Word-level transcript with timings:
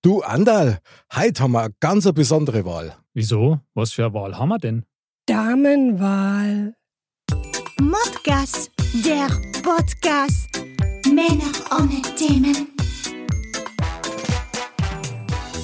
Du, 0.00 0.22
Andal, 0.22 0.78
heute 1.12 1.42
haben 1.42 1.52
wir 1.52 1.62
eine 1.62 1.74
ganz 1.80 2.06
eine 2.06 2.12
besondere 2.12 2.64
Wahl. 2.64 2.94
Wieso? 3.14 3.58
Was 3.74 3.90
für 3.90 4.04
eine 4.04 4.14
Wahl 4.14 4.38
haben 4.38 4.50
wir 4.50 4.58
denn? 4.58 4.84
Damenwahl. 5.26 6.74
Modcast, 7.80 8.70
der 9.04 9.26
Podcast. 9.60 10.48
Männer 11.04 11.50
ohne 11.76 12.00
Themen. 12.16 12.77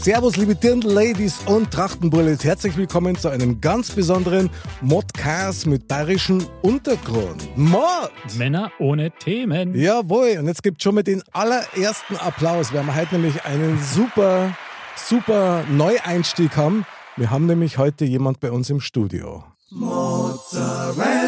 Servus, 0.05 0.37
liebe 0.37 0.55
Dirndl-Ladies 0.55 1.39
und 1.47 1.71
Trachtenbullis. 1.71 2.45
Herzlich 2.45 2.77
willkommen 2.77 3.17
zu 3.17 3.31
einem 3.31 3.63
ganz 3.63 3.91
besonderen 3.91 4.51
Modcast 4.83 5.67
mit 5.67 5.89
bayerischem 5.89 6.47
Untergrund. 6.61 7.49
Mod! 7.57 8.13
Männer 8.37 8.71
ohne 8.79 9.13
Themen. 9.13 9.75
Jawohl, 9.75 10.37
und 10.41 10.47
jetzt 10.47 10.63
gibt 10.63 10.83
schon 10.83 10.97
mal 10.97 11.05
den 11.05 11.23
allerersten 11.33 12.19
Applaus. 12.19 12.71
Wir 12.71 12.81
haben 12.81 12.95
heute 12.95 13.15
nämlich 13.15 13.47
einen 13.47 13.81
super, 13.83 14.55
super 14.95 15.65
Neueinstieg 15.71 16.55
haben. 16.55 16.85
Wir 17.17 17.31
haben 17.31 17.47
nämlich 17.47 17.79
heute 17.79 18.05
jemand 18.05 18.41
bei 18.41 18.53
uns 18.53 18.69
im 18.69 18.83
Studio. 18.83 19.43
Mozzarella. 19.71 21.25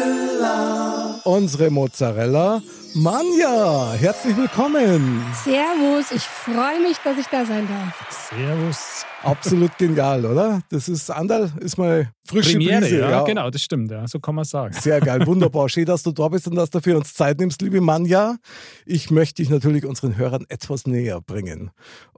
Unsere 1.27 1.69
Mozzarella, 1.69 2.61
Manja. 2.95 3.91
Herzlich 3.99 4.37
willkommen. 4.37 5.21
Servus, 5.43 6.13
ich 6.13 6.23
freue 6.23 6.79
mich, 6.79 6.95
dass 7.03 7.17
ich 7.17 7.25
da 7.25 7.45
sein 7.45 7.67
darf. 7.67 8.29
Servus. 8.29 9.05
Absolut 9.23 9.77
genial, 9.77 10.25
oder? 10.25 10.61
Das 10.69 10.87
ist 10.87 11.11
Andal, 11.11 11.51
ist 11.59 11.77
mal 11.77 12.09
frische 12.25 12.53
Premiere, 12.53 12.79
Brise. 12.79 12.99
ja, 12.99 13.23
genau, 13.23 13.49
das 13.49 13.61
stimmt, 13.61 13.91
ja. 13.91 14.07
So 14.07 14.21
kann 14.21 14.35
man 14.35 14.45
sagen. 14.45 14.73
Sehr 14.79 15.01
geil, 15.01 15.27
wunderbar. 15.27 15.67
Schön, 15.67 15.83
dass 15.83 16.01
du 16.01 16.13
da 16.13 16.29
bist 16.29 16.47
und 16.47 16.55
dass 16.55 16.69
du 16.69 16.79
für 16.79 16.95
uns 16.95 17.13
Zeit 17.13 17.41
nimmst, 17.41 17.61
liebe 17.61 17.81
Manja. 17.81 18.37
Ich 18.85 19.11
möchte 19.11 19.41
dich 19.41 19.49
natürlich 19.49 19.85
unseren 19.85 20.15
Hörern 20.15 20.45
etwas 20.47 20.87
näher 20.87 21.19
bringen. 21.19 21.71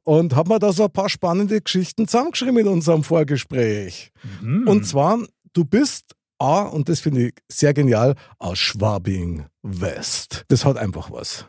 Und 0.04 0.36
habe 0.36 0.54
mir 0.54 0.60
da 0.60 0.72
so 0.72 0.84
ein 0.84 0.92
paar 0.92 1.10
spannende 1.10 1.60
Geschichten 1.60 2.08
zusammengeschrieben 2.08 2.60
in 2.60 2.68
unserem 2.68 3.04
Vorgespräch. 3.04 4.12
Mhm. 4.44 4.68
Und 4.68 4.86
zwar, 4.86 5.18
du 5.54 5.66
bist 5.66 6.16
A, 6.40 6.62
und 6.64 6.90
das 6.90 7.00
finde 7.02 7.28
ich 7.28 7.34
sehr 7.50 7.74
genial, 7.74 8.16
aus 8.38 8.58
Schwabing 8.58 9.46
West. 9.62 10.46
Das 10.48 10.66
hat 10.66 10.78
einfach 10.78 11.12
was. 11.12 11.46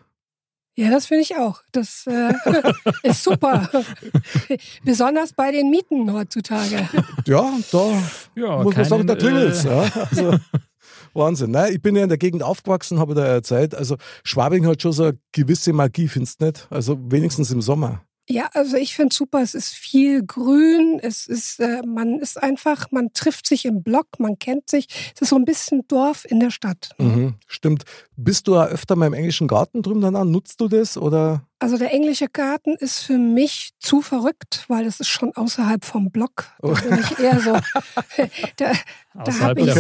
Ja, 0.77 0.91
das 0.91 1.07
finde 1.07 1.23
ich 1.23 1.37
auch. 1.37 1.63
Das 1.73 2.07
äh, 2.07 2.33
ist 3.03 3.23
super. 3.23 3.69
Besonders 4.85 5.33
bei 5.33 5.53
den 5.53 5.71
Mieten 5.71 6.13
heutzutage. 6.13 6.89
Ja, 7.27 7.53
da 7.71 8.03
ja, 8.35 8.63
muss 8.63 8.75
man 8.77 8.85
sagen, 8.85 9.07
da 9.07 9.15
keinen, 9.15 9.19
klingelt's. 9.19 9.65
äh, 9.65 9.69
Ja. 9.69 10.07
Also, 10.11 10.37
Wahnsinn. 11.15 11.51
Ne? 11.51 11.71
Ich 11.71 11.83
bin 11.83 11.97
ja 11.97 12.05
in 12.05 12.09
der 12.09 12.19
Gegend 12.19 12.43
aufgewachsen, 12.43 12.99
habe 12.99 13.15
da 13.15 13.27
ja 13.27 13.43
Zeit. 13.43 13.75
Also 13.75 13.97
Schwabing 14.25 14.67
hat 14.67 14.81
schon 14.81 14.93
so 14.93 15.05
eine 15.05 15.19
gewisse 15.33 15.73
Magie, 15.73 16.09
findest 16.09 16.41
du 16.41 16.47
nicht? 16.47 16.67
Also 16.71 16.99
wenigstens 17.11 17.51
im 17.51 17.61
Sommer. 17.63 18.03
Ja, 18.31 18.49
also 18.55 18.77
ich 18.77 18.95
finde 18.95 19.13
super. 19.13 19.43
Es 19.43 19.55
ist 19.55 19.75
viel 19.75 20.25
Grün. 20.25 21.01
Es 21.03 21.27
ist, 21.27 21.59
äh, 21.59 21.83
man 21.85 22.21
ist 22.21 22.41
einfach, 22.41 22.93
man 22.93 23.13
trifft 23.13 23.45
sich 23.45 23.65
im 23.65 23.83
Block, 23.83 24.07
man 24.21 24.39
kennt 24.39 24.71
sich. 24.71 24.87
Es 25.17 25.23
ist 25.23 25.31
so 25.31 25.37
ein 25.37 25.45
bisschen 25.45 25.83
Dorf 25.89 26.25
in 26.29 26.39
der 26.39 26.53
Stadt. 26.53 26.91
Mhm, 26.99 27.35
stimmt. 27.49 27.83
Bist 28.17 28.47
du 28.47 28.55
ja 28.55 28.67
öfter 28.67 28.95
mal 28.95 29.09
im 29.09 29.15
englischen 29.15 29.49
Garten 29.49 29.83
drüben 29.83 30.01
dann 30.01 30.15
an? 30.15 30.31
Nutzt 30.31 30.61
du 30.61 30.69
das 30.69 30.97
oder? 30.97 31.43
Also 31.63 31.77
der 31.77 31.93
englische 31.93 32.27
Garten 32.29 32.75
ist 32.77 33.01
für 33.01 33.19
mich 33.19 33.71
zu 33.79 34.01
verrückt, 34.01 34.65
weil 34.69 34.87
es 34.87 34.99
ist 34.99 35.09
schon 35.09 35.35
außerhalb 35.37 35.85
vom 35.85 36.11
Block. 36.11 36.47
Da 36.63 36.69
Oh. 36.69 36.73
bin 36.75 36.99
ich 36.99 37.19
eher 37.19 37.39
so. 37.39 37.53
da 38.57 38.73
da 39.25 39.39
habe 39.41 39.61
ich 39.61 39.75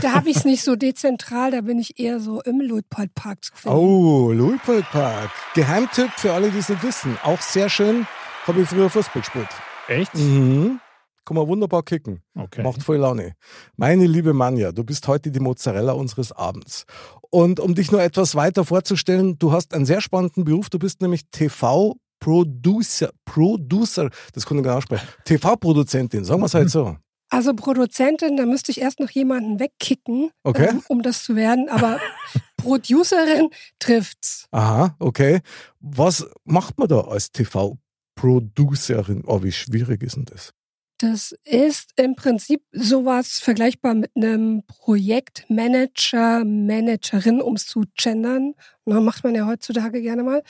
da 0.00 0.12
hab 0.14 0.26
es 0.26 0.44
nicht 0.44 0.62
so 0.64 0.74
dezentral, 0.74 1.50
da 1.50 1.60
bin 1.60 1.78
ich 1.78 2.00
eher 2.00 2.18
so 2.18 2.40
im 2.42 2.60
Luitpoldpark 2.60 3.44
zu 3.44 3.52
finden. 3.54 3.76
Oh, 3.76 4.32
Louisville 4.32 4.84
Park. 4.90 5.30
Geheimtipp 5.54 6.10
für 6.16 6.32
alle, 6.32 6.50
die 6.50 6.58
es 6.58 6.68
nicht 6.70 6.82
wissen. 6.82 7.18
Auch 7.22 7.42
sehr 7.42 7.68
schön. 7.68 8.06
Habe 8.46 8.62
ich 8.62 8.68
früher 8.68 8.88
Fußball 8.88 9.20
gespielt. 9.22 9.48
Echt? 9.88 10.14
Mhm. 10.14 10.80
Kann 11.24 11.36
man 11.36 11.46
wunderbar 11.46 11.82
kicken. 11.84 12.20
Okay. 12.34 12.62
Macht 12.62 12.82
voll 12.82 12.96
Laune. 12.96 13.34
Meine 13.76 14.06
liebe 14.06 14.32
Manja, 14.32 14.72
du 14.72 14.82
bist 14.82 15.06
heute 15.06 15.30
die 15.30 15.38
Mozzarella 15.40 15.92
unseres 15.92 16.32
Abends. 16.32 16.84
Und 17.30 17.60
um 17.60 17.74
dich 17.74 17.92
nur 17.92 18.02
etwas 18.02 18.34
weiter 18.34 18.64
vorzustellen, 18.64 19.38
du 19.38 19.52
hast 19.52 19.72
einen 19.72 19.86
sehr 19.86 20.00
spannenden 20.00 20.44
Beruf. 20.44 20.68
Du 20.68 20.78
bist 20.80 21.00
nämlich 21.00 21.22
TV-Producer. 21.30 23.10
Producer, 23.24 24.10
das 24.32 24.46
kann 24.46 24.58
ich 24.58 24.64
gar 24.64 24.74
nicht 24.76 24.78
aussprechen. 24.90 25.08
TV-Produzentin, 25.24 26.24
sagen 26.24 26.40
wir 26.42 26.46
es 26.46 26.54
halt 26.54 26.70
so. 26.70 26.96
Also 27.30 27.54
Produzentin, 27.54 28.36
da 28.36 28.44
müsste 28.44 28.72
ich 28.72 28.80
erst 28.80 29.00
noch 29.00 29.08
jemanden 29.10 29.58
wegkicken, 29.58 30.30
Okay. 30.42 30.68
ähm, 30.70 30.82
um 30.88 31.02
das 31.02 31.24
zu 31.24 31.34
werden. 31.36 31.68
Aber 31.70 31.98
Producerin 32.58 33.48
trifft's. 33.78 34.46
Aha, 34.50 34.94
okay. 34.98 35.40
Was 35.80 36.26
macht 36.44 36.78
man 36.78 36.88
da 36.88 37.00
als 37.02 37.30
TV-Producerin? 37.32 39.22
Oh, 39.26 39.42
wie 39.42 39.52
schwierig 39.52 40.02
ist 40.02 40.16
denn 40.16 40.26
das? 40.26 40.52
Das 41.02 41.34
ist 41.42 41.90
im 41.96 42.14
Prinzip 42.14 42.62
sowas 42.70 43.40
vergleichbar 43.40 43.94
mit 43.94 44.12
einem 44.14 44.62
Projektmanager, 44.68 46.44
Managerin, 46.44 47.42
um 47.42 47.56
es 47.56 47.66
zu 47.66 47.82
gendern. 47.96 48.54
Na, 48.84 49.00
macht 49.00 49.22
man 49.22 49.34
ja 49.36 49.46
heutzutage 49.46 50.02
gerne 50.02 50.24
mal. 50.24 50.42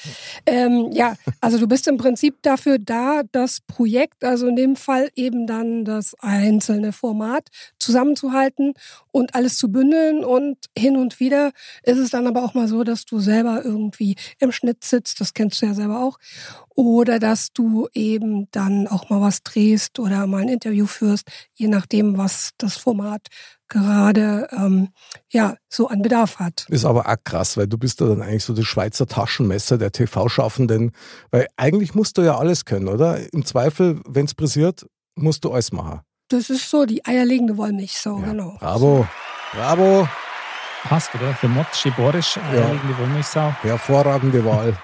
Ähm, 0.47 0.91
ja, 0.93 1.17
also 1.43 1.59
du 1.59 1.67
bist 1.69 1.87
im 1.87 1.99
Prinzip 1.99 2.37
dafür 2.41 2.79
da, 2.79 3.23
das 3.31 3.61
Projekt, 3.61 4.25
also 4.25 4.47
in 4.47 4.57
dem 4.57 4.77
Fall 4.77 5.11
eben 5.17 5.47
dann 5.47 5.85
das 5.85 6.15
einzelne 6.19 6.93
Format 6.93 7.49
zusammenzuhalten 7.79 8.73
und 9.11 9.35
alles 9.35 9.57
zu 9.59 9.71
bündeln. 9.71 10.25
Und 10.25 10.57
hin 10.77 10.97
und 10.97 11.21
wieder 11.21 11.53
ist 11.83 11.99
es 11.99 12.11
dann 12.11 12.27
aber 12.27 12.43
auch 12.43 12.55
mal 12.55 12.69
so, 12.69 12.85
dass 12.85 13.05
du 13.05 13.21
selber 13.21 13.65
irgendwie 13.65 14.17
im 14.39 14.51
Schnitt 14.51 14.83
sitzt, 14.85 15.21
das 15.21 15.35
kennst 15.35 15.61
du 15.61 15.67
ja 15.67 15.75
selber 15.75 16.03
auch, 16.03 16.19
oder 16.75 17.19
dass 17.19 17.53
du 17.53 17.89
eben 17.93 18.49
dann 18.51 18.89
auch 18.89 19.11
mal 19.11 19.21
was 19.21 19.43
drehst 19.43 19.99
oder 19.99 20.27
mal 20.27 20.42
ein 20.43 20.49
Interview 20.49 20.87
führst, 20.87 21.27
je 21.55 21.69
nachdem, 21.69 22.19
was 22.19 22.51
das 22.59 22.77
Format 22.77 23.29
gerade 23.69 24.49
ähm, 24.53 24.89
ja 25.31 25.57
so 25.71 25.89
an 25.89 26.03
Bedarf 26.03 26.39
hat. 26.39 26.67
Ist 26.69 26.85
aber 26.85 27.09
auch 27.09 27.17
krass, 27.25 27.57
weil 27.57 27.67
du 27.67 27.79
bist 27.79 28.01
da 28.01 28.07
dann 28.07 28.21
eigentlich 28.21 28.45
so 28.45 28.53
das 28.53 28.67
Schweizer 28.67 29.07
Taschenmesser 29.07 29.79
der 29.79 29.93
TV-Schaffenden. 29.93 30.93
Weil 31.31 31.47
eigentlich 31.57 31.95
musst 31.95 32.19
du 32.19 32.23
ja 32.23 32.37
alles 32.37 32.65
können, 32.67 32.89
oder? 32.89 33.19
Im 33.33 33.45
Zweifel, 33.47 34.01
wenn 34.07 34.27
es 34.27 34.35
pressiert, 34.35 34.87
musst 35.15 35.45
du 35.45 35.53
alles 35.53 35.73
machen. 35.73 36.01
Das 36.29 36.51
ist 36.51 36.69
so 36.69 36.85
die 36.85 37.05
eierlegende 37.05 37.57
Wollmilchsau, 37.57 38.19
Ja, 38.21 38.27
genau. 38.27 38.57
Bravo, 38.59 39.07
bravo, 39.53 40.09
Passt, 40.85 41.15
oder? 41.15 41.33
Für 41.35 41.47
Mod, 41.49 41.67
Schiborisch, 41.75 42.37
Ja. 42.37 42.43
eierlegende 42.51 42.99
Wollmilchsau. 42.99 43.55
hervorragende 43.63 44.45
Wahl. 44.45 44.77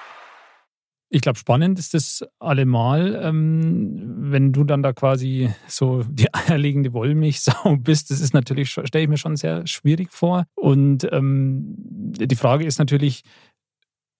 Ich 1.11 1.23
glaube, 1.23 1.39
spannend 1.39 1.79
ist 1.79 1.95
das 1.95 2.23
allemal, 2.39 3.19
ähm, 3.23 4.31
wenn 4.31 4.53
du 4.53 4.65
dann 4.65 4.83
da 4.83 4.93
quasi 4.93 5.51
so 5.67 6.03
die 6.03 6.29
eierlegende 6.35 6.93
Wollmilchsau 6.93 7.77
bist. 7.77 8.11
Das 8.11 8.21
ist 8.21 8.35
natürlich, 8.35 8.71
stelle 8.71 9.03
ich 9.03 9.09
mir 9.09 9.17
schon 9.17 9.37
sehr 9.37 9.67
schwierig 9.67 10.13
vor. 10.13 10.45
Und 10.55 11.09
ähm, 11.11 11.75
die 11.77 12.37
Frage 12.37 12.67
ist 12.67 12.79
natürlich, 12.79 13.23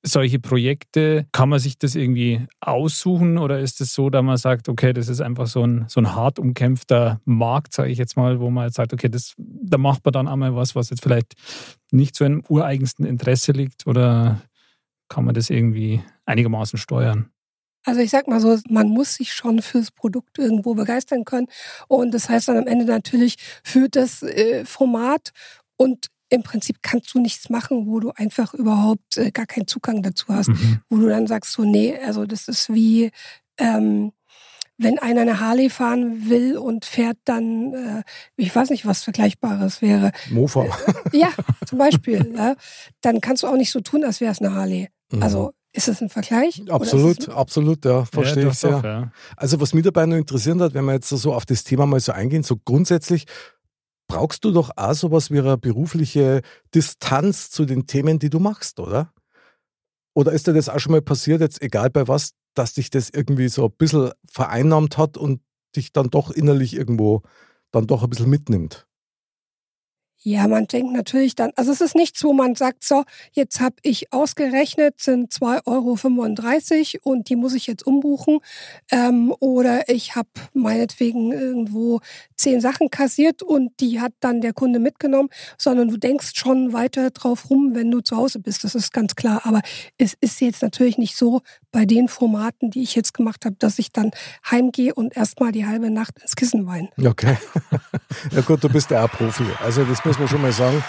solche 0.03 0.39
Projekte, 0.39 1.27
kann 1.33 1.49
man 1.49 1.59
sich 1.59 1.79
das 1.79 1.95
irgendwie 1.95 2.47
aussuchen 2.61 3.39
oder 3.39 3.59
ist 3.59 3.81
es 3.81 3.95
so, 3.95 4.11
dass 4.11 4.23
man 4.23 4.37
sagt, 4.37 4.69
okay, 4.69 4.93
das 4.93 5.09
ist 5.09 5.21
einfach 5.21 5.47
so 5.47 5.67
ein, 5.67 5.87
so 5.89 6.01
ein 6.01 6.15
hart 6.15 6.39
umkämpfter 6.39 7.21
Markt, 7.25 7.75
sage 7.75 7.91
ich 7.91 7.99
jetzt 7.99 8.17
mal, 8.17 8.41
wo 8.41 8.51
man 8.51 8.67
jetzt 8.67 8.77
sagt, 8.77 8.93
okay, 8.93 9.09
das, 9.09 9.35
da 9.37 9.79
macht 9.79 10.05
man 10.05 10.13
dann 10.13 10.29
einmal 10.29 10.55
was, 10.55 10.75
was 10.75 10.91
jetzt 10.91 11.03
vielleicht 11.03 11.35
nicht 11.91 12.15
so 12.15 12.25
im 12.25 12.45
ureigensten 12.49 13.05
Interesse 13.05 13.53
liegt 13.53 13.87
oder 13.87 14.41
kann 15.09 15.25
man 15.25 15.35
das 15.35 15.51
irgendwie 15.51 16.03
einigermaßen 16.27 16.79
steuern? 16.79 17.31
Also 17.85 18.01
ich 18.01 18.11
sag 18.11 18.29
mal 18.29 18.41
so, 18.41 18.59
man 18.69 18.89
muss 18.89 19.15
sich 19.15 19.33
schon 19.33 19.63
fürs 19.63 19.91
Produkt 19.91 20.39
irgendwo 20.39 20.75
begeistern 20.75 21.25
können. 21.25 21.47
Und 21.87 22.13
das 22.13 22.29
heißt 22.29 22.49
dann 22.49 22.59
am 22.59 22.67
Ende 22.67 22.85
natürlich 22.85 23.37
für 23.63 23.89
das 23.89 24.23
äh, 24.23 24.65
Format 24.65 25.31
und 25.77 26.09
im 26.31 26.43
Prinzip 26.43 26.79
kannst 26.83 27.15
du 27.15 27.21
nichts 27.21 27.49
machen, 27.49 27.87
wo 27.87 28.01
du 28.01 28.11
einfach 28.11 28.53
überhaupt 28.53 29.17
äh, 29.17 29.31
gar 29.31 29.47
keinen 29.47 29.67
Zugang 29.67 30.03
dazu 30.03 30.27
hast. 30.29 30.49
Mhm. 30.49 30.81
Wo 30.89 30.97
du 30.97 31.09
dann 31.09 31.27
sagst 31.27 31.53
so, 31.53 31.65
nee, 31.65 31.99
also 32.05 32.27
das 32.27 32.49
ist 32.49 32.73
wie, 32.73 33.11
ähm, 33.57 34.13
wenn 34.77 34.99
einer 34.99 35.23
eine 35.23 35.41
Harley 35.41 35.71
fahren 35.71 36.29
will 36.29 36.57
und 36.57 36.85
fährt 36.85 37.17
dann, 37.25 37.73
äh, 37.73 38.03
ich 38.37 38.55
weiß 38.55 38.71
nicht, 38.71 38.87
was 38.87 39.03
Vergleichbares 39.03 39.83
wäre. 39.83 40.13
Mofa. 40.31 40.67
Ja, 41.13 41.31
zum 41.65 41.79
Beispiel. 41.79 42.35
ja, 42.37 42.55
dann 43.01 43.21
kannst 43.21 43.43
du 43.43 43.47
auch 43.47 43.57
nicht 43.57 43.71
so 43.71 43.81
tun, 43.81 44.05
als 44.05 44.21
wäre 44.21 44.33
es 44.33 44.41
eine 44.41 44.55
Harley. 44.55 44.89
Mhm. 45.13 45.23
Also 45.23 45.53
Ist 45.73 45.89
das 45.89 46.01
ein 46.03 46.09
Vergleich? 46.09 46.63
Absolut, 46.69 47.29
absolut, 47.29 47.85
ja, 47.85 48.05
verstehe 48.05 48.45
ja, 48.45 48.49
ich 48.51 48.59
sehr. 48.59 48.71
Doch, 48.73 48.85
ja. 48.85 49.13
Also 49.37 49.61
was 49.61 49.75
mich 49.75 49.85
dabei 49.85 50.07
noch 50.07 50.17
interessieren 50.17 50.61
hat, 50.63 50.75
wenn 50.75 50.85
wir 50.87 50.95
jetzt 50.95 51.09
so 51.09 51.35
auf 51.35 51.47
das 51.47 51.63
Thema 51.65 51.87
mal 51.87 52.01
so 52.01 52.13
eingehen, 52.13 52.43
so 52.43 52.57
grundsätzlich, 52.57 53.27
brauchst 54.09 54.45
du 54.45 54.51
doch 54.51 54.71
auch 54.77 54.95
sowas 54.95 55.31
wie 55.31 55.39
eine 55.39 55.59
berufliche 55.59 56.41
Distanz 56.75 57.51
zu 57.51 57.67
den 57.67 57.87
Themen, 57.87 58.19
die 58.19 58.31
du 58.31 58.41
machst, 58.41 58.81
oder? 58.81 59.13
Oder 60.15 60.33
ist 60.33 60.47
dir 60.47 60.55
das 60.55 60.69
auch 60.69 60.81
schon 60.81 60.93
mal 60.93 61.03
passiert, 61.03 61.41
jetzt 61.43 61.63
egal 61.63 61.91
bei 61.91 62.09
was, 62.09 62.33
dass 62.55 62.73
dich 62.73 62.91
das 62.91 63.11
irgendwie 63.11 63.49
so 63.49 63.67
ein 63.67 63.73
bisschen 63.77 64.11
vereinnahmt 64.29 64.97
hat 64.97 65.17
und 65.17 65.43
dich 65.77 65.93
dann 65.93 66.09
doch 66.09 66.31
innerlich 66.31 66.75
irgendwo 66.75 67.23
dann 67.71 67.87
doch 67.87 68.03
ein 68.03 68.11
bisschen 68.11 68.31
mitnimmt? 68.31 68.88
Ja, 70.23 70.49
man 70.49 70.67
denkt 70.67 70.93
natürlich 70.93 71.37
dann, 71.37 71.53
also 71.55 71.71
es 71.71 71.81
ist 71.81 71.95
nichts, 71.95 72.25
wo 72.25 72.33
man 72.33 72.57
sagt, 72.57 72.83
so, 72.83 73.05
jetzt 73.33 73.61
habe 73.61 73.77
ich 73.83 74.13
ausgerechnet, 74.13 75.01
sind 75.01 75.33
2,35 75.33 75.67
Euro 77.05 77.13
und 77.13 77.29
die 77.29 77.37
muss 77.37 77.55
ich 77.55 77.69
jetzt 77.69 77.87
umbuchen. 77.87 78.41
Ähm, 78.91 79.33
oder 79.39 79.89
ich 79.89 80.17
habe 80.17 80.29
meinetwegen 80.55 81.31
irgendwo 81.33 82.01
zehn 82.37 82.61
Sachen 82.61 82.91
kassiert 82.91 83.45
und 83.45 83.79
die 83.79 84.01
hat 84.01 84.13
dann 84.19 84.41
der 84.41 84.53
Kunde 84.53 84.81
mitgenommen, 84.81 85.29
sondern 85.57 85.89
du 85.89 85.97
denkst 85.97 86.33
schon 86.35 86.73
weiter 86.73 87.11
drauf 87.11 87.49
rum, 87.49 87.75
wenn 87.75 87.91
du 87.91 88.01
zu 88.01 88.17
Hause 88.17 88.41
bist. 88.41 88.65
Das 88.65 88.75
ist 88.75 88.93
ganz 88.93 89.15
klar. 89.15 89.43
Aber 89.45 89.61
es 89.99 90.15
ist 90.21 90.41
jetzt 90.41 90.63
natürlich 90.63 90.99
nicht 90.99 91.17
so 91.17 91.43
bei 91.71 91.85
den 91.85 92.09
Formaten, 92.09 92.71
die 92.71 92.83
ich 92.83 92.97
jetzt 92.97 93.15
gemacht 93.15 93.45
habe, 93.45 93.57
dass 93.59 93.79
ich 93.79 93.93
dann 93.93 94.11
heimgehe 94.51 94.95
und 94.95 95.17
erstmal 95.17 95.53
die 95.53 95.67
halbe 95.67 95.91
Nacht 95.91 96.19
ins 96.21 96.35
Kissen 96.35 96.67
weine. 96.67 96.89
Okay. 97.05 97.37
ja 98.33 98.41
gut, 98.41 98.65
du 98.65 98.69
bist 98.69 98.91
ja 98.91 99.05
auch 99.05 99.11
Profi. 99.11 99.45
Also 99.63 99.85
das 99.85 100.03
muss 100.09 100.19
man 100.19 100.29
schon 100.29 100.41
mal 100.41 100.53
sagen. 100.53 100.83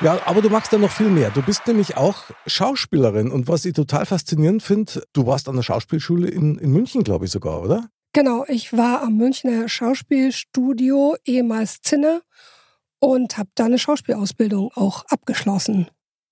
Ja, 0.00 0.18
aber 0.26 0.42
du 0.42 0.50
machst 0.50 0.72
ja 0.72 0.78
noch 0.78 0.90
viel 0.90 1.10
mehr. 1.10 1.30
Du 1.30 1.42
bist 1.42 1.64
nämlich 1.68 1.96
auch 1.96 2.24
Schauspielerin. 2.44 3.30
Und 3.30 3.46
was 3.46 3.64
ich 3.64 3.72
total 3.72 4.04
faszinierend 4.04 4.64
finde, 4.64 5.04
du 5.12 5.26
warst 5.26 5.48
an 5.48 5.54
der 5.54 5.62
Schauspielschule 5.62 6.28
in, 6.28 6.58
in 6.58 6.72
München, 6.72 7.04
glaube 7.04 7.26
ich 7.26 7.30
sogar, 7.30 7.62
oder? 7.62 7.88
Genau, 8.12 8.44
ich 8.48 8.72
war 8.76 9.02
am 9.02 9.16
Münchner 9.16 9.68
Schauspielstudio, 9.68 11.14
ehemals 11.24 11.80
Zinner, 11.82 12.22
und 12.98 13.38
habe 13.38 13.50
da 13.54 13.66
eine 13.66 13.78
Schauspielausbildung 13.78 14.72
auch 14.74 15.04
abgeschlossen. 15.08 15.86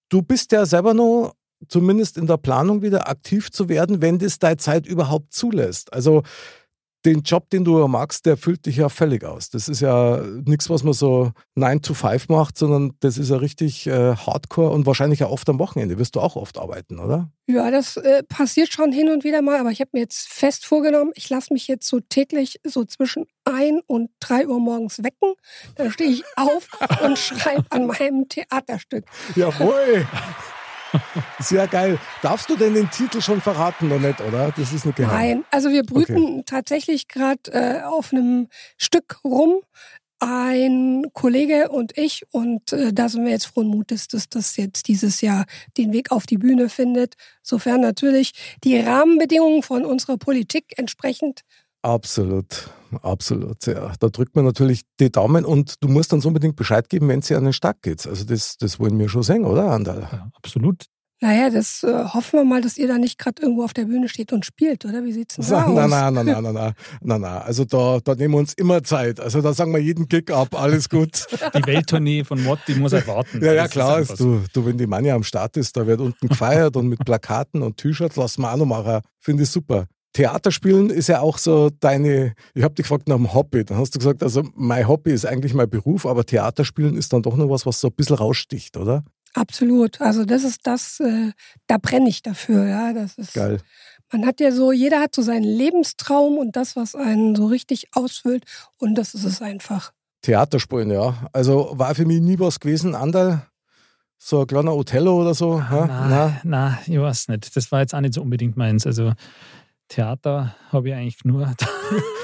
Du 0.08 0.22
bist 0.22 0.50
ja 0.50 0.66
selber 0.66 0.94
noch 0.94 1.34
zumindest 1.68 2.16
in 2.16 2.26
der 2.26 2.38
Planung 2.38 2.82
wieder 2.82 3.08
aktiv 3.08 3.52
zu 3.52 3.68
werden, 3.68 4.02
wenn 4.02 4.18
das 4.18 4.40
deine 4.40 4.56
Zeit 4.56 4.86
überhaupt 4.86 5.32
zulässt. 5.32 5.92
Also 5.92 6.24
den 7.04 7.22
Job, 7.22 7.48
den 7.50 7.64
du 7.64 7.86
magst, 7.86 8.26
der 8.26 8.36
füllt 8.36 8.66
dich 8.66 8.76
ja 8.76 8.88
völlig 8.88 9.24
aus. 9.24 9.50
Das 9.50 9.68
ist 9.68 9.80
ja 9.80 10.20
nichts, 10.44 10.68
was 10.68 10.82
man 10.82 10.92
so 10.92 11.32
9 11.54 11.82
to 11.82 11.94
5 11.94 12.28
macht, 12.28 12.58
sondern 12.58 12.92
das 13.00 13.18
ist 13.18 13.30
ja 13.30 13.36
richtig 13.36 13.86
äh, 13.86 14.16
Hardcore 14.16 14.70
und 14.70 14.86
wahrscheinlich 14.86 15.22
auch 15.22 15.30
oft 15.30 15.48
am 15.48 15.58
Wochenende. 15.58 15.98
Wirst 15.98 16.16
du 16.16 16.20
auch 16.20 16.36
oft 16.36 16.58
arbeiten, 16.58 16.98
oder? 16.98 17.30
Ja, 17.46 17.70
das 17.70 17.96
äh, 17.96 18.22
passiert 18.24 18.72
schon 18.72 18.92
hin 18.92 19.08
und 19.08 19.24
wieder 19.24 19.42
mal, 19.42 19.58
aber 19.60 19.70
ich 19.70 19.80
habe 19.80 19.90
mir 19.92 20.00
jetzt 20.00 20.28
fest 20.28 20.66
vorgenommen, 20.66 21.12
ich 21.14 21.30
lasse 21.30 21.52
mich 21.52 21.68
jetzt 21.68 21.86
so 21.88 22.00
täglich 22.00 22.60
so 22.64 22.84
zwischen 22.84 23.26
1 23.44 23.82
und 23.86 24.10
3 24.20 24.48
Uhr 24.48 24.60
morgens 24.60 25.02
wecken. 25.02 25.34
Dann 25.76 25.90
stehe 25.90 26.10
ich 26.10 26.24
auf 26.36 26.68
und 27.02 27.18
schreibe 27.18 27.64
an 27.70 27.86
meinem 27.86 28.28
Theaterstück. 28.28 29.04
Jawohl! 29.36 30.06
Sehr 31.38 31.66
geil. 31.66 31.98
Darfst 32.22 32.48
du 32.50 32.56
denn 32.56 32.74
den 32.74 32.90
Titel 32.90 33.20
schon 33.20 33.40
verraten 33.40 33.88
noch 33.88 34.00
nicht, 34.00 34.20
oder? 34.20 34.52
Das 34.56 34.72
ist 34.72 34.84
nur 34.84 34.94
geheim. 34.94 35.16
Nein, 35.16 35.44
also 35.50 35.70
wir 35.70 35.82
brüten 35.82 36.16
okay. 36.16 36.42
tatsächlich 36.46 37.08
gerade 37.08 37.52
äh, 37.52 37.82
auf 37.82 38.12
einem 38.12 38.48
Stück 38.76 39.20
rum. 39.24 39.60
Ein 40.20 41.04
Kollege 41.12 41.68
und 41.68 41.96
ich, 41.96 42.24
und 42.32 42.72
äh, 42.72 42.92
da 42.92 43.08
sind 43.08 43.24
wir 43.24 43.30
jetzt 43.30 43.46
frohen 43.46 43.68
Mutes, 43.68 44.08
dass 44.08 44.28
das 44.28 44.56
jetzt 44.56 44.88
dieses 44.88 45.20
Jahr 45.20 45.44
den 45.76 45.92
Weg 45.92 46.10
auf 46.10 46.26
die 46.26 46.38
Bühne 46.38 46.68
findet, 46.68 47.14
sofern 47.40 47.80
natürlich 47.80 48.32
die 48.64 48.80
Rahmenbedingungen 48.80 49.62
von 49.62 49.84
unserer 49.84 50.16
Politik 50.16 50.74
entsprechend 50.76 51.42
Absolut, 51.82 52.70
absolut. 53.02 53.66
Ja. 53.66 53.92
Da 54.00 54.08
drückt 54.08 54.34
man 54.34 54.44
natürlich 54.44 54.82
die 54.98 55.10
Daumen 55.10 55.44
und 55.44 55.74
du 55.80 55.88
musst 55.88 56.12
uns 56.12 56.26
unbedingt 56.26 56.56
Bescheid 56.56 56.88
geben, 56.88 57.08
wenn 57.08 57.20
es 57.20 57.30
an 57.30 57.44
den 57.44 57.52
Start 57.52 57.82
geht. 57.82 58.06
Also 58.06 58.24
das, 58.24 58.56
das 58.56 58.80
wollen 58.80 58.98
wir 58.98 59.08
schon 59.08 59.22
sehen, 59.22 59.44
oder, 59.44 59.70
Andal? 59.70 60.08
Ja, 60.10 60.30
absolut. 60.34 60.86
Naja, 61.20 61.50
das 61.50 61.82
äh, 61.82 62.04
hoffen 62.04 62.38
wir 62.38 62.44
mal, 62.44 62.60
dass 62.60 62.78
ihr 62.78 62.86
da 62.86 62.96
nicht 62.96 63.18
gerade 63.18 63.42
irgendwo 63.42 63.64
auf 63.64 63.72
der 63.72 63.86
Bühne 63.86 64.08
steht 64.08 64.32
und 64.32 64.46
spielt, 64.46 64.84
oder? 64.84 65.04
Wie 65.04 65.12
sieht's 65.12 65.34
denn 65.34 65.46
da 65.48 65.66
nein, 65.66 65.78
aus? 65.78 65.90
Nein, 65.90 66.14
nein, 66.14 66.26
nein, 66.26 66.42
nein, 66.42 66.54
nein, 66.54 66.74
nein, 67.00 67.20
nein. 67.20 67.42
Also 67.42 67.64
da, 67.64 67.98
da 68.04 68.14
nehmen 68.14 68.34
wir 68.34 68.38
uns 68.38 68.54
immer 68.54 68.84
Zeit. 68.84 69.18
Also 69.18 69.40
da 69.40 69.52
sagen 69.52 69.72
wir 69.72 69.80
jeden 69.80 70.06
Kick 70.06 70.30
ab, 70.30 70.54
alles 70.54 70.88
gut. 70.88 71.26
Die 71.56 71.66
Welttournee 71.66 72.22
von 72.22 72.40
Mod, 72.44 72.60
die 72.68 72.74
muss 72.76 72.92
erwarten. 72.92 73.44
ja, 73.44 73.52
ja, 73.52 73.66
klar. 73.66 73.98
Ist 73.98 74.20
du, 74.20 74.44
du, 74.52 74.64
wenn 74.64 74.78
die 74.78 74.86
Manja 74.86 75.16
am 75.16 75.24
Start 75.24 75.56
ist, 75.56 75.76
da 75.76 75.88
wird 75.88 76.00
unten 76.00 76.28
gefeiert 76.28 76.76
und 76.76 76.86
mit 76.86 77.04
Plakaten 77.04 77.62
und 77.62 77.78
T-Shirts 77.78 78.14
lassen 78.14 78.42
wir 78.42 78.52
auch 78.52 78.56
noch 78.56 78.66
machen. 78.66 79.00
Finde 79.18 79.42
ich 79.42 79.50
super. 79.50 79.86
Theaterspielen 80.12 80.90
ist 80.90 81.08
ja 81.08 81.20
auch 81.20 81.38
so 81.38 81.70
deine, 81.70 82.34
ich 82.54 82.62
habe 82.62 82.74
dich 82.74 82.84
gefragt 82.84 83.08
nach 83.08 83.16
dem 83.16 83.32
Hobby, 83.34 83.64
dann 83.64 83.78
hast 83.78 83.94
du 83.94 83.98
gesagt, 83.98 84.22
also 84.22 84.42
mein 84.54 84.88
Hobby 84.88 85.12
ist 85.12 85.26
eigentlich 85.26 85.54
mein 85.54 85.68
Beruf, 85.68 86.06
aber 86.06 86.24
Theaterspielen 86.24 86.96
ist 86.96 87.12
dann 87.12 87.22
doch 87.22 87.36
noch 87.36 87.50
was, 87.50 87.66
was 87.66 87.80
so 87.80 87.88
ein 87.88 87.94
bisschen 87.94 88.16
raussticht, 88.16 88.76
oder? 88.76 89.04
Absolut, 89.34 90.00
also 90.00 90.24
das 90.24 90.44
ist 90.44 90.66
das, 90.66 90.98
äh, 91.00 91.32
da 91.66 91.76
brenne 91.78 92.08
ich 92.08 92.22
dafür, 92.22 92.66
ja, 92.66 92.92
das 92.92 93.18
ist... 93.18 93.34
Geil. 93.34 93.58
Man 94.10 94.26
hat 94.26 94.40
ja 94.40 94.52
so, 94.52 94.72
jeder 94.72 95.00
hat 95.00 95.14
so 95.14 95.20
seinen 95.20 95.44
Lebenstraum 95.44 96.38
und 96.38 96.56
das, 96.56 96.76
was 96.76 96.94
einen 96.94 97.36
so 97.36 97.46
richtig 97.46 97.88
ausfüllt 97.92 98.44
und 98.78 98.94
das 98.94 99.12
ist 99.12 99.24
es 99.24 99.42
einfach. 99.42 99.92
Theaterspielen, 100.22 100.90
ja. 100.90 101.28
Also 101.34 101.72
war 101.74 101.94
für 101.94 102.06
mich 102.06 102.22
nie 102.22 102.38
was 102.38 102.58
gewesen, 102.58 102.94
Andal, 102.94 103.46
so 104.16 104.40
ein 104.40 104.46
kleiner 104.46 104.74
Othello 104.74 105.20
oder 105.20 105.34
so? 105.34 105.58
Na, 105.58 106.40
na, 106.42 106.78
ich 106.86 106.98
weiß 106.98 107.28
nicht. 107.28 107.54
Das 107.54 107.70
war 107.70 107.80
jetzt 107.80 107.94
auch 107.94 108.00
nicht 108.00 108.14
so 108.14 108.22
unbedingt 108.22 108.56
meins. 108.56 108.84
Also 108.84 109.12
Theater 109.88 110.54
habe 110.70 110.88
ich 110.88 110.94
eigentlich 110.94 111.24
nur. 111.24 111.52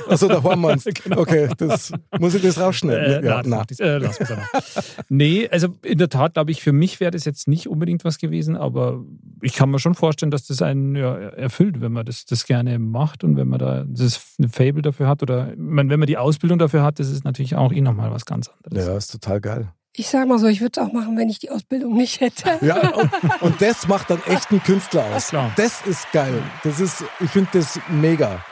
Also 0.06 0.28
da 0.28 0.44
waren 0.44 0.60
wir 0.60 0.68
uns. 0.72 0.84
genau. 1.04 1.18
Okay, 1.18 1.48
das, 1.56 1.90
muss 2.20 2.34
ich 2.34 2.42
das 2.42 2.60
rausschneiden? 2.60 3.24
Äh, 3.24 3.26
ja, 3.26 3.42
nein, 3.42 3.64
das, 3.66 3.80
äh, 3.80 3.96
lass 3.96 4.18
Nee, 5.08 5.48
also 5.48 5.68
in 5.82 5.96
der 5.96 6.10
Tat 6.10 6.34
glaube 6.34 6.50
ich, 6.50 6.62
für 6.62 6.72
mich 6.72 7.00
wäre 7.00 7.10
das 7.10 7.24
jetzt 7.24 7.48
nicht 7.48 7.68
unbedingt 7.68 8.04
was 8.04 8.18
gewesen, 8.18 8.54
aber 8.54 9.02
ich 9.40 9.54
kann 9.54 9.70
mir 9.70 9.78
schon 9.78 9.94
vorstellen, 9.94 10.30
dass 10.30 10.46
das 10.46 10.60
einen 10.60 10.94
ja, 10.94 11.16
erfüllt, 11.16 11.80
wenn 11.80 11.92
man 11.92 12.04
das, 12.04 12.26
das 12.26 12.44
gerne 12.44 12.78
macht 12.78 13.24
und 13.24 13.38
wenn 13.38 13.48
man 13.48 13.58
da 13.58 13.84
das 13.88 14.34
ein 14.38 14.50
Fable 14.50 14.82
dafür 14.82 15.08
hat 15.08 15.22
oder 15.22 15.54
wenn 15.56 15.86
man 15.86 16.06
die 16.06 16.18
Ausbildung 16.18 16.58
dafür 16.58 16.82
hat, 16.82 16.98
das 16.98 17.08
ist 17.08 17.24
natürlich 17.24 17.56
auch 17.56 17.72
eh 17.72 17.80
nochmal 17.80 18.10
was 18.10 18.26
ganz 18.26 18.50
anderes. 18.50 18.86
Ja, 18.86 18.96
ist 18.98 19.10
total 19.10 19.40
geil. 19.40 19.72
Ich 19.96 20.08
sage 20.08 20.26
mal 20.26 20.40
so, 20.40 20.48
ich 20.48 20.60
würde 20.60 20.80
es 20.80 20.86
auch 20.86 20.92
machen, 20.92 21.16
wenn 21.16 21.28
ich 21.28 21.38
die 21.38 21.50
Ausbildung 21.50 21.94
nicht 21.94 22.20
hätte. 22.20 22.58
Ja, 22.64 22.94
und, 22.94 23.10
und 23.42 23.62
das 23.62 23.86
macht 23.86 24.10
dann 24.10 24.20
echt 24.26 24.50
einen 24.50 24.62
Künstler 24.62 25.04
aus. 25.14 25.30
Das 25.56 25.86
ist 25.86 26.10
geil. 26.12 26.42
Das 26.64 26.80
ist, 26.80 27.04
ich 27.20 27.30
finde 27.30 27.50
das 27.52 27.78
mega. 27.88 28.44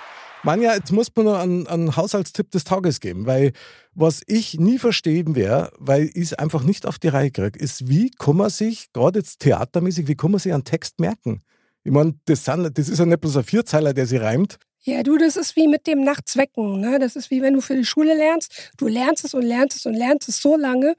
Manja, 0.44 0.74
jetzt 0.74 0.92
muss 0.92 1.08
man 1.16 1.24
noch 1.24 1.38
einen, 1.38 1.66
einen 1.66 1.96
Haushaltstipp 1.96 2.50
des 2.50 2.64
Tages 2.64 3.00
geben, 3.00 3.26
weil 3.26 3.52
was 3.94 4.22
ich 4.26 4.58
nie 4.58 4.78
verstehen 4.78 5.34
werde, 5.34 5.72
weil 5.78 6.10
ich 6.14 6.16
es 6.16 6.34
einfach 6.34 6.62
nicht 6.62 6.86
auf 6.86 6.98
die 6.98 7.08
Reihe 7.08 7.30
kriege, 7.30 7.58
ist, 7.58 7.88
wie 7.88 8.10
kann 8.10 8.36
man 8.36 8.50
sich, 8.50 8.92
gerade 8.92 9.18
jetzt 9.20 9.40
theatermäßig, 9.40 10.08
wie 10.08 10.16
kann 10.16 10.30
man 10.30 10.40
sich 10.40 10.52
einen 10.52 10.64
Text 10.64 11.00
merken? 11.00 11.42
Ich 11.84 11.92
meine, 11.92 12.14
das, 12.26 12.44
das 12.44 12.88
ist 12.88 12.98
ja 12.98 13.06
nicht 13.06 13.20
bloß 13.20 13.38
ein 13.38 13.44
Vierzeiler, 13.44 13.94
der 13.94 14.06
sich 14.06 14.20
reimt. 14.20 14.58
Ja, 14.84 15.02
du, 15.02 15.16
das 15.16 15.36
ist 15.36 15.54
wie 15.56 15.68
mit 15.68 15.86
dem 15.86 16.02
Nachtswecken. 16.02 16.80
Ne? 16.80 16.98
Das 16.98 17.14
ist 17.14 17.30
wie 17.30 17.40
wenn 17.40 17.54
du 17.54 17.60
für 17.60 17.76
die 17.76 17.84
Schule 17.84 18.14
lernst. 18.14 18.72
Du 18.76 18.88
lernst 18.88 19.24
es 19.24 19.34
und 19.34 19.42
lernst 19.42 19.76
es 19.76 19.86
und 19.86 19.94
lernst 19.94 20.28
es 20.28 20.42
so 20.42 20.56
lange, 20.56 20.96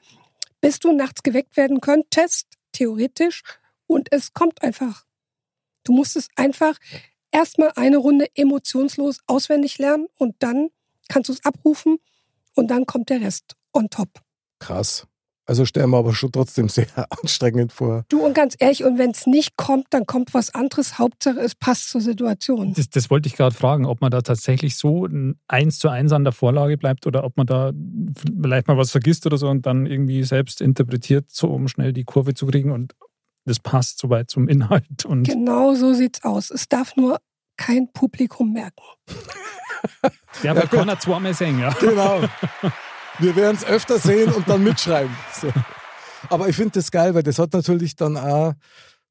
bis 0.64 0.80
du 0.80 0.94
nachts 0.94 1.24
geweckt 1.24 1.58
werden 1.58 1.82
könntest, 1.82 2.48
theoretisch. 2.72 3.44
Und 3.86 4.14
es 4.14 4.32
kommt 4.32 4.64
einfach. 4.64 5.06
Du 5.84 5.92
musst 5.92 6.16
es 6.16 6.30
einfach 6.38 6.78
erstmal 7.32 7.74
eine 7.76 7.98
Runde 7.98 8.28
emotionslos 8.34 9.20
auswendig 9.28 9.78
lernen 9.78 10.08
und 10.18 10.36
dann 10.40 10.70
kannst 11.10 11.28
du 11.28 11.34
es 11.34 11.44
abrufen 11.44 11.98
und 12.56 12.70
dann 12.70 12.86
kommt 12.86 13.10
der 13.10 13.20
Rest 13.20 13.58
on 13.74 13.90
top. 13.90 14.22
Krass. 14.60 15.06
Also 15.46 15.66
stellen 15.66 15.90
wir 15.90 15.98
aber 15.98 16.14
schon 16.14 16.32
trotzdem 16.32 16.70
sehr 16.70 16.88
anstrengend 17.22 17.74
vor. 17.74 18.06
Du 18.10 18.26
und 18.26 18.34
ganz 18.34 18.56
ehrlich, 18.60 18.84
und 18.84 18.98
wenn 18.98 19.12
es 19.12 19.28
nicht 19.28 19.58
kommt, 19.58 19.88
dann 19.90 20.06
kommt 20.06 20.34
was 20.34 20.56
anderes. 20.56 20.98
Hauptsache, 20.98 21.40
es 21.40 21.54
passt 21.56 21.90
zur 21.90 22.02
Situation. 22.02 22.74
Das, 22.74 22.90
das 22.90 23.10
wollte 23.10 23.28
ich 23.28 23.36
gerade 23.36 23.56
fragen, 23.56 23.86
ob 23.86 24.00
man 24.00 24.12
da 24.12 24.22
tatsächlich 24.22 24.78
so 24.78 25.08
eins 25.48 25.80
zu 25.80 25.90
eins 25.90 26.14
an 26.14 26.24
der 26.24 26.34
Vorlage 26.34 26.78
bleibt 26.78 27.06
oder 27.08 27.26
ob 27.26 27.36
man 27.36 27.46
da 27.46 27.72
vielleicht 28.42 28.68
mal 28.68 28.78
was 28.78 28.92
vergisst 28.92 29.26
oder 29.26 29.38
so 29.38 29.50
und 29.50 29.66
dann 29.66 29.86
irgendwie 29.86 30.24
selbst 30.24 30.62
interpretiert, 30.62 31.26
so 31.30 31.48
um 31.48 31.68
schnell 31.68 31.92
die 31.92 32.06
Kurve 32.06 32.34
zu 32.34 32.46
kriegen 32.46 32.72
und 32.72 32.94
das 33.46 33.60
passt 33.60 34.00
soweit 34.00 34.30
zum 34.30 34.48
Inhalt. 34.48 35.04
Und 35.06 35.24
genau 35.24 35.76
so 35.76 35.94
sieht's 35.94 36.24
aus. 36.24 36.50
Es 36.50 36.70
darf 36.70 36.96
nur 36.96 37.20
kein 37.58 37.92
Publikum 37.92 38.54
merken. 38.54 38.84
Der 40.42 40.56
wird 40.56 40.72
ja, 40.72 40.80
keiner 40.80 40.98
zweimal 41.00 41.34
singen, 41.34 41.60
ja. 41.60 41.74
Genau. 41.80 42.22
Wir 43.20 43.36
werden 43.36 43.56
es 43.56 43.66
öfter 43.66 44.00
sehen 44.00 44.32
und 44.34 44.48
dann 44.50 44.64
mitschreiben. 44.64 45.16
So. 45.40 45.52
Aber 46.30 46.50
ich 46.50 46.56
finde 46.56 46.72
das 46.74 46.92
geil, 46.92 47.14
weil 47.14 47.24
das 47.24 47.40
hat 47.40 47.54
natürlich 47.54 47.96
dann 47.96 48.18
auch, 48.18 48.54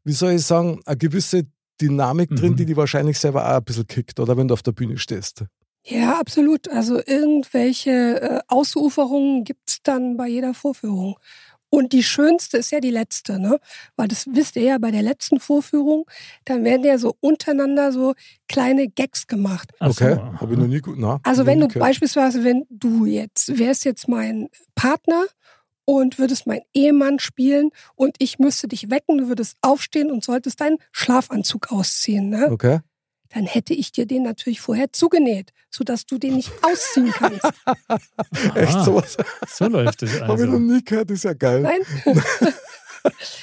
wie 0.05 0.13
soll 0.13 0.33
ich 0.33 0.45
sagen, 0.45 0.81
eine 0.85 0.97
gewisse 0.97 1.45
Dynamik 1.81 2.31
mhm. 2.31 2.37
drin, 2.37 2.57
die 2.57 2.67
die 2.67 2.77
wahrscheinlich 2.77 3.19
selber 3.19 3.47
auch 3.49 3.57
ein 3.57 3.65
bisschen 3.65 3.87
kickt, 3.87 4.19
oder 4.21 4.37
wenn 4.37 4.49
du 4.49 4.55
auf 4.55 4.63
der 4.63 4.73
Bühne 4.73 4.99
stehst. 4.99 5.45
Ja, 5.85 6.19
absolut. 6.19 6.69
Also 6.69 7.01
irgendwelche 7.05 7.91
äh, 7.91 8.41
Ausuferungen 8.49 9.45
gibt 9.45 9.69
es 9.69 9.83
dann 9.83 10.17
bei 10.17 10.29
jeder 10.29 10.55
Vorführung. 10.55 11.17
Und 11.75 11.95
die 11.95 12.03
schönste 12.03 12.59
ist 12.59 12.71
ja 12.71 12.81
die 12.81 12.91
letzte, 12.91 13.39
ne? 13.39 13.59
Weil 13.97 14.07
das 14.07 14.27
wisst 14.31 14.57
ihr 14.57 14.63
ja 14.63 14.77
bei 14.77 14.91
der 14.91 15.01
letzten 15.01 15.41
Vorführung, 15.41 16.05
dann 16.45 16.65
werden 16.65 16.85
ja 16.85 16.99
so 16.99 17.17
untereinander 17.21 17.93
so 17.93 18.13
kleine 18.47 18.89
Gags 18.89 19.27
gemacht. 19.27 19.73
Ach 19.81 19.89
Okay, 19.89 20.17
so, 20.17 20.41
habe 20.41 20.53
ich 20.53 20.59
noch 20.59 20.67
nie 20.67 20.81
gut. 20.81 20.97
Na, 20.99 21.19
Also 21.23 21.47
wenn 21.47 21.61
du 21.61 21.69
gehört. 21.69 21.83
beispielsweise, 21.89 22.45
wenn 22.45 22.67
du 22.69 23.07
jetzt, 23.07 23.59
wärst 23.59 23.87
jetzt 23.87 24.07
mein 24.07 24.49
Partner 24.75 25.25
und 25.87 26.19
würdest 26.19 26.47
mein 26.47 26.61
Ehemann 26.75 27.19
spielen 27.19 27.71
und 27.95 28.17
ich 28.19 28.39
müsste 28.39 28.69
dich 28.69 28.91
wecken, 28.91 29.17
du 29.17 29.29
würdest 29.29 29.57
aufstehen 29.63 30.11
und 30.11 30.23
solltest 30.25 30.61
deinen 30.61 30.77
Schlafanzug 30.93 31.73
ausziehen, 31.73 32.29
ne? 32.29 32.51
Okay. 32.53 32.81
Dann 33.35 33.47
hätte 33.47 33.75
ich 33.75 33.93
dir 33.93 34.07
den 34.07 34.23
natürlich 34.23 34.61
vorher 34.61 34.93
zugenäht, 34.93 35.53
sodass 35.71 36.07
du 36.07 36.19
den 36.19 36.37
nicht 36.37 36.53
ausziehen 36.63 37.13
kannst. 37.13 37.45
Echt 38.55 38.75
Ah, 38.75 38.85
sowas? 38.85 39.17
So 39.49 39.67
läuft 39.67 40.03
es 40.03 40.21
Habe 40.21 40.43
ich 40.43 40.47
noch 40.47 40.55
also. 40.55 40.59
nie 40.59 40.85
gehört, 40.85 41.11
ist 41.11 41.25
ja 41.25 41.33
geil. 41.33 41.63
Nein? 41.63 41.81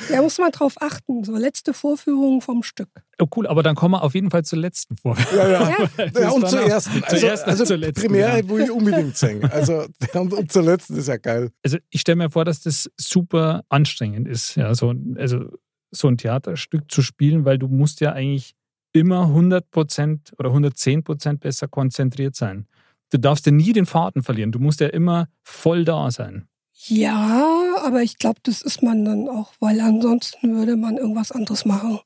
da 0.10 0.22
muss 0.22 0.38
man 0.38 0.51
drauf 0.51 0.75
achten. 0.79 1.24
So 1.24 1.36
letzte 1.36 1.74
Vorführung 1.74 2.41
vom 2.41 2.63
Stück. 2.63 2.89
Oh, 3.19 3.25
cool, 3.36 3.48
aber 3.48 3.63
dann 3.63 3.75
kommen 3.75 3.93
wir 3.93 4.03
auf 4.03 4.13
jeden 4.13 4.29
Fall 4.31 4.43
zur 4.43 4.60
letzten 4.60 4.96
Vorführung. 4.96 5.36
Ja, 5.36 5.50
ja. 5.50 5.69
Ja. 5.69 6.12
Ja, 6.19 6.29
und 6.29 6.48
zur 6.48 6.62
ersten. 6.62 7.03
Also, 7.03 7.17
zur 7.17 7.29
ersten, 7.29 7.50
also 7.50 7.65
zur 7.65 7.77
letzten, 7.77 8.01
Premiere, 8.08 8.41
genau. 8.41 8.50
wo 8.50 8.58
ich 8.60 8.72
unbedingt 8.72 9.17
singen. 9.17 9.50
Also, 9.51 9.86
und, 10.13 10.34
und 10.34 10.51
zur 10.51 10.63
letzten 10.63 10.98
ist 10.98 11.08
ja 11.08 11.17
geil. 11.17 11.51
Also 11.63 11.77
ich 11.89 12.01
stelle 12.01 12.17
mir 12.17 12.29
vor, 12.29 12.46
dass 12.46 12.62
das 12.62 12.89
super 12.98 13.63
anstrengend 13.69 14.27
ist, 14.27 14.55
ja, 14.55 14.74
so, 14.75 14.93
also 15.15 15.46
so 15.91 16.08
ein 16.08 16.17
Theaterstück 16.17 16.91
zu 16.91 17.01
spielen, 17.01 17.46
weil 17.46 17.58
du 17.58 17.67
musst 17.67 18.00
ja 18.01 18.13
eigentlich 18.13 18.55
immer 18.93 19.25
100% 19.27 20.34
oder 20.38 20.50
110% 20.51 21.39
besser 21.39 21.67
konzentriert 21.67 22.36
sein. 22.36 22.67
Du 23.12 23.17
darfst 23.17 23.46
ja 23.46 23.51
nie 23.51 23.74
den 23.74 23.86
Faden 23.86 24.24
verlieren. 24.24 24.51
Du 24.51 24.60
musst 24.60 24.79
ja 24.79 24.88
immer 24.88 25.27
voll 25.43 25.86
da 25.86 26.12
sein. 26.12 26.48
Ja, 26.88 27.75
aber 27.84 28.03
ich 28.03 28.17
glaube, 28.17 28.39
das 28.43 28.62
ist 28.62 28.81
man 28.81 29.03
dann 29.03 29.27
auch, 29.27 29.51
weil 29.60 29.81
ansonsten 29.81 30.55
würde 30.55 30.75
man 30.75 30.98
irgendwas 30.98 31.31
anderes 31.31 31.65
machen. 31.65 32.00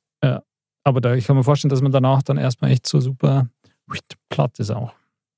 Aber 0.84 1.00
da, 1.00 1.16
ich 1.16 1.25
kann 1.25 1.36
mir 1.36 1.44
vorstellen, 1.44 1.70
dass 1.70 1.82
man 1.82 1.92
danach 1.92 2.24
dann 2.24 2.38
erstmal 2.38 2.72
echt 2.72 2.88
so 2.88 3.00
super 3.00 3.48
platt 4.30 4.60
ist 4.60 4.72
auch. 4.72 4.94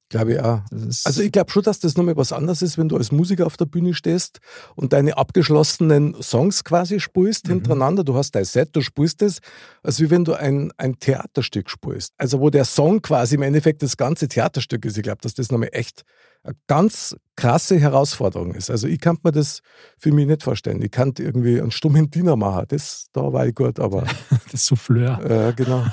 Glaube 0.09 0.33
ich 0.33 0.39
auch. 0.39 0.61
Also 1.03 1.21
ich 1.23 1.31
glaube 1.31 1.49
schon, 1.51 1.63
dass 1.63 1.79
das 1.79 1.97
nochmal 1.97 2.15
was 2.15 2.31
anderes 2.31 2.61
ist, 2.61 2.77
wenn 2.77 2.87
du 2.89 2.95
als 2.95 3.11
Musiker 3.11 3.47
auf 3.47 3.57
der 3.57 3.65
Bühne 3.65 3.95
stehst 3.95 4.39
und 4.75 4.93
deine 4.93 5.17
abgeschlossenen 5.17 6.15
Songs 6.21 6.63
quasi 6.63 6.99
spielst 6.99 7.47
Mhm. 7.47 7.53
hintereinander. 7.53 8.03
Du 8.03 8.15
hast 8.15 8.31
dein 8.35 8.45
Set, 8.45 8.69
du 8.75 8.81
spielst 8.81 9.23
es, 9.23 9.39
als 9.81 9.99
wie 9.99 10.11
wenn 10.11 10.23
du 10.23 10.33
ein, 10.33 10.71
ein 10.77 10.99
Theaterstück 10.99 11.69
spielst. 11.71 12.13
Also 12.17 12.39
wo 12.39 12.51
der 12.51 12.65
Song 12.65 13.01
quasi 13.01 13.33
im 13.35 13.41
Endeffekt 13.41 13.81
das 13.81 13.97
ganze 13.97 14.27
Theaterstück 14.27 14.85
ist. 14.85 14.95
Ich 14.97 15.03
glaube, 15.03 15.21
dass 15.21 15.33
das 15.33 15.51
nochmal 15.51 15.69
echt 15.71 16.03
eine 16.43 16.55
ganz 16.67 17.15
krasse 17.35 17.79
Herausforderung 17.79 18.53
ist. 18.53 18.69
Also 18.69 18.87
ich 18.87 18.99
kann 19.01 19.17
mir 19.23 19.31
das 19.31 19.61
für 19.97 20.11
mich 20.11 20.27
nicht 20.27 20.43
vorstellen. 20.43 20.83
Ich 20.83 20.91
kann 20.91 21.13
irgendwie 21.17 21.59
einen 21.59 21.71
stummen 21.71 22.11
Diener 22.11 22.35
machen. 22.35 22.65
Das, 22.67 23.07
da 23.13 23.33
war 23.33 23.47
ich 23.47 23.55
gut, 23.55 23.79
aber 23.79 24.03
das 24.51 24.67
Souffleur. 24.67 25.19
äh, 25.49 25.53
genau. 25.53 25.83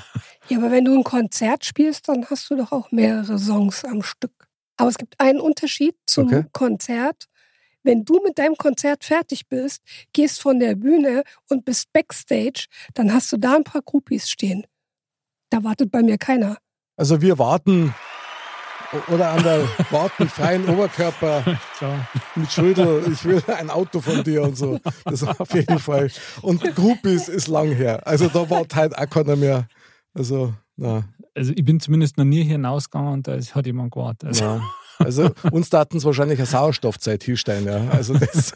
Ja, 0.52 0.59
aber 0.59 0.71
wenn 0.71 0.85
du 0.85 0.94
ein 0.94 1.02
Konzert 1.02 1.64
spielst, 1.64 2.09
dann 2.09 2.26
hast 2.28 2.50
du 2.50 2.56
doch 2.56 2.73
auch 2.73 2.90
mehrere 2.92 3.38
Songs 3.38 3.87
am 3.87 4.02
Stück. 4.02 4.49
Aber 4.76 4.90
es 4.90 4.99
gibt 4.99 5.18
einen 5.18 5.40
Unterschied 5.40 5.94
zum 6.04 6.26
Okay. 6.26 6.44
Konzert. 6.52 7.25
Wenn 7.82 8.04
du 8.04 8.21
mit 8.23 8.38
deinem 8.38 8.56
Konzert 8.56 9.02
fertig 9.02 9.49
bist, 9.49 9.80
gehst 10.12 10.42
von 10.42 10.61
der 10.61 10.75
Bühne 10.75 11.23
und 11.49 11.64
bist 11.64 11.90
backstage, 11.94 12.66
dann 12.92 13.14
hast 13.14 13.32
du 13.32 13.38
da 13.38 13.56
ein 13.56 13.64
paar 13.64 13.80
Groupies 13.80 14.28
stehen. 14.28 14.66
Da 15.49 15.64
wartet 15.64 15.90
bei 15.90 16.02
mir 16.02 16.18
keiner. 16.18 16.59
Also 16.99 17.23
wir 17.23 17.38
warten 17.38 17.94
oder 19.09 19.30
an 19.30 19.42
der 19.42 19.66
warten 19.90 20.28
freien 20.28 20.68
Oberkörper 20.68 21.59
mit 22.35 22.52
Schulter, 22.52 23.06
ich 23.06 23.25
will 23.25 23.42
ein 23.47 23.71
Auto 23.71 24.02
von 24.02 24.23
dir 24.23 24.42
und 24.42 24.59
so. 24.59 24.78
Das 25.06 25.23
auf 25.23 25.54
jeden 25.54 25.78
Fall. 25.78 26.11
Und 26.42 26.62
Groupies 26.75 27.28
ist 27.28 27.49
lang 27.49 27.73
her. 27.73 28.06
Also 28.06 28.28
da 28.28 28.50
war 28.50 28.66
halt 28.75 28.99
auch 28.99 29.09
keiner 29.09 29.37
mehr. 29.37 29.66
Also, 30.14 30.54
na, 30.76 31.04
Also 31.35 31.52
ich 31.54 31.64
bin 31.64 31.81
zumindest 31.81 32.19
noch 32.19 32.25
nie 32.25 32.42
hier 32.42 32.52
hinausgegangen 32.52 33.12
und 33.12 33.28
da 33.28 33.35
ist, 33.35 33.54
hat 33.54 33.66
jemand 33.66 33.92
gewartet. 33.92 34.28
Also. 34.28 34.61
Also 34.99 35.31
uns 35.50 35.69
daten 35.71 35.97
es 35.97 36.04
wahrscheinlich 36.04 36.38
eine 36.38 36.47
Sauerstoffzeit 36.47 37.25
hinstellen, 37.25 37.64
ja. 37.64 37.88
Also 37.90 38.14
das 38.14 38.52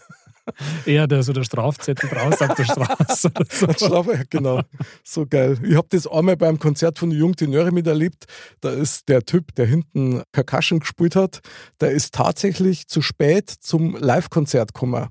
eher 0.87 1.07
der, 1.07 1.23
so 1.23 1.33
der 1.33 1.45
Strafzettel 1.45 2.09
draußen 2.09 2.51
auf 2.51 2.57
der 2.57 2.65
Straße 2.65 3.31
so. 3.79 4.13
Ja, 4.13 4.23
genau. 4.29 4.61
So 5.03 5.27
geil. 5.27 5.59
Ich 5.63 5.77
habe 5.77 5.89
das 5.91 6.07
einmal 6.07 6.37
beim 6.37 6.59
Konzert 6.59 6.99
von 6.99 7.11
den 7.11 7.19
Jungtenöre 7.19 7.73
miterlebt. 7.73 8.27
Da 8.61 8.71
ist 8.71 9.09
der 9.09 9.23
Typ, 9.23 9.55
der 9.55 9.67
hinten 9.67 10.23
Percussion 10.33 10.81
gespielt 10.81 11.17
hat, 11.17 11.41
der 11.81 11.91
ist 11.91 12.15
tatsächlich 12.15 12.87
zu 12.89 13.03
spät 13.03 13.51
zum 13.51 13.97
Live-Konzert 13.97 14.75
gekommen. 14.75 15.09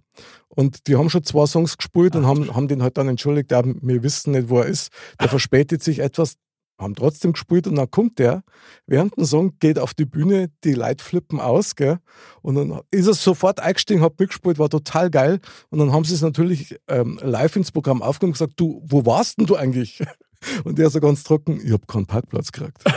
Und 0.56 0.88
die 0.88 0.96
haben 0.96 1.10
schon 1.10 1.24
zwei 1.24 1.46
Songs 1.46 1.78
gespielt 1.78 2.16
und 2.16 2.26
haben, 2.26 2.56
haben 2.56 2.68
den 2.68 2.82
halt 2.82 2.98
dann 2.98 3.08
entschuldigt, 3.08 3.52
ja, 3.52 3.64
wir 3.64 4.04
wissen 4.04 4.32
nicht, 4.32 4.50
wo 4.50 4.60
er 4.60 4.68
ist. 4.68 4.92
Der 5.20 5.30
verspätet 5.30 5.84
sich 5.84 6.00
etwas, 6.00 6.36
haben 6.78 6.96
trotzdem 6.96 7.34
gespielt 7.34 7.68
und 7.68 7.76
dann 7.76 7.90
kommt 7.90 8.20
der, 8.20 8.44
während 8.86 9.16
dem 9.16 9.26
Song 9.26 9.58
geht 9.60 9.80
auf 9.80 9.94
die 9.94 10.06
Bühne, 10.06 10.50
die 10.64 10.74
Leute 10.74 11.04
flippen 11.04 11.40
aus, 11.40 11.76
gell? 11.76 12.00
Und 12.42 12.56
dann 12.56 12.82
ist 12.92 13.08
er 13.08 13.14
sofort 13.14 13.60
eingestiegen, 13.60 14.02
hat 14.02 14.20
mitgespielt, 14.20 14.60
war 14.60 14.70
total 14.70 15.10
geil. 15.10 15.40
Und 15.70 15.80
dann 15.80 15.92
haben 15.94 16.04
sie 16.04 16.16
es 16.16 16.22
natürlich 16.22 16.78
ähm, 16.88 17.20
live 17.22 17.56
ins 17.56 17.72
Programm 17.72 18.02
aufgenommen 18.02 18.32
und 18.32 18.40
gesagt, 18.40 18.54
du, 18.58 18.82
wo 18.86 19.06
warst 19.06 19.38
denn 19.40 19.46
du 19.46 19.56
eigentlich? 19.56 20.04
Und 20.64 20.78
der 20.78 20.92
so 20.92 21.00
ganz 21.00 21.24
trocken, 21.24 21.60
ich 21.64 21.72
habe 21.72 21.88
keinen 21.88 22.06
Parkplatz 22.06 22.52
gekriegt. 22.52 22.84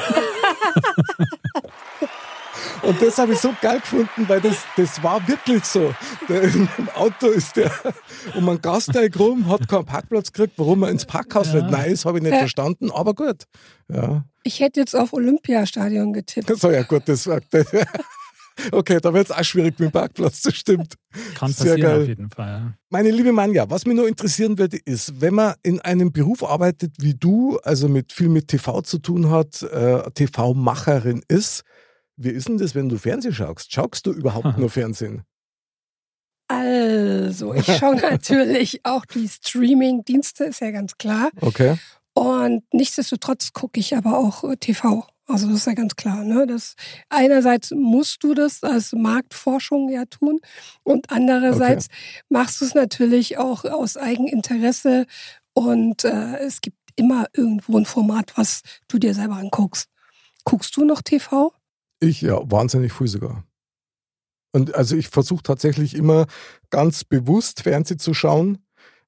Und 2.82 3.00
das 3.02 3.18
habe 3.18 3.32
ich 3.32 3.38
so 3.38 3.52
geil 3.60 3.80
gefunden, 3.80 4.28
weil 4.28 4.40
das, 4.40 4.56
das 4.76 5.02
war 5.02 5.26
wirklich 5.28 5.64
so. 5.64 5.94
Der, 6.28 6.42
Im 6.42 6.68
Auto 6.94 7.28
ist 7.28 7.56
der 7.56 7.70
um 8.34 8.48
einen 8.48 8.60
Gasteig 8.60 9.18
rum, 9.18 9.48
hat 9.48 9.68
keinen 9.68 9.84
Parkplatz 9.84 10.32
gekriegt, 10.32 10.54
warum 10.56 10.82
er 10.82 10.90
ins 10.90 11.04
Parkhaus 11.04 11.52
Ja. 11.52 11.62
nicht 11.62 11.74
rein 11.74 11.90
ist, 11.92 12.04
habe 12.04 12.18
ich 12.18 12.24
nicht 12.24 12.32
Äh. 12.34 12.38
verstanden, 12.38 12.90
aber 12.90 13.14
gut. 13.14 13.44
Ja, 13.92 14.24
Ich 14.44 14.60
hätte 14.60 14.80
jetzt 14.80 14.94
auf 14.94 15.12
Olympiastadion 15.12 16.12
getippt. 16.12 16.56
so 16.58 16.70
ja 16.70 16.82
gut, 16.82 17.02
das 17.06 17.26
war. 17.26 17.40
Okay, 18.72 18.98
da 19.00 19.14
wird 19.14 19.26
es 19.26 19.30
auch 19.30 19.44
schwierig 19.44 19.78
mit 19.78 19.88
dem 19.90 19.92
Parkplatz, 19.92 20.42
das 20.42 20.56
stimmt. 20.56 20.94
Kann 21.36 21.52
Sehr 21.52 21.74
passieren 21.74 21.80
geil. 21.80 22.02
auf 22.02 22.08
jeden 22.08 22.28
Fall. 22.30 22.48
Ja. 22.48 22.72
Meine 22.90 23.12
liebe 23.12 23.30
Manja, 23.32 23.70
was 23.70 23.86
mich 23.86 23.94
nur 23.94 24.08
interessieren 24.08 24.58
würde, 24.58 24.78
ist, 24.84 25.20
wenn 25.20 25.34
man 25.34 25.54
in 25.62 25.80
einem 25.80 26.10
Beruf 26.12 26.42
arbeitet 26.42 26.94
wie 26.98 27.14
du, 27.14 27.58
also 27.62 27.88
mit 27.88 28.12
viel 28.12 28.28
mit 28.28 28.48
TV 28.48 28.80
zu 28.82 28.98
tun 28.98 29.30
hat, 29.30 29.62
äh, 29.62 30.10
TV-Macherin 30.10 31.22
ist, 31.28 31.62
wie 32.18 32.30
ist 32.30 32.48
denn 32.48 32.58
das, 32.58 32.74
wenn 32.74 32.88
du 32.88 32.98
Fernsehen 32.98 33.32
schaust? 33.32 33.72
Schaust 33.72 34.06
du 34.06 34.12
überhaupt 34.12 34.58
nur 34.58 34.70
Fernsehen? 34.70 35.22
Also, 36.48 37.54
ich 37.54 37.66
schaue 37.66 37.96
natürlich 38.02 38.84
auch 38.84 39.04
die 39.04 39.28
Streaming-Dienste, 39.28 40.44
ist 40.44 40.60
ja 40.60 40.70
ganz 40.70 40.96
klar. 40.98 41.30
Okay. 41.40 41.76
Und 42.14 42.64
nichtsdestotrotz 42.72 43.52
gucke 43.52 43.78
ich 43.78 43.96
aber 43.96 44.18
auch 44.18 44.44
äh, 44.44 44.56
TV. 44.56 45.06
Also 45.28 45.46
das 45.46 45.58
ist 45.58 45.66
ja 45.66 45.74
ganz 45.74 45.94
klar. 45.94 46.24
Ne? 46.24 46.46
Das, 46.46 46.74
einerseits 47.10 47.70
musst 47.70 48.24
du 48.24 48.32
das 48.32 48.64
als 48.64 48.92
Marktforschung 48.92 49.90
ja 49.90 50.06
tun 50.06 50.40
und 50.82 51.10
andererseits 51.10 51.88
machst 52.30 52.62
du 52.62 52.64
es 52.64 52.74
natürlich 52.74 53.36
auch 53.36 53.64
aus 53.64 53.98
Eigeninteresse 53.98 55.06
und 55.52 56.04
äh, 56.04 56.38
es 56.38 56.62
gibt 56.62 56.78
immer 56.96 57.26
irgendwo 57.34 57.76
ein 57.76 57.84
Format, 57.84 58.32
was 58.36 58.62
du 58.88 58.98
dir 58.98 59.12
selber 59.12 59.36
anguckst. 59.36 59.90
Guckst 60.44 60.74
du 60.76 60.86
noch 60.86 61.02
TV? 61.02 61.52
Ich 62.00 62.20
ja, 62.22 62.40
wahnsinnig 62.50 62.92
viel 62.92 63.08
sogar. 63.08 63.44
Und 64.52 64.74
also 64.74 64.96
ich 64.96 65.08
versuche 65.08 65.42
tatsächlich 65.42 65.94
immer 65.94 66.26
ganz 66.70 67.04
bewusst 67.04 67.62
Fernsehen 67.62 67.98
zu 67.98 68.14
schauen, 68.14 68.58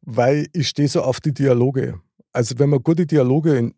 weil 0.03 0.49
ich 0.53 0.69
stehe 0.69 0.89
so 0.89 1.03
auf 1.03 1.21
die 1.21 1.33
Dialoge. 1.33 2.01
Also 2.33 2.59
wenn 2.59 2.71
man 2.71 2.83
gute 2.83 3.07
Dialoge 3.07 3.57
in 3.57 3.75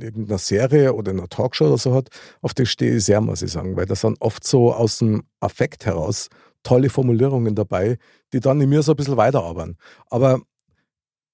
irgendeiner 0.00 0.38
Serie 0.38 0.94
oder 0.94 1.10
in 1.10 1.18
einer 1.18 1.28
Talkshow 1.28 1.66
oder 1.66 1.78
so 1.78 1.94
hat, 1.94 2.08
auf 2.40 2.54
das 2.54 2.68
stehe 2.68 2.96
ich 2.96 3.04
sehr, 3.04 3.20
muss 3.20 3.42
ich 3.42 3.50
sagen, 3.50 3.76
weil 3.76 3.86
da 3.86 3.96
sind 3.96 4.20
oft 4.20 4.44
so 4.44 4.72
aus 4.72 4.98
dem 4.98 5.24
Affekt 5.40 5.86
heraus 5.86 6.28
tolle 6.62 6.90
Formulierungen 6.90 7.54
dabei, 7.54 7.98
die 8.32 8.40
dann 8.40 8.60
in 8.60 8.68
mir 8.68 8.82
so 8.82 8.92
ein 8.92 8.96
bisschen 8.96 9.16
weiterarbeiten. 9.16 9.76
Aber 10.10 10.40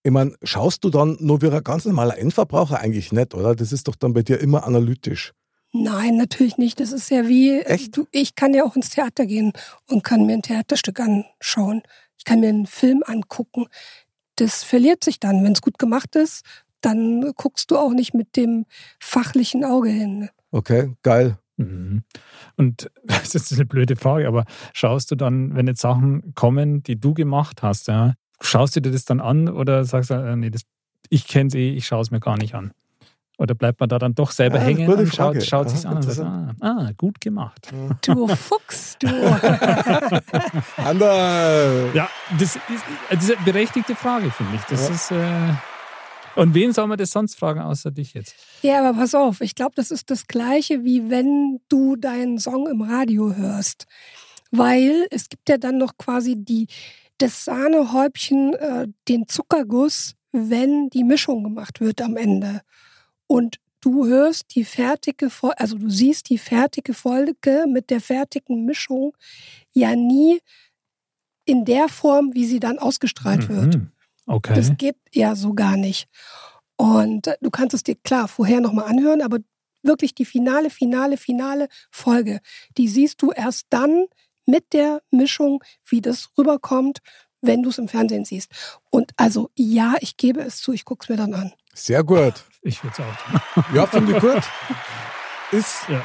ich 0.02 0.10
meine, 0.10 0.34
schaust 0.42 0.84
du 0.84 0.90
dann 0.90 1.16
nur 1.20 1.42
wie 1.42 1.48
ein 1.48 1.62
ganz 1.62 1.84
normaler 1.84 2.18
Endverbraucher 2.18 2.80
eigentlich 2.80 3.12
nicht, 3.12 3.34
oder? 3.34 3.54
Das 3.54 3.72
ist 3.72 3.88
doch 3.88 3.96
dann 3.96 4.12
bei 4.12 4.22
dir 4.22 4.40
immer 4.40 4.64
analytisch. 4.66 5.32
Nein, 5.72 6.16
natürlich 6.16 6.58
nicht. 6.58 6.80
Das 6.80 6.92
ist 6.92 7.10
ja 7.10 7.28
wie, 7.28 7.60
Echt? 7.60 7.96
Du, 7.96 8.06
ich 8.10 8.34
kann 8.34 8.52
ja 8.52 8.64
auch 8.64 8.76
ins 8.76 8.90
Theater 8.90 9.26
gehen 9.26 9.52
und 9.88 10.04
kann 10.04 10.26
mir 10.26 10.34
ein 10.34 10.42
Theaterstück 10.42 11.00
anschauen. 11.00 11.82
Ich 12.18 12.24
kann 12.24 12.40
mir 12.40 12.50
einen 12.50 12.66
Film 12.66 13.02
angucken. 13.06 13.66
Das 14.36 14.64
verliert 14.64 15.02
sich 15.02 15.18
dann. 15.18 15.42
Wenn 15.42 15.52
es 15.52 15.62
gut 15.62 15.78
gemacht 15.78 16.14
ist, 16.14 16.44
dann 16.82 17.32
guckst 17.36 17.70
du 17.70 17.78
auch 17.78 17.92
nicht 17.92 18.12
mit 18.12 18.36
dem 18.36 18.66
fachlichen 19.00 19.64
Auge 19.64 19.88
hin. 19.88 20.28
Okay, 20.50 20.92
geil. 21.02 21.38
Mhm. 21.56 22.02
Und 22.56 22.90
das 23.04 23.34
ist 23.34 23.52
eine 23.52 23.64
blöde 23.64 23.96
Frage, 23.96 24.28
aber 24.28 24.44
schaust 24.74 25.10
du 25.10 25.14
dann, 25.14 25.54
wenn 25.54 25.66
jetzt 25.66 25.80
Sachen 25.80 26.34
kommen, 26.34 26.82
die 26.82 27.00
du 27.00 27.14
gemacht 27.14 27.62
hast, 27.62 27.88
ja, 27.88 28.14
schaust 28.40 28.76
du 28.76 28.80
dir 28.80 28.90
das 28.90 29.04
dann 29.04 29.20
an 29.20 29.48
oder 29.48 29.84
sagst 29.84 30.10
du, 30.10 30.14
äh, 30.14 30.36
nee, 30.36 30.50
das, 30.50 30.62
ich 31.08 31.26
kenne 31.26 31.48
es 31.48 31.54
eh, 31.54 31.70
ich 31.70 31.86
schaue 31.86 32.02
es 32.02 32.10
mir 32.10 32.20
gar 32.20 32.36
nicht 32.36 32.54
an? 32.54 32.72
Oder 33.38 33.54
bleibt 33.54 33.80
man 33.80 33.88
da 33.88 33.98
dann 33.98 34.14
doch 34.14 34.30
selber 34.30 34.58
Ja, 34.58 34.64
hängen 34.64 34.86
gute 34.86 35.00
und 35.02 35.14
schaut, 35.14 35.42
schaut 35.42 35.70
sich 35.70 35.86
an 35.86 35.96
und 35.96 36.02
sagt, 36.02 36.20
ah, 36.20 36.54
ah, 36.60 36.90
gut 36.96 37.20
gemacht. 37.20 37.72
Du 38.02 38.28
Fuchs, 38.28 38.96
du. 39.00 39.08
Ander. 40.76 41.92
Ja, 41.94 42.08
das 42.38 42.56
ist, 42.56 42.60
das 43.10 43.24
ist 43.24 43.36
eine 43.36 43.44
berechtigte 43.44 43.94
Frage, 43.94 44.30
finde 44.30 44.56
ich. 44.56 44.62
Das 44.62 44.88
Ja. 44.88 44.94
ist. 44.94 45.10
Äh, 45.10 45.54
und 46.34 46.54
wen 46.54 46.72
soll 46.72 46.86
man 46.86 46.96
das 46.98 47.10
sonst 47.10 47.38
fragen, 47.38 47.60
außer 47.60 47.90
dich 47.90 48.14
jetzt? 48.14 48.34
Ja, 48.62 48.78
aber 48.80 48.98
pass 48.98 49.14
auf, 49.14 49.40
ich 49.42 49.54
glaube, 49.54 49.72
das 49.76 49.90
ist 49.90 50.10
das 50.10 50.26
Gleiche, 50.26 50.82
wie 50.84 51.10
wenn 51.10 51.60
du 51.68 51.96
deinen 51.96 52.38
Song 52.38 52.66
im 52.68 52.80
Radio 52.82 53.34
hörst. 53.34 53.86
Weil 54.50 55.06
es 55.10 55.28
gibt 55.28 55.48
ja 55.48 55.58
dann 55.58 55.78
noch 55.78 55.96
quasi 55.98 56.36
die, 56.38 56.68
das 57.18 57.44
Sahnehäubchen, 57.44 58.54
äh, 58.54 58.86
den 59.08 59.28
Zuckerguss, 59.28 60.14
wenn 60.32 60.88
die 60.90 61.04
Mischung 61.04 61.44
gemacht 61.44 61.80
wird 61.80 62.00
am 62.00 62.16
Ende. 62.16 62.62
Und 63.32 63.56
du 63.80 64.04
hörst 64.06 64.54
die 64.54 64.64
fertige 64.64 65.30
Folge, 65.30 65.58
also 65.58 65.78
du 65.78 65.88
siehst 65.88 66.28
die 66.28 66.36
fertige 66.36 66.92
Folge 66.92 67.64
mit 67.66 67.88
der 67.88 68.02
fertigen 68.02 68.66
Mischung 68.66 69.16
ja 69.72 69.96
nie 69.96 70.42
in 71.46 71.64
der 71.64 71.88
Form, 71.88 72.34
wie 72.34 72.44
sie 72.44 72.60
dann 72.60 72.78
ausgestrahlt 72.78 73.48
wird. 73.48 73.76
Mhm. 73.76 73.90
Okay. 74.26 74.52
Das 74.54 74.76
geht 74.76 74.96
ja 75.14 75.34
so 75.34 75.54
gar 75.54 75.78
nicht. 75.78 76.08
Und 76.76 77.26
äh, 77.26 77.38
du 77.40 77.50
kannst 77.50 77.72
es 77.72 77.82
dir 77.82 77.94
klar 77.94 78.28
vorher 78.28 78.60
nochmal 78.60 78.84
anhören, 78.84 79.22
aber 79.22 79.38
wirklich 79.82 80.14
die 80.14 80.26
finale, 80.26 80.68
finale, 80.68 81.16
finale 81.16 81.68
Folge, 81.90 82.40
die 82.76 82.86
siehst 82.86 83.22
du 83.22 83.30
erst 83.30 83.64
dann 83.70 84.08
mit 84.44 84.74
der 84.74 85.00
Mischung, 85.10 85.64
wie 85.88 86.02
das 86.02 86.28
rüberkommt, 86.36 86.98
wenn 87.40 87.62
du 87.62 87.70
es 87.70 87.78
im 87.78 87.88
Fernsehen 87.88 88.26
siehst. 88.26 88.52
Und 88.90 89.12
also 89.16 89.48
ja, 89.56 89.94
ich 90.00 90.18
gebe 90.18 90.42
es 90.42 90.58
zu, 90.58 90.74
ich 90.74 90.84
gucke 90.84 91.04
es 91.04 91.08
mir 91.08 91.16
dann 91.16 91.32
an. 91.32 91.54
Sehr 91.72 92.04
gut. 92.04 92.44
Ich 92.62 92.82
würde 92.82 92.94
es 92.96 93.00
auch 93.00 93.62
tun. 93.62 93.64
Ja, 93.74 93.86
finde 93.86 94.12
ich 94.16 94.20
gut. 94.20 94.42
Ist, 95.52 95.86
Ja. 95.88 96.02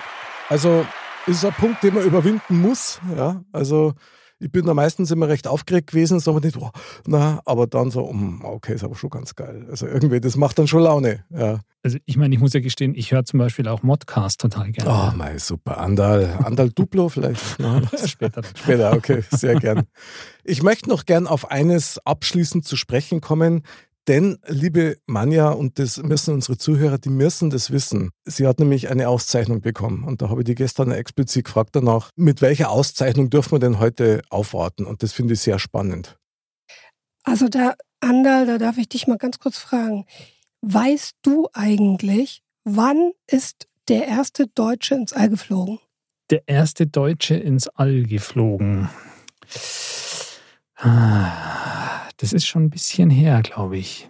also, 0.49 0.85
ist 1.25 1.45
ein 1.45 1.53
Punkt, 1.53 1.81
den 1.83 1.93
man 1.93 2.03
überwinden 2.03 2.59
muss. 2.61 2.99
Ja, 3.15 3.41
also, 3.53 3.93
ich 4.39 4.51
bin 4.51 4.65
da 4.65 4.73
meistens 4.73 5.09
immer 5.09 5.27
recht 5.29 5.47
aufgeregt 5.47 5.87
gewesen, 5.91 6.19
so 6.19 6.37
nicht, 6.39 6.57
oh, 6.57 6.69
na, 7.07 7.39
aber 7.45 7.65
dann 7.65 7.89
so, 7.91 8.11
mm, 8.11 8.41
okay, 8.43 8.73
ist 8.75 8.83
aber 8.83 8.95
schon 8.95 9.09
ganz 9.09 9.33
geil. 9.35 9.65
Also 9.69 9.87
irgendwie, 9.87 10.19
das 10.19 10.35
macht 10.35 10.59
dann 10.59 10.67
schon 10.67 10.83
Laune. 10.83 11.23
Ja. 11.29 11.61
Also 11.83 11.97
ich 12.05 12.17
meine, 12.17 12.35
ich 12.35 12.41
muss 12.41 12.53
ja 12.53 12.59
gestehen, 12.59 12.93
ich 12.95 13.11
höre 13.13 13.23
zum 13.25 13.39
Beispiel 13.39 13.67
auch 13.67 13.81
Modcast 13.81 14.41
total 14.41 14.71
gerne. 14.71 14.91
Oh, 15.13 15.17
mei, 15.17 15.39
super. 15.39 15.79
Andal, 15.79 16.37
Andal 16.43 16.69
Duplo 16.69 17.09
vielleicht. 17.09 17.41
Nein, 17.59 17.89
Später. 18.05 18.41
Später, 18.55 18.93
okay, 18.93 19.23
sehr 19.31 19.55
gern. 19.55 19.83
Ich 20.43 20.61
möchte 20.61 20.89
noch 20.89 21.05
gern 21.05 21.25
auf 21.25 21.49
eines 21.49 21.99
abschließend 22.05 22.63
zu 22.65 22.75
sprechen 22.75 23.21
kommen, 23.21 23.63
denn, 24.07 24.37
liebe 24.47 24.97
Manja, 25.05 25.49
und 25.49 25.79
das 25.79 25.97
müssen 25.97 26.33
unsere 26.33 26.57
Zuhörer, 26.57 26.97
die 26.97 27.09
müssen 27.09 27.49
das 27.49 27.71
wissen. 27.71 28.11
Sie 28.25 28.47
hat 28.47 28.59
nämlich 28.59 28.89
eine 28.89 29.09
Auszeichnung 29.09 29.61
bekommen. 29.61 30.03
Und 30.03 30.21
da 30.21 30.29
habe 30.29 30.41
ich 30.41 30.45
die 30.45 30.55
gestern 30.55 30.91
explizit 30.91 31.45
gefragt 31.45 31.71
danach, 31.73 32.09
mit 32.15 32.41
welcher 32.41 32.69
Auszeichnung 32.69 33.29
dürfen 33.29 33.53
wir 33.53 33.59
denn 33.59 33.79
heute 33.79 34.21
aufwarten? 34.29 34.85
Und 34.85 35.03
das 35.03 35.13
finde 35.13 35.33
ich 35.33 35.41
sehr 35.41 35.59
spannend. 35.59 36.17
Also 37.23 37.49
da, 37.49 37.75
Andal, 37.99 38.45
da 38.45 38.57
darf 38.57 38.77
ich 38.77 38.87
dich 38.87 39.07
mal 39.07 39.17
ganz 39.17 39.39
kurz 39.39 39.57
fragen. 39.57 40.05
Weißt 40.61 41.17
du 41.21 41.49
eigentlich, 41.53 42.41
wann 42.63 43.11
ist 43.27 43.67
der 43.89 44.07
erste 44.07 44.47
Deutsche 44.47 44.95
ins 44.95 45.13
All 45.13 45.29
geflogen? 45.29 45.79
Der 46.29 46.43
erste 46.47 46.87
Deutsche 46.87 47.35
ins 47.35 47.67
All 47.67 48.03
geflogen. 48.03 48.89
Ah, 50.75 51.76
Das 52.17 52.33
ist 52.33 52.45
schon 52.45 52.65
ein 52.65 52.69
bisschen 52.69 53.09
her, 53.09 53.41
glaube 53.41 53.77
ich. 53.77 54.09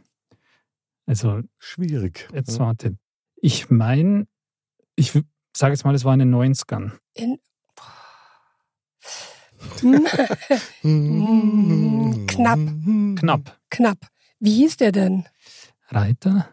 Also 1.05 1.41
Schwierig. 1.57 2.27
Jetzt 2.33 2.59
warte. 2.59 2.97
Ich 3.35 3.69
meine, 3.69 4.27
ich 4.95 5.13
sage 5.55 5.73
jetzt 5.73 5.85
mal, 5.85 5.95
es 5.95 6.03
war 6.05 6.13
in 6.13 6.19
den 6.19 6.33
90ern. 6.33 6.91
In. 7.13 7.37
Knapp. 12.27 12.59
Knapp. 13.15 13.59
knapp. 13.69 13.97
Wie 14.39 14.53
hieß 14.53 14.77
der 14.77 14.91
denn? 14.91 15.25
Reiter? 15.89 16.49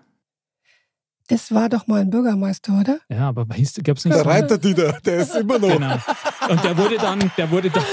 Das 1.28 1.52
war 1.52 1.70
doch 1.70 1.86
mal 1.86 2.02
ein 2.02 2.10
Bürgermeister, 2.10 2.78
oder? 2.80 2.98
Ja, 3.08 3.28
aber 3.28 3.46
gab 3.46 3.58
es 3.58 3.76
nicht 3.76 4.04
Der 4.06 4.18
so 4.18 4.28
Reiter, 4.28 4.58
Dieter, 4.58 4.98
der 5.04 5.16
ist 5.16 5.34
immer 5.34 5.58
noch. 5.58 5.68
Genau. 5.72 5.96
Und 6.50 6.62
der 6.62 6.76
wurde 6.76 6.96
dann, 6.96 7.30
der 7.38 7.50
wurde 7.50 7.70
dann 7.70 7.84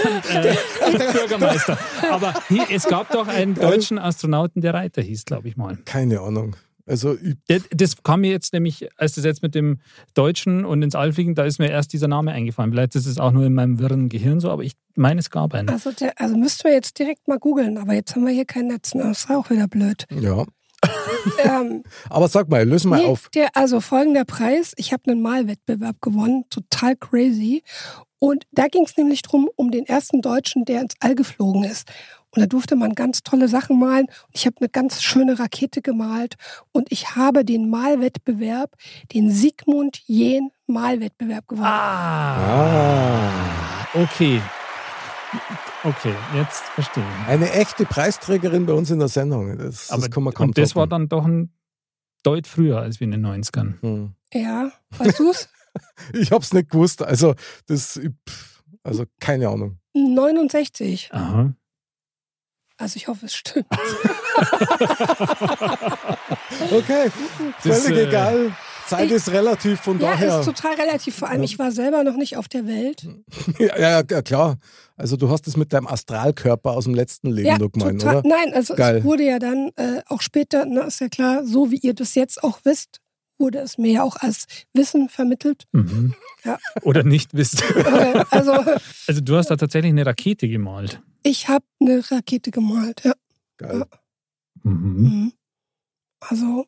äh, 0.43 0.55
Bürgermeister. 1.13 1.77
Aber 2.11 2.33
hier, 2.49 2.65
es 2.69 2.85
gab 2.87 3.09
doch 3.11 3.27
einen 3.27 3.55
deutschen 3.55 3.97
Astronauten, 3.97 4.61
der 4.61 4.73
Reiter 4.73 5.01
hieß, 5.01 5.23
glaube 5.25 5.47
ich 5.47 5.55
mal. 5.55 5.77
Keine 5.85 6.19
Ahnung. 6.19 6.57
Also, 6.85 7.15
Das, 7.47 7.61
das 7.71 8.03
kam 8.03 8.21
mir 8.21 8.31
jetzt 8.31 8.51
nämlich, 8.51 8.89
als 8.99 9.13
das 9.13 9.23
jetzt 9.23 9.41
mit 9.43 9.55
dem 9.55 9.79
Deutschen 10.13 10.65
und 10.65 10.81
ins 10.81 10.95
All 10.95 11.13
fliegen, 11.13 11.35
da 11.35 11.45
ist 11.45 11.57
mir 11.59 11.69
erst 11.69 11.93
dieser 11.93 12.09
Name 12.09 12.31
eingefallen. 12.33 12.71
Vielleicht 12.71 12.95
ist 12.95 13.05
es 13.05 13.17
auch 13.17 13.31
nur 13.31 13.45
in 13.45 13.53
meinem 13.53 13.79
wirren 13.79 14.09
Gehirn 14.09 14.41
so, 14.41 14.49
aber 14.49 14.63
ich 14.63 14.73
meine, 14.95 15.21
es 15.21 15.29
gab 15.29 15.53
einen. 15.53 15.69
Also, 15.69 15.91
der, 15.93 16.19
also 16.19 16.35
müssten 16.35 16.65
wir 16.65 16.73
jetzt 16.73 16.99
direkt 16.99 17.29
mal 17.29 17.39
googeln, 17.39 17.77
aber 17.77 17.93
jetzt 17.93 18.13
haben 18.15 18.25
wir 18.25 18.33
hier 18.33 18.45
kein 18.45 18.67
Netz. 18.67 18.93
ne? 18.93 19.03
Das 19.03 19.19
ist 19.19 19.29
auch 19.29 19.49
wieder 19.49 19.67
blöd. 19.69 20.05
ja. 20.09 20.43
Ähm, 21.43 21.83
Aber 22.09 22.27
sag 22.27 22.49
mal, 22.49 22.63
löse 22.67 22.87
mal 22.87 22.99
nee, 22.99 23.05
auf. 23.07 23.29
Der, 23.29 23.49
also 23.55 23.79
folgender 23.81 24.25
Preis. 24.25 24.73
Ich 24.77 24.93
habe 24.93 25.11
einen 25.11 25.21
Malwettbewerb 25.21 26.01
gewonnen. 26.01 26.45
Total 26.49 26.95
crazy. 26.95 27.63
Und 28.19 28.45
da 28.51 28.67
ging 28.67 28.83
es 28.85 28.97
nämlich 28.97 29.21
drum, 29.23 29.49
um 29.55 29.71
den 29.71 29.85
ersten 29.85 30.21
Deutschen, 30.21 30.65
der 30.65 30.81
ins 30.81 30.93
All 30.99 31.15
geflogen 31.15 31.63
ist. 31.63 31.89
Und 32.33 32.41
da 32.41 32.45
durfte 32.45 32.75
man 32.77 32.93
ganz 32.93 33.23
tolle 33.23 33.47
Sachen 33.49 33.77
malen. 33.79 34.05
Und 34.05 34.35
ich 34.35 34.45
habe 34.45 34.55
eine 34.59 34.69
ganz 34.69 35.01
schöne 35.03 35.37
Rakete 35.39 35.81
gemalt. 35.81 36.35
Und 36.71 36.91
ich 36.91 37.15
habe 37.15 37.43
den 37.43 37.69
Malwettbewerb, 37.69 38.71
den 39.13 39.29
Sigmund 39.31 40.01
Jähn 40.05 40.51
Malwettbewerb 40.67 41.47
gewonnen. 41.47 41.65
Ah, 41.65 43.27
Ah. 43.33 43.87
okay. 43.95 44.41
Okay, 45.83 46.13
jetzt 46.35 46.61
verstehe 46.75 47.03
ich. 47.03 47.27
Eine 47.27 47.51
echte 47.51 47.85
Preisträgerin 47.85 48.65
bei 48.67 48.73
uns 48.73 48.91
in 48.91 48.99
der 48.99 49.07
Sendung. 49.07 49.57
Das, 49.57 49.89
Aber, 49.89 50.01
das 50.01 50.11
kann 50.11 50.23
man 50.23 50.33
kaum 50.33 50.47
und 50.49 50.57
das 50.57 50.75
war 50.75 50.87
dann 50.87 51.09
doch 51.09 51.25
ein 51.25 51.51
Deut 52.23 52.45
früher 52.45 52.79
als 52.79 52.99
wie 52.99 53.05
in 53.05 53.11
den 53.11 53.25
90ern. 53.25 53.81
Hm. 53.81 54.13
Ja, 54.33 54.71
weißt 54.97 55.19
du's? 55.19 55.49
Ich 56.13 56.33
hab's 56.33 56.51
nicht 56.51 56.69
gewusst. 56.69 57.01
Also, 57.01 57.33
das, 57.65 57.97
also 58.83 59.05
keine 59.21 59.47
Ahnung. 59.47 59.79
69. 59.93 61.09
Aha. 61.13 61.53
Also 62.77 62.97
ich 62.97 63.07
hoffe, 63.07 63.25
es 63.27 63.35
stimmt. 63.35 63.67
Okay, 66.71 67.11
Das, 67.63 67.83
völlig 67.83 67.97
äh, 67.99 68.07
egal. 68.07 68.55
Zeit 68.91 69.05
ich- 69.07 69.11
ist 69.13 69.31
relativ, 69.31 69.79
von 69.81 69.99
Ja, 69.99 70.11
daher. 70.11 70.39
ist 70.39 70.45
total 70.45 70.75
relativ. 70.75 71.15
Vor 71.15 71.27
allem, 71.29 71.43
ich 71.43 71.57
war 71.59 71.71
selber 71.71 72.03
noch 72.03 72.15
nicht 72.15 72.37
auf 72.37 72.47
der 72.47 72.65
Welt. 72.67 73.07
Ja, 73.59 73.77
ja, 73.79 74.03
ja, 74.09 74.21
klar. 74.21 74.57
Also 74.95 75.17
du 75.17 75.29
hast 75.29 75.47
es 75.47 75.57
mit 75.57 75.73
deinem 75.73 75.87
Astralkörper 75.87 76.71
aus 76.71 76.83
dem 76.85 76.93
letzten 76.93 77.29
Leben 77.31 77.47
Ja, 77.47 77.57
nur 77.57 77.71
gemeint, 77.71 78.01
total. 78.01 78.17
oder? 78.19 78.29
Nein, 78.29 78.53
also 78.53 78.75
Geil. 78.75 78.97
es 78.97 79.03
wurde 79.03 79.23
ja 79.23 79.39
dann 79.39 79.71
äh, 79.75 80.01
auch 80.07 80.21
später, 80.21 80.65
na, 80.65 80.81
ist 80.81 80.99
ja 81.01 81.09
klar, 81.09 81.45
so 81.45 81.71
wie 81.71 81.77
ihr 81.77 81.93
das 81.93 82.13
jetzt 82.15 82.43
auch 82.43 82.59
wisst, 82.63 82.99
wurde 83.39 83.57
es 83.59 83.77
mir 83.79 83.91
ja 83.91 84.03
auch 84.03 84.17
als 84.17 84.45
Wissen 84.73 85.09
vermittelt. 85.09 85.65
Mhm. 85.71 86.13
Ja. 86.43 86.59
Oder 86.83 87.03
nicht 87.03 87.33
wisst. 87.33 87.63
Äh, 87.75 88.23
also 88.29 88.53
Also 89.07 89.21
du 89.21 89.35
hast 89.35 89.49
da 89.49 89.55
tatsächlich 89.55 89.89
eine 89.91 90.05
Rakete 90.05 90.47
gemalt. 90.47 91.01
ich 91.23 91.47
habe 91.49 91.65
eine 91.79 92.03
Rakete 92.11 92.51
gemalt. 92.51 93.01
Ja. 93.03 93.13
Geil. 93.57 93.85
Mhm. 94.63 94.73
Mhm. 95.03 95.33
Also 96.19 96.65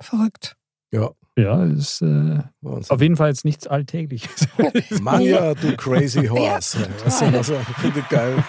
verrückt. 0.00 0.56
Ja, 0.92 1.10
Ja, 1.38 1.64
ist 1.64 2.02
äh, 2.02 2.40
auf 2.62 3.00
jeden 3.00 3.16
Fall 3.16 3.28
jetzt 3.30 3.44
nichts 3.46 3.66
Alltägliches. 3.66 4.46
Manja, 5.00 5.54
du 5.54 5.74
crazy 5.76 6.26
horse. 6.28 6.78
Ja, 6.80 7.30
man 7.30 7.42
sagen? 7.42 7.64
Finde 7.80 8.00
ich 8.00 8.08
geil. 8.10 8.44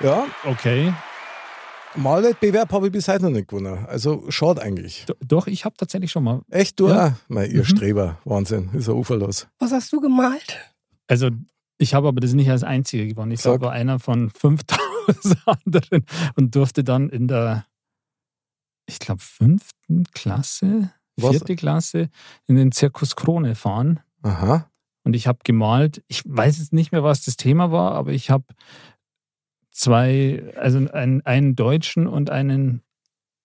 Ja, 0.00 0.24
okay. 0.44 0.92
Malwettbewerb 1.96 2.72
habe 2.72 2.86
ich 2.86 2.92
bis 2.92 3.06
heute 3.06 3.22
noch 3.24 3.30
nicht 3.30 3.48
gewonnen. 3.48 3.86
Also 3.86 4.24
schade 4.28 4.60
eigentlich. 4.62 5.04
Do- 5.06 5.14
Doch, 5.24 5.46
ich 5.46 5.64
habe 5.64 5.76
tatsächlich 5.76 6.10
schon 6.10 6.24
mal. 6.24 6.42
Echt, 6.50 6.80
du 6.80 6.88
Ja. 6.88 7.14
Mein, 7.28 7.50
ihr 7.50 7.60
Mhm. 7.60 7.64
Streber. 7.66 8.18
Wahnsinn. 8.24 8.70
Ist 8.72 8.88
ja 8.88 8.94
uferlos. 8.94 9.46
Was 9.60 9.70
hast 9.70 9.92
du 9.92 10.00
gemalt? 10.00 10.58
Also 11.06 11.30
ich 11.78 11.94
habe 11.94 12.08
aber 12.08 12.20
das 12.20 12.32
nicht 12.32 12.50
als 12.50 12.64
einziger 12.64 13.04
gewonnen. 13.06 13.30
Ich 13.30 13.40
Sag. 13.42 13.52
glaube, 13.52 13.66
war 13.66 13.72
einer 13.72 14.00
von 14.00 14.28
5000 14.30 14.80
anderen 15.46 16.04
und 16.34 16.56
durfte 16.56 16.82
dann 16.82 17.08
in 17.10 17.28
der, 17.28 17.64
ich 18.86 18.98
glaube, 18.98 19.20
fünften 19.22 20.04
Klasse, 20.14 20.90
Was? 21.16 21.30
vierte 21.30 21.56
Klasse 21.56 22.08
in 22.46 22.56
den 22.56 22.72
Zirkus 22.72 23.16
Krone 23.16 23.54
fahren. 23.54 24.00
Aha. 24.22 24.68
Und 25.04 25.14
ich 25.14 25.26
habe 25.26 25.38
gemalt, 25.44 26.02
ich 26.08 26.22
weiß 26.26 26.58
jetzt 26.58 26.72
nicht 26.72 26.90
mehr, 26.92 27.04
was 27.04 27.24
das 27.24 27.36
Thema 27.36 27.70
war, 27.70 27.92
aber 27.92 28.12
ich 28.12 28.30
habe 28.30 28.44
zwei, 29.70 30.42
also 30.56 30.78
einen, 30.92 31.24
einen 31.26 31.56
Deutschen 31.56 32.06
und 32.06 32.30
einen 32.30 32.82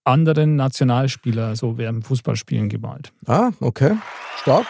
anderen 0.05 0.55
Nationalspieler 0.55 1.55
so 1.55 1.77
während 1.77 1.99
dem 1.99 2.03
Fußballspielen 2.03 2.69
gemalt. 2.69 3.11
Ah, 3.25 3.51
okay. 3.59 3.97
Stark. 4.37 4.65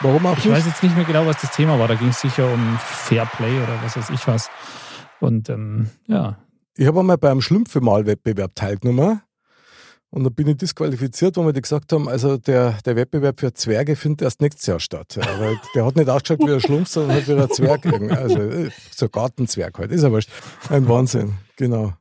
Warum 0.00 0.26
auch 0.26 0.36
Ich 0.36 0.44
nicht? 0.44 0.54
weiß 0.54 0.66
jetzt 0.66 0.82
nicht 0.82 0.94
mehr 0.94 1.06
genau, 1.06 1.24
was 1.26 1.40
das 1.40 1.52
Thema 1.52 1.78
war. 1.78 1.88
Da 1.88 1.94
ging 1.94 2.08
es 2.08 2.20
sicher 2.20 2.52
um 2.52 2.78
Fairplay 2.78 3.56
oder 3.62 3.82
was 3.82 3.96
weiß 3.96 4.10
ich 4.10 4.26
was. 4.28 4.50
Und 5.20 5.48
ähm, 5.48 5.88
ja, 6.06 6.36
Ich 6.76 6.86
habe 6.86 7.00
einmal 7.00 7.16
beim 7.16 7.40
Schlümpfe-Malwettbewerb 7.40 8.54
teilgenommen. 8.54 9.22
Und 10.16 10.24
dann 10.24 10.32
bin 10.32 10.48
ich 10.48 10.56
disqualifiziert, 10.56 11.36
wo 11.36 11.44
wir 11.44 11.52
die 11.52 11.60
gesagt 11.60 11.92
haben, 11.92 12.08
also 12.08 12.38
der, 12.38 12.78
der 12.86 12.96
Wettbewerb 12.96 13.38
für 13.38 13.52
Zwerge 13.52 13.96
findet 13.96 14.22
erst 14.22 14.40
nächstes 14.40 14.64
Jahr 14.64 14.80
statt. 14.80 15.14
Ja, 15.14 15.38
weil 15.38 15.60
der 15.74 15.84
hat 15.84 15.94
nicht 15.94 16.08
ausgeschaut 16.08 16.40
wie 16.40 16.54
ein 16.54 16.60
Schlumpf, 16.60 16.88
sondern 16.88 17.18
hat 17.18 17.28
wie 17.28 17.32
ein 17.34 17.50
Zwerg. 17.50 17.84
Also 18.12 18.38
äh, 18.38 18.70
so 18.96 19.10
Gartenzwerg 19.10 19.78
halt. 19.78 19.92
Ist 19.92 20.04
aber 20.04 20.20
ein 20.70 20.88
Wahnsinn. 20.88 21.34
Genau. 21.56 21.92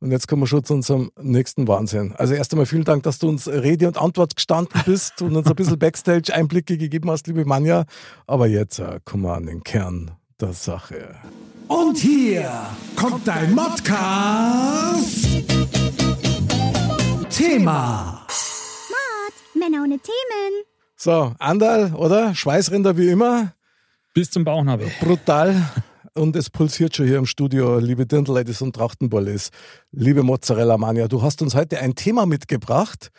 Und 0.00 0.10
jetzt 0.10 0.28
kommen 0.28 0.42
wir 0.42 0.46
schon 0.46 0.64
zu 0.64 0.74
unserem 0.74 1.10
nächsten 1.18 1.66
Wahnsinn. 1.66 2.12
Also 2.16 2.34
erst 2.34 2.52
einmal 2.52 2.66
vielen 2.66 2.84
Dank, 2.84 3.04
dass 3.04 3.20
du 3.20 3.26
uns 3.26 3.48
Rede 3.48 3.88
und 3.88 3.96
Antwort 3.96 4.36
gestanden 4.36 4.82
bist 4.84 5.22
und 5.22 5.34
uns 5.34 5.46
ein 5.46 5.56
bisschen 5.56 5.78
Backstage-Einblicke 5.78 6.76
gegeben 6.76 7.10
hast, 7.10 7.26
liebe 7.26 7.46
Manja. 7.46 7.86
Aber 8.26 8.48
jetzt 8.48 8.80
äh, 8.80 9.00
kommen 9.06 9.22
wir 9.22 9.32
an 9.32 9.46
den 9.46 9.64
Kern 9.64 10.10
der 10.42 10.52
Sache. 10.52 11.14
Und 11.68 11.96
hier 11.96 12.52
kommt 12.96 13.26
dein 13.26 13.54
Modcast. 13.54 15.26
Thema. 17.36 18.26
Männer 19.54 19.82
ohne 19.82 19.98
Themen. 19.98 20.64
So, 20.96 21.34
Andal, 21.38 21.92
oder? 21.94 22.34
Schweißränder 22.34 22.96
wie 22.96 23.10
immer. 23.10 23.52
Bis 24.14 24.30
zum 24.30 24.42
Bauchnabel. 24.42 24.90
Brutal. 25.00 25.70
Und 26.14 26.34
es 26.34 26.48
pulsiert 26.48 26.96
schon 26.96 27.06
hier 27.06 27.18
im 27.18 27.26
Studio, 27.26 27.78
liebe 27.78 28.06
Dirndl-Ladies 28.06 28.62
und 28.62 28.74
Trachtenbollis. 28.74 29.50
Liebe 29.92 30.22
Mozzarella 30.22 30.78
Mania, 30.78 31.08
du 31.08 31.20
hast 31.20 31.42
uns 31.42 31.54
heute 31.54 31.78
ein 31.78 31.94
Thema 31.94 32.24
mitgebracht. 32.24 33.10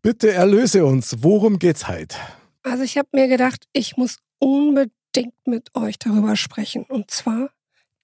Bitte 0.00 0.32
erlöse 0.32 0.86
uns. 0.86 1.16
Worum 1.18 1.58
geht's 1.58 1.88
heute? 1.88 2.16
Also 2.62 2.84
ich 2.84 2.96
habe 2.96 3.08
mir 3.12 3.28
gedacht, 3.28 3.66
ich 3.74 3.98
muss 3.98 4.16
unbedingt 4.38 5.34
mit 5.44 5.74
euch 5.74 5.98
darüber 5.98 6.36
sprechen. 6.36 6.84
Und 6.88 7.10
zwar, 7.10 7.50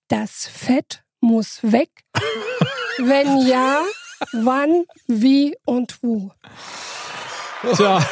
das 0.09 0.47
Fett 0.47 1.05
muss 1.21 1.61
weg. 1.63 1.89
Wenn 2.99 3.47
ja, 3.47 3.83
wann, 4.33 4.85
wie 5.07 5.57
und 5.65 6.03
wo. 6.03 6.33
Tja, 7.75 8.01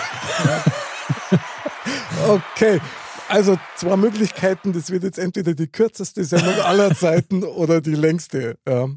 Okay. 2.29 2.81
Also 3.29 3.59
zwei 3.77 3.97
Möglichkeiten, 3.97 4.73
das 4.73 4.91
wird 4.91 5.03
jetzt 5.03 5.19
entweder 5.19 5.55
die 5.55 5.67
kürzeste 5.67 6.25
Sendung 6.25 6.55
aller 6.61 6.95
Zeiten 6.95 7.43
oder 7.43 7.81
die 7.81 7.95
längste. 7.95 8.57
Ja, 8.67 8.89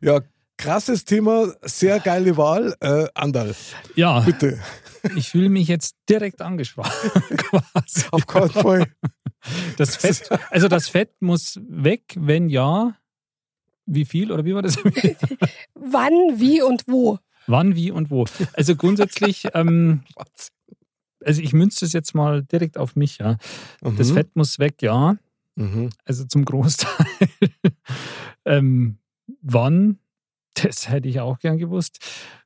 ja 0.00 0.20
krasses 0.56 1.04
Thema, 1.04 1.52
sehr 1.62 1.98
geile 1.98 2.36
Wahl. 2.36 2.76
Äh, 2.80 3.06
Andal, 3.14 3.54
ja, 3.96 4.20
bitte. 4.20 4.60
ich 5.16 5.30
fühle 5.30 5.48
mich 5.48 5.66
jetzt 5.66 5.96
direkt 6.08 6.42
angesprochen. 6.42 6.92
quasi. 7.36 8.06
Auf 8.12 8.26
keinen 8.26 8.50
Fall. 8.50 8.86
Das 9.76 9.96
Fett, 9.96 10.30
also 10.50 10.68
das 10.68 10.88
Fett 10.88 11.20
muss 11.20 11.58
weg, 11.68 12.14
wenn 12.16 12.48
ja, 12.48 12.94
wie 13.94 14.04
viel 14.04 14.32
oder 14.32 14.44
wie 14.44 14.54
war 14.54 14.62
das? 14.62 14.76
Wann, 15.74 16.12
wie 16.40 16.62
und 16.62 16.84
wo. 16.86 17.18
Wann, 17.46 17.74
wie 17.74 17.90
und 17.90 18.10
wo. 18.10 18.24
Also 18.52 18.76
grundsätzlich, 18.76 19.48
ähm, 19.54 20.02
also 21.24 21.42
ich 21.42 21.52
münze 21.52 21.84
das 21.84 21.92
jetzt 21.92 22.14
mal 22.14 22.42
direkt 22.42 22.78
auf 22.78 22.96
mich, 22.96 23.18
ja. 23.18 23.36
Das 23.80 24.10
Mhm. 24.10 24.14
Fett 24.14 24.36
muss 24.36 24.58
weg, 24.58 24.82
ja. 24.82 25.16
Mhm. 25.56 25.90
Also 26.04 26.24
zum 26.24 26.44
Großteil. 26.44 27.06
ähm, 28.44 28.98
wann? 29.40 29.98
Das 30.54 30.88
hätte 30.88 31.08
ich 31.08 31.20
auch 31.20 31.38
gern 31.38 31.58
gewusst. 31.58 31.98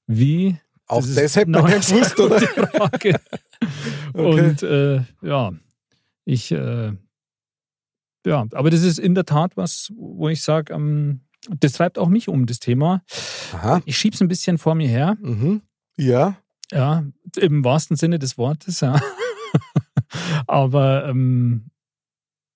Wie? 0.06 0.56
Auch 0.86 1.00
ist 1.00 1.16
das 1.16 1.36
hätte 1.36 1.50
noch 1.50 1.62
man 1.62 1.72
gern 1.72 1.80
gewusst, 1.82 2.20
oder? 2.20 2.40
Frage. 2.40 3.20
Okay. 4.12 4.48
Und 4.48 4.62
äh, 4.62 5.02
ja, 5.22 5.52
ich, 6.24 6.52
äh, 6.52 6.92
ja, 8.26 8.46
aber 8.52 8.70
das 8.70 8.82
ist 8.82 8.98
in 8.98 9.14
der 9.14 9.24
Tat 9.24 9.56
was, 9.56 9.92
wo 9.96 10.28
ich 10.28 10.42
sage, 10.42 10.72
ähm, 10.74 11.20
das 11.48 11.72
treibt 11.72 11.98
auch 11.98 12.08
mich 12.08 12.28
um, 12.28 12.46
das 12.46 12.58
Thema. 12.58 13.02
Aha. 13.52 13.82
Ich 13.84 13.98
schiebe 13.98 14.14
es 14.14 14.20
ein 14.20 14.28
bisschen 14.28 14.58
vor 14.58 14.74
mir 14.74 14.88
her. 14.88 15.16
Mhm. 15.20 15.62
Ja. 15.96 16.36
Ja, 16.72 17.04
im 17.36 17.64
wahrsten 17.64 17.96
Sinne 17.96 18.18
des 18.18 18.38
Wortes, 18.38 18.80
ja. 18.80 19.00
Aber 20.46 21.06
ähm, 21.06 21.70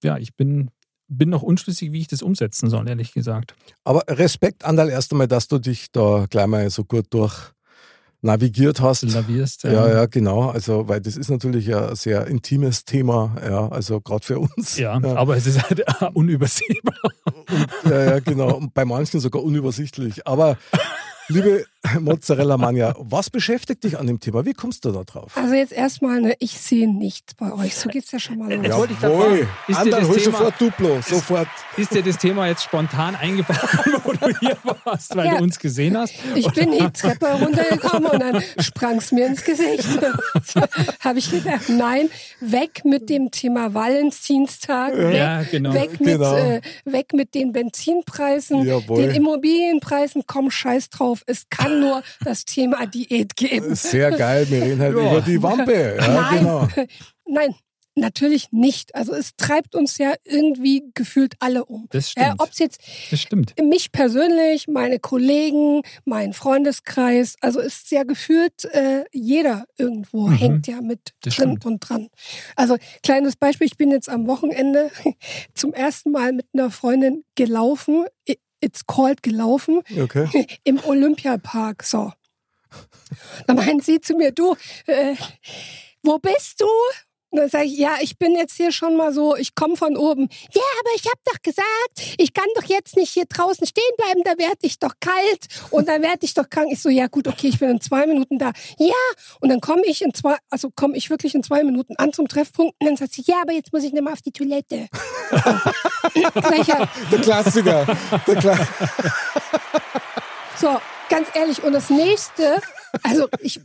ja, 0.02 0.18
ich 0.18 0.34
bin, 0.34 0.70
bin 1.08 1.28
noch 1.30 1.42
unschlüssig, 1.42 1.92
wie 1.92 2.00
ich 2.00 2.08
das 2.08 2.22
umsetzen 2.22 2.68
soll, 2.70 2.88
ehrlich 2.88 3.12
gesagt. 3.12 3.54
Aber 3.84 4.02
Respekt, 4.08 4.64
Andal, 4.64 4.88
erst 4.88 5.12
einmal, 5.12 5.28
dass 5.28 5.48
du 5.48 5.58
dich 5.58 5.92
da 5.92 6.26
gleich 6.28 6.46
mal 6.46 6.68
so 6.70 6.84
gut 6.84 7.06
durch 7.10 7.52
navigiert 8.22 8.80
hast. 8.80 9.02
Lavierst. 9.02 9.64
Ja, 9.64 9.88
ja, 9.88 10.06
genau. 10.06 10.50
Also, 10.50 10.88
weil 10.88 11.00
das 11.00 11.16
ist 11.16 11.30
natürlich 11.30 11.74
ein 11.74 11.94
sehr 11.96 12.26
intimes 12.26 12.84
Thema, 12.84 13.36
ja, 13.42 13.68
also 13.68 14.00
gerade 14.00 14.24
für 14.24 14.38
uns. 14.38 14.78
Ja, 14.78 14.92
aber 14.92 15.36
es 15.36 15.46
ist 15.46 15.62
halt 15.62 15.82
unübersehbar. 16.14 16.94
Ja, 17.84 18.04
ja, 18.04 18.18
genau. 18.20 18.56
Und 18.56 18.74
bei 18.74 18.84
manchen 18.84 19.20
sogar 19.20 19.42
unübersichtlich. 19.42 20.26
Aber 20.26 20.58
liebe 21.28 21.64
Mozzarella 22.00 22.58
Mania, 22.58 22.94
was 22.98 23.30
beschäftigt 23.30 23.84
dich 23.84 23.98
an 23.98 24.06
dem 24.06 24.20
Thema? 24.20 24.44
Wie 24.44 24.52
kommst 24.52 24.84
du 24.84 24.92
da 24.92 25.02
drauf? 25.02 25.32
Also 25.34 25.54
jetzt 25.54 25.72
erstmal, 25.72 26.20
ne, 26.20 26.34
ich 26.38 26.58
sehe 26.58 26.86
nichts 26.92 27.32
bei 27.34 27.52
euch. 27.52 27.74
So 27.74 27.88
geht's 27.88 28.12
ja 28.12 28.18
schon 28.18 28.36
mal 28.38 28.52
los. 28.52 28.64
Jetzt 28.66 28.76
wollte 28.76 28.92
ich 28.92 29.00
grad 29.00 29.12
Jawohl. 29.12 29.46
fragen, 29.70 29.88
ist 29.88 29.92
das 29.92 30.08
hol 30.08 30.16
Thema- 30.18 30.38
sofort 30.38 30.60
Duplo, 30.60 31.00
sofort. 31.00 31.48
Ist 31.78 31.94
dir 31.94 32.02
das 32.02 32.18
Thema 32.18 32.48
jetzt 32.48 32.64
spontan 32.64 33.16
eingefallen, 33.16 34.00
wo 34.04 34.12
du 34.12 34.28
hier 34.40 34.58
warst, 34.84 35.16
weil 35.16 35.26
Ja. 35.26 35.38
du 35.38 35.42
uns 35.44 35.58
gesehen 35.58 35.96
hast? 35.96 36.12
Ich 36.34 36.48
bin 36.52 36.72
die 36.72 36.90
Treppe 36.92 37.26
runtergekommen 37.26 38.10
und 38.10 38.20
dann 38.20 38.42
sprang's 38.58 39.10
mir 39.12 39.26
ins 39.26 39.42
Gesicht. 39.42 39.86
Habe 41.00 41.18
ich 41.18 41.30
gedacht, 41.30 41.68
nein, 41.70 42.10
weg 42.40 42.82
mit 42.84 43.08
dem 43.08 43.30
Thema 43.30 43.72
Valentinstag, 43.72 44.94
weg, 44.98 45.14
Ja, 45.16 45.42
genau. 45.44 45.72
weg, 45.72 45.98
mit, 45.98 46.08
Genau. 46.18 46.36
äh, 46.36 46.60
weg 46.84 47.14
mit 47.14 47.34
den 47.34 47.52
Benzinpreisen, 47.52 48.66
Jawohl. 48.66 49.00
den 49.02 49.10
Immobilienpreisen, 49.12 50.24
komm 50.26 50.50
scheiß 50.50 50.90
drauf. 50.90 51.22
Es 51.26 51.48
kann 51.48 51.69
nur 51.78 52.02
das 52.24 52.44
Thema 52.44 52.86
Diät 52.86 53.36
geben. 53.36 53.74
Sehr 53.74 54.10
geil, 54.10 54.48
wir 54.50 54.62
reden 54.62 54.80
halt 54.80 54.96
Ja. 54.96 55.10
über 55.12 55.20
die 55.20 55.42
Wampe. 55.42 55.96
Ja, 56.00 56.08
Nein, 56.08 56.38
genau. 56.38 56.68
nein, 57.26 57.54
natürlich 57.96 58.50
nicht. 58.52 58.94
Also 58.94 59.12
es 59.12 59.32
treibt 59.36 59.74
uns 59.74 59.98
ja 59.98 60.14
irgendwie 60.24 60.84
gefühlt 60.94 61.34
alle 61.40 61.64
um. 61.66 61.86
Das 61.90 62.06
Äh, 62.08 62.10
stimmt. 62.22 62.34
Ob 62.40 62.50
es 62.50 62.58
jetzt 62.58 62.80
Das 63.10 63.20
stimmt. 63.20 63.54
mich 63.62 63.92
persönlich, 63.92 64.68
meine 64.68 64.98
Kollegen, 65.00 65.82
mein 66.04 66.32
Freundeskreis, 66.32 67.34
also 67.40 67.60
ist 67.60 67.90
ja 67.90 68.04
gefühlt, 68.04 68.64
äh, 68.66 69.04
jeder 69.12 69.64
irgendwo 69.76 70.28
Mhm. 70.28 70.36
hängt 70.36 70.66
ja 70.66 70.80
mit 70.80 71.00
Das 71.22 71.34
drin 71.36 71.48
stimmt. 71.58 71.66
und 71.66 71.80
dran. 71.80 72.08
Also 72.56 72.76
kleines 73.02 73.36
Beispiel, 73.36 73.66
ich 73.66 73.76
bin 73.76 73.90
jetzt 73.90 74.08
am 74.08 74.26
Wochenende 74.26 74.90
zum 75.54 75.74
ersten 75.74 76.10
Mal 76.12 76.32
mit 76.32 76.46
einer 76.54 76.70
Freundin 76.70 77.24
gelaufen, 77.34 78.04
it's 78.60 78.86
called 78.86 79.22
gelaufen, 79.22 79.82
Okay. 79.96 80.46
im 80.64 80.78
Olympiapark, 80.84 81.82
so. 81.82 82.12
Da 83.46 83.54
meint 83.54 83.84
sie 83.84 84.00
zu 84.00 84.14
mir, 84.14 84.30
du, 84.32 84.54
äh, 84.86 85.16
wo 86.02 86.18
bist 86.18 86.60
du? 86.60 86.66
Und 87.30 87.38
dann 87.38 87.48
sage 87.48 87.64
ich, 87.66 87.78
ja, 87.78 87.96
ich 88.00 88.18
bin 88.18 88.34
jetzt 88.34 88.56
hier 88.56 88.72
schon 88.72 88.96
mal 88.96 89.12
so, 89.12 89.36
ich 89.36 89.54
komme 89.54 89.76
von 89.76 89.96
oben. 89.96 90.28
Ja, 90.52 90.62
aber 90.80 90.90
ich 90.96 91.04
habe 91.06 91.20
doch 91.24 91.40
gesagt, 91.42 92.16
ich 92.18 92.34
kann 92.34 92.46
doch 92.56 92.64
jetzt 92.64 92.96
nicht 92.96 93.10
hier 93.10 93.24
draußen 93.26 93.66
stehen 93.66 93.84
bleiben, 93.96 94.22
da 94.24 94.32
werde 94.36 94.58
ich 94.62 94.78
doch 94.78 94.94
kalt 95.00 95.46
und 95.70 95.88
dann 95.88 96.02
werde 96.02 96.18
ich 96.22 96.34
doch 96.34 96.48
krank. 96.50 96.68
Ich 96.72 96.82
so, 96.82 96.88
ja 96.88 97.06
gut, 97.06 97.28
okay, 97.28 97.48
ich 97.48 97.58
bin 97.58 97.70
in 97.70 97.80
zwei 97.80 98.06
Minuten 98.06 98.38
da. 98.38 98.52
Ja, 98.78 98.94
und 99.40 99.48
dann 99.48 99.60
komme 99.60 99.82
ich 99.86 100.02
in 100.02 100.12
zwei, 100.12 100.36
also 100.50 100.70
komme 100.74 100.96
ich 100.96 101.08
wirklich 101.10 101.34
in 101.34 101.42
zwei 101.42 101.62
Minuten 101.62 101.94
an 101.96 102.12
zum 102.12 102.26
Treffpunkt 102.28 102.74
und 102.80 102.86
dann 102.86 102.96
sagt 102.96 103.12
sie, 103.12 103.22
ja, 103.26 103.42
aber 103.42 103.52
jetzt 103.52 103.72
muss 103.72 103.84
ich 103.84 103.92
nicht 103.92 104.02
mal 104.02 104.12
auf 104.12 104.22
die 104.22 104.32
Toilette. 104.32 104.88
Der 107.10 107.20
Klassiker. 107.20 107.86
Der 108.26 108.36
Kla 108.36 108.58
So, 110.58 110.80
ganz 111.08 111.28
ehrlich, 111.34 111.62
und 111.62 111.72
das 111.72 111.90
nächste, 111.90 112.60
also 113.02 113.28
ich 113.40 113.60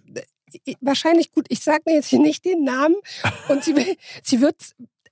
wahrscheinlich 0.81 1.31
gut, 1.31 1.45
ich 1.49 1.61
sage 1.61 1.83
mir 1.85 1.95
jetzt 1.95 2.07
hier 2.07 2.19
nicht 2.19 2.45
den 2.45 2.63
Namen 2.63 2.95
und 3.49 3.63
sie, 3.63 3.97
sie 4.23 4.41
wird, 4.41 4.55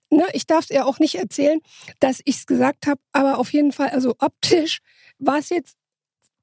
ne, 0.09 0.25
ich 0.33 0.47
darf 0.47 0.65
es 0.65 0.69
ihr 0.69 0.85
auch 0.85 0.99
nicht 0.99 1.15
erzählen, 1.15 1.59
dass 1.99 2.21
ich 2.25 2.37
es 2.37 2.45
gesagt 2.45 2.87
habe, 2.87 3.01
aber 3.11 3.37
auf 3.37 3.51
jeden 3.53 3.71
Fall, 3.71 3.89
also 3.89 4.15
optisch 4.19 4.79
war 5.19 5.37
es 5.39 5.49
jetzt 5.49 5.75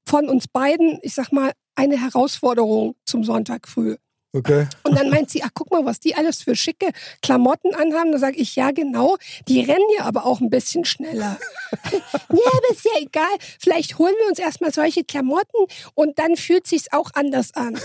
von 0.05 0.29
uns 0.29 0.49
beiden, 0.49 0.99
ich 1.03 1.15
sag 1.15 1.33
mal, 1.33 1.53
eine 1.75 2.01
Herausforderung 2.01 2.95
zum 3.05 3.25
Sonntag 3.25 3.69
früh. 3.69 3.97
okay. 4.33 4.67
Und 4.83 4.99
dann 4.99 5.09
meint 5.09 5.31
sie, 5.31 5.43
ach 5.43 5.51
guck 5.55 5.71
mal, 5.71 5.85
was 5.85 6.01
die 6.01 6.15
alles 6.15 6.43
für 6.43 6.57
schicke 6.57 6.91
Klamotten 7.23 7.75
anhaben. 7.75 8.13
Da 8.13 8.19
sage 8.19 8.37
ich, 8.37 8.57
ja 8.57 8.71
genau, 8.71 9.17
die 9.49 9.61
rennen 9.61 9.87
ja 9.97 10.05
aber 10.05 10.27
auch 10.27 10.41
ein 10.41 10.51
bisschen 10.51 10.85
schneller. 10.85 11.39
ja, 11.93 12.01
aber 12.29 12.71
ist 12.71 12.85
ja 12.85 13.01
egal. 13.01 13.31
Vielleicht 13.61 13.99
holen 13.99 14.15
wir 14.21 14.29
uns 14.29 14.39
erstmal 14.39 14.73
solche 14.73 15.05
Klamotten 15.05 15.67
und 15.95 16.19
dann 16.19 16.37
fühlt 16.37 16.67
sich's 16.67 16.93
auch 16.93 17.11
anders 17.15 17.55
an. 17.55 17.79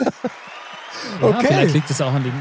Ja, 1.20 1.26
Okay. 1.28 1.46
vielleicht 1.48 1.74
liegt 1.74 1.90
es 1.90 2.00
auch 2.00 2.12
an 2.12 2.22
den 2.24 2.32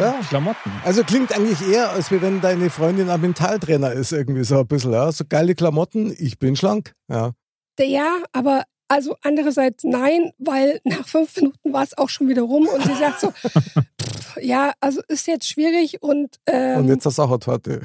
Ja. 0.00 0.14
Klamotten. 0.28 0.70
Also 0.84 1.02
klingt 1.04 1.34
eigentlich 1.36 1.60
eher, 1.68 1.90
als 1.90 2.10
wie 2.10 2.20
wenn 2.22 2.40
deine 2.40 2.70
Freundin 2.70 3.10
ein 3.10 3.20
Mentaltrainer 3.20 3.92
ist, 3.92 4.12
irgendwie 4.12 4.44
so 4.44 4.58
ein 4.60 4.66
bisschen. 4.66 4.92
Ja? 4.92 5.10
So 5.12 5.24
geile 5.28 5.54
Klamotten, 5.54 6.14
ich 6.18 6.38
bin 6.38 6.56
schlank. 6.56 6.94
Ja. 7.08 7.32
Ja, 7.78 8.18
aber 8.32 8.64
also 8.88 9.16
andererseits 9.22 9.84
nein, 9.84 10.32
weil 10.38 10.80
nach 10.84 11.06
fünf 11.06 11.34
Minuten 11.36 11.72
war 11.72 11.82
es 11.82 11.96
auch 11.96 12.08
schon 12.10 12.28
wieder 12.28 12.42
rum 12.42 12.68
und 12.68 12.82
sie 12.84 12.94
sagt 12.94 13.20
so, 13.20 13.30
pff, 13.30 14.36
ja, 14.42 14.72
also 14.80 15.00
ist 15.08 15.26
jetzt 15.26 15.48
schwierig 15.48 16.02
und, 16.02 16.36
ähm, 16.46 16.78
Und 16.80 16.88
jetzt 16.88 17.06
eine 17.06 17.12
Sachertorte. 17.12 17.82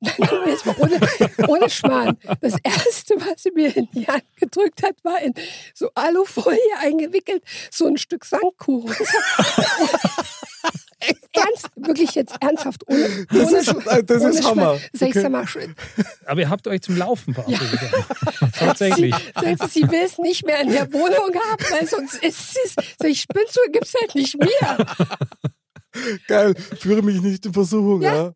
Jetzt 0.00 0.66
mal 0.66 0.74
ohne, 0.78 1.00
ohne 1.48 1.70
Schmarrn. 1.70 2.16
Das 2.40 2.54
erste, 2.62 3.14
was 3.16 3.42
sie 3.42 3.50
mir 3.52 3.74
in 3.76 3.88
die 3.92 4.06
Hand 4.06 4.24
gedrückt 4.36 4.82
hat, 4.82 4.94
war 5.02 5.20
in 5.22 5.32
so 5.74 5.90
Alufolie 5.94 6.58
eingewickelt, 6.80 7.42
so 7.70 7.86
ein 7.86 7.96
Stück 7.96 8.24
Sandkuchen. 8.24 8.94
Ernst, 11.32 11.68
wirklich 11.76 12.14
jetzt 12.14 12.34
ernsthaft, 12.40 12.82
ohne, 12.88 13.26
Das 13.30 13.48
ohne 13.48 13.58
ist- 13.58 14.10
das 14.10 14.22
ist 14.22 14.22
ohne 14.24 14.32
Schmarrn. 14.42 14.58
Hammer. 14.58 14.78
Sag 14.92 15.08
ich, 15.10 15.16
Okay. 15.16 15.28
mal, 15.28 15.46
schön. 15.46 15.74
Aber 16.24 16.40
ihr 16.40 16.50
habt 16.50 16.66
euch 16.68 16.82
zum 16.82 16.96
Laufen 16.96 17.34
verabredet. 17.34 17.80
Tatsächlich. 18.58 19.14
Sie, 19.14 19.56
sie, 19.60 19.66
sie 19.68 19.90
will 19.90 20.02
es 20.04 20.18
nicht 20.18 20.44
mehr 20.46 20.60
in 20.60 20.70
der 20.70 20.92
Wohnung 20.92 21.34
haben, 21.50 21.64
weil 21.70 21.86
sonst 21.86 22.14
ist 22.22 22.54
sie 22.54 22.60
es. 22.64 22.74
Sag 22.98 23.08
ich, 23.10 23.20
spinnst 23.20 23.56
du, 23.56 23.70
gibt's 23.70 23.92
halt 24.00 24.14
nicht 24.14 24.36
mir. 24.38 24.86
Geil, 26.28 26.54
führe 26.80 27.02
mich 27.02 27.20
nicht 27.22 27.44
in 27.46 27.52
Versuchung. 27.52 28.02
Ja. 28.02 28.14
Ja. 28.14 28.32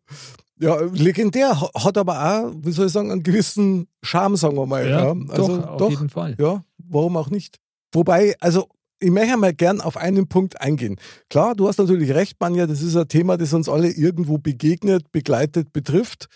Ja. 0.61 0.79
legendär, 0.93 1.59
ha- 1.59 1.71
hat 1.83 1.97
aber 1.97 2.15
auch, 2.45 2.53
wie 2.63 2.71
soll 2.71 2.87
ich 2.87 2.91
sagen, 2.93 3.11
einen 3.11 3.23
gewissen 3.23 3.87
Charme, 4.03 4.35
sagen 4.37 4.55
wir 4.55 4.65
mal. 4.65 4.87
Ja, 4.87 5.13
Ja, 5.13 5.15
Also, 5.29 5.57
doch, 5.57 5.81
auf 5.81 5.89
jeden 5.89 6.09
Fall. 6.09 6.35
Ja, 6.39 6.63
warum 6.77 7.17
auch 7.17 7.29
nicht? 7.29 7.57
Wobei, 7.93 8.35
also 8.39 8.67
ich 8.99 9.09
möchte 9.11 9.35
mal 9.37 9.53
gern 9.53 9.81
auf 9.81 9.97
einen 9.97 10.27
Punkt 10.27 10.61
eingehen. 10.61 10.97
Klar, 11.29 11.55
du 11.55 11.67
hast 11.67 11.79
natürlich 11.79 12.13
recht, 12.13 12.37
Manja, 12.39 12.67
das 12.67 12.81
ist 12.83 12.95
ein 12.95 13.07
Thema, 13.07 13.35
das 13.37 13.51
uns 13.53 13.67
alle 13.67 13.89
irgendwo 13.89 14.37
begegnet, 14.37 15.11
begleitet, 15.11 15.73
betrifft. 15.73 16.27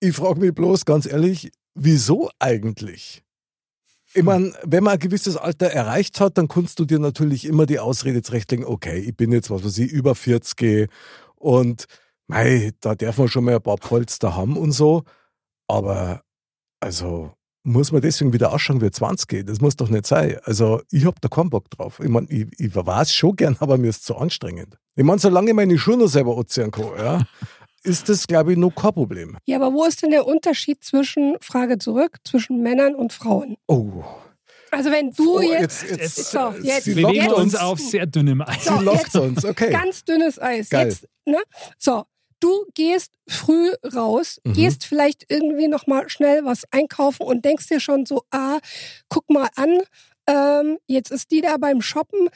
Ich 0.00 0.16
frage 0.16 0.40
mich 0.40 0.54
bloß 0.54 0.84
ganz 0.86 1.06
ehrlich, 1.06 1.50
wieso 1.74 2.30
eigentlich? 2.38 3.22
Ich 4.14 4.22
meine, 4.22 4.52
wenn 4.64 4.82
man 4.84 4.94
ein 4.94 4.98
gewisses 4.98 5.36
Alter 5.36 5.66
erreicht 5.66 6.18
hat, 6.20 6.38
dann 6.38 6.48
kannst 6.48 6.78
du 6.78 6.86
dir 6.86 6.98
natürlich 6.98 7.44
immer 7.44 7.66
die 7.66 7.78
Ausrede 7.78 8.22
zurechtlegen, 8.22 8.64
okay, 8.64 8.98
ich 9.00 9.14
bin 9.14 9.30
jetzt, 9.32 9.50
was 9.50 9.62
weiß 9.62 9.76
ich, 9.78 9.92
über 9.92 10.14
40 10.14 10.88
und 11.36 11.84
mei, 12.28 12.72
da 12.80 12.94
darf 12.94 13.18
man 13.18 13.28
schon 13.28 13.44
mal 13.44 13.56
ein 13.56 13.62
paar 13.62 13.76
Polster 13.76 14.36
haben 14.36 14.56
und 14.56 14.72
so. 14.72 15.02
Aber 15.66 16.22
also 16.80 17.32
muss 17.64 17.92
man 17.92 18.00
deswegen 18.00 18.32
wieder 18.32 18.52
ausschauen 18.52 18.80
wie 18.80 18.90
20? 18.90 19.46
Das 19.46 19.60
muss 19.60 19.76
doch 19.76 19.88
nicht 19.88 20.06
sein. 20.06 20.38
Also 20.44 20.80
ich 20.90 21.04
hab 21.04 21.20
da 21.20 21.28
keinen 21.28 21.50
Bock 21.50 21.70
drauf. 21.70 22.00
Ich 22.00 22.08
meine, 22.08 22.26
ich, 22.30 22.46
ich 22.58 22.74
weiß 22.74 23.12
schon 23.12 23.36
gern, 23.36 23.56
aber 23.60 23.78
mir 23.78 23.88
ist 23.88 24.04
zu 24.04 24.16
anstrengend. 24.16 24.78
Ich 24.94 25.04
meine, 25.04 25.18
solange 25.18 25.50
ich 25.50 25.54
meine 25.54 25.78
Schuhe 25.78 25.96
noch 25.96 26.08
selber 26.08 26.36
anziehen 26.38 26.70
kann, 26.70 26.86
ja, 26.96 27.22
ist 27.82 28.08
das, 28.08 28.26
glaube 28.26 28.52
ich, 28.52 28.58
noch 28.58 28.70
kein 28.70 28.92
Problem. 28.92 29.36
Ja, 29.44 29.56
aber 29.56 29.72
wo 29.72 29.84
ist 29.84 30.02
denn 30.02 30.10
der 30.10 30.26
Unterschied 30.26 30.82
zwischen, 30.82 31.36
Frage 31.40 31.78
zurück, 31.78 32.18
zwischen 32.24 32.62
Männern 32.62 32.94
und 32.94 33.12
Frauen? 33.12 33.56
Oh, 33.66 34.04
Also 34.70 34.90
wenn 34.90 35.12
du 35.12 35.36
oh 35.36 35.40
jetzt, 35.40 35.82
jetzt, 35.82 36.00
jetzt, 36.00 36.30
so, 36.30 36.54
jetzt, 36.62 36.84
sie 36.84 36.94
bewegen 36.94 37.32
uns 37.32 37.54
auf 37.54 37.78
sehr 37.78 38.06
dünnem 38.06 38.42
Eis. 38.42 38.64
So, 38.64 38.78
sie 38.78 38.84
lockt 38.84 39.14
uns, 39.14 39.44
okay. 39.44 39.70
ganz 39.70 40.04
dünnes 40.04 40.40
Eis. 40.40 40.68
Geil. 40.68 40.88
Jetzt, 40.88 41.06
ne? 41.24 41.38
So, 41.78 42.04
du 42.40 42.66
gehst 42.74 43.12
früh 43.28 43.70
raus, 43.94 44.40
Mhm. 44.44 44.52
gehst 44.54 44.84
vielleicht 44.84 45.24
irgendwie 45.28 45.68
noch 45.68 45.86
mal 45.86 46.08
schnell 46.08 46.44
was 46.44 46.62
einkaufen 46.70 47.22
und 47.24 47.44
denkst 47.44 47.66
dir 47.68 47.80
schon 47.80 48.06
so, 48.06 48.22
ah, 48.30 48.58
guck 49.08 49.28
mal 49.30 49.48
an, 49.56 49.80
ähm, 50.26 50.78
jetzt 50.86 51.10
ist 51.10 51.30
die 51.30 51.40
da 51.40 51.56
beim 51.56 51.80
Shoppen, 51.82 52.28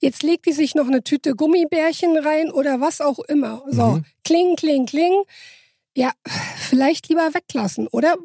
jetzt 0.00 0.22
legt 0.22 0.46
die 0.46 0.52
sich 0.52 0.74
noch 0.74 0.86
eine 0.86 1.02
Tüte 1.04 1.34
Gummibärchen 1.34 2.16
rein 2.18 2.50
oder 2.50 2.80
was 2.80 3.00
auch 3.00 3.18
immer. 3.20 3.62
So, 3.70 3.82
Mhm. 3.96 4.04
kling, 4.24 4.56
kling, 4.56 4.86
kling. 4.86 5.22
Ja, 5.96 6.12
vielleicht 6.56 7.08
lieber 7.08 7.32
weglassen, 7.34 7.86
oder? 7.88 8.16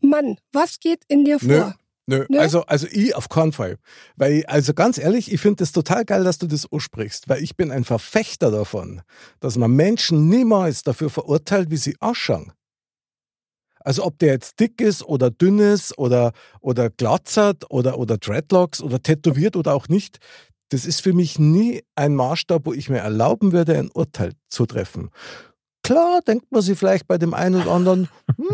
Mann, 0.00 0.38
was 0.52 0.80
geht 0.80 1.00
in 1.08 1.24
dir 1.24 1.38
vor? 1.38 1.48
Nö, 1.48 1.72
Nö? 2.06 2.26
also, 2.36 2.62
also 2.62 2.86
ich 2.90 3.14
auf 3.14 3.28
keinen 3.28 3.52
Fall. 3.52 3.78
Weil, 4.16 4.44
also 4.46 4.74
ganz 4.74 4.98
ehrlich, 4.98 5.32
ich 5.32 5.40
finde 5.40 5.56
das 5.56 5.72
total 5.72 6.04
geil, 6.04 6.24
dass 6.24 6.38
du 6.38 6.46
das 6.46 6.70
ansprichst, 6.70 7.28
weil 7.28 7.42
ich 7.42 7.56
bin 7.56 7.70
ein 7.70 7.84
Verfechter 7.84 8.50
davon, 8.50 9.02
dass 9.40 9.56
man 9.56 9.70
Menschen 9.70 10.28
niemals 10.28 10.82
dafür 10.82 11.10
verurteilt, 11.10 11.70
wie 11.70 11.76
sie 11.76 11.96
ausschauen. 12.00 12.52
Also 13.84 14.04
ob 14.04 14.18
der 14.18 14.32
jetzt 14.32 14.60
dick 14.60 14.80
ist 14.80 15.02
oder 15.04 15.30
dünn 15.30 15.58
ist 15.58 15.96
oder, 15.98 16.32
oder 16.60 16.90
glatzert 16.90 17.70
oder, 17.70 17.98
oder 17.98 18.18
Dreadlocks 18.18 18.80
oder 18.80 19.02
tätowiert 19.02 19.56
oder 19.56 19.74
auch 19.74 19.88
nicht, 19.88 20.18
das 20.70 20.86
ist 20.86 21.02
für 21.02 21.12
mich 21.12 21.38
nie 21.38 21.82
ein 21.94 22.14
Maßstab, 22.14 22.64
wo 22.64 22.72
ich 22.72 22.88
mir 22.88 22.98
erlauben 22.98 23.52
würde, 23.52 23.78
ein 23.78 23.90
Urteil 23.92 24.32
zu 24.48 24.66
treffen. 24.66 25.10
Klar, 25.82 26.20
denkt 26.26 26.50
man 26.50 26.62
sich 26.62 26.78
vielleicht 26.78 27.06
bei 27.06 27.18
dem 27.18 27.34
einen 27.34 27.60
oder 27.60 27.72
anderen, 27.72 28.08
hm, 28.36 28.46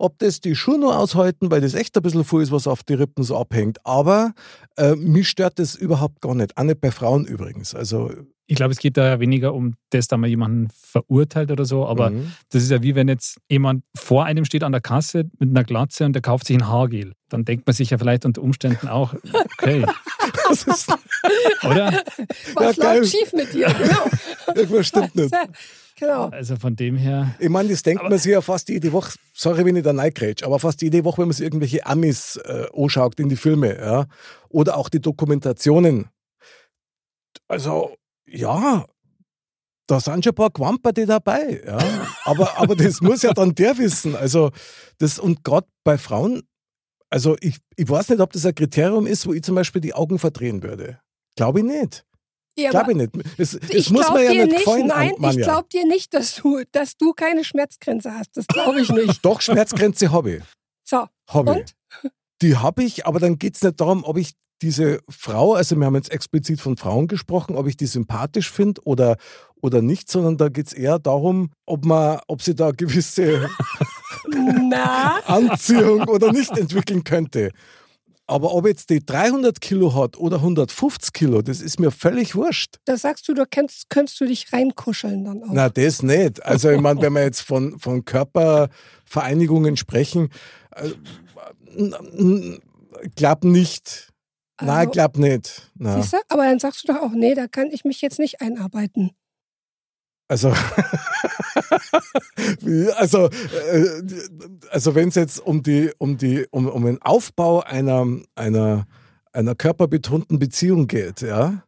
ob 0.00 0.18
das 0.18 0.40
die 0.40 0.56
Schuhe 0.56 0.78
nur 0.78 0.98
aushalten, 0.98 1.50
weil 1.50 1.60
das 1.60 1.74
echt 1.74 1.96
ein 1.96 2.02
bisschen 2.02 2.24
voll 2.24 2.42
ist, 2.42 2.52
was 2.52 2.66
auf 2.66 2.82
die 2.82 2.94
Rippen 2.94 3.22
so 3.22 3.36
abhängt. 3.36 3.78
Aber 3.84 4.32
äh, 4.76 4.94
mich 4.96 5.28
stört 5.28 5.58
das 5.58 5.74
überhaupt 5.74 6.20
gar 6.20 6.34
nicht. 6.34 6.56
Auch 6.56 6.62
nicht 6.62 6.80
bei 6.80 6.90
Frauen 6.90 7.24
übrigens. 7.26 7.74
Also, 7.74 8.10
Ich 8.46 8.56
glaube, 8.56 8.72
es 8.72 8.78
geht 8.78 8.96
da 8.96 9.06
ja 9.06 9.20
weniger 9.20 9.54
um 9.54 9.74
das, 9.90 10.08
da 10.08 10.16
man 10.16 10.28
jemanden 10.30 10.68
verurteilt 10.72 11.50
oder 11.52 11.64
so, 11.64 11.86
aber 11.86 12.10
mhm. 12.10 12.32
das 12.50 12.62
ist 12.64 12.70
ja 12.70 12.82
wie 12.82 12.94
wenn 12.94 13.08
jetzt 13.08 13.38
jemand 13.48 13.84
vor 13.94 14.24
einem 14.24 14.44
steht 14.44 14.64
an 14.64 14.72
der 14.72 14.80
Kasse 14.80 15.30
mit 15.38 15.50
einer 15.50 15.64
Glatze 15.64 16.04
und 16.04 16.14
der 16.14 16.22
kauft 16.22 16.46
sich 16.46 16.56
ein 16.56 16.66
Haargel. 16.66 17.12
Dann 17.28 17.44
denkt 17.44 17.66
man 17.66 17.74
sich 17.74 17.90
ja 17.90 17.98
vielleicht 17.98 18.24
unter 18.24 18.42
Umständen 18.42 18.88
auch, 18.88 19.14
okay, 19.58 19.84
das 20.48 20.64
ist, 20.64 20.88
oder? 21.62 21.92
Was 22.54 22.76
Ja, 22.76 22.82
geil. 22.82 22.98
läuft 22.98 23.10
schief 23.12 23.32
mit 23.34 23.52
dir? 23.52 23.68
Genau. 23.68 24.56
irgendwas 24.56 24.86
stimmt 24.88 25.14
nicht. 25.14 25.34
genau. 26.00 26.28
Also 26.30 26.56
von 26.56 26.74
dem 26.74 26.96
her, 26.96 27.34
Ich 27.38 27.48
meine, 27.48 27.68
das 27.68 27.82
denkt 27.82 28.02
man 28.02 28.18
sich 28.18 28.32
ja 28.32 28.40
fast 28.40 28.68
jede 28.68 28.92
Woche, 28.92 29.12
sorry, 29.34 29.64
wenn 29.64 29.76
ich 29.76 29.84
da 29.84 29.92
reingrätsch, 29.92 30.42
aber 30.42 30.58
fast 30.58 30.82
jede 30.82 31.04
Woche, 31.04 31.18
wenn 31.18 31.28
man 31.28 31.34
sich 31.34 31.44
irgendwelche 31.44 31.86
Amis 31.86 32.36
äh, 32.36 32.66
anschaut 32.74 33.20
in 33.20 33.28
die 33.28 33.36
Filme, 33.36 33.78
ja, 33.78 34.06
oder 34.48 34.76
auch 34.76 34.88
die 34.88 35.00
Dokumentationen. 35.00 36.08
Also, 37.46 37.94
ja, 38.26 38.84
da 39.86 40.00
sind 40.00 40.24
schon 40.24 40.32
ein 40.32 40.36
paar 40.36 40.50
Quamperte 40.50 41.06
dabei, 41.06 41.62
ja. 41.64 41.78
Aber, 42.24 42.58
aber 42.58 42.74
das 42.76 43.00
muss 43.00 43.22
ja 43.22 43.32
dann 43.32 43.54
der 43.54 43.76
wissen. 43.78 44.16
Also, 44.16 44.50
das, 44.98 45.18
und 45.18 45.44
gerade 45.44 45.66
bei 45.84 45.98
Frauen, 45.98 46.42
also 47.10 47.36
ich, 47.40 47.58
ich 47.76 47.88
weiß 47.88 48.08
nicht, 48.08 48.20
ob 48.20 48.32
das 48.32 48.46
ein 48.46 48.54
Kriterium 48.54 49.06
ist, 49.06 49.26
wo 49.26 49.32
ich 49.32 49.42
zum 49.42 49.56
Beispiel 49.56 49.80
die 49.80 49.94
Augen 49.94 50.18
verdrehen 50.18 50.62
würde. 50.62 51.00
Glaube 51.36 51.60
ich 51.60 51.64
nicht. 51.64 52.04
Ja, 52.62 52.70
Glaube 52.70 52.92
aber 52.92 52.92
ich 52.92 53.12
nicht. 53.14 53.38
Es, 53.38 53.54
ich 53.68 53.90
muss 53.90 54.06
glaube 54.06 54.20
mir 54.20 54.24
ja 54.24 54.30
dir 54.32 54.44
nicht 54.44 54.52
nicht, 54.52 54.64
gefallen, 54.64 54.86
nein, 54.86 55.12
Manja. 55.18 55.40
ich 55.40 55.46
glaube 55.46 55.68
dir 55.72 55.86
nicht, 55.86 56.14
dass 56.14 56.34
du, 56.36 56.62
dass 56.72 56.96
du 56.96 57.12
keine 57.12 57.44
Schmerzgrenze 57.44 58.14
hast. 58.14 58.36
Das 58.36 58.46
glaube 58.46 58.80
ich 58.80 58.90
nicht. 58.90 59.20
Doch, 59.24 59.40
Schmerzgrenze 59.40 60.10
habe 60.10 60.36
ich. 60.36 60.42
So, 60.84 61.06
Habe 61.28 61.50
ich. 61.52 61.56
und? 61.56 61.74
Die 62.42 62.56
habe 62.56 62.82
ich, 62.82 63.06
aber 63.06 63.20
dann 63.20 63.38
geht 63.38 63.56
es 63.56 63.62
nicht 63.62 63.80
darum, 63.80 64.02
ob 64.04 64.16
ich 64.16 64.32
diese 64.62 65.00
Frau, 65.08 65.54
also 65.54 65.76
wir 65.76 65.86
haben 65.86 65.94
jetzt 65.94 66.10
explizit 66.10 66.60
von 66.60 66.76
Frauen 66.76 67.06
gesprochen, 67.06 67.56
ob 67.56 67.66
ich 67.66 67.76
die 67.76 67.86
sympathisch 67.86 68.50
finde 68.50 68.82
oder, 68.84 69.16
oder 69.62 69.80
nicht, 69.82 70.10
sondern 70.10 70.36
da 70.36 70.48
geht 70.48 70.66
es 70.66 70.72
eher 70.72 70.98
darum, 70.98 71.50
ob 71.66 71.84
man, 71.84 72.20
ob 72.28 72.42
sie 72.42 72.54
da 72.54 72.70
gewisse 72.70 73.48
Anziehung 75.26 76.08
oder 76.08 76.32
nicht 76.32 76.56
entwickeln 76.56 77.04
könnte. 77.04 77.50
Aber 78.30 78.54
ob 78.54 78.64
jetzt 78.64 78.90
die 78.90 79.04
300 79.04 79.60
Kilo 79.60 79.92
hat 79.92 80.16
oder 80.16 80.36
150 80.36 81.12
Kilo, 81.12 81.42
das 81.42 81.60
ist 81.60 81.80
mir 81.80 81.90
völlig 81.90 82.36
wurscht. 82.36 82.76
das 82.84 83.02
sagst 83.02 83.26
du, 83.28 83.34
da 83.34 83.44
könntest, 83.44 83.90
könntest 83.90 84.20
du 84.20 84.24
dich 84.24 84.52
reinkuscheln 84.52 85.24
dann 85.24 85.42
auch. 85.42 85.48
Na, 85.52 85.68
das 85.68 86.04
nicht. 86.04 86.40
Also, 86.44 86.70
ich 86.70 86.80
meine, 86.80 87.02
wenn 87.02 87.12
wir 87.12 87.24
jetzt 87.24 87.40
von, 87.40 87.80
von 87.80 88.04
Körpervereinigungen 88.04 89.76
sprechen, 89.76 90.28
äh, 90.76 90.90
glaub 93.16 93.42
nicht. 93.42 94.12
Nein, 94.60 94.70
Also- 94.70 94.90
glaub 94.92 95.18
nicht. 95.18 95.68
Na. 95.74 96.00
Siehst 96.00 96.12
du? 96.12 96.18
Aber 96.28 96.44
dann 96.44 96.60
sagst 96.60 96.84
du 96.88 96.92
doch 96.92 97.00
auch, 97.02 97.10
nee, 97.12 97.34
da 97.34 97.48
kann 97.48 97.72
ich 97.72 97.84
mich 97.84 98.00
jetzt 98.00 98.20
nicht 98.20 98.40
einarbeiten. 98.40 99.10
Also, 100.28 100.54
also, 102.96 103.26
äh, 103.26 104.02
also 104.70 104.94
wenn 104.94 105.08
es 105.08 105.14
jetzt 105.14 105.38
um 105.40 105.62
die, 105.62 105.90
um 105.98 106.16
die, 106.16 106.46
um, 106.50 106.66
um 106.68 106.84
den 106.84 107.00
Aufbau 107.02 107.60
einer, 107.60 108.06
einer, 108.34 108.86
einer 109.32 109.54
körperbetonten 109.54 110.38
Beziehung 110.38 110.86
geht, 110.86 111.20
ja, 111.20 111.62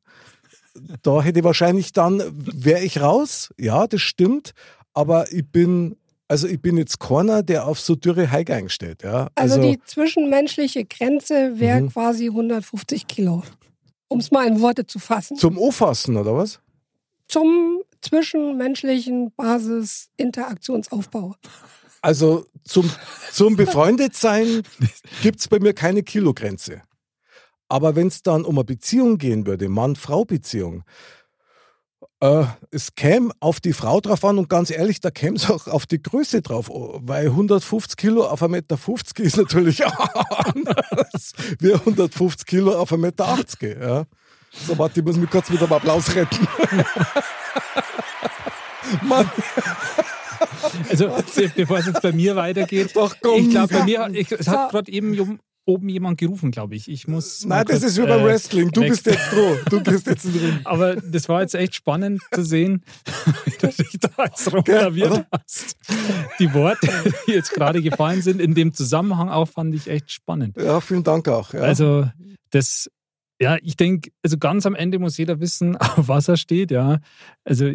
da 1.03 1.23
hätte 1.23 1.41
ich 1.41 1.45
wahrscheinlich 1.45 1.93
dann, 1.93 2.23
wäre 2.35 2.81
ich 2.83 3.01
raus, 3.01 3.51
ja, 3.59 3.87
das 3.87 4.01
stimmt, 4.01 4.53
aber 4.95 5.31
ich 5.33 5.47
bin, 5.47 5.97
also 6.29 6.47
ich 6.49 6.61
bin 6.63 6.77
jetzt 6.79 6.99
keiner, 6.99 7.43
der 7.43 7.67
auf 7.67 7.79
so 7.79 7.95
dürre 7.95 8.31
Heike 8.31 8.55
einsteht, 8.55 9.03
ja. 9.03 9.29
Also, 9.35 9.61
die 9.61 9.79
zwischenmenschliche 9.85 10.85
Grenze 10.85 11.59
wäre 11.61 11.83
Mhm. 11.83 11.91
quasi 11.91 12.27
150 12.29 13.07
Kilo. 13.07 13.43
Um 14.09 14.19
es 14.21 14.31
mal 14.31 14.47
in 14.47 14.61
Worte 14.61 14.87
zu 14.87 14.99
fassen. 14.99 15.37
zum 15.37 15.57
O-Fassen, 15.59 16.17
oder 16.17 16.37
was? 16.37 16.61
Zum 17.29 17.83
zwischenmenschlichen 18.01 19.33
Basis-Interaktionsaufbau. 19.37 21.35
Also 22.03 22.47
zum, 22.65 22.91
zum 23.31 23.57
Befreundetsein 23.57 24.63
gibt 25.23 25.41
es 25.41 25.49
bei 25.49 25.61
mir 25.61 25.73
keine 25.73 26.03
Kilogrenze. 26.03 26.83
Aber 27.69 27.97
wenn 27.97 28.09
es 28.09 28.23
dann 28.23 28.45
um 28.45 28.59
eine 28.59 28.65
Beziehung 28.65 29.19
gehen 29.19 29.47
würde, 29.47 29.69
Mann-Frau-Beziehung, 29.69 30.85
äh, 32.21 32.45
es 32.71 32.95
käme 32.95 33.33
auf 33.41 33.61
die 33.61 33.73
Frau 33.73 34.01
drauf 34.01 34.25
an 34.25 34.39
und 34.39 34.49
ganz 34.49 34.71
ehrlich, 34.71 35.01
da 35.01 35.11
käme 35.11 35.37
es 35.37 35.51
auch 35.51 35.67
auf 35.67 35.87
die 35.87 36.03
Größe 36.03 36.43
drauf 36.43 36.71
an, 36.71 37.01
weil 37.09 37.27
150 37.27 37.97
Kilo 37.97 38.27
auf 38.27 38.43
1,50 38.43 38.49
Meter 38.49 38.79
ist 39.25 39.37
natürlich 39.37 39.85
anders 39.87 41.33
wie 41.61 41.73
150 41.73 42.47
Kilo 42.47 42.79
auf 42.79 42.93
1,80 42.93 42.99
Meter. 42.99 43.81
Ja. 43.81 44.05
So, 44.53 44.79
warte, 44.79 45.01
ich 45.01 45.07
muss 45.07 45.17
mich 45.17 45.31
kurz 45.31 45.51
mit 45.51 45.63
einem 45.63 45.73
Applaus 45.73 46.15
retten. 46.15 46.47
Mann. 49.03 49.31
Also, 50.89 51.11
bevor 51.57 51.79
es 51.79 51.87
jetzt 51.87 52.03
bei 52.03 52.13
mir 52.13 52.37
weitergeht, 52.37 52.95
Doch, 52.95 53.17
komm. 53.21 53.41
ich 53.41 53.51
glaube, 53.51 53.73
bei 53.73 53.85
mir, 53.85 54.09
ich, 54.13 54.31
es 54.33 54.49
hat 54.49 54.71
gerade 54.71 54.91
eben 54.93 55.39
oben 55.65 55.89
jemand 55.89 56.19
gerufen, 56.19 56.51
glaube 56.51 56.75
ich. 56.75 56.89
Ich 56.89 57.07
muss. 57.07 57.45
Nein, 57.45 57.65
das 57.67 57.81
kurz, 57.81 57.93
ist 57.93 58.03
wie 58.03 58.07
beim 58.07 58.21
äh, 58.21 58.25
Wrestling. 58.25 58.71
Du 58.71 58.81
bist 58.83 59.07
jetzt 59.07 59.33
dran. 59.33 59.59
Du 59.69 59.81
bist 59.81 60.07
jetzt 60.07 60.25
drin. 60.25 60.61
Aber 60.65 60.97
das 60.97 61.29
war 61.29 61.43
jetzt 61.43 61.55
echt 61.55 61.75
spannend 61.75 62.21
zu 62.33 62.45
sehen, 62.45 62.85
wie 63.45 63.51
du 63.51 63.67
dich 63.69 63.99
da 64.01 64.25
jetzt 64.25 64.53
rumlaviert 64.53 65.27
hast. 65.33 65.77
Die 66.39 66.53
Worte, 66.53 66.89
die 67.27 67.33
jetzt 67.33 67.53
gerade 67.53 67.81
gefallen 67.83 68.23
sind, 68.23 68.41
in 68.41 68.55
dem 68.55 68.75
Zusammenhang 68.75 69.29
auch, 69.29 69.49
fand 69.49 69.75
ich 69.75 69.89
echt 69.89 70.11
spannend. 70.11 70.57
Ja, 70.57 70.81
vielen 70.81 71.05
Dank 71.05 71.29
auch. 71.29 71.53
Ja. 71.53 71.61
Also, 71.61 72.11
das, 72.51 72.91
ja, 73.43 73.59
ich 73.61 73.77
denke, 73.77 74.13
also 74.23 74.39
ganz 74.39 74.67
am 74.67 74.77
Ende 74.77 75.01
muss 75.01 75.19
jeder 75.19 75.41
wissen, 75.41 75.77
auf 75.77 76.07
was 76.07 76.29
er 76.29 76.37
steht, 76.37 76.71
ja. 76.71 77.01
Also, 77.45 77.69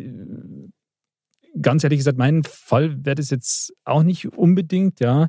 ganz 1.62 1.84
ehrlich 1.84 2.00
gesagt, 2.00 2.18
mein 2.18 2.44
Fall 2.44 3.04
wäre 3.04 3.16
das 3.16 3.30
jetzt 3.32 3.74
auch 3.84 4.04
nicht 4.04 4.38
unbedingt, 4.38 5.02
ja. 5.02 5.28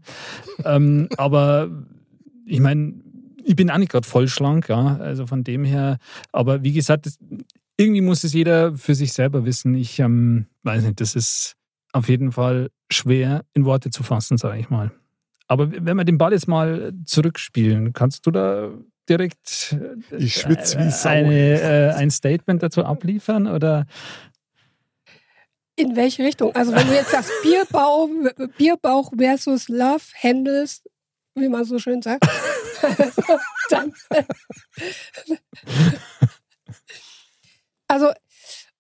ähm, 0.64 1.08
aber 1.16 1.70
ich 2.46 2.60
meine, 2.60 2.94
ich 3.42 3.56
bin 3.56 3.68
auch 3.68 3.78
nicht 3.78 3.90
gerade 3.90 4.06
voll 4.06 4.28
schlank, 4.28 4.68
ja. 4.68 4.96
Also 4.98 5.26
von 5.26 5.42
dem 5.42 5.64
her, 5.64 5.98
aber 6.30 6.62
wie 6.62 6.72
gesagt, 6.72 7.06
das, 7.06 7.18
irgendwie 7.76 8.00
muss 8.00 8.22
es 8.22 8.32
jeder 8.32 8.76
für 8.76 8.94
sich 8.94 9.12
selber 9.12 9.44
wissen. 9.44 9.74
Ich 9.74 9.98
ähm, 9.98 10.46
weiß 10.62 10.84
nicht, 10.84 11.00
das 11.00 11.16
ist 11.16 11.56
auf 11.92 12.08
jeden 12.08 12.30
Fall 12.30 12.70
schwer 12.92 13.44
in 13.54 13.64
Worte 13.64 13.90
zu 13.90 14.04
fassen, 14.04 14.36
sage 14.38 14.60
ich 14.60 14.70
mal. 14.70 14.92
Aber 15.48 15.72
wenn 15.72 15.96
wir 15.96 16.04
den 16.04 16.18
Ball 16.18 16.32
jetzt 16.32 16.46
mal 16.46 16.92
zurückspielen, 17.06 17.92
kannst 17.92 18.26
du 18.26 18.30
da 18.30 18.70
direkt 19.08 19.76
äh, 20.12 20.16
Ich 20.16 20.34
schwitze 20.34 20.78
wie 20.78 20.90
Sau. 20.90 21.08
eine, 21.08 21.60
äh, 21.60 21.94
ein 21.94 22.10
Statement 22.10 22.62
dazu 22.62 22.84
abliefern? 22.84 23.46
Oder 23.46 23.86
In 25.76 25.96
welche 25.96 26.24
Richtung? 26.24 26.54
Also 26.54 26.74
wenn 26.74 26.86
du 26.86 26.94
jetzt 26.94 27.10
sagst 27.10 27.30
Bierbauch, 27.42 28.08
Bierbauch 28.56 29.12
versus 29.16 29.68
Love 29.68 30.04
Handles, 30.22 30.82
wie 31.34 31.48
man 31.48 31.64
so 31.64 31.78
schön 31.78 32.02
sagt, 32.02 32.26
dann. 33.70 33.92
Also, 37.90 38.12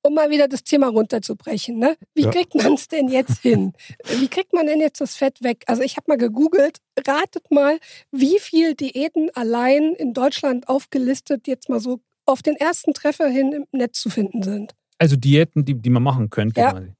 um 0.08 0.14
mal 0.14 0.30
wieder 0.30 0.48
das 0.48 0.64
Thema 0.64 0.88
runterzubrechen, 0.88 1.78
ne? 1.78 1.96
Wie 2.14 2.22
Ja. 2.24 2.30
kriegt 2.30 2.54
man 2.54 2.74
es 2.74 2.88
denn 2.88 3.08
jetzt 3.08 3.38
hin? 3.42 3.72
Wie 4.18 4.28
kriegt 4.28 4.52
man 4.52 4.66
denn 4.66 4.80
jetzt 4.80 5.00
das 5.00 5.14
Fett 5.14 5.42
weg? 5.42 5.62
Also 5.66 5.82
ich 5.82 5.96
habe 5.96 6.06
mal 6.08 6.16
gegoogelt, 6.18 6.78
ratet 7.06 7.50
mal, 7.50 7.78
wie 8.10 8.38
viel 8.40 8.74
Diäten 8.74 9.30
allein 9.34 9.94
in 9.94 10.12
Deutschland 10.14 10.68
aufgelistet 10.68 11.46
jetzt 11.46 11.68
mal 11.68 11.78
so 11.80 12.00
auf 12.26 12.42
den 12.42 12.56
ersten 12.56 12.92
Treffer 12.94 13.28
hin 13.28 13.52
im 13.52 13.66
Netz 13.72 14.00
zu 14.00 14.10
finden 14.10 14.42
sind. 14.42 14.74
also 14.98 15.14
Diäten, 15.16 15.64
die, 15.64 15.74
die 15.74 15.90
man 15.90 16.02
machen 16.02 16.28
könnte. 16.30 16.60
Ja. 16.60 16.72
quasi. 16.72 16.92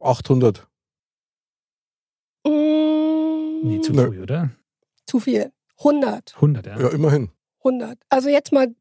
800. 0.00 0.66
Mm, 2.46 3.60
Nee, 3.68 3.80
zu 3.80 3.92
Nö. 3.92 4.06
früh, 4.06 4.22
oder? 4.22 4.50
zu 5.06 5.20
viel. 5.20 5.52
100. 5.78 6.34
100, 6.36 6.66
ja. 6.66 6.80
Ja, 6.80 6.88
immerhin. 6.88 7.30
100. 7.62 7.98
Also 8.08 8.28
jetzt 8.28 8.52
mal 8.52 8.74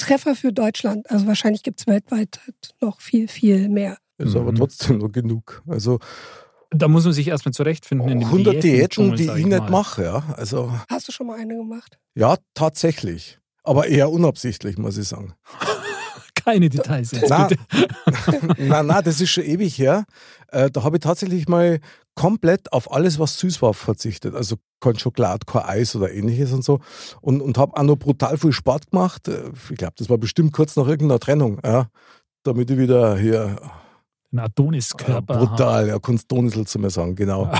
Treffer 0.00 0.34
für 0.34 0.52
Deutschland. 0.52 1.10
Also 1.10 1.26
wahrscheinlich 1.26 1.62
gibt 1.62 1.80
es 1.80 1.86
weltweit 1.86 2.40
noch 2.80 3.00
viel, 3.00 3.28
viel 3.28 3.68
mehr. 3.68 3.98
Ist 4.18 4.34
aber 4.36 4.52
Mhm. 4.52 4.56
trotzdem 4.56 4.98
noch 4.98 5.10
genug. 5.12 5.62
Also 5.68 5.98
Da 6.70 6.86
muss 6.88 7.04
man 7.04 7.12
sich 7.12 7.26
erstmal 7.28 7.52
zurechtfinden 7.52 8.08
in 8.08 8.20
dem 8.20 8.28
100 8.30 8.62
Diäten, 8.62 9.14
die 9.16 9.24
ich 9.24 9.28
ich 9.36 9.46
nicht 9.46 9.70
mache. 9.70 10.04
Ja. 10.04 10.34
Also 10.36 10.72
Hast 10.88 11.08
du 11.08 11.12
schon 11.12 11.26
mal 11.26 11.38
eine 11.38 11.56
gemacht? 11.56 11.98
ja, 12.14 12.36
tatsächlich. 12.54 13.38
Aber 13.64 13.86
eher 13.88 14.10
unabsichtlich, 14.10 14.78
muss 14.78 14.96
ich 14.96 15.08
sagen. 15.08 15.34
Keine 16.44 16.68
Details 16.68 17.12
jetzt, 17.12 17.28
Na, 17.30 17.46
bitte. 17.46 17.62
nein, 18.58 18.86
nein, 18.86 19.04
das 19.04 19.20
ist 19.20 19.30
schon 19.30 19.44
ewig 19.44 19.78
her. 19.78 20.04
Äh, 20.48 20.70
da 20.70 20.82
habe 20.82 20.96
ich 20.96 21.02
tatsächlich 21.02 21.48
mal 21.48 21.80
komplett 22.14 22.72
auf 22.72 22.92
alles, 22.92 23.18
was 23.18 23.38
süß 23.38 23.62
war, 23.62 23.74
verzichtet. 23.74 24.34
Also 24.34 24.56
kein 24.80 24.98
Schokolade, 24.98 25.46
kein 25.46 25.62
Eis 25.62 25.94
oder 25.96 26.12
ähnliches 26.12 26.52
und 26.52 26.64
so. 26.64 26.80
Und, 27.20 27.40
und 27.40 27.56
habe 27.58 27.76
auch 27.76 27.82
noch 27.82 27.96
brutal 27.96 28.36
viel 28.38 28.52
Sport 28.52 28.90
gemacht. 28.90 29.28
Äh, 29.28 29.50
Ich 29.70 29.76
glaube, 29.76 29.94
das 29.96 30.08
war 30.08 30.18
bestimmt 30.18 30.52
kurz 30.52 30.76
nach 30.76 30.86
irgendeiner 30.86 31.20
Trennung. 31.20 31.60
Ja. 31.64 31.88
Damit 32.42 32.70
ich 32.70 32.78
wieder 32.78 33.16
hier 33.18 33.56
Ein 34.32 34.38
Ja, 34.38 34.44
Adoniskörper. 34.44 35.34
habe. 35.36 35.46
brutal, 35.46 35.88
ja, 35.88 35.98
kannst 35.98 36.30
Donisel 36.32 36.66
zu 36.66 36.78
mir 36.78 36.90
sagen, 36.90 37.14
genau. 37.14 37.50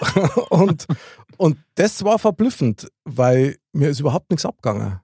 und, 0.50 0.86
und 1.36 1.58
das 1.74 2.02
war 2.04 2.18
verblüffend, 2.18 2.88
weil 3.04 3.56
mir 3.72 3.90
ist 3.90 4.00
überhaupt 4.00 4.30
nichts 4.30 4.46
abgegangen. 4.46 5.00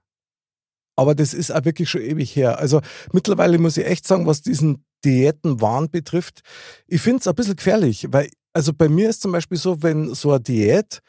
Aber 0.97 1.15
das 1.15 1.33
ist 1.33 1.51
auch 1.51 1.63
wirklich 1.63 1.89
schon 1.89 2.01
ewig 2.01 2.35
her. 2.35 2.59
Also 2.59 2.81
mittlerweile 3.13 3.57
muss 3.59 3.77
ich 3.77 3.85
echt 3.85 4.05
sagen, 4.05 4.25
was 4.25 4.41
diesen 4.41 4.83
Diätenwahn 5.05 5.89
betrifft, 5.89 6.41
ich 6.87 7.01
finde 7.01 7.19
es 7.19 7.27
ein 7.27 7.35
bisschen 7.35 7.55
gefährlich, 7.55 8.07
weil, 8.11 8.29
also 8.51 8.73
bei 8.73 8.89
mir 8.89 9.09
ist 9.09 9.21
zum 9.21 9.31
Beispiel 9.31 9.57
so, 9.57 9.81
wenn 9.83 10.13
so 10.15 10.31
eine 10.31 10.41
Diät 10.41 11.01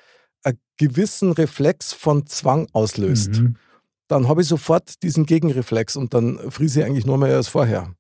einen 0.44 0.59
gewissen 0.77 1.33
Reflex 1.33 1.92
von 1.92 2.27
Zwang 2.27 2.68
auslöst, 2.72 3.40
Mhm. 3.40 3.57
dann 4.09 4.29
habe 4.29 4.42
ich 4.42 4.48
sofort 4.48 5.03
diesen 5.03 5.27
Gegenreflex 5.27 5.96
und 5.96 6.14
dann 6.14 6.38
friese 6.51 6.81
ich 6.81 6.87
eigentlich 6.87 7.07
nur 7.07 7.18
mehr 7.18 7.35
als 7.35 7.48
vorher. 7.48 7.92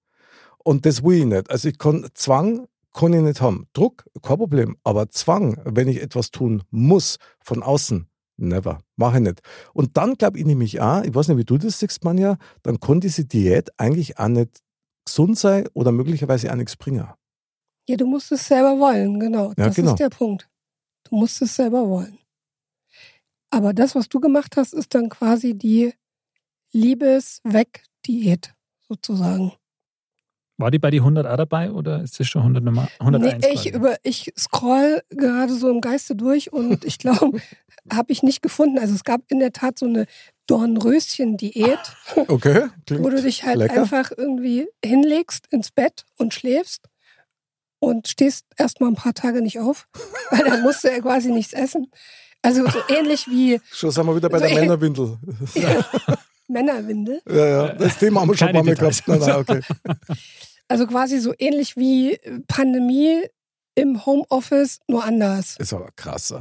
Und 0.58 0.84
das 0.86 1.02
will 1.02 1.18
ich 1.20 1.24
nicht. 1.24 1.50
Also 1.50 1.68
ich 1.68 1.78
kann 1.78 2.06
Zwang 2.14 2.66
kann 2.94 3.12
ich 3.14 3.22
nicht 3.22 3.40
haben. 3.40 3.66
Druck, 3.72 4.04
kein 4.22 4.38
Problem. 4.38 4.76
Aber 4.84 5.08
Zwang, 5.10 5.58
wenn 5.64 5.88
ich 5.88 6.02
etwas 6.02 6.30
tun 6.30 6.62
muss 6.70 7.16
von 7.40 7.62
außen, 7.62 8.08
never. 8.38 8.80
Mache 8.96 9.18
ich 9.18 9.22
nicht. 9.22 9.40
Und 9.74 9.96
dann 9.96 10.14
glaube 10.14 10.38
ich 10.38 10.46
nämlich 10.46 10.80
auch, 10.80 11.02
ich 11.02 11.14
weiß 11.14 11.28
nicht, 11.28 11.38
wie 11.38 11.44
du 11.44 11.58
das 11.58 11.78
siehst, 11.78 12.04
Manja, 12.04 12.36
dann 12.62 12.80
kann 12.80 13.00
diese 13.00 13.24
Diät 13.24 13.70
eigentlich 13.78 14.18
auch 14.18 14.28
nicht 14.28 14.60
gesund 15.04 15.38
sein 15.38 15.68
oder 15.74 15.92
möglicherweise 15.92 16.50
auch 16.50 16.56
nichts 16.56 16.76
bringen. 16.76 17.08
Ja, 17.88 17.96
du 17.96 18.06
musst 18.06 18.30
es 18.32 18.46
selber 18.46 18.78
wollen, 18.78 19.18
genau. 19.18 19.48
Ja, 19.50 19.66
das 19.66 19.76
genau. 19.76 19.92
ist 19.92 20.00
der 20.00 20.10
Punkt. 20.10 20.48
Du 21.04 21.16
musst 21.16 21.40
es 21.40 21.56
selber 21.56 21.88
wollen. 21.88 22.18
Aber 23.50 23.72
das, 23.72 23.94
was 23.94 24.08
du 24.08 24.20
gemacht 24.20 24.56
hast, 24.56 24.74
ist 24.74 24.94
dann 24.94 25.08
quasi 25.08 25.54
die 25.54 25.94
Liebes-Weg-Diät 26.72 28.54
sozusagen. 28.86 29.52
War 30.58 30.72
die 30.72 30.80
bei 30.80 30.90
die 30.90 30.98
100 30.98 31.24
auch 31.24 31.36
dabei 31.36 31.70
oder 31.70 32.02
ist 32.02 32.18
das 32.18 32.26
schon 32.26 32.42
100 32.42 32.64
Nummer, 32.64 32.88
101? 32.98 33.44
Nee, 33.44 33.52
ich, 33.54 33.72
über, 33.72 33.96
ich 34.02 34.32
scroll 34.36 35.02
gerade 35.08 35.54
so 35.54 35.70
im 35.70 35.80
Geiste 35.80 36.16
durch 36.16 36.52
und 36.52 36.84
ich 36.84 36.98
glaube, 36.98 37.40
habe 37.92 38.10
ich 38.12 38.24
nicht 38.24 38.42
gefunden. 38.42 38.78
Also 38.78 38.94
es 38.94 39.04
gab 39.04 39.20
in 39.28 39.38
der 39.38 39.52
Tat 39.52 39.78
so 39.78 39.86
eine 39.86 40.06
Dornröschen-Diät, 40.48 41.78
Okay, 42.26 42.66
wo 42.90 43.08
du 43.08 43.22
dich 43.22 43.44
halt 43.44 43.58
lecker. 43.58 43.80
einfach 43.82 44.10
irgendwie 44.16 44.66
hinlegst 44.84 45.46
ins 45.50 45.70
Bett 45.70 46.04
und 46.16 46.34
schläfst 46.34 46.88
und 47.78 48.08
stehst 48.08 48.44
erstmal 48.56 48.90
ein 48.90 48.96
paar 48.96 49.14
Tage 49.14 49.42
nicht 49.42 49.60
auf, 49.60 49.86
weil 50.30 50.44
dann 50.44 50.62
musst 50.62 50.82
du 50.82 50.88
ja 50.88 51.00
quasi 51.00 51.30
nichts 51.30 51.52
essen. 51.52 51.86
Also 52.42 52.68
so 52.68 52.78
ähnlich 52.88 53.28
wie 53.28 53.60
Schon 53.70 53.92
sind 53.92 54.06
wir 54.06 54.16
wieder 54.16 54.28
bei 54.28 54.38
So 54.38 54.46
der 54.46 54.54
Männerwindel. 54.54 55.18
Männerwindel. 56.48 57.20
Ja, 57.28 57.46
ja, 57.46 57.68
das 57.74 57.98
Thema 57.98 58.22
haben 58.22 58.28
wir 58.30 58.36
schon 58.36 58.52
Mal 58.52 58.62
gehabt. 58.62 59.02
Nein, 59.06 59.18
nein, 59.20 59.36
okay. 59.36 59.60
Also 60.68 60.86
quasi 60.86 61.18
so 61.18 61.32
ähnlich 61.38 61.76
wie 61.76 62.18
Pandemie 62.46 63.22
im 63.74 64.04
Homeoffice, 64.04 64.80
nur 64.88 65.04
anders. 65.04 65.56
Ist 65.58 65.72
aber 65.72 65.90
krass. 65.96 66.30
äh. 66.32 66.40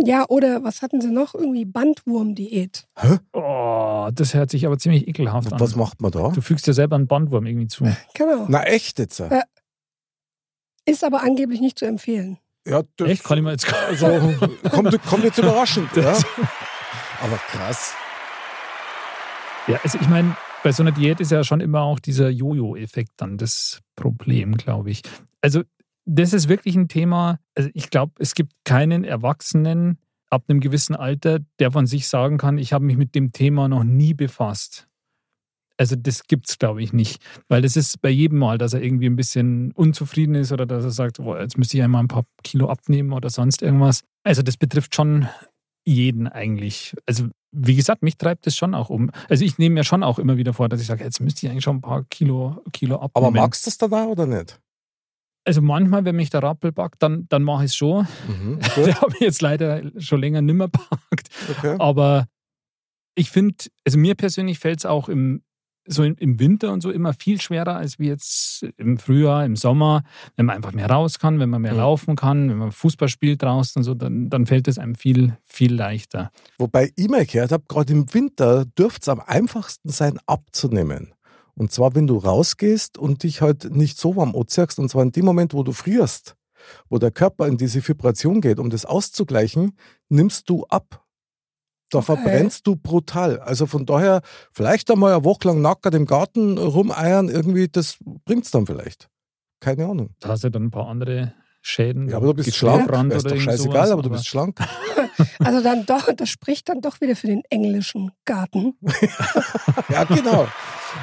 Ja, 0.00 0.26
oder 0.28 0.62
was 0.62 0.80
hatten 0.80 1.00
sie 1.00 1.10
noch? 1.10 1.34
Irgendwie 1.34 1.64
Bandwurm-Diät. 1.64 2.86
Oh, 3.32 4.08
das 4.14 4.32
hört 4.32 4.50
sich 4.50 4.64
aber 4.64 4.78
ziemlich 4.78 5.08
ekelhaft 5.08 5.52
an. 5.52 5.58
Was 5.58 5.74
macht 5.74 6.00
man 6.00 6.12
da? 6.12 6.28
Du 6.28 6.40
fügst 6.40 6.66
dir 6.68 6.72
selber 6.72 6.94
einen 6.96 7.08
Bandwurm 7.08 7.46
irgendwie 7.46 7.66
zu. 7.66 7.84
Genau. 8.14 8.46
Na 8.48 8.62
echt 8.62 8.98
jetzt? 9.00 9.18
Ja. 9.18 9.42
Ist 10.86 11.02
aber 11.04 11.22
angeblich 11.22 11.60
nicht 11.60 11.78
zu 11.78 11.84
empfehlen. 11.84 12.38
Ja, 12.66 12.82
das, 12.96 13.08
Echt? 13.08 13.24
Kann 13.24 13.38
ich 13.38 13.44
mal 13.44 13.50
jetzt 13.52 13.66
Also, 13.72 14.06
kommt, 14.70 15.02
kommt 15.04 15.24
jetzt 15.24 15.38
überraschend, 15.38 15.90
ja. 15.96 16.16
Aber 17.20 17.36
krass. 17.48 17.94
Ja, 19.66 19.80
also 19.82 19.98
ich 20.00 20.08
meine, 20.08 20.36
bei 20.62 20.72
so 20.72 20.82
einer 20.82 20.92
Diät 20.92 21.20
ist 21.20 21.30
ja 21.30 21.44
schon 21.44 21.60
immer 21.60 21.82
auch 21.82 21.98
dieser 21.98 22.30
Jojo-Effekt 22.30 23.12
dann 23.16 23.38
das 23.38 23.80
Problem, 23.96 24.56
glaube 24.56 24.90
ich. 24.90 25.02
Also 25.40 25.62
das 26.04 26.32
ist 26.32 26.48
wirklich 26.48 26.74
ein 26.74 26.88
Thema, 26.88 27.38
also 27.54 27.70
ich 27.74 27.90
glaube, 27.90 28.12
es 28.18 28.34
gibt 28.34 28.52
keinen 28.64 29.04
Erwachsenen 29.04 29.98
ab 30.30 30.44
einem 30.48 30.60
gewissen 30.60 30.96
Alter, 30.96 31.40
der 31.58 31.70
von 31.70 31.86
sich 31.86 32.08
sagen 32.08 32.38
kann, 32.38 32.58
ich 32.58 32.72
habe 32.72 32.84
mich 32.84 32.96
mit 32.96 33.14
dem 33.14 33.32
Thema 33.32 33.68
noch 33.68 33.84
nie 33.84 34.14
befasst. 34.14 34.88
Also 35.76 35.94
das 35.94 36.24
gibt's 36.24 36.58
glaube 36.58 36.82
ich 36.82 36.92
nicht, 36.92 37.22
weil 37.48 37.62
das 37.62 37.76
ist 37.76 38.02
bei 38.02 38.10
jedem 38.10 38.38
Mal, 38.38 38.58
dass 38.58 38.72
er 38.72 38.82
irgendwie 38.82 39.06
ein 39.06 39.16
bisschen 39.16 39.70
unzufrieden 39.72 40.34
ist 40.34 40.50
oder 40.50 40.66
dass 40.66 40.84
er 40.84 40.90
sagt, 40.90 41.18
boah, 41.18 41.40
jetzt 41.40 41.56
müsste 41.56 41.76
ich 41.76 41.82
einmal 41.82 42.02
ein 42.02 42.08
paar 42.08 42.24
Kilo 42.42 42.68
abnehmen 42.68 43.12
oder 43.12 43.30
sonst 43.30 43.62
irgendwas. 43.62 44.02
Also 44.24 44.42
das 44.42 44.56
betrifft 44.56 44.94
schon 44.94 45.28
jeden 45.84 46.26
eigentlich. 46.26 46.96
Also 47.06 47.28
wie 47.52 47.76
gesagt, 47.76 48.02
mich 48.02 48.18
treibt 48.18 48.46
das 48.46 48.56
schon 48.56 48.74
auch 48.74 48.90
um. 48.90 49.10
Also 49.28 49.44
ich 49.44 49.58
nehme 49.58 49.74
mir 49.76 49.84
schon 49.84 50.02
auch 50.02 50.18
immer 50.18 50.36
wieder 50.36 50.52
vor, 50.52 50.68
dass 50.68 50.80
ich 50.80 50.86
sage, 50.86 51.04
jetzt 51.04 51.20
müsste 51.20 51.46
ich 51.46 51.50
eigentlich 51.50 51.64
schon 51.64 51.76
ein 51.76 51.80
paar 51.80 52.04
Kilo, 52.04 52.62
Kilo 52.72 52.96
abnehmen. 52.96 53.26
Aber 53.26 53.30
magst 53.30 53.66
du 53.66 53.70
das 53.70 53.92
auch 53.92 54.06
oder 54.08 54.26
nicht? 54.26 54.60
Also 55.44 55.62
manchmal, 55.62 56.04
wenn 56.04 56.16
mich 56.16 56.28
der 56.28 56.42
Rappel 56.42 56.72
packt, 56.72 57.02
dann, 57.02 57.26
dann 57.30 57.42
mache 57.42 57.64
ich 57.64 57.70
es 57.70 57.76
schon. 57.76 58.06
Mhm, 58.26 58.58
Der 58.76 59.00
habe 59.00 59.14
ich 59.14 59.20
jetzt 59.20 59.40
leider 59.40 59.82
schon 59.98 60.20
länger 60.20 60.42
nimmer 60.42 60.68
packt. 60.68 61.30
okay. 61.50 61.76
Aber 61.78 62.26
ich 63.14 63.30
finde, 63.30 63.54
also 63.86 63.98
mir 63.98 64.14
persönlich 64.14 64.58
fällt 64.58 64.80
es 64.80 64.86
auch 64.86 65.08
im 65.08 65.42
so 65.88 66.04
im, 66.04 66.38
Winter 66.38 66.72
und 66.72 66.82
so 66.82 66.90
immer 66.90 67.12
viel 67.14 67.40
schwerer 67.40 67.76
als 67.76 67.98
wie 67.98 68.08
jetzt 68.08 68.64
im 68.76 68.98
Frühjahr, 68.98 69.44
im 69.44 69.56
Sommer, 69.56 70.02
wenn 70.36 70.46
man 70.46 70.56
einfach 70.56 70.72
mehr 70.72 70.88
raus 70.90 71.18
kann, 71.18 71.40
wenn 71.40 71.50
man 71.50 71.62
mehr 71.62 71.72
Mhm. 71.72 71.78
laufen 71.78 72.16
kann, 72.16 72.48
wenn 72.50 72.58
man 72.58 72.72
Fußball 72.72 73.08
spielt 73.08 73.42
draußen 73.42 73.80
und 73.80 73.84
so, 73.84 73.94
dann, 73.94 74.28
dann 74.30 74.46
fällt 74.46 74.68
es 74.68 74.78
einem 74.78 74.94
viel, 74.94 75.36
viel 75.44 75.74
leichter. 75.74 76.30
Wobei 76.58 76.92
ich 76.94 77.08
mal 77.08 77.24
gehört 77.26 77.52
habe, 77.52 77.64
gerade 77.68 77.92
im 77.92 78.12
Winter 78.14 78.64
dürfte 78.64 79.00
es 79.02 79.08
am 79.08 79.20
einfachsten 79.20 79.88
sein, 79.88 80.18
abzunehmen. 80.26 81.14
Und 81.54 81.72
zwar, 81.72 81.94
wenn 81.94 82.06
du 82.06 82.18
rausgehst 82.18 82.98
und 82.98 83.24
dich 83.24 83.40
halt 83.40 83.74
nicht 83.74 83.98
so 83.98 84.14
warm 84.14 84.36
anziehst, 84.36 84.78
und 84.78 84.88
zwar 84.90 85.02
in 85.02 85.10
dem 85.12 85.24
Moment, 85.24 85.54
wo 85.54 85.64
du 85.64 85.72
frierst, 85.72 86.36
wo 86.88 86.98
der 86.98 87.10
Körper 87.10 87.46
in 87.48 87.56
diese 87.56 87.86
Vibration 87.86 88.40
geht, 88.40 88.58
um 88.58 88.70
das 88.70 88.84
auszugleichen, 88.84 89.72
nimmst 90.08 90.48
du 90.48 90.64
ab. 90.66 91.04
Da 91.90 91.98
Okay. 91.98 92.06
verbrennst 92.06 92.66
du 92.66 92.76
brutal. 92.76 93.38
Also 93.40 93.66
von 93.66 93.86
daher, 93.86 94.20
vielleicht 94.52 94.90
einmal 94.90 95.12
eine 95.14 95.24
Woche 95.24 95.48
lang 95.48 95.62
nackert 95.62 95.94
im 95.94 96.04
Garten 96.06 96.58
rumeiern, 96.58 97.28
irgendwie, 97.28 97.68
das 97.68 97.96
bringt's 98.24 98.50
dann 98.50 98.66
vielleicht. 98.66 99.08
Keine 99.60 99.86
Ahnung. 99.86 100.10
Da 100.20 100.28
hast 100.30 100.44
du 100.44 100.50
dann 100.50 100.64
ein 100.64 100.70
paar 100.70 100.86
andere 100.88 101.32
Schäden. 101.62 102.08
Ja, 102.08 102.18
aber 102.18 102.28
du 102.28 102.34
bist 102.34 102.54
schlank. 102.54 102.86
Brand 102.88 103.12
Ist 103.12 103.24
oder 103.24 103.34
doch 103.34 103.40
scheißegal, 103.42 103.74
sowas, 103.74 103.90
aber 103.90 104.02
du 104.02 104.10
bist 104.10 104.26
schlank. 104.26 104.58
Also 105.40 105.60
dann 105.62 105.84
doch, 105.84 106.12
das 106.16 106.28
spricht 106.28 106.68
dann 106.68 106.80
doch 106.80 107.00
wieder 107.00 107.16
für 107.16 107.26
den 107.26 107.42
englischen 107.50 108.12
Garten. 108.24 108.74
Ja, 109.88 110.04
genau. 110.04 110.46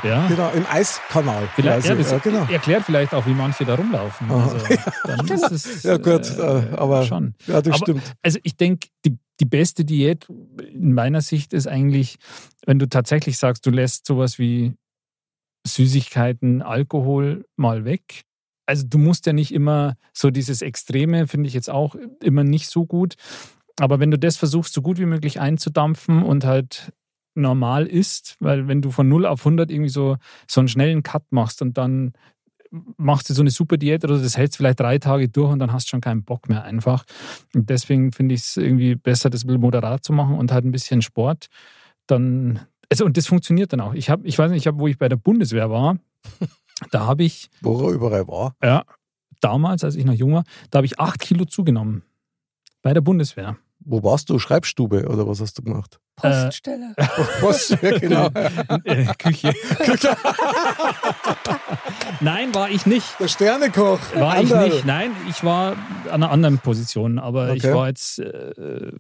Ja. 0.04 0.28
genau. 0.28 0.52
Im 0.52 0.66
Eiskanal. 0.72 1.48
Vielleicht, 1.56 1.88
quasi. 1.88 1.90
ja, 1.90 1.96
das 1.96 2.12
ja, 2.12 2.18
genau. 2.20 2.46
erklärt 2.52 2.84
vielleicht 2.84 3.14
auch, 3.14 3.26
wie 3.26 3.34
manche 3.34 3.66
da 3.66 3.76
rumlaufen. 3.76 4.32
Also, 4.32 4.58
dann 5.06 5.28
ist 5.28 5.52
es, 5.52 5.84
Ja, 5.84 5.98
gut, 5.98 6.30
äh, 6.38 6.60
äh, 6.60 6.76
aber- 6.78 7.04
schon. 7.06 7.36
Ja, 7.48 7.62
das 7.62 7.68
Aber- 7.76 7.78
stimmt. 7.78 8.04
Also 8.22 8.40
ich 8.44 8.56
denke, 8.56 8.88
die, 9.06 9.18
die 9.40 9.46
beste 9.46 9.86
Diät 9.86 10.28
in 10.72 10.94
meiner 10.94 11.22
Sicht 11.22 11.54
ist 11.54 11.68
eigentlich, 11.68 12.18
wenn 12.66 12.80
du 12.80 12.88
tatsächlich 12.88 13.38
sagst, 13.38 13.66
du 13.66 13.72
lässt 13.72 14.06
sowas 14.06 14.40
wie 14.40 14.74
Süßigkeiten, 15.68 16.62
Alkohol 16.62 17.46
mal 17.56 17.86
weg. 17.86 18.24
Also 18.68 18.86
du 18.88 18.98
musst 18.98 19.26
ja 19.26 19.34
nicht 19.34 19.54
immer 19.54 19.96
so 20.14 20.32
dieses 20.32 20.62
Extreme, 20.62 21.28
finde 21.28 21.48
ich 21.48 21.54
jetzt 21.54 21.70
auch 21.70 21.96
immer 22.24 22.44
nicht 22.44 22.68
so 22.68 22.86
gut. 22.86 23.16
Aber 23.80 24.00
wenn 24.00 24.12
du 24.12 24.18
das 24.18 24.38
versuchst, 24.38 24.74
so 24.74 24.82
gut 24.82 25.00
wie 25.00 25.06
möglich 25.06 25.40
einzudampfen 25.40 26.24
und 26.24 26.46
halt 26.46 26.94
normal 27.36 27.86
isst, 27.86 28.38
weil 28.40 28.68
wenn 28.68 28.82
du 28.82 28.92
von 28.92 29.10
0 29.10 29.26
auf 29.26 29.42
100 29.42 29.70
irgendwie 29.70 29.90
so, 29.90 30.18
so 30.50 30.62
einen 30.62 30.70
schnellen 30.70 31.04
Cut 31.04 31.24
machst 31.32 31.62
und 31.62 31.78
dann 31.78 32.14
machst 32.98 33.30
du 33.30 33.34
so 33.34 33.42
eine 33.42 33.52
super 33.52 33.78
Diät 33.78 34.04
oder 34.04 34.18
das 34.18 34.38
hältst 34.38 34.58
vielleicht 34.58 34.80
drei 34.80 34.98
Tage 34.98 35.30
durch 35.30 35.52
und 35.52 35.60
dann 35.60 35.72
hast 35.72 35.88
du 35.88 35.90
schon 35.92 36.02
keinen 36.02 36.24
Bock 36.24 36.50
mehr 36.50 36.64
einfach. 36.64 37.06
Und 37.54 37.70
deswegen 37.70 38.12
finde 38.12 38.36
ich 38.36 38.42
es 38.42 38.58
irgendwie 38.58 38.96
besser, 38.96 39.30
das 39.30 39.44
ein 39.44 39.48
bisschen 39.48 39.62
moderat 39.62 40.04
zu 40.04 40.14
machen 40.14 40.38
und 40.38 40.52
halt 40.52 40.66
ein 40.66 40.72
bisschen 40.72 41.02
Sport. 41.02 41.48
Dann, 42.08 42.60
also 42.90 43.06
und 43.06 43.18
das 43.18 43.28
funktioniert 43.28 43.74
dann 43.74 43.82
auch. 43.82 43.94
Ich 43.94 44.10
habe, 44.10 44.28
ich 44.28 44.38
weiß 44.38 44.52
nicht, 44.52 44.64
ich 44.64 44.68
habe, 44.68 44.80
wo 44.80 44.88
ich 44.88 44.98
bei 44.98 45.10
der 45.10 45.16
Bundeswehr 45.16 45.70
war, 45.70 45.98
da 46.92 47.06
habe 47.06 47.24
ich, 47.24 47.50
Wo 47.62 47.88
er 47.88 47.94
überall 47.94 48.28
war. 48.28 48.56
ja, 48.64 48.84
damals, 49.42 49.84
als 49.84 49.96
ich 49.96 50.06
noch 50.06 50.14
jung 50.14 50.34
war, 50.34 50.44
da 50.72 50.78
habe 50.78 50.86
ich 50.86 51.00
acht 51.00 51.20
Kilo 51.20 51.46
zugenommen. 51.46 52.04
Bei 52.82 52.94
der 52.94 53.02
Bundeswehr. 53.02 53.58
Wo 53.80 54.04
warst 54.04 54.30
du? 54.30 54.40
Schreibstube 54.40 55.08
oder 55.08 55.28
was 55.28 55.42
hast 55.42 55.58
du 55.58 55.62
gemacht? 55.64 56.00
Poststelle. 56.16 56.94
Was? 57.42 57.70
Ja, 57.82 58.00
genau. 58.00 58.30
Äh, 58.86 59.06
Küche. 59.18 59.54
Nein, 62.22 62.54
war 62.56 62.70
ich 62.70 62.86
nicht. 62.86 63.20
Der 63.20 63.28
Sternekoch. 63.28 64.00
War 64.16 64.42
ich 64.42 64.52
Anderl. 64.54 64.70
nicht. 64.70 64.86
Nein, 64.86 65.12
ich 65.30 65.44
war 65.44 65.74
an 66.06 66.24
einer 66.24 66.32
anderen 66.32 66.58
Position, 66.60 67.20
aber 67.20 67.54
ich 67.54 67.64
Okay. 67.66 67.74
war 67.74 67.88
jetzt 67.88 68.20
äh, 68.20 68.92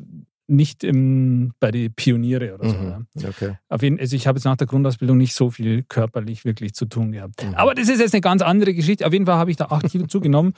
nicht 0.47 0.83
im, 0.83 1.53
bei 1.59 1.71
den 1.71 1.93
Pioniere 1.93 2.55
oder 2.55 2.69
so. 2.69 2.75
Ja. 2.75 2.99
Mhm. 2.99 3.25
Okay. 3.29 3.57
Auf 3.69 3.81
jeden, 3.81 3.99
also 3.99 4.15
ich 4.15 4.27
habe 4.27 4.37
jetzt 4.37 4.45
nach 4.45 4.57
der 4.57 4.67
Grundausbildung 4.67 5.17
nicht 5.17 5.33
so 5.33 5.49
viel 5.51 5.83
körperlich 5.83 6.45
wirklich 6.45 6.73
zu 6.73 6.85
tun 6.85 7.11
gehabt. 7.11 7.43
Mhm. 7.43 7.55
Aber 7.55 7.73
das 7.75 7.87
ist 7.89 7.99
jetzt 7.99 8.13
eine 8.13 8.21
ganz 8.21 8.41
andere 8.41 8.73
Geschichte. 8.73 9.05
Auf 9.07 9.13
jeden 9.13 9.25
Fall 9.25 9.35
habe 9.37 9.51
ich 9.51 9.57
da 9.57 9.65
acht 9.67 9.87
Kilo 9.89 10.05
zugenommen. 10.07 10.53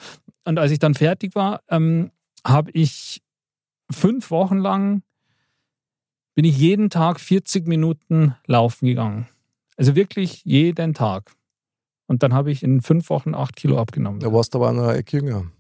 Und 0.45 0.57
als 0.59 0.72
ich 0.72 0.80
dann 0.80 0.93
fertig 0.95 1.36
war, 1.36 1.61
ähm, 1.70 2.11
habe 2.45 2.72
ich 2.72 3.22
fünf 3.91 4.31
Wochen 4.31 4.57
lang 4.57 5.03
bin 6.35 6.45
ich 6.45 6.57
jeden 6.57 6.89
Tag 6.89 7.19
40 7.19 7.67
Minuten 7.67 8.35
laufen 8.45 8.85
gegangen. 8.85 9.27
Also 9.75 9.95
wirklich 9.95 10.43
jeden 10.45 10.93
Tag. 10.93 11.31
Und 12.07 12.23
dann 12.23 12.33
habe 12.33 12.51
ich 12.51 12.63
in 12.63 12.81
fünf 12.81 13.09
Wochen 13.09 13.35
acht 13.35 13.55
Kilo 13.55 13.79
abgenommen. 13.79 14.19
Da 14.19 14.31
warst 14.31 14.53
du 14.53 14.59
aber 14.59 14.71
noch 14.71 14.91
Eck 14.91 15.11
jünger. 15.13 15.51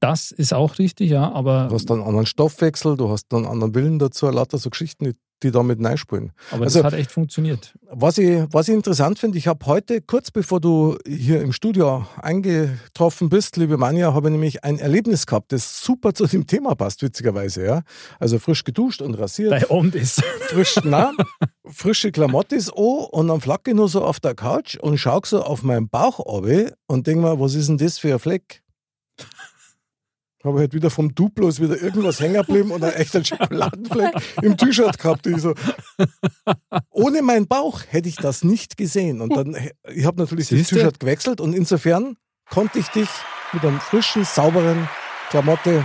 Das 0.00 0.30
ist 0.30 0.52
auch 0.52 0.78
richtig, 0.78 1.10
ja, 1.10 1.32
aber, 1.32 1.68
Du 1.68 1.74
hast 1.74 1.86
dann 1.88 1.98
einen 1.98 2.06
anderen 2.06 2.26
Stoffwechsel, 2.26 2.96
du 2.96 3.08
hast 3.08 3.28
dann 3.28 3.44
einen 3.44 3.52
anderen 3.52 3.74
Willen 3.74 3.98
dazu, 3.98 4.28
lauter 4.28 4.58
so 4.58 4.68
Geschichten, 4.68 5.04
die, 5.06 5.14
die 5.44 5.50
damit 5.52 5.84
reinspielen. 5.84 6.32
aber 6.50 6.64
also- 6.64 6.82
das 6.82 6.92
hat 6.92 6.98
echt 6.98 7.12
funktioniert. 7.12 7.74
Was 7.90 8.18
ich, 8.18 8.42
was 8.50 8.68
ich 8.68 8.74
interessant 8.74 9.18
finde, 9.18 9.38
ich 9.38 9.46
habe 9.46 9.64
heute, 9.66 10.00
kurz 10.00 10.30
bevor 10.30 10.60
du 10.60 10.96
hier 11.06 11.40
im 11.42 11.52
Studio 11.52 12.06
eingetroffen 12.20 13.28
bist, 13.28 13.56
liebe 13.56 13.76
Manja, 13.76 14.12
habe 14.14 14.28
ich 14.28 14.32
nämlich 14.32 14.64
ein 14.64 14.78
Erlebnis 14.78 15.26
gehabt, 15.26 15.52
das 15.52 15.80
super 15.80 16.12
zu 16.14 16.26
dem 16.26 16.46
Thema 16.46 16.74
passt, 16.74 17.02
witzigerweise. 17.02 17.64
Ja? 17.64 17.82
Also 18.18 18.38
frisch 18.38 18.64
geduscht 18.64 19.02
und 19.02 19.14
rasiert, 19.14 19.50
Bei 19.50 19.70
Abend 19.70 19.94
ist. 19.94 20.22
frisch, 20.48 20.74
na, 20.84 21.12
frische 21.66 22.10
Klamottis 22.10 22.70
an 22.70 22.76
und 23.10 23.28
dann 23.28 23.40
flacke 23.40 23.70
ich 23.70 23.76
nur 23.76 23.88
so 23.88 24.02
auf 24.04 24.18
der 24.20 24.34
Couch 24.34 24.76
und 24.76 24.98
schaue 24.98 25.20
so 25.24 25.42
auf 25.42 25.62
meinen 25.62 25.88
Bauch 25.88 26.18
runter 26.18 26.72
und 26.88 27.06
denke 27.06 27.22
mir, 27.22 27.38
was 27.38 27.54
ist 27.54 27.68
denn 27.68 27.78
das 27.78 27.98
für 27.98 28.12
ein 28.12 28.18
Fleck? 28.18 28.62
Habe 30.44 30.58
halt 30.58 30.74
wieder 30.74 30.90
vom 30.90 31.14
Duplo 31.14 31.48
ist 31.48 31.60
wieder 31.60 31.80
irgendwas 31.80 32.20
hängen 32.20 32.34
geblieben 32.34 32.70
und 32.70 32.84
einen 32.84 32.92
echten 32.92 33.24
Schokoladenfleck 33.24 34.14
im 34.42 34.56
T-Shirt 34.58 34.98
gehabt. 34.98 35.26
Ich 35.26 35.38
so, 35.38 35.54
ohne 36.90 37.22
meinen 37.22 37.46
Bauch 37.46 37.80
hätte 37.88 38.10
ich 38.10 38.16
das 38.16 38.44
nicht 38.44 38.76
gesehen. 38.76 39.22
Und 39.22 39.34
dann, 39.34 39.56
ich 39.94 40.04
habe 40.04 40.20
natürlich 40.20 40.48
das 40.48 40.58
Siehste? 40.58 40.76
T-Shirt 40.76 41.00
gewechselt 41.00 41.40
und 41.40 41.54
insofern 41.54 42.16
konnte 42.50 42.78
ich 42.78 42.88
dich 42.88 43.08
mit 43.54 43.64
einem 43.64 43.80
frischen, 43.80 44.24
sauberen 44.24 44.86
Klamotte 45.30 45.84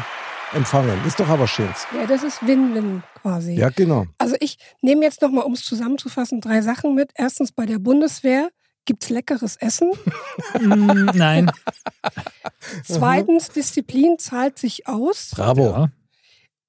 empfangen. 0.54 1.00
Ist 1.06 1.20
doch 1.20 1.30
aber 1.30 1.48
schönes. 1.48 1.86
Ja, 1.96 2.06
das 2.06 2.24
ist 2.24 2.46
Win-Win 2.46 3.04
quasi. 3.22 3.54
Ja, 3.54 3.70
genau. 3.70 4.08
Also 4.18 4.36
ich 4.40 4.58
nehme 4.82 5.04
jetzt 5.04 5.22
nochmal, 5.22 5.46
um 5.46 5.54
es 5.54 5.64
zusammenzufassen, 5.64 6.42
drei 6.42 6.62
Sachen 6.62 6.96
mit. 6.96 7.12
Erstens, 7.16 7.52
bei 7.52 7.66
der 7.66 7.80
Bundeswehr 7.80 8.50
gibt 8.90 9.04
es 9.04 9.10
leckeres 9.12 9.56
Essen. 9.58 9.92
Mm, 10.60 11.12
Nein. 11.14 11.52
Zweitens, 12.84 13.50
Disziplin 13.50 14.18
zahlt 14.18 14.58
sich 14.58 14.88
aus. 14.88 15.32
Bravo. 15.36 15.62
Ja. 15.70 15.90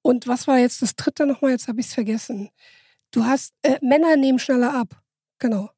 Und 0.03 0.27
was 0.27 0.47
war 0.47 0.59
jetzt 0.59 0.83
das 0.83 0.95
dritte 0.95 1.25
nochmal? 1.25 1.49
Jetzt 1.51 1.67
habe 1.67 1.79
ich 1.79 1.87
es 1.87 1.93
vergessen. 1.95 2.49
Du 3.09 3.25
hast, 3.25 3.53
äh, 3.63 3.77
Männer 3.81 4.15
nehmen 4.17 4.37
schneller 4.37 4.71
ab. 4.73 5.01
Genau. 5.39 5.69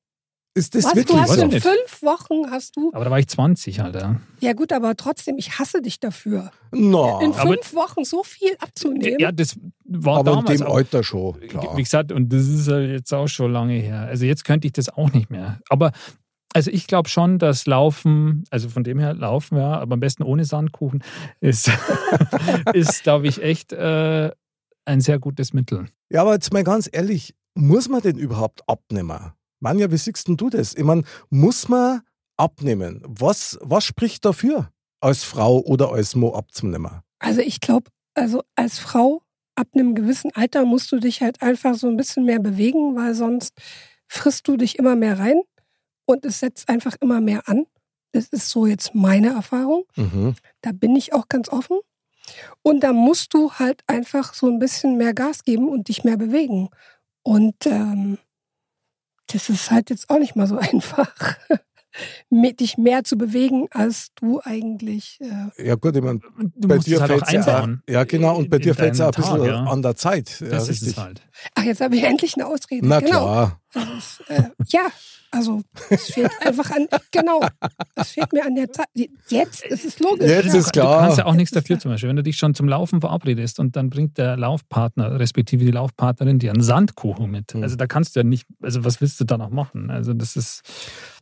Ist 0.54 0.76
das 0.76 0.84
Was? 0.84 0.96
wirklich 0.96 1.18
Du 1.18 1.22
hast 1.24 1.38
in 1.38 1.50
fünf 1.62 2.02
Wochen 2.04 2.52
hast 2.52 2.76
du. 2.76 2.91
Aber 2.94 3.06
da 3.06 3.10
war 3.12 3.18
ich 3.20 3.28
20, 3.28 3.82
Alter. 3.82 4.20
Ja 4.39 4.52
gut, 4.54 4.72
aber 4.74 4.96
trotzdem, 4.96 5.38
ich 5.38 5.58
hasse 5.58 5.82
dich 5.82 6.00
dafür. 6.00 6.52
No. 6.72 7.22
In 7.22 7.32
aber- 7.34 7.54
fünf 7.54 7.74
Wochen 7.74 8.04
so 8.06 8.22
viel 8.24 8.56
abzunehmen. 8.60 9.18
Ja, 9.20 9.32
das 9.32 9.56
war 9.86 10.20
Aber 10.20 10.32
in 10.34 10.38
damals. 10.39 10.60
dem 10.60 10.68
auch- 10.68 10.76
Alter 10.76 11.04
schon, 11.04 11.39
klar. 11.39 11.76
Wie 11.78 11.84
gesagt, 11.84 12.12
und 12.12 12.32
das 12.32 12.48
ist 12.48 12.68
ja 12.68 12.80
jetzt 12.82 13.12
auch 13.14 13.28
schon 13.28 13.52
lange 13.52 13.74
her. 13.76 14.02
Also 14.02 14.26
jetzt 14.26 14.44
könnte 14.46 14.68
ich 14.68 14.74
das 14.74 14.89
auch 14.89 15.12
nicht 15.12 15.32
mehr. 15.32 15.60
Aber 15.70 15.91
also 16.54 16.72
ich 16.72 16.88
glaube 16.88 17.10
schon, 17.10 17.39
dass 17.39 17.66
Laufen, 17.66 18.45
also 18.49 18.70
von 18.70 18.84
dem 18.84 18.99
her 18.99 19.14
Laufen, 19.14 19.58
ja, 19.58 19.80
aber 19.80 19.93
am 19.93 19.99
besten 19.99 20.24
ohne 20.24 20.45
Sandkuchen, 20.45 21.04
ist, 21.41 21.72
ist 22.74 23.04
glaube 23.04 23.28
ich, 23.28 23.41
echt 23.41 23.74
äh, 23.74 24.32
ein 24.86 25.01
sehr 25.01 25.20
gutes 25.20 25.54
Mittel. 25.54 25.88
Ja, 26.10 26.22
aber 26.22 26.34
jetzt 26.34 26.54
mal 26.54 26.64
ganz 26.64 26.89
ehrlich, 26.91 27.36
muss 27.56 27.89
man 27.89 28.01
denn 28.01 28.18
überhaupt 28.18 28.68
abnehmen? 28.68 29.34
Manja, 29.60 29.91
wie 29.91 29.97
siehst 29.97 30.28
denn 30.28 30.38
du 30.38 30.49
das? 30.49 30.76
Ich 30.76 30.84
meine, 30.84 31.04
muss 31.30 31.70
man 31.70 32.01
abnehmen? 32.38 33.01
Was, 33.06 33.58
was 33.62 33.86
spricht 33.86 34.26
dafür, 34.26 34.70
als 34.99 35.24
Frau 35.24 35.60
oder 35.60 35.91
als 35.91 36.16
Mo 36.16 36.34
abzunehmen? 36.34 37.01
Also 37.20 37.41
ich 37.41 37.62
glaube, 37.62 37.89
also 38.16 38.43
als 38.56 38.80
Frau 38.80 39.22
ab 39.56 39.68
einem 39.74 39.95
gewissen 39.95 40.32
Alter 40.34 40.66
musst 40.66 40.91
du 40.91 40.99
dich 40.99 41.22
halt 41.22 41.41
einfach 41.41 41.76
so 41.76 41.88
ein 41.88 41.97
bisschen 41.97 42.26
mehr 42.26 42.39
bewegen, 42.39 42.95
weil 42.95 43.14
sonst 43.14 43.54
frisst 44.08 44.47
du 44.47 44.58
dich 44.58 44.78
immer 44.78 44.95
mehr 44.95 45.20
rein 45.20 45.41
und 46.06 46.26
es 46.26 46.39
setzt 46.39 46.70
einfach 46.70 46.95
immer 47.01 47.22
mehr 47.22 47.47
an. 47.47 47.66
Das 48.12 48.28
ist 48.28 48.49
so 48.49 48.66
jetzt 48.68 48.93
meine 48.93 49.30
Erfahrung. 49.30 49.86
Mhm. 49.95 50.36
Da 50.62 50.72
bin 50.72 50.95
ich 50.95 51.14
auch 51.14 51.28
ganz 51.30 51.49
offen. 51.49 51.80
Und 52.62 52.82
da 52.82 52.93
musst 52.93 53.34
du 53.34 53.51
halt 53.54 53.82
einfach 53.88 54.34
so 54.34 54.47
ein 54.47 54.60
bisschen 54.60 54.97
mehr 54.97 55.14
Gas 55.14 55.43
geben 55.43 55.68
und 55.68 55.88
dich 55.89 56.04
mehr 56.04 56.18
bewegen. 56.18 56.70
Und 57.24 57.66
ähm, 57.66 58.18
das 59.28 59.49
ist 59.49 59.72
halt 59.72 59.89
jetzt 59.89 60.10
auch 60.10 60.20
nicht 60.20 60.36
mal 60.36 60.47
so 60.47 60.58
einfach, 60.72 61.14
mit 62.30 62.60
dich 62.60 62.78
mehr 62.78 63.04
zu 63.04 63.18
bewegen, 63.18 63.68
als 63.72 64.10
du 64.16 64.41
eigentlich. 64.43 65.20
Äh, 65.22 65.68
Ja 65.68 65.76
gut, 65.76 65.95
ich 65.95 66.01
meine, 66.01 66.20
Du 66.56 66.68
bei 66.68 66.76
musst 66.76 66.88
dir 66.88 66.99
halt 67.01 67.12
fällt 67.12 67.24
es 67.24 67.32
ja, 67.32 67.39
einbauen. 67.39 67.84
ja 67.89 68.04
genau, 68.04 68.38
und 68.38 68.49
bei 68.49 68.58
in 68.58 68.64
dir 68.64 68.76
fällt 68.76 68.93
es 68.93 68.99
ja 68.99 69.08
ein 69.08 69.12
bisschen 69.12 69.38
Tag, 69.38 69.47
ja. 69.47 69.64
an 69.64 69.82
der 69.82 69.95
Zeit. 69.95 70.39
Ja, 70.39 70.47
Das 70.49 70.64
ist 70.64 70.70
richtig. 70.82 70.89
es 70.89 70.97
halt. 70.97 71.22
ach, 71.56 71.64
jetzt 71.64 71.82
habe 71.82 71.95
ich 71.95 72.04
endlich 72.04 72.36
eine 72.36 72.47
Ausrede. 72.47 72.88
Na 72.88 72.99
genau. 72.99 73.10
klar. 73.12 73.60
Es, 73.76 74.24
äh, 74.28 74.43
ja, 74.67 74.88
also 75.34 75.61
es 75.89 76.11
fehlt 76.11 76.32
einfach 76.41 76.69
an, 76.69 76.88
genau, 77.11 77.41
es 77.95 78.09
fehlt 78.09 78.32
mir 78.34 78.45
an 78.45 78.53
der 78.53 78.71
Zeit. 78.71 78.88
Jetzt 79.30 79.65
ist 79.65 79.84
es 79.84 79.99
logisch. 79.99 80.30
Jetzt 80.30 80.53
ja. 80.53 80.59
ist 80.59 80.74
klar. 80.74 80.93
Du 80.93 81.05
kannst 81.05 81.17
ja 81.17 81.26
auch 81.26 81.34
nichts 81.34 81.51
dafür 81.51 81.80
zum 81.80 81.91
Beispiel. 81.91 82.09
Wenn 82.09 82.17
du 82.17 82.24
dich 82.24 82.38
schon 82.38 82.53
zum 82.53 82.67
Laufen 82.67 83.01
verabredest 83.01 83.59
und 83.59 83.76
dann 83.76 83.89
bringt 83.89 84.19
der 84.19 84.38
Laufpartner, 84.38 85.19
respektive 85.19 85.65
die 85.65 85.71
Laufpartnerin, 85.71 86.38
dir 86.38 86.51
einen 86.51 86.61
Sandkuchen 86.61 87.32
mit. 87.32 87.53
Hm. 87.53 87.63
Also 87.63 87.76
da 87.76 87.88
kannst 87.88 88.15
du 88.15 88.19
ja 88.19 88.24
nicht, 88.24 88.45
also 88.61 88.86
was 88.86 89.01
willst 89.01 89.19
du 89.19 89.24
da 89.24 89.39
noch 89.39 89.49
machen? 89.49 89.89
Also 89.89 90.13
das 90.13 90.36
ist, 90.36 90.61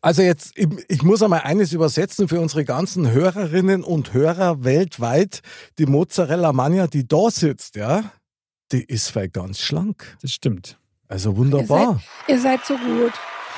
Also 0.01 0.21
jetzt, 0.23 0.51
ich, 0.57 0.67
ich 0.89 1.03
muss 1.03 1.23
einmal 1.23 1.41
eines 1.41 1.71
übersetzen 1.71 2.27
für 2.27 2.41
unsere 2.41 2.65
ganzen 2.65 3.11
Hörerinnen 3.11 3.81
und 3.83 4.13
Hörer 4.13 4.65
weltweit. 4.65 5.39
Die 5.77 5.85
Mozzarella 5.85 6.51
Mania, 6.51 6.87
die 6.87 7.07
da 7.07 7.31
sitzt, 7.31 7.77
ja, 7.77 8.11
die 8.73 8.83
ist 8.83 9.09
vielleicht 9.09 9.33
ganz 9.33 9.59
schlank. 9.59 10.17
das 10.21 10.33
stimmt. 10.33 10.80
Also 11.11 11.31
Ihr 11.31 11.37
wunderbar. 11.37 11.93
seid, 12.27 12.29
ihr 12.35 12.39
seid 12.39 12.65
so 12.65 12.77
gut. 12.77 13.11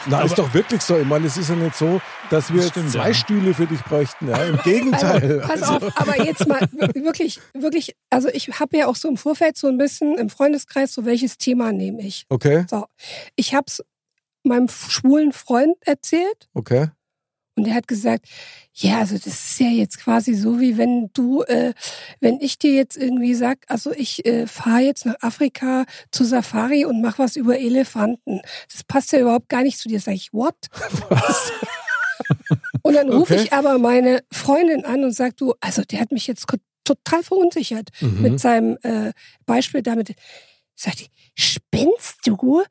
Na, 0.08 0.22
ist 0.24 0.38
doch 0.38 0.54
wirklich 0.54 0.82
so. 0.82 0.98
Ich 0.98 1.06
meine, 1.08 1.28
es 1.28 1.38
ist 1.38 1.50
ja 1.50 1.56
nicht 1.56 1.76
so, 1.78 2.02
dass 2.30 2.52
wir 2.52 2.60
Das 2.62 2.70
stimmt, 2.72 2.92
zwei 2.92 3.08
ja. 3.10 3.14
Stühle 3.14 3.54
für 3.54 3.66
dich 3.68 3.82
bräuchten. 3.84 4.28
Ja, 4.28 4.44
Im 4.44 4.58
Gegenteil. 4.64 5.40
Also, 5.42 5.48
pass 5.48 5.62
Also, 5.72 5.88
auf, 5.88 5.94
aber 6.02 6.22
jetzt 6.26 6.46
mal 6.46 6.60
wir- 6.74 7.04
wirklich, 7.06 7.40
wirklich, 7.54 7.96
also 8.10 8.28
ich 8.28 8.60
habe 8.60 8.76
ja 8.78 8.88
auch 8.88 8.98
so 8.98 9.08
im 9.08 9.16
Vorfeld 9.16 9.56
so 9.58 9.68
ein 9.68 9.78
bisschen 9.78 10.18
im 10.18 10.30
Freundeskreis, 10.30 10.94
so 10.94 11.06
welches 11.06 11.38
Thema 11.38 11.72
nehme 11.72 12.02
ich. 12.02 12.26
okay, 12.30 12.66
So, 12.70 12.86
ich 13.38 13.54
habe 13.56 13.66
es 13.68 13.82
meinem 14.44 14.68
schwulen 14.68 15.32
Freund 15.32 15.76
erzählt 15.82 16.50
okay. 16.54 16.88
Und 17.56 17.66
der 17.66 17.76
hat 17.76 17.88
gesagt, 17.88 18.26
ja, 18.74 19.00
also 19.00 19.16
das 19.16 19.28
ist 19.28 19.60
ja 19.60 19.68
jetzt 19.68 20.00
quasi 20.00 20.34
so, 20.34 20.60
wie 20.60 20.78
wenn 20.78 21.10
du, 21.14 21.44
äh, 21.44 21.74
wenn 22.20 22.40
ich 22.42 22.58
dir 22.58 22.72
jetzt 22.74 22.98
irgendwie 22.98 23.36
sag, 23.36 23.60
also 23.68 23.92
ich 23.92 24.26
äh, 24.26 24.48
fahre 24.48 24.82
jetzt 24.82 25.06
nach 25.06 25.16
Afrika 25.22 25.86
zu 26.12 26.24
Safari 26.24 26.86
und 26.86 27.02
mach 27.02 27.20
was 27.20 27.36
über 27.36 27.60
Elefanten. 27.60 28.42
Das 28.72 28.84
passt 28.84 29.12
ja 29.12 29.20
überhaupt 29.20 29.50
gar 29.50 29.62
nicht 29.62 29.78
zu 29.78 29.88
dir. 29.88 30.00
Sag 30.00 30.16
ich, 30.16 30.34
what? 30.34 30.56
Und 32.82 32.94
dann 32.96 33.10
rufe 33.10 33.34
Okay. 33.34 33.44
ich 33.46 33.54
aber 33.54 33.78
meine 33.78 34.24
Freundin 34.32 34.86
an 34.86 35.04
und 35.04 35.14
sag, 35.14 35.38
du, 35.38 35.54
also 35.62 35.84
der 35.84 36.00
hat 36.00 36.12
mich 36.12 36.28
jetzt 36.28 36.46
total 36.84 37.24
verunsichert 37.24 37.90
Mhm. 38.02 38.22
mit 38.22 38.40
seinem 38.40 38.78
äh, 38.84 39.14
Beispiel 39.46 39.82
damit. 39.82 40.16
Sagt 40.76 41.00
die, 41.02 41.08
spinnst 41.36 42.18
du? 42.26 42.64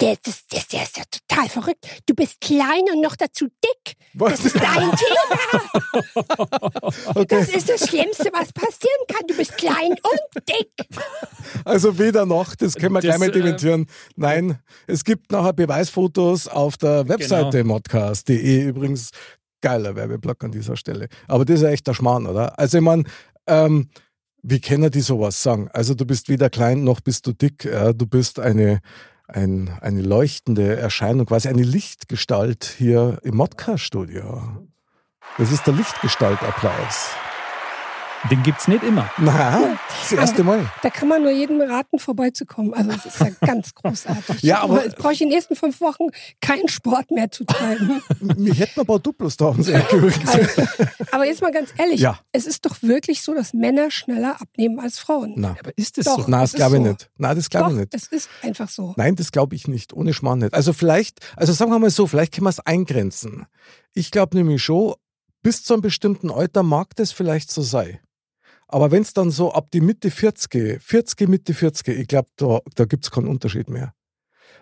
Der, 0.00 0.16
das, 0.22 0.46
das, 0.48 0.68
der 0.68 0.82
ist 0.82 0.96
ja 0.96 1.04
total 1.10 1.48
verrückt. 1.48 1.86
Du 2.06 2.14
bist 2.14 2.40
klein 2.40 2.82
und 2.92 3.00
noch 3.02 3.16
dazu 3.16 3.46
dick. 3.46 3.94
Was? 4.14 4.42
Das 4.42 4.46
ist 4.46 4.56
dein 4.56 4.90
Thema. 4.90 6.02
Okay. 7.14 7.26
Das 7.28 7.48
ist 7.48 7.68
das 7.68 7.88
Schlimmste, 7.88 8.30
was 8.32 8.52
passieren 8.52 9.06
kann. 9.08 9.26
Du 9.26 9.36
bist 9.36 9.56
klein 9.56 9.90
und 9.90 10.48
dick. 10.48 10.70
Also 11.64 11.98
weder 11.98 12.26
noch, 12.26 12.54
das 12.54 12.74
können 12.74 12.94
wir 12.94 13.00
Das, 13.00 13.16
gleich 13.16 13.18
mal 13.18 13.28
äh, 13.28 13.32
dementieren. 13.32 13.86
Nein, 14.16 14.58
es 14.86 15.04
gibt 15.04 15.30
nachher 15.32 15.52
Beweisfotos 15.52 16.48
auf 16.48 16.76
der 16.76 17.08
Webseite 17.08 17.58
Genau. 17.58 17.74
modcast.de. 17.74 18.62
Übrigens, 18.68 19.10
geiler 19.60 19.94
Werbeblock 19.96 20.44
an 20.44 20.52
dieser 20.52 20.76
Stelle. 20.76 21.08
Aber 21.28 21.44
das 21.44 21.56
ist 21.56 21.62
ja 21.62 21.70
echt 21.70 21.86
der 21.86 21.94
Schmarrn, 21.94 22.26
oder? 22.26 22.58
Also 22.58 22.78
ich 22.78 22.84
meine, 22.84 23.04
ähm, 23.46 23.88
wie 24.48 24.60
können 24.60 24.92
die 24.92 25.00
sowas 25.00 25.42
sagen? 25.42 25.68
Also 25.72 25.94
du 25.94 26.06
bist 26.06 26.28
weder 26.28 26.48
klein 26.50 26.84
noch 26.84 27.00
bist 27.00 27.26
du 27.26 27.32
dick. 27.32 27.64
Ja, 27.64 27.92
du 27.92 28.06
bist 28.06 28.38
eine, 28.38 28.80
ein, 29.26 29.76
eine 29.80 30.02
leuchtende 30.02 30.76
Erscheinung, 30.76 31.26
quasi 31.26 31.48
eine 31.48 31.64
Lichtgestalt 31.64 32.64
hier 32.78 33.18
im 33.24 33.36
Modcast-Studio. 33.36 34.66
Das 35.36 35.50
ist 35.50 35.66
der 35.66 35.74
Lichtgestaltapplaus. 35.74 37.25
Den 38.30 38.42
gibt's 38.42 38.66
nicht 38.66 38.82
immer. 38.82 39.08
Na, 39.18 39.78
das 40.00 40.12
erste 40.12 40.42
Mal. 40.42 40.68
Da 40.82 40.90
kann 40.90 41.08
man 41.08 41.22
nur 41.22 41.30
jedem 41.30 41.60
raten, 41.60 41.98
vorbeizukommen. 41.98 42.74
Also 42.74 42.90
es 42.90 43.06
ist 43.06 43.20
ja 43.20 43.28
ganz 43.46 43.74
großartig. 43.74 44.42
Ja, 44.42 44.62
aber- 44.62 44.82
Jetzt 44.84 44.96
brauche 44.96 45.12
ich 45.12 45.20
in 45.22 45.28
den 45.28 45.34
nächsten 45.36 45.54
fünf 45.54 45.80
Wochen 45.80 46.04
keinen 46.40 46.68
Sport 46.68 47.10
mehr 47.10 47.30
zu 47.30 47.44
treiben. 47.44 48.02
Wir 48.20 48.54
hätten 48.54 48.80
ein 48.80 48.86
paar 48.86 48.98
Duplos 48.98 49.36
da 49.36 49.46
ums 49.50 49.68
Eck. 49.68 49.84
Also, 49.92 50.62
aber 51.12 51.24
jetzt 51.26 51.40
mal 51.42 51.52
ganz 51.52 51.70
ehrlich, 51.78 52.00
Ja. 52.00 52.18
es 52.32 52.46
ist 52.46 52.66
doch 52.66 52.76
wirklich 52.82 53.22
so, 53.22 53.32
dass 53.34 53.52
Männer 53.54 53.90
schneller 53.90 54.40
abnehmen 54.40 54.80
als 54.80 54.98
Frauen. 54.98 55.34
Na, 55.36 55.56
Aber 55.60 55.70
ist 55.76 55.98
das 55.98 56.06
Doch. 56.06 56.24
so? 56.24 56.30
Nein, 56.30 56.40
das 56.40 56.52
glaube 56.54 56.76
ich 56.78 56.82
so. 56.82 56.88
nicht. 56.88 57.10
Nein, 57.18 57.36
das 57.36 57.50
glaube 57.50 57.70
ich 57.72 57.76
nicht. 57.78 57.94
es 57.94 58.06
ist 58.08 58.28
einfach 58.42 58.68
so. 58.68 58.94
Nein, 58.96 59.14
das 59.16 59.30
glaube 59.30 59.54
ich 59.54 59.68
nicht. 59.68 59.92
Ohne 59.92 60.12
Schmarrn 60.14 60.40
nicht. 60.40 60.54
Also 60.54 60.72
vielleicht, 60.72 61.20
also 61.36 61.52
sagen 61.52 61.70
wir 61.70 61.78
mal 61.78 61.90
so, 61.90 62.06
vielleicht 62.06 62.34
können 62.34 62.46
wir 62.46 62.50
es 62.50 62.60
eingrenzen. 62.60 63.46
Ich 63.94 64.10
glaube 64.10 64.36
nämlich 64.36 64.62
schon, 64.62 64.94
bis 65.42 65.62
zu 65.62 65.74
einem 65.74 65.82
bestimmten 65.82 66.30
Alter 66.30 66.62
mag 66.64 66.96
das 66.96 67.12
vielleicht 67.12 67.50
so 67.50 67.62
sein. 67.62 68.00
Aber 68.68 68.90
wenn 68.90 69.02
es 69.02 69.12
dann 69.12 69.30
so 69.30 69.52
ab 69.52 69.70
die 69.72 69.80
Mitte 69.80 70.10
40, 70.10 70.82
40, 70.82 71.28
Mitte 71.28 71.54
40, 71.54 71.88
ich 71.88 72.08
glaube, 72.08 72.28
da, 72.36 72.60
da 72.74 72.84
gibt 72.84 73.04
es 73.04 73.10
keinen 73.10 73.28
Unterschied 73.28 73.70
mehr. 73.70 73.94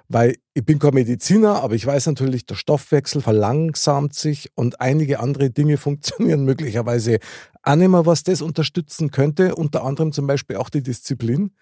Weil 0.08 0.36
ich 0.52 0.64
bin 0.64 0.78
kein 0.78 0.94
Mediziner, 0.94 1.62
aber 1.62 1.74
ich 1.74 1.86
weiß 1.86 2.06
natürlich, 2.06 2.44
der 2.44 2.56
Stoffwechsel 2.56 3.22
verlangsamt 3.22 4.14
sich 4.14 4.50
und 4.54 4.80
einige 4.80 5.20
andere 5.20 5.50
Dinge 5.50 5.76
funktionieren 5.78 6.44
möglicherweise 6.44 7.18
auch 7.62 7.76
nicht 7.76 7.88
mehr, 7.88 8.04
was 8.04 8.22
das 8.22 8.42
unterstützen 8.42 9.10
könnte. 9.10 9.54
Unter 9.54 9.84
anderem 9.84 10.12
zum 10.12 10.26
Beispiel 10.26 10.56
auch 10.56 10.68
die 10.68 10.82
Disziplin. 10.82 11.52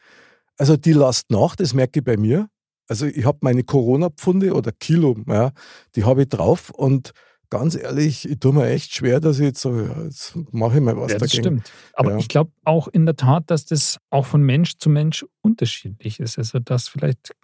Also 0.57 0.77
die 0.77 0.93
lasst 0.93 1.31
nach, 1.31 1.55
das 1.55 1.75
merke 1.75 2.01
ich 2.01 2.05
bei 2.05 2.17
mir. 2.17 2.49
Also 2.89 3.07
ich 3.07 3.25
habe 3.25 3.39
meine 3.43 3.63
Corona-Pfunde 3.63 4.53
oder 4.55 4.73
Kilo, 4.73 5.17
ja, 5.27 5.53
die 5.95 6.05
habe 6.05 6.23
ich 6.23 6.29
drauf 6.29 6.71
und 6.71 7.13
ganz 7.53 7.75
ehrlich, 7.77 8.27
ich 8.27 8.39
tue 8.41 8.55
mir 8.55 8.67
echt 8.69 8.95
schwer, 8.95 9.21
dass 9.21 9.39
ich 9.39 9.45
jetzt 9.45 9.61
so, 9.61 9.79
ja, 9.79 10.05
jetzt 10.05 10.35
mache 10.53 10.79
ich 10.79 10.83
mal 10.83 10.97
was 10.97 11.13
Ja, 11.13 11.19
das 11.19 11.31
dagegen. 11.33 11.61
stimmt. 11.61 11.73
Aber 11.93 12.13
Ja. 12.13 12.17
ich 12.17 12.29
glaube 12.29 12.51
auch 12.65 12.89
in 12.89 13.05
der 13.05 13.15
Tat, 13.15 13.51
dass 13.51 13.67
das 13.67 13.99
auch 14.09 14.25
von 14.25 14.43
Mensch 14.43 14.79
zu 14.79 14.89
Mensch 14.89 15.27
unterschiedlich 15.43 16.19
ist. 16.19 16.39
Also 16.39 16.61
dass 16.61 16.89
vielleicht 16.89 17.35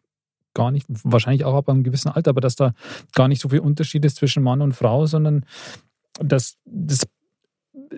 gar 0.54 0.70
nicht, 0.70 0.86
wahrscheinlich 1.04 1.44
auch 1.44 1.54
ab 1.54 1.68
einem 1.68 1.82
gewissen 1.84 2.08
Alter, 2.08 2.30
aber 2.30 2.40
dass 2.40 2.56
da 2.56 2.72
gar 3.14 3.28
nicht 3.28 3.42
so 3.42 3.50
viel 3.50 3.60
Unterschied 3.60 4.02
ist 4.06 4.16
zwischen 4.16 4.42
Mann 4.42 4.62
und 4.62 4.72
Frau, 4.72 5.04
sondern 5.04 5.44
dass 6.20 6.54
das 6.64 7.06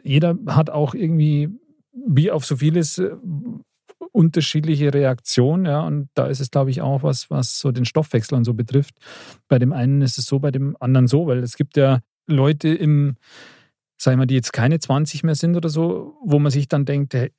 jeder 0.02 0.36
hat 0.48 0.68
auch 0.68 0.94
irgendwie 0.94 1.48
wie 1.92 2.32
auf 2.32 2.44
so 2.44 2.56
vieles 2.56 2.98
äh, 2.98 3.12
unterschiedliche 4.12 4.92
Reaktionen, 4.92 5.66
ja, 5.66 5.80
und 5.82 6.08
da 6.14 6.26
ist 6.26 6.40
es, 6.40 6.50
glaube 6.50 6.70
ich, 6.70 6.80
auch 6.80 7.02
was, 7.02 7.30
was 7.30 7.58
so 7.58 7.72
den 7.72 7.84
Stoffwechsel 7.84 8.36
und 8.36 8.44
so 8.44 8.54
betrifft. 8.54 8.94
Bei 9.48 9.58
dem 9.58 9.72
einen 9.72 10.02
ist 10.02 10.18
es 10.18 10.26
so, 10.26 10.38
bei 10.38 10.50
dem 10.50 10.76
anderen 10.80 11.06
so, 11.06 11.26
weil 11.26 11.38
es 11.38 11.56
gibt 11.56 11.76
ja 11.76 12.00
Leute 12.26 12.68
im, 12.68 13.16
sag 13.96 14.12
ich 14.12 14.18
mal, 14.18 14.26
die 14.26 14.34
jetzt 14.34 14.52
keine 14.52 14.78
20 14.78 15.24
mehr 15.24 15.34
sind 15.34 15.56
oder 15.56 15.68
so, 15.68 16.16
wo 16.24 16.38
man 16.38 16.52
sich 16.52 16.68
dann 16.68 16.84
denkt, 16.84 17.14
hey, 17.14 17.32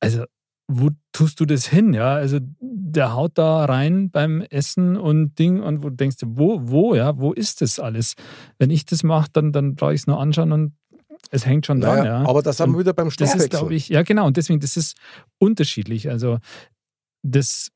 also 0.00 0.24
wo 0.68 0.90
tust 1.12 1.40
du 1.40 1.46
das 1.46 1.66
hin? 1.66 1.94
Ja, 1.94 2.14
also 2.14 2.38
der 2.60 3.14
haut 3.14 3.38
da 3.38 3.64
rein 3.64 4.10
beim 4.10 4.42
Essen 4.42 4.96
und 4.96 5.38
Ding 5.38 5.62
und 5.62 5.82
wo 5.82 5.88
du 5.88 5.96
denkst, 5.96 6.18
wo, 6.24 6.60
wo, 6.62 6.94
ja, 6.94 7.18
wo 7.18 7.32
ist 7.32 7.62
das 7.62 7.80
alles? 7.80 8.14
Wenn 8.58 8.70
ich 8.70 8.84
das 8.84 9.02
mache, 9.02 9.30
dann, 9.32 9.52
dann 9.52 9.76
brauche 9.76 9.94
ich 9.94 10.02
es 10.02 10.06
nur 10.06 10.20
anschauen 10.20 10.52
und 10.52 10.74
es 11.30 11.44
hängt 11.46 11.66
schon 11.66 11.80
dran, 11.80 11.98
Naja, 11.98 12.22
ja. 12.22 12.28
Aber 12.28 12.42
da 12.42 12.52
sind 12.52 12.72
wir 12.72 12.78
wieder 12.80 12.92
beim 12.92 13.06
Das 13.06 13.14
Stoffwechsel. 13.14 13.44
ist, 13.44 13.50
glaube 13.50 13.74
ich, 13.74 13.88
ja 13.88 14.02
genau, 14.02 14.26
und 14.26 14.36
deswegen, 14.36 14.60
das 14.60 14.76
ist 14.76 14.96
unterschiedlich. 15.38 16.08
Also 16.10 16.38
das, 17.22 17.70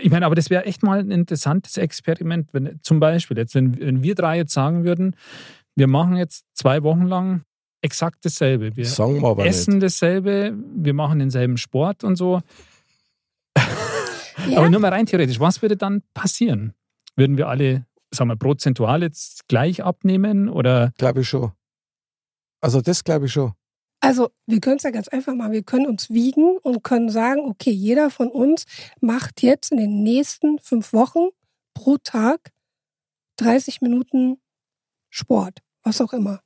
ich 0.00 0.10
meine, 0.10 0.26
aber 0.26 0.34
das 0.34 0.50
wäre 0.50 0.64
echt 0.64 0.82
mal 0.82 0.98
ein 1.00 1.10
interessantes 1.10 1.76
Experiment, 1.76 2.52
wenn 2.52 2.78
zum 2.82 3.00
Beispiel 3.00 3.38
jetzt, 3.38 3.54
wenn, 3.54 3.78
wenn 3.80 4.02
wir 4.02 4.14
drei 4.14 4.36
jetzt 4.36 4.52
sagen 4.52 4.84
würden, 4.84 5.16
wir 5.76 5.86
machen 5.86 6.16
jetzt 6.16 6.44
zwei 6.54 6.82
Wochen 6.82 7.04
lang 7.06 7.42
exakt 7.82 8.24
dasselbe. 8.26 8.76
Wir 8.76 8.84
Sagen 8.84 9.22
wir 9.22 9.28
aber 9.28 9.46
essen 9.46 9.74
nicht. 9.74 9.84
dasselbe, 9.84 10.52
wir 10.76 10.92
machen 10.92 11.18
denselben 11.18 11.56
Sport 11.56 12.04
und 12.04 12.16
so. 12.16 12.40
Ja, 14.48 14.58
Aber 14.58 14.70
nur 14.70 14.80
mal 14.80 14.88
rein 14.90 15.04
theoretisch, 15.04 15.38
was 15.38 15.60
würde 15.60 15.76
dann 15.76 16.02
passieren? 16.14 16.72
Würden 17.14 17.36
wir 17.36 17.48
alle, 17.48 17.84
sagen 18.10 18.30
wir, 18.30 18.36
prozentual 18.36 19.02
jetzt 19.02 19.46
gleich 19.48 19.84
abnehmen 19.84 20.48
oder 20.48 20.92
Glaube 20.96 21.20
ich 21.20 21.28
schon. 21.28 21.52
Also 22.60 22.80
das 22.80 23.04
glaube 23.04 23.26
ich 23.26 23.32
schon. 23.32 23.52
also 24.00 24.30
wir 24.46 24.60
können 24.60 24.76
es 24.76 24.82
ja 24.82 24.90
ganz 24.90 25.08
einfach 25.08 25.34
machen. 25.34 25.52
Wir 25.52 25.62
können 25.62 25.86
uns 25.86 26.10
wiegen 26.10 26.56
und 26.58 26.82
können 26.84 27.10
sagen, 27.10 27.40
okay, 27.48 27.70
jeder 27.70 28.10
von 28.10 28.28
uns 28.28 28.64
macht 29.00 29.42
jetzt 29.42 29.72
in 29.72 29.78
den 29.78 30.02
nächsten 30.02 30.58
fünf 30.58 30.92
Wochen 30.92 31.28
pro 31.74 31.96
Tag 31.98 32.50
30 33.36 33.80
Minuten 33.80 34.38
Sport, 35.10 35.58
was 35.82 36.00
auch 36.00 36.12
immer. 36.12 36.40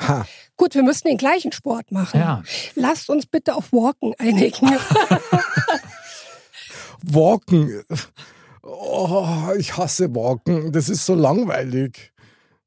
Ha. 0.00 0.26
Gut, 0.56 0.74
wir 0.74 0.82
müssen 0.82 1.06
den 1.06 1.16
gleichen 1.18 1.52
Sport 1.52 1.92
machen. 1.92 2.18
ja, 2.18 2.42
Lasst 2.74 3.08
uns 3.08 3.26
bitte 3.26 3.54
auf 3.54 3.72
Walken 3.72 4.12
einigen. 4.18 4.70
Walken. 7.02 7.82
Oh, 8.62 9.50
ich 9.56 9.76
hasse 9.76 10.14
Walken. 10.14 10.72
Das 10.72 10.88
ist 10.88 11.06
so 11.06 11.14
langweilig. 11.14 12.12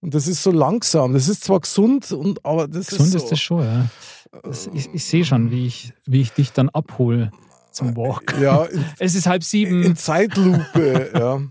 Und 0.01 0.13
das 0.13 0.27
ist 0.27 0.43
so 0.43 0.51
langsam. 0.51 1.13
Das 1.13 1.27
ist 1.27 1.43
zwar 1.43 1.59
gesund, 1.59 2.11
und, 2.11 2.45
aber 2.45 2.67
das 2.67 2.87
gesund 2.87 3.07
ist 3.07 3.11
so. 3.13 3.17
ist 3.17 3.31
das 3.31 3.39
schon, 3.39 3.63
ja. 3.63 3.85
Das, 4.43 4.69
ich 4.73 4.93
ich 4.93 5.05
sehe 5.05 5.25
schon, 5.25 5.51
wie 5.51 5.65
ich, 5.65 5.93
wie 6.05 6.21
ich 6.21 6.31
dich 6.33 6.51
dann 6.51 6.69
abhole 6.69 7.31
zum 7.71 7.95
Walk. 7.95 8.35
Ja, 8.39 8.65
in, 8.65 8.83
Es 8.99 9.15
ist 9.15 9.27
halb 9.27 9.43
sieben. 9.43 9.83
in 9.83 9.95
Zeitlupe. 9.95 11.11
ja. 11.13 11.41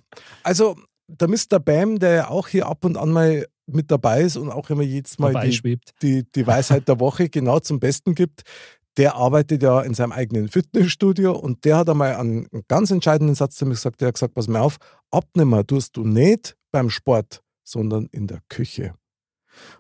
Also 0.42 0.76
der 1.09 1.28
Mr. 1.28 1.59
Bam, 1.61 1.99
der 1.99 2.11
ja 2.11 2.28
auch 2.28 2.49
hier 2.49 2.66
ab 2.66 2.84
und 2.84 2.97
an 2.97 3.11
mal 3.11 3.47
mit 3.66 3.90
dabei 3.90 4.22
ist 4.22 4.36
und 4.36 4.51
auch 4.51 4.70
immer 4.70 4.82
jedes 4.82 5.18
Mal 5.18 5.49
die, 5.49 5.78
die, 6.03 6.24
die 6.32 6.47
Weisheit 6.47 6.86
der 6.88 7.01
Woche 7.01 7.28
genau 7.28 7.59
zum 7.59 7.80
Besten 7.80 8.14
gibt, 8.14 8.42
der 8.97 9.16
arbeitet 9.16 9.62
ja 9.62 9.82
in 9.82 9.94
seinem 9.94 10.12
eigenen 10.12 10.49
Fitnessstudio 10.49 11.32
und 11.32 11.64
der 11.64 11.78
hat 11.78 11.88
einmal 11.88 12.14
einen, 12.16 12.49
ganz 12.68 12.90
entscheidenden 12.90 13.34
Satz 13.34 13.57
zu 13.57 13.66
mir 13.66 13.72
gesagt. 13.72 14.01
Der 14.01 14.09
hat 14.09 14.14
gesagt, 14.14 14.34
pass 14.34 14.49
mal 14.49 14.61
auf, 14.61 14.76
abnehmen 15.11 15.66
tust 15.66 15.97
du 15.97 16.05
nicht 16.05 16.57
beim 16.72 16.90
Sport, 16.90 17.42
sondern 17.66 18.06
in 18.12 18.26
der 18.26 18.40
Küche. 18.48 18.94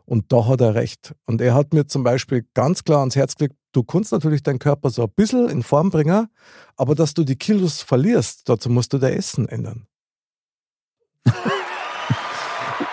Und 0.04 0.32
da 0.32 0.46
hat 0.46 0.60
er 0.60 0.74
recht. 0.74 1.14
Und 1.26 1.40
er 1.40 1.54
hat 1.54 1.72
mir 1.72 1.86
zum 1.86 2.02
Beispiel 2.02 2.46
ganz 2.54 2.82
klar 2.84 3.00
ans 3.00 3.14
Herz 3.16 3.34
gelegt, 3.36 3.56
du 3.72 3.82
kannst 3.84 4.12
natürlich 4.12 4.42
deinen 4.42 4.58
Körper 4.58 4.90
so 4.90 5.02
ein 5.04 5.10
bisschen 5.14 5.48
in 5.48 5.62
Form 5.62 5.90
bringen, 5.90 6.28
aber 6.76 6.94
dass 6.94 7.14
du 7.14 7.24
die 7.24 7.36
Kilos 7.36 7.82
verlierst, 7.82 8.48
dazu 8.48 8.70
musst 8.70 8.92
du 8.92 8.98
dein 8.98 9.12
Essen 9.14 9.48
ändern. 9.48 9.86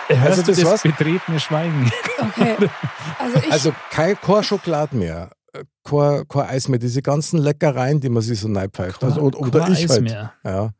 Hörst 0.08 0.38
Also 0.38 0.42
du 0.42 0.52
das 0.52 0.60
das 0.60 0.82
betretene 0.82 1.40
Schweigen? 1.40 1.90
Okay. 2.18 2.56
Also 3.18 3.38
ich, 3.38 3.52
Also 3.52 3.74
kein, 3.90 4.16
kein 4.20 4.42
Schokolade 4.42 4.96
mehr, 4.96 5.30
äh, 5.52 5.64
kein, 5.84 6.26
kein 6.28 6.42
Eis 6.48 6.68
mehr, 6.68 6.78
diese 6.78 7.00
ganzen 7.00 7.38
Leckereien, 7.38 8.00
die 8.00 8.08
man 8.10 8.22
sich 8.22 8.40
so 8.40 8.48
neipfeift. 8.48 9.02
Also, 9.02 9.20
oder 9.20 9.38
oder 9.40 9.60
Kein 9.60 9.72
ich 9.72 9.84
Eis 9.84 9.90
halt. 9.90 10.02
mehr. 10.02 10.32
Ja. 10.44 10.70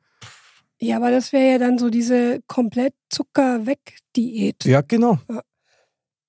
Ja, 0.85 0.97
aber 0.97 1.11
das 1.11 1.32
wäre 1.32 1.53
ja 1.53 1.59
dann 1.59 1.78
so 1.78 1.91
diese 1.91 2.41
komplett 2.47 2.95
Zucker-weg-Diät. 3.11 4.64
ja, 4.64 4.80
genau. 4.82 5.18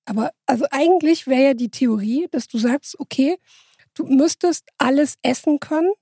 Aber 0.04 0.30
also 0.46 0.66
eigentlich 0.70 1.26
wäre 1.26 1.42
ja 1.42 1.54
die 1.54 1.70
Theorie, 1.70 2.28
dass 2.30 2.46
du 2.48 2.58
sagst, 2.58 2.98
okay, 3.00 3.36
du 3.94 4.04
müsstest 4.06 4.64
alles 4.78 5.16
essen 5.22 5.58
können, 5.60 5.92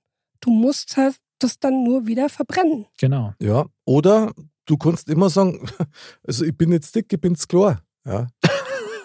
du 0.41 0.51
musst 0.51 0.95
halt 0.97 1.15
das 1.39 1.59
dann 1.59 1.83
nur 1.83 2.05
wieder 2.07 2.29
verbrennen. 2.29 2.85
Genau. 2.99 3.33
Ja. 3.41 3.65
Oder 3.85 4.31
du 4.65 4.77
kannst 4.77 5.09
immer 5.09 5.29
sagen, 5.29 5.67
also 6.27 6.45
ich 6.45 6.55
bin 6.55 6.71
jetzt 6.71 6.95
dick, 6.95 7.11
ich 7.11 7.19
bin's 7.19 7.47
klar. 7.47 7.81
Ja. 8.05 8.27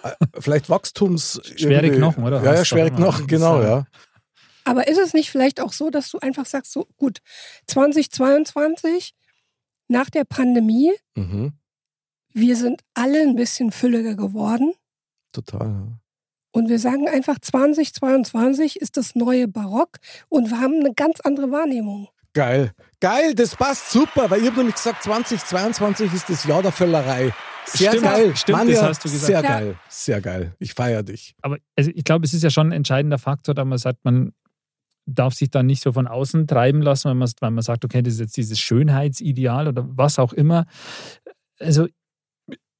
Äh, 0.03 0.15
Vielleicht 0.39 0.67
Wachstums. 0.67 1.39
Schwere 1.57 1.83
irgendwie- 1.85 1.99
Knochen, 1.99 2.23
oder? 2.23 2.41
Ja, 2.43 2.55
ja, 2.55 2.65
schwere. 2.65 2.89
Knochen, 2.89 3.27
genau, 3.27 3.61
ja- 3.61 3.67
ja. 3.69 3.85
Aber 4.63 4.87
ist 4.87 4.97
es 4.97 5.13
nicht 5.13 5.29
vielleicht 5.29 5.61
auch 5.61 5.73
so, 5.73 5.91
dass 5.91 6.09
du 6.09 6.17
einfach 6.17 6.47
sagst, 6.47 6.71
so 6.71 6.87
gut, 6.97 7.19
2022, 7.67 9.13
nach 9.91 10.09
der 10.09 10.23
Pandemie, 10.23 10.91
Mhm. 11.15 11.53
wir 12.33 12.55
sind 12.55 12.81
alle 12.93 13.21
ein 13.21 13.35
bisschen 13.35 13.71
fülliger 13.71 14.15
geworden 14.15 14.73
Total. 15.33 15.67
Ja. 15.67 15.87
und 16.53 16.69
wir 16.69 16.79
sagen 16.79 17.07
einfach, 17.09 17.37
2022 17.39 18.77
ist 18.81 18.97
das 18.97 19.15
neue 19.15 19.47
Barock 19.47 19.97
und 20.29 20.49
wir 20.49 20.59
haben 20.59 20.79
eine 20.79 20.93
ganz 20.93 21.19
andere 21.21 21.51
Wahrnehmung. 21.51 22.07
Geil. 22.33 22.71
Geil, 23.01 23.33
das 23.35 23.55
passt 23.57 23.91
super, 23.91 24.29
weil 24.29 24.39
ich 24.41 24.47
habe 24.47 24.57
nämlich 24.57 24.75
gesagt, 24.75 25.03
2022 25.03 26.13
ist 26.13 26.29
das 26.29 26.45
Jahr 26.45 26.61
der 26.61 26.71
Völlerei. 26.71 27.33
Sehr 27.65 27.91
Stimmt, 27.91 28.03
geil. 28.05 28.35
stimmt, 28.35 28.57
Manja, 28.57 28.73
das 28.75 28.83
hast 28.83 29.05
du 29.05 29.09
gesagt. 29.09 29.25
Sehr 29.27 29.41
Ja. 29.43 29.59
geil, 29.59 29.75
sehr 29.89 30.21
geil. 30.21 30.55
Ich 30.59 30.73
feiere 30.73 31.03
dich. 31.03 31.35
Aber 31.41 31.57
also 31.75 31.91
ich 31.93 32.03
glaube, 32.05 32.25
es 32.25 32.33
ist 32.33 32.41
ja 32.43 32.49
schon 32.49 32.69
ein 32.69 32.71
entscheidender 32.71 33.19
Faktor, 33.19 33.53
da 33.53 33.65
man 33.65 33.77
sagt, 33.77 34.03
man 34.05 34.31
darf 35.05 35.33
sich 35.33 35.49
da 35.49 35.63
nicht 35.63 35.81
so 35.81 35.91
von 35.91 36.07
außen 36.07 36.47
treiben 36.47 36.81
lassen, 36.81 37.09
wenn 37.09 37.17
man, 37.17 37.29
weil 37.39 37.51
man 37.51 37.63
sagt, 37.63 37.85
okay, 37.85 38.01
das 38.01 38.15
ist 38.15 38.19
jetzt 38.19 38.37
dieses 38.37 38.59
Schönheitsideal 38.59 39.67
oder 39.67 39.85
was 39.87 40.19
auch 40.19 40.33
immer. 40.33 40.65
Also 41.59 41.87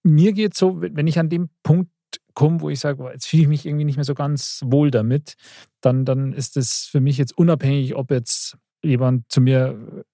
mir 0.04 0.34
geht 0.34 0.56
so, 0.56 0.82
wenn 0.82 1.08
ich 1.08 1.20
an 1.20 1.30
dem 1.30 1.50
Punkt 1.64 1.90
komme, 2.34 2.62
wo 2.62 2.70
ich 2.70 2.80
sage, 2.80 3.10
jetzt 3.12 3.28
fühle 3.28 3.44
ich 3.44 3.48
mich 3.50 3.66
irgendwie 3.66 3.86
nicht 3.86 3.98
mehr 3.98 4.06
so 4.06 4.16
ganz 4.16 4.62
wohl 4.66 4.92
damit, 4.92 5.36
dann, 5.82 6.06
dann 6.06 6.34
ist 6.34 6.58
es 6.58 6.86
für 6.86 7.00
mich 7.00 7.18
jetzt 7.18 7.38
unabhängig, 7.38 7.96
ob 7.96 8.12
jetzt 8.12 8.58
jemand 8.84 9.32
zu 9.32 9.42
mir 9.42 10.06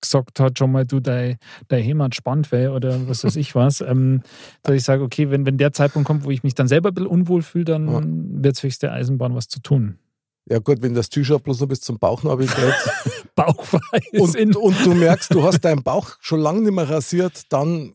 gesagt 0.00 0.40
hat, 0.40 0.58
schon 0.58 0.72
mal, 0.72 0.86
du, 0.86 1.00
dein, 1.00 1.36
dein 1.68 1.84
Heimat 1.84 2.14
spannend 2.14 2.50
wäre 2.52 2.72
oder 2.72 3.06
was 3.08 3.22
weiß 3.22 3.36
ich 3.36 3.54
was, 3.54 3.80
ähm, 3.82 4.22
dass 4.62 4.74
ich 4.74 4.82
sage, 4.82 5.02
okay, 5.02 5.30
wenn, 5.30 5.44
wenn 5.44 5.58
der 5.58 5.72
Zeitpunkt 5.72 6.06
kommt, 6.06 6.24
wo 6.24 6.30
ich 6.30 6.42
mich 6.42 6.54
dann 6.54 6.68
selber 6.68 6.90
ein 6.90 6.94
bisschen 6.94 7.10
unwohl 7.10 7.42
fühle, 7.42 7.66
dann 7.66 8.42
wird 8.42 8.56
es 8.56 8.62
höchste 8.62 8.92
Eisenbahn, 8.92 9.34
was 9.34 9.48
zu 9.48 9.60
tun. 9.60 9.98
Ja 10.50 10.58
gut, 10.58 10.82
wenn 10.82 10.94
das 10.94 11.08
T-Shirt 11.08 11.42
bloß 11.44 11.60
noch 11.60 11.68
bis 11.68 11.80
zum 11.80 11.98
Bauchnabel 11.98 12.46
geht 12.46 12.74
Bauchfrei 13.36 14.00
und, 14.18 14.56
und 14.56 14.84
du 14.84 14.94
merkst, 14.94 15.32
du 15.32 15.42
hast 15.44 15.60
deinen 15.60 15.82
Bauch 15.82 16.16
schon 16.20 16.40
lange 16.40 16.60
nicht 16.60 16.72
mehr 16.74 16.88
rasiert, 16.90 17.42
dann 17.50 17.94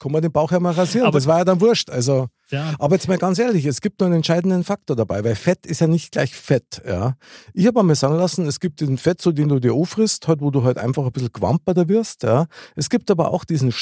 kann 0.00 0.12
man 0.12 0.22
den 0.22 0.30
Bauch 0.32 0.50
ja 0.52 0.60
mal 0.60 0.72
rasieren. 0.72 1.06
Aber- 1.06 1.18
das 1.18 1.26
war 1.26 1.38
ja 1.38 1.44
dann 1.44 1.60
wurscht. 1.60 1.90
Also, 1.90 2.28
Ja, 2.50 2.74
aber 2.78 2.94
jetzt 2.96 3.08
mal 3.08 3.18
ganz 3.18 3.38
ehrlich, 3.38 3.64
es 3.66 3.80
gibt 3.80 4.00
noch 4.00 4.06
einen 4.06 4.16
entscheidenden 4.16 4.62
Faktor 4.64 4.94
dabei, 4.96 5.24
weil 5.24 5.34
Fett 5.34 5.66
ist 5.66 5.80
ja 5.80 5.86
nicht 5.88 6.12
gleich 6.12 6.34
Fett. 6.36 6.82
Ja. 6.86 7.14
Ich 7.52 7.66
habe 7.66 7.80
einmal 7.80 7.96
sagen 7.96 8.16
lassen, 8.16 8.46
es 8.46 8.60
gibt 8.60 8.80
den 8.80 8.96
Fett, 8.98 9.20
so 9.20 9.32
den 9.32 9.48
du 9.48 9.58
dir 9.58 9.74
auffrisst, 9.74 10.28
halt, 10.28 10.40
wo 10.40 10.50
du 10.52 10.62
halt 10.62 10.78
einfach 10.78 11.04
ein 11.04 11.10
bisschen 11.12 11.32
gewamperter 11.32 11.88
wirst. 11.88 12.22
Ja. 12.22 12.46
Es 12.76 12.90
gibt 12.90 13.10
aber 13.10 13.32
auch 13.32 13.44
diesen 13.44 13.72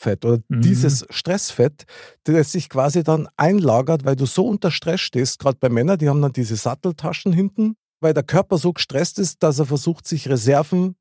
Stressfett 0.00 0.24
oder 0.24 0.38
Mhm. 0.48 0.62
dieses 0.62 1.06
Stressfett, 1.10 1.84
das 2.24 2.52
sich 2.52 2.68
quasi 2.68 3.02
dann 3.02 3.28
einlagert, 3.36 4.04
weil 4.04 4.16
du 4.16 4.26
so 4.26 4.46
unter 4.46 4.70
Stress 4.70 5.00
stehst. 5.00 5.38
Gerade 5.38 5.58
bei 5.60 5.68
Männern, 5.68 5.98
die 5.98 6.08
haben 6.08 6.22
dann 6.22 6.32
diese 6.32 6.56
Satteltaschen 6.56 7.32
hinten, 7.32 7.76
weil 8.00 8.14
der 8.14 8.22
Körper 8.22 8.58
so 8.58 8.72
gestresst 8.72 9.18
ist, 9.18 9.42
dass 9.42 9.58
er 9.58 9.66
versucht, 9.66 10.06
sich 10.06 10.28
Reserven 10.28 10.96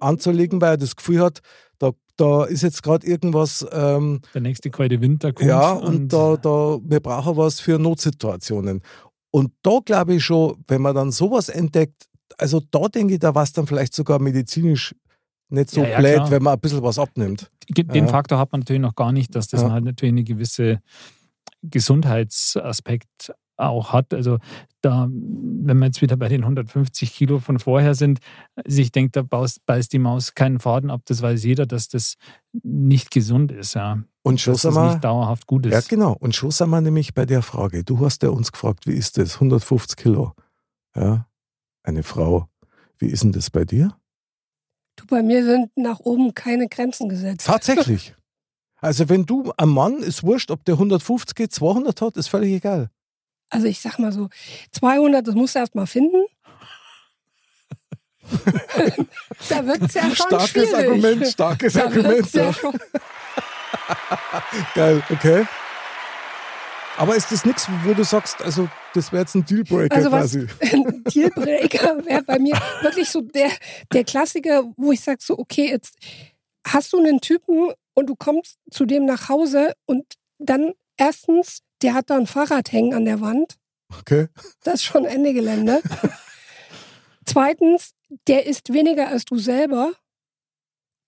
anzulegen, 0.00 0.60
weil 0.60 0.74
er 0.74 0.76
das 0.76 0.96
Gefühl 0.96 1.20
hat, 1.20 1.40
da, 1.78 1.92
da 2.16 2.44
ist 2.44 2.62
jetzt 2.62 2.82
gerade 2.82 3.06
irgendwas 3.06 3.66
ähm, 3.72 4.20
der 4.34 4.42
nächste 4.42 4.70
kalte 4.70 5.00
Winter 5.00 5.32
kommt. 5.32 5.48
ja, 5.48 5.72
und, 5.72 6.12
da, 6.12 6.36
da, 6.36 6.78
wir 6.82 7.00
brauchen 7.00 7.36
was 7.36 7.60
für 7.60 7.78
Notsituationen. 7.78 8.82
Und 9.30 9.52
da 9.62 9.78
glaube 9.84 10.14
ich 10.14 10.24
schon, 10.24 10.62
wenn 10.68 10.82
man 10.82 10.94
dann 10.94 11.10
sowas 11.10 11.48
entdeckt, 11.48 12.04
also 12.38 12.60
da 12.70 12.88
denke 12.88 13.14
ich, 13.14 13.20
da 13.20 13.34
war 13.34 13.42
es 13.44 13.52
dann 13.52 13.66
vielleicht 13.66 13.94
sogar 13.94 14.18
medizinisch 14.20 14.94
nicht 15.48 15.70
so 15.70 15.82
Ja, 15.82 15.88
ja, 15.88 15.98
blöd, 15.98 16.14
klar. 16.14 16.30
wenn 16.30 16.42
man 16.42 16.54
ein 16.54 16.60
bisschen 16.60 16.82
was 16.82 16.98
abnimmt. 16.98 17.50
den 17.68 18.04
Ja. 18.04 18.10
Faktor 18.10 18.38
hat 18.38 18.52
man 18.52 18.60
natürlich 18.60 18.82
noch 18.82 18.94
gar 18.94 19.12
nicht, 19.12 19.34
dass 19.34 19.48
das 19.48 19.62
Ja. 19.62 19.70
halt 19.70 19.84
natürlich 19.84 20.12
eine 20.12 20.24
gewisse 20.24 20.80
Gesundheitsaspekt 21.62 23.32
auch 23.56 23.92
hat. 23.92 24.12
Also 24.12 24.38
da, 24.80 25.08
wenn 25.10 25.78
wir 25.78 25.86
jetzt 25.86 26.02
wieder 26.02 26.16
bei 26.16 26.28
den 26.28 26.42
150 26.44 27.12
Kilo 27.14 27.38
von 27.38 27.58
vorher 27.58 27.94
sind, 27.94 28.18
also 28.56 28.80
ich 28.80 28.90
denke, 28.90 29.12
da 29.12 29.22
baust, 29.22 29.64
beißt 29.66 29.92
die 29.92 29.98
Maus 30.00 30.34
keinen 30.34 30.58
Faden 30.58 30.90
ab. 30.90 31.02
Das 31.06 31.22
weiß 31.22 31.44
jeder, 31.44 31.64
dass 31.64 31.88
das 31.88 32.16
nicht 32.62 33.10
gesund 33.12 33.52
ist, 33.52 33.74
ja. 33.74 34.02
Und 34.22 34.40
schon 34.40 34.54
Dass 34.54 34.62
das 34.62 34.74
wir, 34.74 34.86
nicht 34.90 35.04
dauerhaft 35.04 35.46
gut 35.46 35.66
ist. 35.66 35.72
ja 35.72 35.80
genau, 35.86 36.14
und 36.18 36.34
schon 36.34 36.50
sind 36.50 36.70
wir 36.70 36.80
nämlich 36.80 37.14
bei 37.14 37.26
der 37.26 37.42
Frage. 37.42 37.84
Du 37.84 38.00
hast 38.04 38.22
ja 38.22 38.30
uns 38.30 38.50
gefragt, 38.52 38.86
wie 38.86 38.94
ist 38.94 39.18
das? 39.18 39.34
150 39.34 39.96
Kilo. 39.96 40.32
Ja, 40.96 41.26
eine 41.82 42.02
Frau. 42.02 42.48
Wie 42.98 43.06
ist 43.06 43.22
denn 43.22 43.32
das 43.32 43.50
bei 43.50 43.64
dir? 43.64 43.94
Du, 44.96 45.06
bei 45.06 45.22
mir 45.22 45.44
sind 45.44 45.70
nach 45.76 46.00
oben 46.00 46.34
keine 46.34 46.68
Grenzen 46.68 47.08
gesetzt. 47.08 47.46
Tatsächlich. 47.46 48.14
Also 48.80 49.08
wenn 49.08 49.24
du, 49.24 49.52
ein 49.56 49.68
Mann, 49.68 49.98
ist 49.98 50.22
wurscht, 50.22 50.50
ob 50.50 50.64
der 50.64 50.74
150 50.74 51.34
geht, 51.34 51.52
200 51.52 52.00
hat, 52.02 52.16
ist 52.16 52.28
völlig 52.28 52.52
egal. 52.52 52.90
Also 53.50 53.66
ich 53.66 53.80
sag 53.80 53.98
mal 53.98 54.12
so, 54.12 54.28
200, 54.72 55.26
das 55.26 55.34
musst 55.34 55.54
du 55.54 55.58
erst 55.60 55.74
mal 55.74 55.86
finden. 55.86 56.24
da 59.48 59.66
wird 59.66 59.82
es 59.82 59.94
ja 59.94 60.02
schon 60.04 60.14
Starkes 60.14 60.48
schwierig. 60.48 60.74
Argument, 60.74 61.26
starkes 61.26 61.72
Da 61.74 61.84
Argument. 61.84 62.32
ja 62.32 62.44
Ja. 62.44 62.52
schon, 62.52 62.74
Geil, 64.74 65.02
okay. 65.10 65.46
Aber 66.96 67.16
ist 67.16 67.32
das 67.32 67.44
nichts, 67.44 67.66
wo 67.84 67.92
du 67.94 68.04
sagst, 68.04 68.40
also 68.42 68.68
das 68.94 69.10
wäre 69.12 69.22
jetzt 69.22 69.34
ein 69.34 69.44
Dealbreaker 69.44 69.94
Also 69.96 70.12
was- 70.12 70.32
quasi? 70.32 70.46
ein 70.72 71.02
Dealbreaker 71.04 72.04
wäre 72.06 72.22
bei 72.22 72.38
mir 72.38 72.54
wirklich 72.82 73.08
so 73.10 73.20
der, 73.20 73.50
der 73.92 74.04
Klassiker, 74.04 74.64
wo 74.76 74.92
ich 74.92 75.00
sage 75.00 75.18
so, 75.20 75.36
okay, 75.38 75.68
jetzt 75.68 75.96
hast 76.66 76.92
du 76.92 76.98
einen 76.98 77.20
Typen 77.20 77.70
und 77.94 78.06
du 78.08 78.14
kommst 78.16 78.58
zu 78.70 78.84
dem 78.86 79.04
nach 79.06 79.28
Hause 79.28 79.72
und 79.86 80.04
dann 80.38 80.72
erstens, 80.96 81.60
der 81.82 81.94
hat 81.94 82.10
da 82.10 82.16
ein 82.16 82.26
Fahrrad 82.26 82.70
hängen 82.72 82.94
an 82.94 83.04
der 83.04 83.20
Wand. 83.20 83.56
Okay. 84.00 84.28
Das 84.62 84.74
ist 84.74 84.84
schon 84.84 85.04
Ende 85.04 85.32
Gelände. 85.34 85.82
Zweitens, 87.26 87.92
der 88.28 88.46
isst 88.46 88.72
weniger 88.72 89.08
als 89.08 89.24
du 89.24 89.38
selber. 89.38 89.92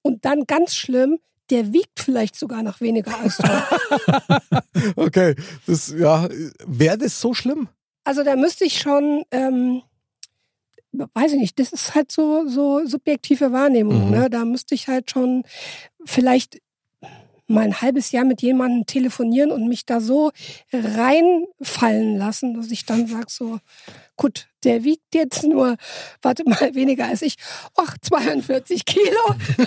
Und 0.02 0.24
dann 0.24 0.44
ganz 0.46 0.74
schlimm, 0.74 1.18
der 1.50 1.72
wiegt 1.72 2.00
vielleicht 2.00 2.36
sogar 2.36 2.62
noch 2.62 2.80
weniger 2.80 3.18
als 3.18 3.38
du. 3.38 3.48
Okay, 4.96 5.34
das, 5.66 5.92
ja, 5.96 6.28
wäre 6.66 6.98
das 6.98 7.20
so 7.20 7.34
schlimm? 7.34 7.68
Also 8.04 8.22
da 8.22 8.36
müsste 8.36 8.64
ich 8.64 8.78
schon, 8.78 9.24
ähm, 9.30 9.82
weiß 10.92 11.32
ich 11.32 11.40
nicht, 11.40 11.58
das 11.58 11.72
ist 11.72 11.94
halt 11.94 12.12
so, 12.12 12.46
so 12.46 12.86
subjektive 12.86 13.52
Wahrnehmung. 13.52 14.06
Mhm. 14.06 14.10
Ne? 14.10 14.30
Da 14.30 14.44
müsste 14.44 14.74
ich 14.74 14.88
halt 14.88 15.10
schon 15.10 15.44
vielleicht 16.04 16.60
mal 17.48 17.64
ein 17.64 17.80
halbes 17.80 18.12
Jahr 18.12 18.24
mit 18.24 18.42
jemandem 18.42 18.86
telefonieren 18.86 19.50
und 19.50 19.68
mich 19.68 19.86
da 19.86 20.00
so 20.00 20.32
reinfallen 20.72 22.16
lassen, 22.16 22.54
dass 22.54 22.70
ich 22.70 22.84
dann 22.86 23.06
sage 23.06 23.26
so, 23.28 23.58
gut, 24.16 24.48
der 24.64 24.84
wiegt 24.84 25.14
jetzt 25.14 25.44
nur, 25.44 25.76
warte 26.22 26.44
mal, 26.44 26.70
weniger 26.74 27.06
als 27.06 27.22
ich. 27.22 27.36
Ach, 27.76 27.96
42 28.00 28.84
Kilo. 28.84 29.34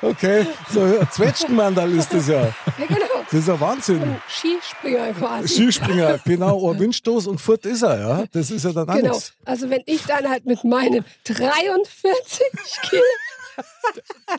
Okay, 0.00 0.46
so 0.72 1.04
Zwetschgenmandal 1.10 1.90
ist 1.92 2.12
das 2.12 2.28
ja. 2.28 2.42
Ja, 2.42 2.86
genau. 2.88 3.06
Das 3.30 3.40
ist 3.40 3.48
ja 3.48 3.60
Wahnsinn. 3.60 4.02
Ein 4.02 4.22
Skispringer 4.28 5.12
quasi. 5.12 5.48
Skispringer, 5.48 6.18
genau, 6.24 6.70
ein 6.72 6.78
Windstoß 6.80 7.26
und 7.26 7.40
fort 7.40 7.66
ist 7.66 7.82
er, 7.82 7.98
ja. 7.98 8.24
Das 8.32 8.50
ist 8.50 8.64
ja 8.64 8.72
dann 8.72 8.88
auch 8.88 8.94
Genau. 8.94 9.18
Also 9.44 9.70
wenn 9.70 9.82
ich 9.86 10.02
dann 10.04 10.28
halt 10.28 10.46
mit 10.46 10.64
meinen 10.64 11.04
43 11.24 12.40
Kilo 12.82 13.02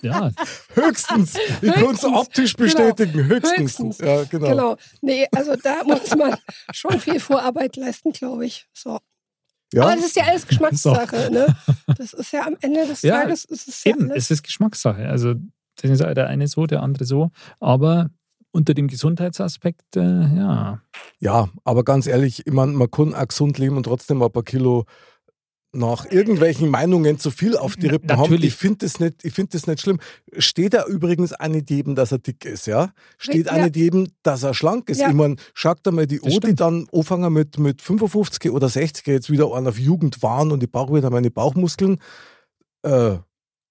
Ja, 0.02 0.32
Höchstens. 0.74 1.36
Ich 1.62 1.72
kann 1.72 1.84
es 1.84 1.88
Höchstens. 1.90 2.04
optisch 2.14 2.56
Genau. 2.56 2.66
bestätigen. 2.68 3.26
Höchstens. 3.26 3.60
Höchstens. 3.80 3.98
Ja, 4.00 4.24
genau. 4.26 4.48
Genau. 4.50 4.78
Nee, 5.02 5.28
also 5.32 5.56
da 5.56 5.84
muss 5.84 6.16
man 6.16 6.36
schon 6.72 7.00
viel 7.00 7.20
Vorarbeit 7.20 7.76
leisten, 7.76 8.12
glaube 8.12 8.46
ich. 8.46 8.68
So. 8.74 9.00
Ja, 9.74 9.84
Aber 9.84 9.96
das 9.96 10.06
ist 10.06 10.16
ja 10.16 10.24
alles 10.26 10.48
Geschmackssache, 10.48 11.32
ne? 11.32 11.56
Das 11.98 12.14
ist 12.14 12.32
ja 12.32 12.46
am 12.46 12.56
Ende 12.62 12.86
des 12.88 13.02
Ja, 13.02 13.22
Tages 13.22 13.46
ist 13.46 13.68
es 13.68 13.84
ja 13.84 13.92
eben, 13.92 14.12
alles. 14.12 14.26
es 14.26 14.32
ist 14.32 14.44
Geschmackssache. 14.44 15.08
Also 15.08 15.34
das 15.82 15.92
ist 15.92 16.00
der 16.02 16.28
eine 16.28 16.48
so, 16.48 16.66
der 16.66 16.82
andere 16.84 17.06
so. 17.06 17.32
Aber 17.60 18.10
unter 18.52 18.74
dem 18.74 18.88
Gesundheitsaspekt, 18.88 19.98
äh, 19.98 20.02
ja. 20.02 20.82
ja, 21.20 21.50
aber 21.66 21.84
ganz 21.84 22.08
ehrlich, 22.08 22.46
ich 22.48 22.54
mein, 22.54 22.74
man 22.74 22.90
kann 22.90 23.14
auch 23.14 23.28
gesund 23.28 23.58
leben 23.58 23.76
und 23.76 23.84
trotzdem 23.84 24.22
ein 24.22 24.32
paar 24.32 24.44
Kilo 24.44 24.86
nach 25.76 26.10
irgendwelchen 26.10 26.70
Meinungen 26.70 27.20
zu 27.20 27.32
viel 27.32 27.58
auf 27.58 27.76
die 27.76 27.88
Rippen 27.88 28.10
haben. 28.12 28.22
Natürlich. 28.22 28.46
Ich 28.46 28.56
finde 28.56 28.78
das, 28.86 29.00
nicht- 29.00 29.24
ich 29.24 29.34
find 29.34 29.54
das 29.54 29.68
nicht 29.68 29.82
schlimm. 29.82 30.00
Steht 30.38 30.74
da 30.74 30.86
übrigens 30.86 31.34
auch 31.40 31.48
nicht 31.48 31.70
jedem, 31.70 31.96
dass 31.96 32.12
er 32.12 32.20
dick 32.20 32.46
ist, 32.46 32.66
ja? 32.68 32.92
Steht 33.18 33.50
auch 33.52 33.58
Ja. 33.58 33.66
nicht 33.66 33.76
jedem, 33.76 34.08
dass 34.24 34.44
er 34.44 34.54
schlank 34.54 34.90
ist. 34.90 35.02
Ja. 35.02 35.10
Ich 35.10 35.14
meine, 35.14 35.36
schaut 35.54 35.80
da 35.84 35.92
mal 35.92 36.08
die 36.08 36.22
O, 36.22 36.40
die 36.40 36.56
dann 36.56 36.88
anfangen 36.94 37.32
mit, 37.34 37.60
mit 37.60 37.82
55 37.82 38.52
oder 38.52 38.70
60 38.70 39.06
jetzt 39.08 39.30
wieder 39.30 39.52
an 39.54 39.68
auf 39.68 39.78
Jugend 39.78 40.24
waren 40.24 40.52
und 40.52 40.64
ich 40.64 40.72
brauche 40.72 40.94
wieder 40.96 41.10
meine 41.10 41.30
Bauchmuskeln. 41.32 42.00
Äh, 42.84 43.18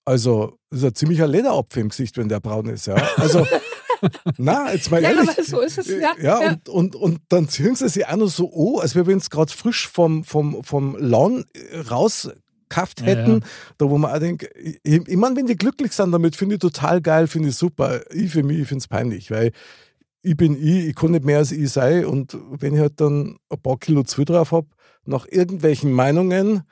also, 0.04 0.58
das 0.70 0.80
ist 0.80 0.84
ein 0.84 0.94
ziemlicher 0.94 1.26
Lederapfel 1.26 1.80
im 1.82 1.88
Gesicht, 1.88 2.16
wenn 2.18 2.28
der 2.28 2.40
braun 2.40 2.66
ist, 2.68 2.86
ja? 2.86 2.96
Also, 3.16 3.46
na, 4.38 4.72
jetzt 4.72 4.90
mal 4.90 5.02
Ja, 5.02 5.10
ehrlich. 5.10 5.28
aber 5.30 5.42
so 5.44 5.60
ist 5.60 5.78
es, 5.78 5.88
ja, 5.88 6.12
Ja, 6.20 6.40
ja. 6.42 6.50
Und, 6.50 6.68
und, 6.68 6.96
und 6.96 7.20
dann 7.28 7.48
ziehen 7.48 7.74
sie 7.74 7.88
sich 7.88 8.06
auch 8.06 8.16
noch 8.16 8.28
so 8.28 8.50
an, 8.76 8.82
als 8.82 8.94
wenn 8.94 9.20
sie 9.20 9.28
gerade 9.28 9.52
frisch 9.52 9.88
vom, 9.88 10.24
vom, 10.24 10.62
vom 10.64 10.96
Lawn 10.98 11.44
äh, 11.54 11.78
rausgekauft 11.80 13.00
Ja, 13.00 13.06
hätten. 13.06 13.32
ja. 13.32 13.40
Da 13.78 13.90
wo 13.90 13.98
man 13.98 14.10
auch 14.14 14.18
denkt, 14.18 14.48
ich, 14.62 14.80
ich 14.84 15.16
meine, 15.16 15.36
wenn 15.36 15.46
die 15.46 15.56
glücklich 15.56 15.92
sind 15.92 16.12
damit, 16.12 16.36
finde 16.36 16.56
ich 16.56 16.60
total 16.60 17.00
geil, 17.00 17.26
finde 17.26 17.50
ich 17.50 17.56
super. 17.56 18.00
Ich 18.12 18.30
für 18.32 18.42
mich, 18.42 18.60
ich 18.60 18.68
finde 18.68 18.80
es 18.82 18.88
peinlich, 18.88 19.30
weil 19.30 19.52
ich 20.22 20.36
bin 20.36 20.56
ich, 20.56 20.88
ich 20.88 20.94
kann 20.94 21.10
nicht 21.10 21.24
mehr 21.24 21.38
als 21.38 21.52
ich 21.52 21.70
sein 21.70 22.06
und 22.06 22.36
wenn 22.50 22.74
ich 22.74 22.80
halt 22.80 23.00
dann 23.00 23.36
ein 23.50 23.60
paar 23.62 23.78
Kilo 23.78 24.02
zu 24.04 24.24
drauf 24.24 24.52
habe, 24.52 24.68
nach 25.04 25.26
irgendwelchen 25.28 25.92
Meinungen, 25.92 26.62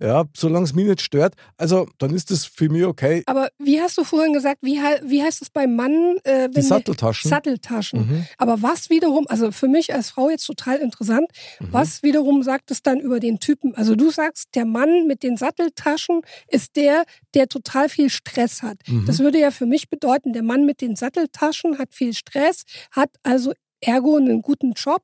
ja, 0.00 0.24
solange 0.36 0.64
es 0.64 0.74
mich 0.74 0.86
nicht 0.86 1.00
stört, 1.00 1.34
also 1.56 1.88
dann 1.98 2.14
ist 2.14 2.30
das 2.30 2.44
für 2.44 2.68
mich 2.68 2.84
okay. 2.84 3.22
Aber 3.26 3.48
wie 3.58 3.80
hast 3.80 3.98
du 3.98 4.04
vorhin 4.04 4.32
gesagt, 4.32 4.58
wie, 4.62 4.76
wie 5.04 5.22
heißt 5.22 5.42
es 5.42 5.50
beim 5.50 5.74
Mann? 5.74 6.16
Äh, 6.24 6.44
wenn 6.44 6.52
Die 6.52 6.62
Satteltaschen. 6.62 7.28
Satteltaschen. 7.28 8.00
Mhm. 8.00 8.26
Aber 8.38 8.62
was 8.62 8.90
wiederum, 8.90 9.26
also 9.28 9.50
für 9.50 9.68
mich 9.68 9.92
als 9.92 10.10
Frau 10.10 10.30
jetzt 10.30 10.44
total 10.46 10.78
interessant, 10.78 11.28
Mhm. 11.60 11.68
was 11.72 12.02
wiederum 12.02 12.42
sagt 12.42 12.70
es 12.70 12.82
dann 12.82 13.00
über 13.00 13.18
den 13.20 13.40
Typen? 13.40 13.74
Also 13.74 13.96
du 13.96 14.10
sagst, 14.10 14.48
der 14.54 14.64
Mann 14.64 15.06
mit 15.06 15.22
den 15.22 15.36
Satteltaschen 15.36 16.22
ist 16.46 16.76
der, 16.76 17.04
der 17.34 17.48
total 17.48 17.88
viel 17.88 18.08
Stress 18.10 18.62
hat. 18.62 18.78
Mhm. 18.86 19.04
Das 19.06 19.18
würde 19.18 19.38
ja 19.40 19.50
für 19.50 19.66
mich 19.66 19.90
bedeuten, 19.90 20.32
der 20.32 20.42
Mann 20.42 20.64
mit 20.64 20.80
den 20.80 20.94
Satteltaschen 20.96 21.78
hat 21.78 21.94
viel 21.94 22.14
Stress, 22.14 22.62
hat 22.92 23.10
also 23.22 23.52
ergo 23.80 24.16
einen 24.16 24.42
guten 24.42 24.72
Job 24.72 25.02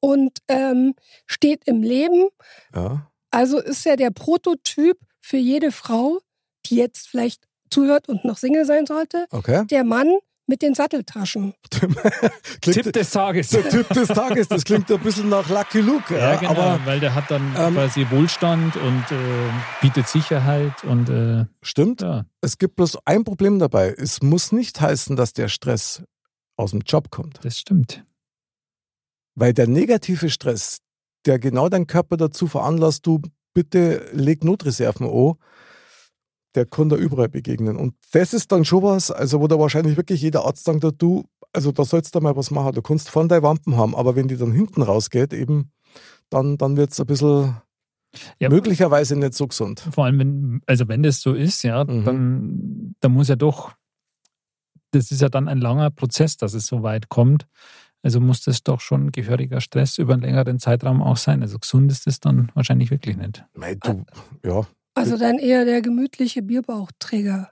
und 0.00 0.38
ähm, 0.48 0.94
steht 1.26 1.62
im 1.66 1.82
Leben. 1.82 2.28
Ja. 2.74 3.06
Also 3.30 3.58
ist 3.58 3.86
er 3.86 3.96
der 3.96 4.10
Prototyp 4.10 4.98
für 5.20 5.36
jede 5.36 5.72
Frau, 5.72 6.18
die 6.66 6.76
jetzt 6.76 7.08
vielleicht 7.08 7.44
zuhört 7.70 8.08
und 8.08 8.24
noch 8.24 8.36
Single 8.36 8.64
sein 8.64 8.86
sollte, 8.86 9.26
Okay. 9.30 9.64
der 9.66 9.84
Mann 9.84 10.08
mit 10.46 10.62
den 10.62 10.74
Satteltaschen. 10.74 11.54
Tipp 12.60 12.92
des 12.92 13.10
Tages. 13.10 13.50
der 13.50 13.68
Tipp 13.68 13.88
des 13.90 14.08
Tages, 14.08 14.48
das 14.48 14.64
klingt 14.64 14.90
ein 14.90 14.98
bisschen 15.00 15.28
nach 15.28 15.48
Lucky 15.48 15.78
Luke. 15.80 16.12
Ja, 16.12 16.32
Ja, 16.32 16.36
genau, 16.40 16.50
Aber 16.50 16.84
weil 16.86 16.98
der 16.98 17.14
hat 17.14 17.30
dann 17.30 17.54
ähm, 17.56 17.74
quasi 17.74 18.04
Wohlstand 18.10 18.74
und 18.74 19.04
äh, 19.12 19.50
bietet 19.80 20.08
Sicherheit 20.08 20.82
und 20.82 21.08
äh, 21.08 21.44
stimmt, 21.62 22.00
ja, 22.02 22.24
es 22.40 22.58
gibt 22.58 22.74
bloß 22.74 22.98
ein 23.04 23.22
Problem 23.22 23.60
dabei. 23.60 23.94
Es 23.96 24.22
muss 24.22 24.50
nicht 24.50 24.80
heißen, 24.80 25.14
dass 25.14 25.32
der 25.32 25.46
Stress 25.46 26.02
aus 26.56 26.72
dem 26.72 26.80
Job 26.80 27.10
kommt. 27.10 27.38
das 27.44 27.56
stimmt. 27.58 28.04
Weil 29.36 29.54
der 29.54 29.68
negative 29.68 30.30
Stress, 30.30 30.78
der 31.26 31.38
genau 31.38 31.68
deinen 31.68 31.86
Körper 31.86 32.16
dazu 32.16 32.46
veranlasst, 32.46 33.06
du 33.06 33.20
bitte 33.54 34.08
leg 34.12 34.44
Notreserven 34.44 35.06
an, 35.06 35.34
der 36.54 36.66
kann 36.66 36.88
da 36.88 36.96
überall 36.96 37.28
begegnen. 37.28 37.76
Und 37.76 37.94
das 38.12 38.32
ist 38.34 38.50
dann 38.52 38.64
schon 38.64 38.82
was, 38.82 39.10
also 39.10 39.40
wo 39.40 39.46
da 39.46 39.58
wahrscheinlich 39.58 39.96
wirklich 39.96 40.20
jeder 40.22 40.44
Arzt 40.46 40.64
sagt, 40.64 40.84
du, 40.98 41.24
also 41.52 41.72
da 41.72 41.84
sollst 41.84 42.14
du 42.14 42.20
mal 42.20 42.36
was 42.36 42.50
machen. 42.50 42.72
Du 42.74 42.82
kannst 42.82 43.08
vorne 43.10 43.28
deine 43.28 43.42
Wampen 43.42 43.76
haben, 43.76 43.94
aber 43.94 44.16
wenn 44.16 44.28
die 44.28 44.36
dann 44.36 44.52
hinten 44.52 44.82
rausgeht, 44.82 45.32
eben, 45.32 45.72
dann, 46.28 46.56
dann 46.58 46.76
wird 46.76 46.92
es 46.92 47.00
ein 47.00 47.06
bisschen 47.06 47.56
Ja, 48.38 48.48
möglicherweise 48.48 49.16
nicht 49.16 49.34
so 49.34 49.46
gesund. 49.46 49.80
Vor 49.92 50.04
allem, 50.04 50.18
wenn, 50.18 50.60
also 50.66 50.88
wenn 50.88 51.02
das 51.02 51.20
so 51.20 51.34
ist, 51.34 51.62
ja, 51.62 51.84
Mhm. 51.84 52.04
dann, 52.04 52.94
dann 53.00 53.12
muss 53.12 53.28
ja 53.28 53.36
doch, 53.36 53.72
das 54.92 55.10
ist 55.12 55.20
ja 55.20 55.28
dann 55.28 55.46
ein 55.48 55.60
langer 55.60 55.90
Prozess, 55.90 56.36
dass 56.36 56.54
es 56.54 56.66
so 56.66 56.82
weit 56.82 57.08
kommt. 57.08 57.46
Also 58.02 58.20
muss 58.20 58.42
das 58.42 58.62
doch 58.62 58.80
schon 58.80 59.12
gehöriger 59.12 59.60
Stress 59.60 59.98
über 59.98 60.14
einen 60.14 60.22
längeren 60.22 60.58
Zeitraum 60.58 61.02
auch 61.02 61.16
sein. 61.18 61.42
Also 61.42 61.58
gesund 61.58 61.92
ist 61.92 62.06
das 62.06 62.20
dann 62.20 62.50
wahrscheinlich 62.54 62.90
wirklich 62.90 63.16
nicht. 63.16 63.44
Mei, 63.54 63.74
du, 63.74 64.04
ja, 64.44 64.66
Also 64.94 65.18
dann 65.18 65.38
eher 65.38 65.64
der 65.64 65.82
gemütliche 65.82 66.42
Bierbauchträger. 66.42 67.50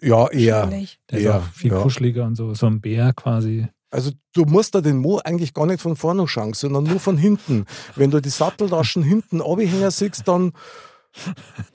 ja, 0.00 0.28
eher. 0.28 0.66
Der 1.10 1.20
Ja, 1.20 1.36
ist 1.38 1.42
auch 1.42 1.52
viel 1.52 1.72
ja. 1.72 1.80
kuscheliger 1.82 2.24
und 2.24 2.34
so, 2.34 2.54
so 2.54 2.66
ein 2.66 2.80
Bär 2.80 3.12
quasi. 3.12 3.68
Also 3.90 4.10
du 4.34 4.44
musst 4.44 4.74
da 4.74 4.80
den 4.82 4.98
Mo 4.98 5.18
eigentlich 5.24 5.54
gar 5.54 5.64
nicht 5.66 5.80
von 5.80 5.96
vorne 5.96 6.28
schauen, 6.28 6.52
sondern 6.52 6.84
nur 6.84 7.00
von 7.00 7.16
hinten. 7.16 7.64
Wenn 7.96 8.10
du 8.10 8.20
die 8.20 8.28
Satteltaschen 8.28 9.02
hinten 9.02 9.40
abhängen 9.40 9.90
siehst, 9.90 10.28
dann 10.28 10.52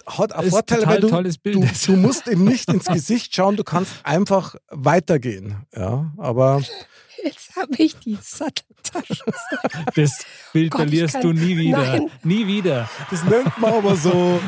hat 0.07 0.33
ein 0.33 0.45
Ist 0.45 0.51
Vorteil, 0.51 0.85
weil 0.85 0.99
du, 1.01 1.09
tolles 1.09 1.37
Bild. 1.37 1.55
du, 1.55 1.91
du 1.91 1.97
musst 1.97 2.27
ihm 2.27 2.43
nicht 2.45 2.69
ins 2.71 2.85
Gesicht 2.85 3.35
schauen, 3.35 3.55
du 3.55 3.63
kannst 3.63 3.91
einfach 4.03 4.55
weitergehen. 4.69 5.65
Ja, 5.75 6.11
aber 6.17 6.61
Jetzt 7.23 7.55
habe 7.55 7.73
ich 7.77 7.95
die 7.99 8.17
Satteltaschen. 8.21 9.31
Das 9.95 10.25
Bild 10.51 10.71
Gott, 10.71 10.81
verlierst 10.81 11.13
kann- 11.13 11.21
du 11.21 11.33
nie 11.33 11.57
wieder. 11.57 11.77
Nein. 11.77 12.09
Nie 12.23 12.45
wieder. 12.47 12.89
das 13.09 13.23
nennt 13.23 13.57
man 13.59 13.73
aber 13.73 13.95
so 13.95 14.39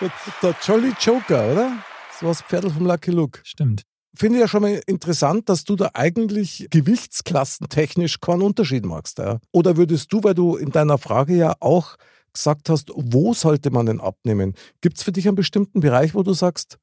der, 0.00 0.10
der 0.42 0.54
Jolly 0.64 0.92
Joker, 1.00 1.52
oder? 1.52 1.72
So 2.20 2.26
was 2.28 2.42
Pferdl 2.42 2.70
vom 2.70 2.86
Lucky 2.86 3.10
Luke. 3.10 3.40
Stimmt. 3.42 3.82
Finde 4.16 4.36
ich 4.38 4.42
ja 4.42 4.48
schon 4.48 4.62
mal 4.62 4.80
interessant, 4.86 5.48
dass 5.48 5.64
du 5.64 5.74
da 5.74 5.90
eigentlich 5.94 6.68
gewichtsklassentechnisch 6.70 8.20
keinen 8.20 8.42
Unterschied 8.42 8.84
machst. 8.84 9.18
Ja? 9.18 9.40
Oder 9.50 9.76
würdest 9.76 10.12
du, 10.12 10.22
weil 10.22 10.34
du 10.34 10.54
in 10.56 10.70
deiner 10.70 10.98
Frage 10.98 11.34
ja 11.34 11.54
auch 11.58 11.96
gesagt 12.34 12.68
hast, 12.68 12.90
wo 12.94 13.32
sollte 13.32 13.70
man 13.70 13.86
denn 13.86 14.00
abnehmen? 14.00 14.54
Gibt 14.80 14.98
es 14.98 15.02
für 15.02 15.12
dich 15.12 15.26
einen 15.26 15.36
bestimmten 15.36 15.80
Bereich, 15.80 16.14
wo 16.14 16.22
du 16.22 16.32
sagst, 16.34 16.78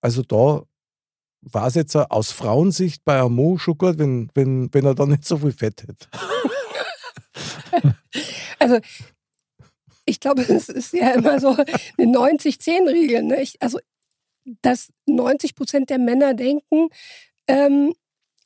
also 0.00 0.22
da 0.22 0.62
war 1.40 1.66
es 1.68 1.74
jetzt 1.74 1.94
aus 1.94 2.32
Frauensicht 2.32 3.04
bei 3.04 3.20
einem 3.20 3.34
Mo 3.34 3.58
schon 3.58 3.78
gut, 3.78 3.98
wenn, 3.98 4.30
wenn, 4.34 4.72
wenn 4.72 4.84
er 4.84 4.94
da 4.94 5.06
nicht 5.06 5.24
so 5.24 5.38
viel 5.38 5.52
Fett 5.52 5.82
hätte? 5.82 6.08
Also 8.60 8.80
ich 10.04 10.18
glaube, 10.18 10.42
es 10.42 10.68
ist 10.68 10.92
ja 10.92 11.12
immer 11.12 11.38
so 11.38 11.50
eine 11.50 12.12
90-10-Regel. 12.12 13.22
Ne? 13.22 13.44
Also 13.60 13.78
dass 14.62 14.92
90 15.06 15.54
Prozent 15.54 15.90
der 15.90 15.98
Männer 15.98 16.34
denken, 16.34 16.88
ähm, 17.46 17.94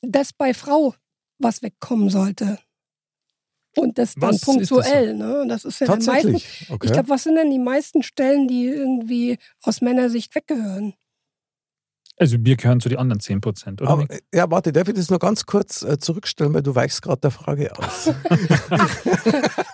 dass 0.01 0.33
bei 0.33 0.53
Frau 0.53 0.93
was 1.39 1.61
wegkommen 1.61 2.09
sollte. 2.09 2.59
Und 3.75 3.97
das 3.97 4.13
dann 4.15 4.29
Was 4.29 4.35
ist 4.35 4.47
das 4.47 4.55
punktuell. 4.55 5.15
Ne? 5.15 5.45
Das 5.47 5.65
ist 5.65 5.79
ja 5.79 5.87
dann 5.87 6.03
meistens. 6.03 6.43
Okay. 6.69 6.87
Ich 6.87 6.93
glaube, 6.93 7.09
was 7.09 7.23
sind 7.23 7.35
denn 7.35 7.49
die 7.49 7.59
meisten 7.59 8.03
Stellen, 8.03 8.47
die 8.47 8.65
irgendwie 8.65 9.37
aus 9.63 9.81
Männersicht 9.81 10.35
weggehören? 10.35 10.93
Also 12.17 12.37
wir 12.39 12.55
gehören 12.55 12.79
zu 12.79 12.89
den 12.89 12.99
anderen 12.99 13.19
10 13.19 13.41
Prozent, 13.41 13.81
oder? 13.81 13.89
aber, 13.89 14.01
Nick? 14.03 14.23
ja, 14.31 14.49
warte, 14.51 14.71
darf 14.71 14.87
ich 14.87 14.93
das 14.93 15.09
noch 15.09 15.17
ganz 15.17 15.47
kurz 15.47 15.81
äh, 15.81 15.97
zurückstellen, 15.97 16.53
weil 16.53 16.61
du 16.61 16.75
weichst 16.75 17.01
gerade 17.01 17.21
der 17.21 17.31
Frage 17.31 17.71
aus. 17.77 18.11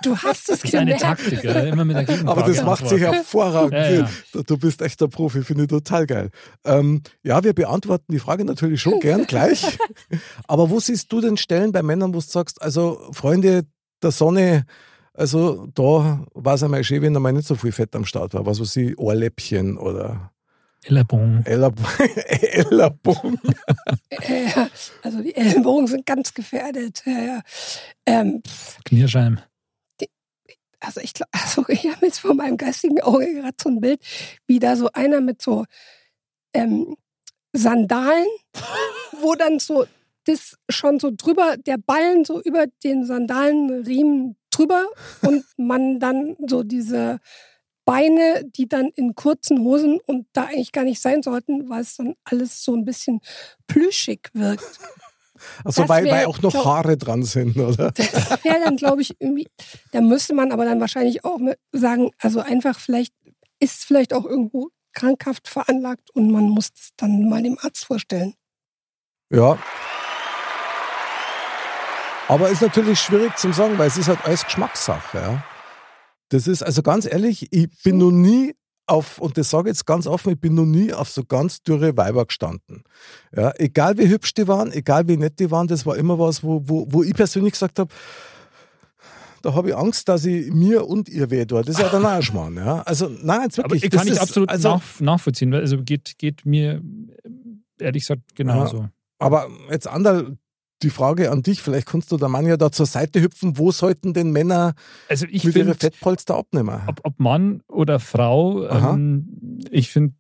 Du 0.01 0.15
hast 0.15 0.49
es 0.49 0.61
das 0.61 0.63
ist 0.63 0.75
eine. 0.75 0.95
Taktik, 0.95 1.43
ja? 1.43 1.59
immer 1.59 1.83
mit 1.83 1.97
der 1.97 2.05
Gegenfrage 2.05 2.39
Aber 2.39 2.47
das 2.47 2.63
macht 2.63 2.87
sich 2.87 3.01
hervorragend. 3.01 3.73
Ja, 3.73 3.91
ja. 3.91 4.09
Du 4.45 4.57
bist 4.57 4.81
echt 4.81 5.01
der 5.01 5.07
Profi, 5.07 5.43
finde 5.43 5.63
ich 5.63 5.69
total 5.69 6.05
geil. 6.05 6.29
Ähm, 6.63 7.01
ja, 7.21 7.43
wir 7.43 7.53
beantworten 7.53 8.11
die 8.11 8.19
Frage 8.19 8.45
natürlich 8.45 8.81
schon 8.81 8.99
gern 9.01 9.25
gleich. 9.25 9.77
Aber 10.47 10.69
wo 10.69 10.79
siehst 10.79 11.11
du 11.11 11.19
denn 11.19 11.35
Stellen 11.35 11.71
bei 11.71 11.83
Männern, 11.83 12.13
wo 12.13 12.19
du 12.19 12.25
sagst, 12.25 12.61
also 12.61 13.09
Freunde 13.11 13.63
der 14.01 14.11
Sonne, 14.11 14.65
also 15.13 15.67
da 15.67 16.25
war 16.33 16.55
es 16.55 16.63
einmal 16.63 16.83
schön, 16.83 17.01
wenn 17.01 17.13
da 17.13 17.19
mal 17.19 17.33
nicht 17.33 17.47
so 17.47 17.55
viel 17.55 17.71
Fett 17.71 17.95
am 17.95 18.05
Start 18.05 18.33
war. 18.33 18.45
Was 18.45 18.59
weiß 18.59 18.75
ich, 18.77 18.97
Ohrläppchen 18.97 19.77
oder 19.77 20.31
Ellerbogen. 20.83 21.45
Ellerb 21.45 21.77
Ellerbogen. 22.41 23.39
Ja, 24.27 24.69
also 25.03 25.21
die 25.21 25.35
Ellenbogen 25.35 25.87
sind 25.87 26.05
ganz 26.05 26.33
gefährdet. 26.33 27.03
Ja, 27.05 27.21
ja. 27.21 27.41
Ähm, 28.05 28.41
pff, 28.47 28.77
Knirschheim. 28.85 29.39
also 30.79 31.01
ich 31.01 31.13
glaube, 31.13 31.31
also 31.33 31.65
ich 31.67 31.85
habe 31.85 32.05
jetzt 32.05 32.19
vor 32.19 32.33
meinem 32.33 32.55
geistigen 32.55 33.01
Auge 33.01 33.33
gerade 33.33 33.57
so 33.61 33.69
ein 33.69 33.81
Bild, 33.81 34.01
wie 34.47 34.59
da 34.59 34.75
so 34.77 34.89
einer 34.93 35.19
mit 35.19 35.41
so 35.41 35.65
ähm, 36.53 36.95
Sandalen, 37.51 38.27
wo 39.21 39.35
dann 39.35 39.59
so 39.59 39.85
das 40.29 40.57
schon 40.69 40.99
so 40.99 41.11
drüber, 41.15 41.57
der 41.57 41.77
Ballen 41.77 42.23
so 42.25 42.41
über 42.41 42.65
den 42.83 43.05
Sandalenriemen 43.05 44.37
drüber 44.51 44.85
und 45.21 45.45
man 45.57 45.99
dann 45.99 46.35
so 46.47 46.63
diese 46.63 47.19
Beine, 47.85 48.43
die 48.45 48.67
dann 48.67 48.89
in 48.95 49.15
kurzen 49.15 49.59
Hosen 49.59 49.99
und 50.05 50.27
da 50.33 50.43
eigentlich 50.43 50.71
gar 50.71 50.83
nicht 50.83 51.01
sein 51.01 51.23
sollten, 51.23 51.69
weil 51.69 51.81
es 51.81 51.97
dann 51.97 52.13
alles 52.23 52.63
so 52.63 52.75
ein 52.75 52.85
bisschen 52.85 53.19
plüschig 53.67 54.29
wirkt. 54.33 54.79
Also 55.63 55.87
weil, 55.87 56.03
wär, 56.03 56.11
weil 56.11 56.25
auch 56.25 56.41
noch 56.41 56.51
glaub- 56.51 56.65
Haare 56.65 56.97
dran 56.97 57.23
sind, 57.23 57.55
oder? 57.55 57.91
Das 57.91 58.43
wäre 58.43 58.59
dann, 58.61 58.75
glaube 58.75 59.01
ich, 59.01 59.15
irgendwie, 59.19 59.47
da 59.93 60.01
müsste 60.01 60.33
man 60.33 60.51
aber 60.51 60.65
dann 60.65 60.81
wahrscheinlich 60.81 61.23
auch 61.23 61.39
sagen, 61.71 62.11
also 62.17 62.41
einfach 62.41 62.77
vielleicht, 62.77 63.13
ist 63.61 63.85
vielleicht 63.85 64.13
auch 64.13 64.25
irgendwo 64.25 64.67
krankhaft 64.91 65.47
veranlagt 65.47 66.09
und 66.13 66.29
man 66.29 66.49
muss 66.49 66.71
es 66.75 66.89
dann 66.97 67.29
mal 67.29 67.41
dem 67.41 67.57
Arzt 67.57 67.85
vorstellen. 67.85 68.33
Ja. 69.29 69.57
Aber 72.29 72.49
ist 72.49 72.61
natürlich 72.61 72.99
schwierig 72.99 73.35
zu 73.37 73.51
sagen, 73.51 73.77
weil 73.77 73.87
es 73.87 73.97
ist 73.97 74.07
halt 74.07 74.19
alles 74.23 74.45
Geschmackssache. 74.45 75.17
Ja. 75.17 75.43
Das 76.29 76.47
ist, 76.47 76.61
also 76.63 76.81
ganz 76.83 77.05
ehrlich, 77.11 77.47
ich 77.51 77.67
bin 77.83 77.97
noch 77.97 78.11
nie 78.11 78.55
auf, 78.85 79.17
und 79.19 79.37
das 79.37 79.49
sage 79.49 79.69
ich 79.69 79.75
jetzt 79.75 79.85
ganz 79.85 80.07
offen, 80.07 80.33
ich 80.33 80.39
bin 80.39 80.53
noch 80.55 80.65
nie 80.65 80.93
auf 80.93 81.09
so 81.09 81.23
ganz 81.23 81.61
dürre 81.63 81.97
Weiber 81.97 82.25
gestanden. 82.25 82.83
Ja, 83.35 83.51
egal 83.57 83.97
wie 83.97 84.07
hübsch 84.07 84.33
die 84.35 84.47
waren, 84.47 84.71
egal 84.71 85.07
wie 85.07 85.17
nett 85.17 85.39
die 85.39 85.49
waren, 85.51 85.67
das 85.67 85.85
war 85.85 85.97
immer 85.97 86.17
was, 86.19 86.43
wo, 86.43 86.61
wo, 86.65 86.85
wo 86.89 87.03
ich 87.03 87.13
persönlich 87.13 87.53
gesagt 87.53 87.79
habe, 87.79 87.93
da 89.41 89.53
habe 89.53 89.69
ich 89.69 89.75
Angst, 89.75 90.07
dass 90.09 90.25
ich 90.25 90.51
mir 90.51 90.85
und 90.87 91.07
ihr 91.07 91.31
weh 91.31 91.45
tue. 91.45 91.61
Das 91.63 91.75
ist 91.75 91.81
ja 91.81 91.89
dann 91.89 92.05
auch 92.05 92.09
ein 92.17 92.21
Schmarrn. 92.23 92.57
Ja. 92.57 92.81
Also, 92.81 93.09
nein, 93.23 93.43
jetzt 93.43 93.57
Aber 93.59 93.69
wirklich. 93.71 93.85
ich 93.85 93.89
kann 93.91 94.05
ich 94.07 94.13
ist- 94.13 94.19
absolut 94.19 94.49
also, 94.49 94.69
nach, 94.69 94.99
nachvollziehen. 94.99 95.51
weil 95.51 95.61
Also 95.61 95.81
geht, 95.81 96.17
geht 96.17 96.45
mir 96.45 96.81
ehrlich 97.79 98.03
gesagt 98.03 98.35
genauso. 98.35 98.87
Aber 99.17 99.47
jetzt 99.71 99.87
Anderl, 99.87 100.37
die 100.81 100.89
Frage 100.89 101.31
an 101.31 101.43
dich, 101.43 101.61
vielleicht 101.61 101.87
kannst 101.87 102.11
du 102.11 102.17
der 102.17 102.29
Mann 102.29 102.45
ja 102.45 102.57
da 102.57 102.71
zur 102.71 102.85
Seite 102.85 103.21
hüpfen, 103.21 103.57
wo 103.57 103.71
sollten 103.71 104.13
denn 104.13 104.31
Männer 104.31 104.73
Also 105.09 105.25
ich 105.25 105.43
mit 105.43 105.55
ihren 105.55 105.67
finde, 105.67 105.79
Fettpolster 105.79 106.35
abnehmen? 106.35 106.81
ob, 106.87 107.01
ob 107.03 107.19
Mann 107.19 107.61
oder 107.67 107.99
Frau, 107.99 108.67
ähm, 108.67 109.59
ich 109.69 109.89
finde, 109.89 110.15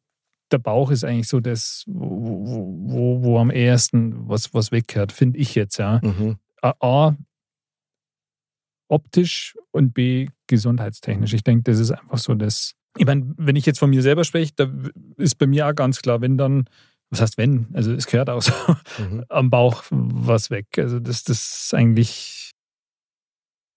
der 0.51 0.57
Bauch 0.57 0.91
ist 0.91 1.03
eigentlich 1.03 1.27
so 1.27 1.39
das, 1.39 1.83
wo, 1.87 2.09
wo, 2.09 2.77
wo, 2.81 3.23
wo 3.23 3.39
am 3.39 3.51
ehesten 3.51 4.27
was, 4.27 4.53
was 4.53 4.71
wegkehrt, 4.71 5.11
finde 5.11 5.37
ich 5.39 5.55
jetzt, 5.55 5.77
ja. 5.77 6.01
Mhm. 6.03 6.37
A, 6.61 6.73
A, 6.79 7.17
optisch 8.89 9.55
und 9.71 9.93
B, 9.93 10.27
gesundheitstechnisch. 10.47 11.33
Ich 11.33 11.43
denke, 11.43 11.71
das 11.71 11.79
ist 11.79 11.91
einfach 11.91 12.17
so 12.17 12.33
das. 12.33 12.73
Ich 12.97 13.05
meine, 13.05 13.33
wenn 13.37 13.55
ich 13.55 13.65
jetzt 13.65 13.79
von 13.79 13.91
mir 13.91 14.01
selber 14.01 14.23
spreche, 14.23 14.51
da 14.55 14.71
ist 15.17 15.37
bei 15.37 15.45
mir 15.45 15.67
auch 15.67 15.75
ganz 15.75 16.01
klar, 16.01 16.21
wenn 16.21 16.37
dann, 16.37 16.65
was 17.09 17.21
heißt 17.21 17.37
wenn? 17.37 17.67
Also 17.73 17.91
es 17.93 18.05
gehört 18.07 18.29
auch 18.29 18.41
so 18.41 18.51
Mhm. 18.97 19.25
am 19.29 19.49
Bauch 19.49 19.83
was 19.89 20.49
weg. 20.49 20.67
Also 20.77 20.99
das, 20.99 21.23
das 21.23 21.63
ist 21.65 21.73
eigentlich 21.73 22.51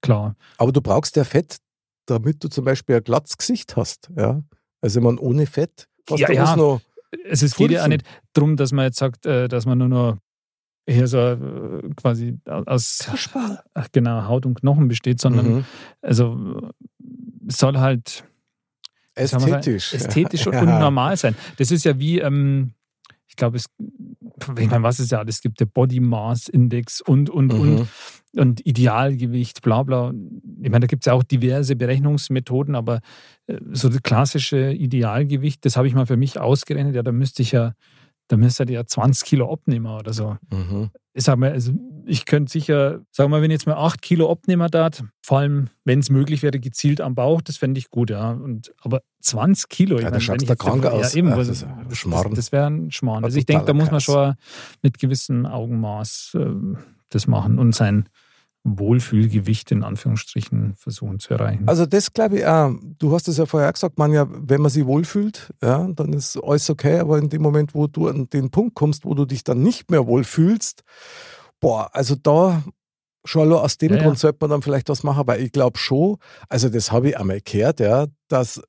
klar. 0.03 0.37
Aber 0.59 0.73
du 0.73 0.81
brauchst 0.81 1.17
ja 1.17 1.25
Fett, 1.25 1.59
damit 2.07 2.43
du 2.45 2.49
zum 2.49 2.65
Beispiel 2.65 2.97
ein 2.97 3.05
glattes 3.05 3.37
Gesicht 3.39 3.77
hast. 3.77 4.11
Ja? 4.17 4.43
Also 4.81 5.01
man 5.01 5.19
ohne 5.19 5.47
Fett, 5.47 5.89
was 6.07 6.21
Ja, 6.21 6.31
ja. 6.33 6.57
noch. 6.57 6.81
Es 7.25 7.43
ist 7.43 7.57
geht 7.57 7.71
ja 7.71 7.85
auch 7.85 7.89
nicht 7.89 8.05
darum, 8.33 8.57
dass 8.57 8.73
man 8.73 8.87
jetzt 8.87 8.99
sagt, 8.99 9.27
äh, 9.27 9.47
dass 9.49 9.67
man 9.67 9.79
nur 9.79 9.89
noch 9.89 10.19
hier 10.89 11.07
so 11.07 11.19
äh, 11.19 11.91
quasi 11.95 12.39
aus 12.47 13.01
Kaspar. 13.05 13.63
genau, 13.93 14.27
Haut 14.27 14.47
und 14.47 14.55
Knochen 14.61 14.89
besteht, 14.89 15.21
sondern 15.21 15.47
Mhm. 15.57 15.65
also 16.01 16.73
es 17.47 17.59
soll 17.59 17.79
halt 17.79 18.25
Ästhetisch. 19.15 19.93
ästhetisch 19.95 20.47
und, 20.47 20.53
Ja. 20.55 20.61
und 20.63 20.79
normal 20.81 21.17
sein. 21.17 21.37
Das 21.59 21.71
ist 21.71 21.85
ja 21.85 21.99
wie, 21.99 22.19
ähm, 22.19 22.73
ich 23.33 23.37
glaube, 23.37 23.57
es, 23.57 23.65
ich 24.59 24.71
meine, 24.71 24.83
was 24.83 25.01
ist 25.01 25.11
ja, 25.11 25.23
es 25.27 25.41
gibt 25.41 25.59
der 25.59 25.65
Body 25.65 26.01
Mass 26.01 26.49
Index 26.49 27.01
und, 27.01 27.31
und, 27.31 27.51
und, 27.55 27.75
Mhm. 27.75 27.89
und 28.37 28.67
Idealgewicht, 28.67 29.63
bla 29.63 29.83
bla. 29.83 30.13
Ich 30.61 30.69
meine, 30.71 30.81
da 30.81 30.87
gibt 30.87 31.05
es 31.05 31.07
ja 31.07 31.15
auch 31.15 31.23
diverse 31.23 31.75
Berechnungsmethoden, 31.75 32.75
aber 32.75 33.01
äh, 33.47 33.59
so 33.73 33.89
das 33.89 34.03
klassische 34.03 34.71
Idealgewicht, 34.73 35.65
das 35.65 35.79
habe 35.79 35.89
ich 35.89 35.95
mal 35.95 36.05
für 36.05 36.19
mich 36.19 36.39
ausgerechnet, 36.39 36.95
ja, 36.95 37.03
da 37.03 37.11
müsste 37.13 37.41
ich 37.41 37.53
ja, 37.53 37.73
da 38.29 38.37
müsste 38.37 38.65
ich 38.65 38.71
ja 38.71 38.85
20 38.85 39.27
Kilo 39.27 39.51
abnehmen 39.51 39.87
oder 39.87 40.13
so. 40.13 40.37
Mhm. 40.51 40.91
Ich 41.15 41.25
sag 41.25 41.39
mal, 41.39 41.53
also 41.53 41.73
ich 42.07 42.25
könnte 42.27 42.51
sicher, 42.53 43.01
sagen 43.11 43.31
wir 43.31 43.37
mal, 43.39 43.43
wenn 43.43 43.51
ich 43.51 43.57
jetzt 43.57 43.67
mal 43.67 43.75
8 43.77 44.03
Kilo 44.03 44.31
abnehmen 44.31 44.69
darf, 44.71 45.03
vor 45.23 45.39
allem, 45.39 45.69
wenn 45.85 46.01
es 46.01 46.11
möglich 46.11 46.43
wäre, 46.43 46.59
gezielt 46.59 47.01
am 47.01 47.15
Bauch, 47.15 47.41
das 47.43 47.57
fände 47.57 47.79
ich 47.79 47.91
gut, 47.91 48.11
ja. 48.11 48.31
Und, 48.33 48.73
aber 48.83 49.03
20 49.21 49.69
Kilo, 49.69 49.97
ich 49.97 50.03
Ja, 50.05 50.11
meine, 50.11 50.21
schaut's 50.21 50.35
wenn 50.41 50.43
ich 50.43 50.49
da 50.49 50.55
krank 50.57 50.83
davon- 50.83 50.99
aus. 51.01 51.13
Ja, 51.13 51.19
eben, 51.19 51.29
Ja, 51.29 51.37
was- 51.37 51.49
das 51.49 51.61
das, 51.89 52.05
das, 52.11 52.31
das 52.35 52.53
wäre 52.53 52.67
ein 52.67 52.91
Schmarrn. 52.91 53.25
Also 53.25 53.39
ich 53.39 53.47
denke, 53.47 53.65
da 53.65 53.73
muss 53.75 53.91
man 53.91 54.01
schon 54.01 54.35
mit 54.83 54.99
gewissem 54.99 55.47
Augenmaß 55.47 56.37
äh, 56.39 56.47
das 57.11 57.27
machen 57.27 57.59
und 57.59 57.75
sein 57.75 58.09
Wohlfühlgewicht 58.65 59.73
in 59.73 59.83
Anführungsstrichen 59.83 60.75
versuchen 60.77 61.19
zu 61.19 61.35
erreichen. 61.35 61.69
Also 61.69 61.85
das 61.85 62.13
glaube 62.13 62.39
ich 62.39 62.47
auch. 62.47 62.73
Du 62.99 63.13
hast 63.13 63.27
es 63.29 63.37
ja 63.37 63.47
vorher 63.47 63.73
gesagt, 63.73 63.99
man 63.99 64.13
ja, 64.13 64.27
wenn 64.31 64.61
man 64.61 64.71
sich 64.71 64.87
wohlfühlt, 64.87 65.53
ja, 65.63 65.89
dann 65.89 66.13
ist 66.13 66.37
alles 66.43 66.71
okay, 66.71 66.99
aber 67.01 67.19
in 67.19 67.29
dem 67.29 67.43
Moment, 67.43 67.75
wo 67.75 67.87
du 67.89 68.09
an 68.09 68.29
den 68.31 68.51
Punkt 68.51 68.75
kommst, 68.77 69.05
wo 69.05 69.15
du 69.15 69.25
dich 69.25 69.43
dann 69.45 69.63
nicht 69.63 69.91
mehr 69.91 70.07
wohlfühlst, 70.07 70.85
boah, 71.63 71.89
also 71.95 72.15
da 72.17 72.63
schon 73.25 73.51
aus 73.53 73.79
dem 73.79 73.93
Ja. 73.95 74.03
Grund 74.03 74.19
sollte 74.19 74.39
man 74.43 74.51
dann 74.51 74.63
vielleicht 74.63 74.89
was 74.91 75.03
machen, 75.05 75.27
weil 75.27 75.41
ich 75.41 75.53
glaube 75.53 75.79
schon, 75.79 76.17
also 76.51 76.69
das 76.69 76.93
habe 76.93 77.11
ich 77.11 77.19
einmal 77.19 77.41
gehört, 77.41 77.81
ja, 77.81 78.07
dass 78.29 78.61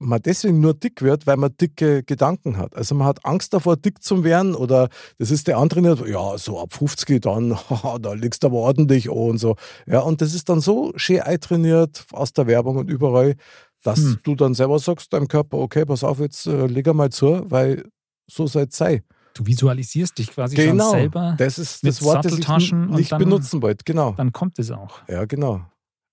man 0.00 0.20
deswegen 0.20 0.58
nur 0.60 0.74
dick 0.74 1.00
wird, 1.02 1.28
weil 1.28 1.36
man 1.36 1.56
dicke 1.56 2.02
Gedanken 2.02 2.56
hat. 2.56 2.74
Also 2.74 2.96
man 2.96 3.06
hat 3.06 3.24
Angst 3.24 3.54
davor, 3.54 3.76
dick 3.76 4.02
zu 4.02 4.24
werden 4.24 4.56
oder 4.56 4.88
das 5.18 5.30
ist 5.30 5.46
der 5.46 5.58
andere 5.58 5.80
nicht, 5.80 6.04
ja, 6.08 6.36
so 6.36 6.58
ab 6.58 6.72
50 6.74 7.22
dann, 7.22 7.56
da 8.00 8.12
liegst 8.12 8.42
du 8.42 8.48
aber 8.48 8.56
ordentlich 8.58 9.08
an 9.08 9.16
und 9.16 9.38
so. 9.38 9.54
Ja, 9.86 10.00
und 10.00 10.20
das 10.20 10.34
ist 10.34 10.48
dann 10.48 10.60
so 10.60 10.92
schön 10.96 11.20
eintrainiert 11.20 12.04
aus 12.10 12.32
der 12.32 12.48
Werbung 12.48 12.76
und 12.78 12.90
überall, 12.90 13.36
dass 13.84 13.98
Hm. 13.98 14.18
du 14.24 14.34
dann 14.34 14.54
selber 14.54 14.80
sagst 14.80 15.12
deinem 15.12 15.28
Körper, 15.28 15.58
okay, 15.58 15.84
pass 15.84 16.02
auf, 16.02 16.18
jetzt 16.18 16.48
äh, 16.48 16.66
leg 16.66 16.88
einmal 16.88 17.10
zu, 17.10 17.48
weil 17.48 17.84
so 18.28 18.48
soll 18.48 18.66
es 18.68 18.76
sein. 18.76 19.02
Du 19.34 19.46
visualisierst 19.46 20.18
dich 20.18 20.30
quasi 20.30 20.56
schon 20.56 20.64
Genau, 20.66 20.90
selber, 20.90 21.34
das 21.38 21.58
ist 21.58 21.82
mit 21.82 21.92
das 21.92 22.02
Wort, 22.02 22.24
das 22.24 22.32
ich 22.32 22.38
Satteltaschen 22.44 22.82
n- 22.84 22.88
und 22.90 22.96
nicht 22.96 23.12
dann- 23.12 23.18
benutzen 23.18 23.62
wollte, 23.62 23.84
genau. 23.84 24.12
dann 24.12 24.32
kommt 24.32 24.58
es 24.58 24.70
auch. 24.70 25.06
Ja, 25.08 25.24
genau. 25.24 25.64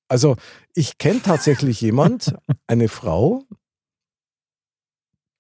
Also 0.08 0.36
ich 0.74 0.98
kenne 0.98 1.22
tatsächlich 1.22 1.82
jemand, 1.82 2.34
eine 2.68 2.88
Frau, 2.90 3.44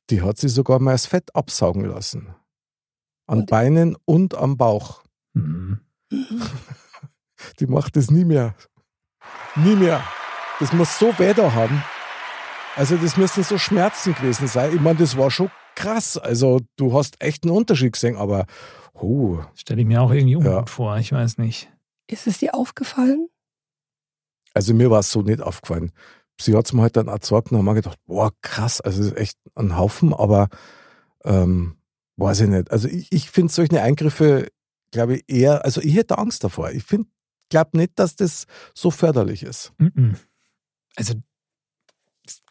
die 0.09 0.21
hat 0.21 0.37
sich 0.37 0.53
sogar 0.53 0.79
mal 0.79 0.91
das 0.93 1.05
Fett 1.05 1.35
absaugen 1.35 1.85
lassen. 1.85 2.33
An 3.27 3.39
Und- 3.39 3.49
Beinen 3.49 3.95
und 4.05 4.35
am 4.35 4.57
Bauch. 4.57 5.03
Mhm. 5.33 5.79
Die 7.59 7.67
macht 7.67 7.95
das 7.95 8.09
nie 8.11 8.25
mehr. 8.25 8.55
Nie 9.55 9.75
mehr. 9.75 10.03
Das 10.59 10.73
muss 10.73 10.97
so 10.99 11.17
weh 11.19 11.33
da 11.33 11.53
haben. 11.53 11.81
Also 12.75 12.97
das 12.97 13.15
müssen 13.17 13.43
so 13.43 13.57
Schmerzen 13.57 14.13
gewesen 14.13 14.47
sein. 14.47 14.73
Ich 14.75 14.81
meine, 14.81 14.99
das 14.99 15.15
war 15.17 15.31
schon 15.31 15.49
krass. 15.75 16.17
Also 16.17 16.61
du 16.75 16.93
hast 16.93 17.21
echt 17.21 17.43
einen 17.43 17.55
Unterschied 17.55 17.93
gesehen, 17.93 18.15
aber 18.17 18.45
huh, 18.95 19.41
Stelle 19.55 19.81
ich 19.81 19.87
mir 19.87 20.01
auch 20.01 20.11
irgendwie 20.11 20.35
ungut 20.35 20.51
Ja. 20.51 20.65
vor, 20.65 20.97
ich 20.97 21.11
weiß 21.11 21.37
nicht. 21.37 21.71
Ist 22.07 22.27
es 22.27 22.39
dir 22.39 22.55
aufgefallen? 22.55 23.29
Also 24.53 24.73
mir 24.73 24.89
war 24.89 24.99
es 24.99 25.11
so 25.11 25.21
nicht 25.21 25.41
aufgefallen. 25.41 25.91
Sie 26.41 26.55
hat 26.55 26.65
es 26.65 26.73
mir 26.73 26.81
halt 26.81 26.95
dann 26.97 27.09
auch 27.09 27.19
gesagt 27.19 27.51
und 27.51 27.57
haben 27.57 27.65
mir 27.65 27.75
gedacht, 27.75 27.99
boah, 28.05 28.31
krass, 28.41 28.81
also 28.81 29.13
echt 29.15 29.37
ein 29.55 29.77
Haufen, 29.77 30.13
aber 30.13 30.47
ähm, 31.23 31.77
weiß 32.17 32.41
ich 32.41 32.49
nicht. 32.49 32.71
Also 32.71 32.87
ich, 32.87 33.11
ich 33.11 33.29
finde 33.29 33.53
solche 33.53 33.81
Eingriffe, 33.81 34.47
glaube 34.91 35.17
ich, 35.17 35.23
eher, 35.27 35.65
also 35.65 35.81
ich 35.81 35.95
hätte 35.95 36.17
Angst 36.17 36.43
davor. 36.43 36.71
Ich 36.71 36.83
finde, 36.83 37.07
glaube 37.49 37.77
nicht, 37.77 37.91
dass 37.99 38.15
das 38.15 38.45
so 38.73 38.89
förderlich 38.89 39.43
ist. 39.43 39.73
Also 40.95 41.13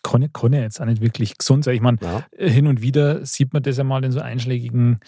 kann, 0.03 0.23
ja- 0.23 0.29
kann 0.33 0.53
ja 0.53 0.61
jetzt 0.61 0.81
auch 0.81 0.87
nicht 0.87 1.01
wirklich 1.03 1.37
gesund 1.39 1.65
sein. 1.65 1.75
Ich 1.75 1.81
meine, 1.81 1.99
Ja. 2.03 2.27
hin 2.39 2.67
und 2.67 2.83
wieder 2.83 3.25
sieht 3.27 3.53
man 3.53 3.63
das 3.63 3.77
ja 3.77 3.85
mal 3.85 4.05
in 4.05 4.13
so 4.13 4.21
einschlägigen 4.21 5.01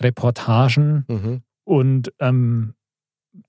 Reportagen 0.00 1.04
Mhm. 1.08 1.42
und 1.64 2.12
ähm, 2.18 2.74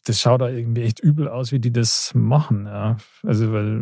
das 0.06 0.22
schaut 0.22 0.40
da 0.40 0.48
irgendwie 0.48 0.84
echt 0.84 1.02
übel 1.02 1.28
aus, 1.28 1.52
wie 1.52 1.60
die 1.60 1.72
das 1.74 2.14
machen. 2.16 2.66
Ja. 2.68 2.96
Also, 3.24 3.52
weil, 3.52 3.82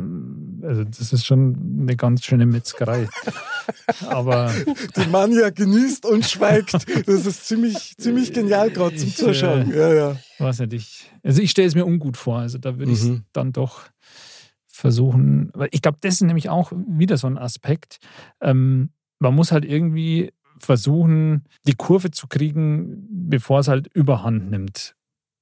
also 0.68 0.84
das 0.84 1.14
ist 1.14 1.28
schon 1.28 1.78
eine 1.82 1.96
ganz 1.96 2.26
schöne 2.26 2.48
Metzgerei. 2.48 3.08
Aber 4.10 4.52
Die 4.96 5.08
Manja 5.10 5.52
genießt 5.52 6.06
und 6.08 6.26
schweigt. 6.26 6.74
Das 6.74 7.26
ist 7.28 7.46
ziemlich, 7.48 7.96
ziemlich 8.00 8.34
genial 8.34 8.72
gerade 8.72 8.96
zum 8.96 9.10
Ich, 9.10 9.16
Zuschauen. 9.18 9.72
äh, 9.72 9.78
Ja, 9.78 9.94
ja. 9.94 10.16
weiß 10.40 10.60
nicht, 10.62 10.74
ich, 10.74 11.12
also 11.24 11.40
ich 11.42 11.52
stelle 11.52 11.68
es 11.68 11.76
mir 11.76 11.86
ungut 11.86 12.18
vor. 12.18 12.40
Also 12.40 12.58
da 12.58 12.80
würde 12.80 12.92
ich 12.92 13.00
es 13.00 13.06
Mhm. 13.06 13.24
dann 13.32 13.54
doch 13.54 13.82
versuchen, 14.82 15.52
weil 15.54 15.70
ich 15.72 15.82
glaube, 15.82 16.00
das 16.02 16.16
ist 16.16 16.22
nämlich 16.22 16.50
auch 16.50 16.72
wieder 16.72 17.18
so 17.18 17.28
ein 17.28 17.38
Aspekt. 17.38 18.00
Ähm, 18.42 18.90
man 19.20 19.36
muss 19.36 19.52
halt 19.52 19.64
irgendwie 19.64 20.32
versuchen, 20.58 21.46
die 21.66 21.76
Kurve 21.76 22.12
zu 22.12 22.28
kriegen, 22.28 23.08
bevor 23.30 23.60
es 23.60 23.68
halt 23.68 23.88
überhand 23.94 24.50
nimmt. 24.50 24.96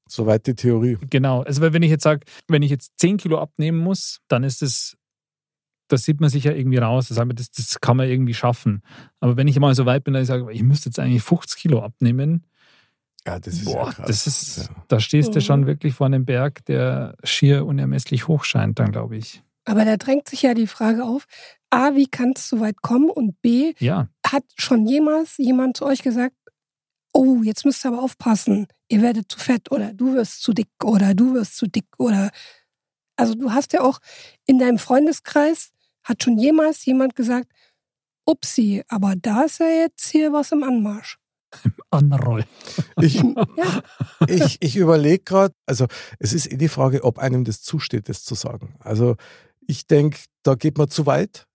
Soweit 0.08 0.46
die 0.48 0.56
Theorie. 0.56 0.98
Genau. 1.10 1.42
Also 1.44 1.62
wenn 1.62 1.84
ich 1.84 1.90
jetzt 1.90 2.04
sage, 2.04 2.26
wenn 2.48 2.64
ich 2.64 2.72
jetzt 2.72 3.00
10 3.00 3.18
Kilo 3.18 3.40
abnehmen 3.40 3.78
muss, 3.78 4.20
dann 4.28 4.44
ist 4.44 4.62
es, 4.62 4.98
das 5.88 6.04
sieht 6.04 6.20
man 6.20 6.30
sich 6.30 6.44
ja 6.44 6.52
irgendwie 6.52 6.78
raus. 6.78 7.08
Das, 7.08 7.52
das 7.52 7.80
kann 7.80 7.98
man 7.98 8.10
irgendwie 8.10 8.34
schaffen. 8.34 8.82
Aber 9.20 9.38
wenn 9.38 9.48
ich 9.48 9.60
mal 9.60 9.74
so 9.76 9.86
weit 9.86 10.04
bin, 10.04 10.14
dass 10.14 10.24
ich 10.24 10.28
sage, 10.28 10.52
ich 10.52 10.64
müsste 10.64 10.90
jetzt 10.90 11.00
eigentlich 11.00 11.24
50 11.24 11.62
Kilo 11.62 11.82
abnehmen, 11.82 12.46
Ja, 13.30 13.40
das 13.40 13.54
ist 13.56 13.66
boah, 13.66 13.86
ja 13.88 13.92
krass. 13.94 14.08
das 14.08 14.28
ist, 14.28 14.58
Ja. 14.58 14.64
da 14.88 15.00
stehst 15.00 15.34
du 15.36 15.40
Mhm. 15.40 15.44
schon 15.44 15.66
wirklich 15.68 15.94
vor 15.94 16.06
einem 16.08 16.26
Berg, 16.26 16.66
der 16.66 17.16
schier 17.24 17.66
unermesslich 17.66 18.28
hoch 18.28 18.44
scheint, 18.44 18.80
dann 18.80 18.92
glaube 18.92 19.18
ich. 19.18 19.44
Aber 19.66 19.86
da 19.86 19.98
drängt 19.98 20.28
sich 20.28 20.42
ja 20.42 20.54
die 20.54 20.68
Frage 20.68 21.04
auf, 21.04 21.26
A, 21.70 21.94
wie 21.96 22.08
kann 22.08 22.34
es 22.36 22.50
so 22.50 22.60
weit 22.60 22.82
kommen? 22.82 23.10
Und 23.10 23.40
B, 23.42 23.74
Ja, 23.80 24.08
hat 24.26 24.44
schon 24.58 24.88
jemals 24.88 25.38
jemand 25.38 25.78
zu 25.78 25.86
euch 25.86 26.02
gesagt, 26.02 26.36
oh, 27.14 27.42
jetzt 27.44 27.66
müsst 27.66 27.86
ihr 27.86 27.90
aber 27.90 28.02
aufpassen, 28.02 28.68
ihr 28.88 29.02
werdet 29.04 29.32
zu 29.32 29.40
fett 29.40 29.72
oder 29.72 29.94
du 29.94 30.14
wirst 30.16 30.42
zu 30.42 30.54
dick 30.54 30.70
oder 30.84 31.14
du 31.14 31.34
wirst 31.36 31.58
zu 31.58 31.68
dick 31.68 31.86
oder 32.00 32.32
also 33.16 33.36
du 33.36 33.52
hast 33.52 33.74
ja 33.74 33.82
auch 33.82 34.00
in 34.48 34.58
deinem 34.60 34.78
Freundeskreis, 34.80 35.72
hat 36.04 36.24
schon 36.24 36.38
jemals 36.40 36.86
jemand 36.86 37.16
gesagt, 37.16 37.52
upsi, 38.26 38.84
aber 38.88 39.14
da 39.16 39.44
ist 39.44 39.60
ja 39.60 39.68
jetzt 39.68 40.08
hier 40.10 40.32
was 40.34 40.52
im 40.52 40.64
Anmarsch. 40.64 41.19
Anroll. 41.92 42.46
Ich, 43.02 43.16
Ja, 43.58 43.82
ich, 44.28 44.58
ich 44.62 44.76
überlege 44.76 45.24
gerade, 45.24 45.54
also 45.66 45.86
es 46.20 46.34
ist 46.34 46.52
eh 46.52 46.58
die 46.58 46.68
Frage, 46.70 47.04
ob 47.04 47.20
einem 47.20 47.44
das 47.44 47.62
zusteht, 47.62 48.10
das 48.10 48.24
zu 48.24 48.36
sagen. 48.36 48.76
Also 48.80 49.16
ich 49.68 49.88
denke, 49.88 50.20
da 50.44 50.56
geht 50.56 50.78
man 50.78 50.90
zu 50.90 51.06
weit. 51.06 51.46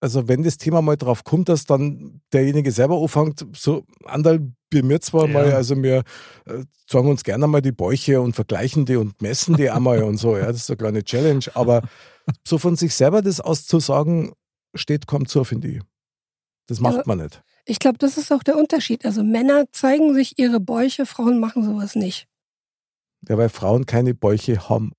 Also 0.00 0.28
wenn 0.28 0.42
das 0.42 0.58
Thema 0.58 0.82
mal 0.82 0.96
drauf 0.96 1.24
kommt, 1.24 1.48
dass 1.48 1.64
dann 1.64 2.20
derjenige 2.32 2.70
selber 2.70 3.00
anfängt, 3.00 3.46
so 3.56 3.84
Andal, 4.04 4.52
wir 4.70 4.84
mir 4.84 5.00
zwar 5.00 5.26
Ja. 5.26 5.32
mal, 5.32 5.52
also 5.54 5.82
wir 5.82 6.02
äh, 6.44 6.64
sagen 6.88 7.08
uns 7.08 7.24
gerne 7.24 7.46
mal 7.46 7.62
die 7.62 7.72
Bäuche 7.72 8.20
und 8.20 8.34
vergleichen 8.36 8.84
die 8.84 8.96
und 8.96 9.20
messen 9.22 9.56
die 9.56 9.70
einmal 9.70 10.02
und 10.02 10.18
so, 10.18 10.36
ja, 10.36 10.46
das 10.46 10.58
ist 10.58 10.70
eine 10.70 10.76
kleine 10.76 11.02
Challenge, 11.02 11.44
aber 11.54 11.82
so 12.46 12.58
von 12.58 12.76
sich 12.76 12.94
selber 12.94 13.22
das 13.22 13.40
auszusagen, 13.40 14.32
steht 14.74 15.06
kaum 15.06 15.26
zu, 15.26 15.44
finde 15.44 15.68
ich. 15.68 15.80
Das 16.66 16.78
macht 16.80 16.96
Ja. 16.98 17.02
man 17.06 17.18
nicht. 17.18 17.42
Ich 17.66 17.78
glaube, 17.78 17.98
das 17.98 18.16
ist 18.16 18.32
auch 18.32 18.42
der 18.42 18.56
Unterschied. 18.56 19.04
Also 19.04 19.22
Männer 19.22 19.64
zeigen 19.72 20.14
sich 20.14 20.38
ihre 20.38 20.60
Bäuche, 20.60 21.04
Frauen 21.04 21.38
machen 21.40 21.64
sowas 21.64 21.94
nicht. 21.96 22.26
Ja, 23.28 23.36
weil 23.36 23.48
Frauen 23.48 23.86
keine 23.86 24.14
Bäuche 24.14 24.68
haben. 24.68 24.92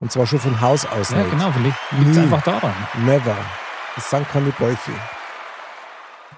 Und 0.00 0.12
zwar 0.12 0.26
schon 0.26 0.38
von 0.40 0.60
Haus 0.60 0.84
aus 0.84 1.10
Ja, 1.10 1.18
nicht. 1.18 1.30
genau, 1.30 1.50
liegt 1.98 2.10
es 2.10 2.18
einfach 2.18 2.42
daran. 2.42 2.74
Never. 3.04 3.36
Das 3.96 4.10
sind 4.10 4.28
keine 4.28 4.50
Bäuche. 4.50 4.92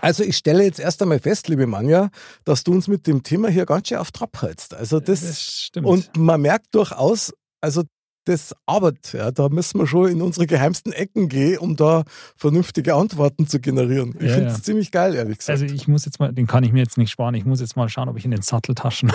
Also 0.02 0.22
ich 0.22 0.36
stelle 0.36 0.64
jetzt 0.64 0.80
erst 0.80 1.02
einmal 1.02 1.18
fest, 1.18 1.48
liebe 1.48 1.66
Manja, 1.66 2.08
dass 2.44 2.64
du 2.64 2.72
uns 2.72 2.88
mit 2.88 3.06
dem 3.06 3.22
Thema 3.22 3.48
hier 3.48 3.66
ganz 3.66 3.88
schön 3.88 3.98
auf 3.98 4.12
Trab 4.12 4.40
hältst. 4.40 4.72
Also 4.74 4.98
das, 4.98 5.20
Das 5.20 5.42
stimmt. 5.42 5.86
und 5.86 6.16
man 6.16 6.40
merkt 6.40 6.74
durchaus, 6.74 7.34
also 7.60 7.82
das 8.24 8.54
Arbeit, 8.66 9.12
ja, 9.12 9.30
da 9.30 9.48
müssen 9.48 9.78
wir 9.78 9.86
schon 9.86 10.08
in 10.10 10.20
unsere 10.22 10.46
geheimsten 10.46 10.92
Ecken 10.92 11.28
gehen, 11.28 11.58
um 11.58 11.74
da 11.76 12.04
vernünftige 12.36 12.94
Antworten 12.94 13.46
zu 13.48 13.60
generieren. 13.60 14.14
Ich 14.20 14.26
Ja, 14.28 14.34
finde 14.34 14.50
es 14.50 14.58
ja. 14.58 14.62
ziemlich 14.62 14.90
geil, 14.92 15.14
ehrlich 15.14 15.38
gesagt. 15.38 15.60
also 15.60 15.74
ich 15.74 15.88
muss 15.88 16.04
jetzt 16.04 16.20
mal, 16.20 16.32
den 16.32 16.46
kann 16.46 16.62
ich 16.62 16.72
mir 16.72 16.80
jetzt 16.80 16.98
nicht 16.98 17.10
sparen. 17.10 17.34
Ich 17.34 17.44
muss 17.46 17.60
jetzt 17.60 17.76
mal 17.76 17.88
schauen, 17.88 18.08
ob 18.08 18.16
ich 18.18 18.24
in 18.24 18.30
den 18.30 18.42
Satteltaschen. 18.42 19.10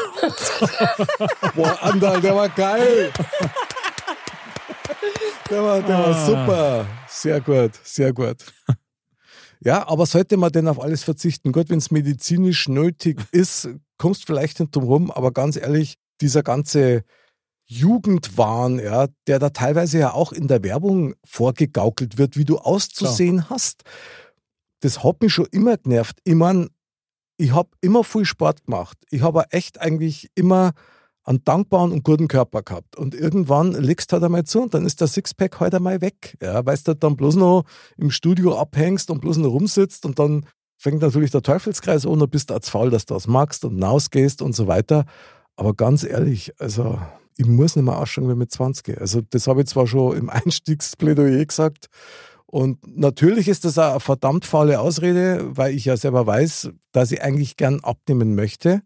Boah, 1.55 1.77
Andal, 1.83 2.19
der 2.21 2.35
war 2.35 2.49
geil. 2.49 3.11
Der 5.49 5.63
war, 5.63 5.81
der 5.81 5.97
war 5.97 6.07
Ah. 6.07 6.25
super. 6.25 6.85
Sehr 7.07 7.41
gut, 7.41 7.71
sehr 7.83 8.13
gut. 8.13 8.37
Ja, 9.59 9.87
aber 9.87 10.05
sollte 10.05 10.37
man 10.37 10.51
denn 10.51 10.67
auf 10.67 10.81
alles 10.81 11.03
verzichten? 11.03 11.51
Gut, 11.51 11.69
wenn 11.69 11.77
es 11.77 11.91
medizinisch 11.91 12.67
nötig 12.67 13.21
ist, 13.31 13.69
kommst 13.97 14.25
vielleicht 14.25 14.59
nicht 14.59 14.75
drum 14.75 14.83
rum, 14.83 15.11
aber 15.11 15.31
ganz 15.31 15.55
ehrlich, 15.55 15.95
dieser 16.21 16.43
ganze 16.43 17.03
Jugendwahn, 17.67 18.79
ja, 18.79 19.07
der 19.27 19.39
da 19.39 19.49
teilweise 19.49 19.99
ja 19.99 20.13
auch 20.13 20.31
in 20.31 20.47
der 20.47 20.63
Werbung 20.63 21.15
vorgegaukelt 21.25 22.17
wird, 22.17 22.37
wie 22.37 22.45
du 22.45 22.57
auszusehen 22.57 23.49
hast, 23.49 23.83
das 24.81 25.03
hat 25.03 25.21
mich 25.21 25.33
schon 25.33 25.47
immer 25.51 25.77
genervt. 25.77 26.19
Ich 26.23 26.35
mein, 26.35 26.69
ich 27.37 27.53
habe 27.53 27.69
immer 27.81 28.03
viel 28.03 28.25
Sport 28.25 28.65
gemacht. 28.65 28.97
Ich 29.09 29.21
habe 29.21 29.45
echt 29.49 29.81
eigentlich 29.81 30.29
immer 30.35 30.73
einen 31.23 31.43
dankbaren 31.43 31.91
und 31.91 32.03
guten 32.03 32.27
Körper 32.27 32.61
gehabt. 32.61 32.95
Und 32.95 33.15
irgendwann 33.15 33.71
legst 33.71 34.11
du 34.11 34.13
halt 34.13 34.23
einmal 34.23 34.43
zu 34.43 34.61
und 34.61 34.75
dann 34.75 34.85
ist 34.85 35.01
der 35.01 35.07
Sixpack 35.07 35.59
halt 35.59 35.73
einmal 35.73 36.01
weg. 36.01 36.37
Ja, 36.41 36.63
weil 36.67 36.77
du 36.77 36.95
dann 36.95 37.17
bloß 37.17 37.35
noch 37.35 37.63
im 37.97 38.11
Studio 38.11 38.59
abhängst 38.59 39.09
und 39.09 39.21
bloß 39.21 39.37
noch 39.37 39.49
rumsitzt 39.49 40.05
und 40.05 40.19
dann 40.19 40.45
fängt 40.77 41.01
natürlich 41.01 41.31
der 41.31 41.41
Teufelskreis 41.41 42.05
an 42.05 42.21
und 42.21 42.29
bist 42.29 42.51
als 42.51 42.69
faul, 42.69 42.91
dass 42.91 43.07
du 43.07 43.15
das 43.15 43.25
magst 43.25 43.65
und 43.65 43.73
hinausgehst 43.73 44.43
und 44.43 44.53
so 44.55 44.67
weiter. 44.67 45.05
Aber 45.55 45.73
ganz 45.73 46.03
ehrlich, 46.03 46.53
also 46.59 46.99
ich 47.37 47.45
muss 47.45 47.75
nicht 47.75 47.85
mehr 47.85 47.97
ausschauen 47.97 48.29
wie 48.29 48.35
mit 48.35 48.51
20. 48.51 48.99
Also 48.99 49.21
das 49.21 49.47
habe 49.47 49.61
ich 49.61 49.67
zwar 49.67 49.87
schon 49.87 50.17
im 50.17 50.29
Einstiegsplädoyer 50.31 51.45
gesagt, 51.45 51.89
und 52.55 52.79
natürlich 52.97 53.47
ist 53.47 53.65
das 53.65 53.77
auch 53.77 53.91
eine 53.91 53.99
verdammt 53.99 54.45
faule 54.45 54.79
Ausrede, 54.79 55.57
weil 55.57 55.75
ich 55.75 55.85
ja 55.85 55.97
selber 55.97 56.25
weiß, 56.25 56.69
dass 56.91 57.11
ich 57.11 57.21
eigentlich 57.21 57.57
gern 57.57 57.83
abnehmen 57.83 58.35
möchte. 58.35 58.81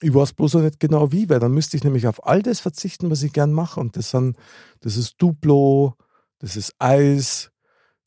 Ich 0.00 0.14
weiß 0.14 0.34
bloß 0.34 0.54
noch 0.54 0.62
nicht 0.62 0.78
genau 0.78 1.10
wie, 1.10 1.28
weil 1.28 1.40
dann 1.40 1.52
müsste 1.52 1.76
ich 1.76 1.84
nämlich 1.84 2.06
auf 2.06 2.26
all 2.26 2.42
das 2.42 2.60
verzichten, 2.60 3.10
was 3.10 3.22
ich 3.22 3.32
gern 3.32 3.52
mache. 3.52 3.80
Und 3.80 3.96
das 3.96 4.10
sind, 4.10 4.36
das 4.80 4.96
ist 4.96 5.14
Duplo, 5.18 5.94
das 6.38 6.56
ist 6.56 6.74
Eis, 6.78 7.50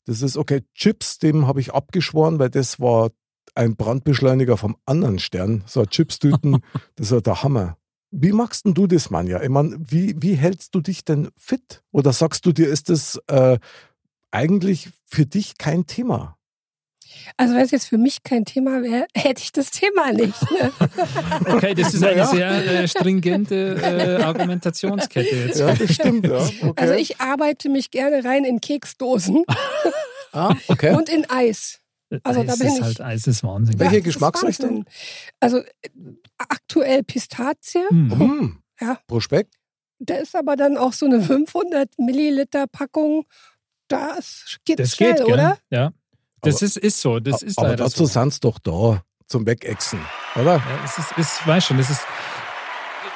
das 0.06 0.22
ist, 0.22 0.38
okay, 0.38 0.62
Chips, 0.74 1.18
dem 1.18 1.46
habe 1.46 1.60
ich 1.60 1.74
abgeschworen, 1.74 2.38
weil 2.38 2.48
das 2.50 2.80
war 2.80 3.10
ein 3.54 3.76
Brandbeschleuniger 3.76 4.56
vom 4.56 4.76
anderen 4.86 5.18
Stern. 5.18 5.64
So 5.66 5.84
Chipstüten, 5.84 6.62
das 6.96 7.10
war 7.10 7.20
der 7.20 7.42
Hammer. 7.42 7.76
Wie 8.10 8.32
machst 8.32 8.64
denn 8.64 8.74
du 8.74 8.86
das, 8.86 9.10
Manja? 9.10 9.42
Ich 9.42 9.48
meine, 9.48 9.76
wie, 9.78 10.14
wie 10.20 10.34
hältst 10.34 10.74
du 10.74 10.80
dich 10.80 11.04
denn 11.04 11.28
fit? 11.36 11.82
Oder 11.92 12.12
sagst 12.12 12.46
du 12.46 12.52
dir, 12.52 12.68
ist 12.68 12.88
das 12.88 13.20
äh, 13.26 13.58
eigentlich 14.30 14.90
für 15.04 15.26
dich 15.26 15.58
kein 15.58 15.86
Thema? 15.86 16.38
Also 17.36 17.54
wenn 17.54 17.62
es 17.62 17.70
jetzt 17.70 17.88
für 17.88 17.98
mich 17.98 18.22
kein 18.22 18.44
Thema 18.44 18.82
wäre, 18.82 19.06
hätte 19.14 19.42
ich 19.42 19.52
das 19.52 19.70
Thema 19.70 20.12
nicht. 20.12 20.40
Ne? 20.50 20.72
Okay, 21.46 21.74
das 21.74 21.94
ist 21.94 22.02
eine 22.02 22.16
Naja. 22.16 22.26
sehr 22.26 22.80
äh, 22.82 22.88
stringente 22.88 23.76
äh, 23.80 24.22
Argumentationskette 24.22 25.36
jetzt. 25.46 25.58
Ja, 25.58 25.74
das 25.74 25.94
stimmt, 25.94 26.26
ja. 26.26 26.38
Okay. 26.38 26.72
Also 26.76 26.94
ich 26.94 27.20
arbeite 27.20 27.68
mich 27.68 27.90
gerne 27.90 28.24
rein 28.24 28.44
in 28.44 28.60
Keksdosen 28.60 29.44
ah, 30.32 30.54
okay. 30.68 30.94
und 30.94 31.08
in 31.08 31.28
Eis. 31.30 31.77
Also 32.22 32.42
da 32.42 32.52
Eis 32.52 32.58
bin 32.58 32.66
ist 32.68 32.76
ich- 32.76 32.82
halt 32.82 33.00
Eis 33.00 33.26
ist 33.26 33.44
Wahnsinn. 33.44 33.78
Welche 33.78 33.96
ist 33.98 34.04
Geschmacksrichtung? 34.04 34.84
Also 35.40 35.58
äh, 35.58 35.64
aktuell 36.38 37.02
Pistazie. 37.04 37.84
Mhm. 37.90 38.18
Hm, 38.18 38.58
Ja. 38.80 38.98
Prospekt? 39.06 39.54
Da 39.98 40.14
ist 40.14 40.34
aber 40.36 40.56
dann 40.56 40.76
auch 40.76 40.92
so 40.92 41.06
eine 41.06 41.20
500 41.20 41.98
Milliliter 41.98 42.66
Packung. 42.68 43.24
Das 43.88 44.56
geht 44.64 44.78
Das 44.78 44.94
schnell, 44.94 45.14
geht, 45.14 45.24
gell? 45.24 45.34
oder? 45.34 45.58
Ja. 45.70 45.92
Das 46.42 46.56
Aber- 46.56 46.64
ist, 46.66 46.76
ist 46.76 47.00
so. 47.00 47.18
Das 47.20 47.42
ist 47.42 47.58
Aber 47.58 47.74
dazu 47.76 48.06
so. 48.06 48.20
sind 48.20 48.44
doch 48.44 48.58
da 48.60 49.02
zum 49.26 49.44
Wegexen, 49.46 49.98
oder? 50.36 50.56
Ja, 50.56 50.62
es 50.84 50.96
ist, 50.98 51.12
ist, 51.18 51.46
weiß 51.46 51.64
schon, 51.66 51.76
das 51.78 51.90
ist, 51.90 52.02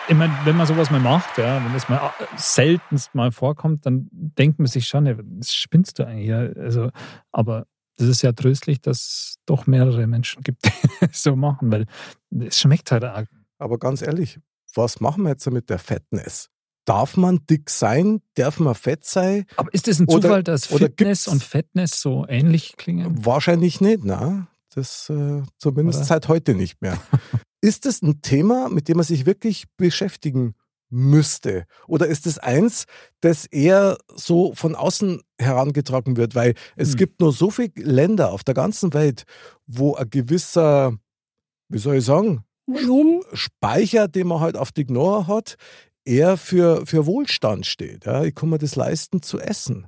ich 0.08 0.14
meine, 0.16 0.36
wenn 0.44 0.56
man 0.56 0.66
sowas 0.66 0.90
mal 0.90 0.98
macht, 1.00 1.38
ja, 1.38 1.64
wenn 1.64 1.72
das 1.72 1.88
mal 1.88 2.12
äh, 2.18 2.24
seltenst 2.36 3.14
mal 3.14 3.30
vorkommt, 3.30 3.86
dann 3.86 4.08
denkt 4.10 4.58
man 4.58 4.66
sich 4.66 4.88
schon, 4.88 5.06
ja, 5.06 5.14
das 5.22 5.54
spinnst 5.54 5.98
du 5.98 6.06
eigentlich. 6.06 6.26
Ja. 6.26 6.40
Also, 6.40 6.90
aber 7.30 7.66
das 7.96 8.08
ist 8.08 8.22
ja 8.22 8.32
tröstlich, 8.32 8.80
dass 8.80 8.98
es 8.98 9.34
doch 9.46 9.66
mehrere 9.66 10.06
Menschen 10.06 10.42
gibt, 10.42 10.64
die 11.02 11.06
so 11.12 11.36
machen, 11.36 11.70
weil 11.70 11.86
es 12.30 12.60
schmeckt 12.60 12.90
halt 12.90 13.04
auch. 13.04 13.24
Aber 13.58 13.78
ganz 13.78 14.02
ehrlich, 14.02 14.40
was 14.74 15.00
machen 15.00 15.24
wir 15.24 15.30
jetzt 15.30 15.48
mit 15.50 15.70
der 15.70 15.78
Fatness? 15.78 16.48
Darf 16.84 17.16
man 17.16 17.40
dick 17.48 17.70
sein? 17.70 18.22
Darf 18.34 18.58
man 18.58 18.74
fett 18.74 19.04
sein? 19.04 19.44
Aber 19.56 19.72
ist 19.72 19.86
das 19.86 20.00
ein 20.00 20.08
Oder- 20.08 20.22
Zufall, 20.22 20.42
dass 20.42 20.66
Fitness 20.66 21.28
und 21.28 21.42
Fatness 21.42 22.00
so 22.00 22.26
ähnlich 22.28 22.76
klingen? 22.76 23.24
Wahrscheinlich 23.24 23.80
nicht, 23.80 24.04
na. 24.04 24.48
Das 24.74 25.08
äh, 25.10 25.42
zumindest 25.58 25.98
Oder? 25.98 26.06
seit 26.06 26.28
heute 26.28 26.54
nicht 26.54 26.80
mehr. 26.80 26.98
ist 27.60 27.86
es 27.86 28.02
ein 28.02 28.22
Thema, 28.22 28.68
mit 28.68 28.88
dem 28.88 28.96
man 28.96 29.06
sich 29.06 29.26
wirklich 29.26 29.66
beschäftigen 29.76 30.54
müsste? 30.92 31.64
Oder 31.88 32.06
ist 32.06 32.26
es 32.26 32.38
eins, 32.38 32.84
das 33.20 33.46
eher 33.46 33.98
so 34.14 34.54
von 34.54 34.74
außen 34.76 35.22
herangetragen 35.38 36.16
wird? 36.16 36.34
Weil 36.34 36.54
es 36.76 36.90
Hm. 36.92 36.96
gibt 36.98 37.20
nur 37.20 37.32
so 37.32 37.50
viele 37.50 37.72
Länder 37.76 38.32
auf 38.32 38.44
der 38.44 38.54
ganzen 38.54 38.92
Welt, 38.94 39.24
wo 39.66 39.94
ein 39.94 40.08
gewisser, 40.10 40.96
wie 41.68 41.78
soll 41.78 41.96
ich 41.96 42.04
sagen, 42.04 42.44
Volumen. 42.66 43.22
Speicher, 43.32 44.06
den 44.08 44.28
man 44.28 44.40
halt 44.40 44.56
auf 44.56 44.70
die 44.72 44.84
Knorre 44.84 45.26
hat, 45.26 45.56
eher 46.04 46.36
für, 46.36 46.86
für 46.86 47.06
Wohlstand 47.06 47.66
steht. 47.66 48.04
Ja, 48.06 48.22
ich 48.24 48.34
kann 48.34 48.50
mir 48.50 48.58
das 48.58 48.76
leisten 48.76 49.22
zu 49.22 49.40
essen. 49.40 49.86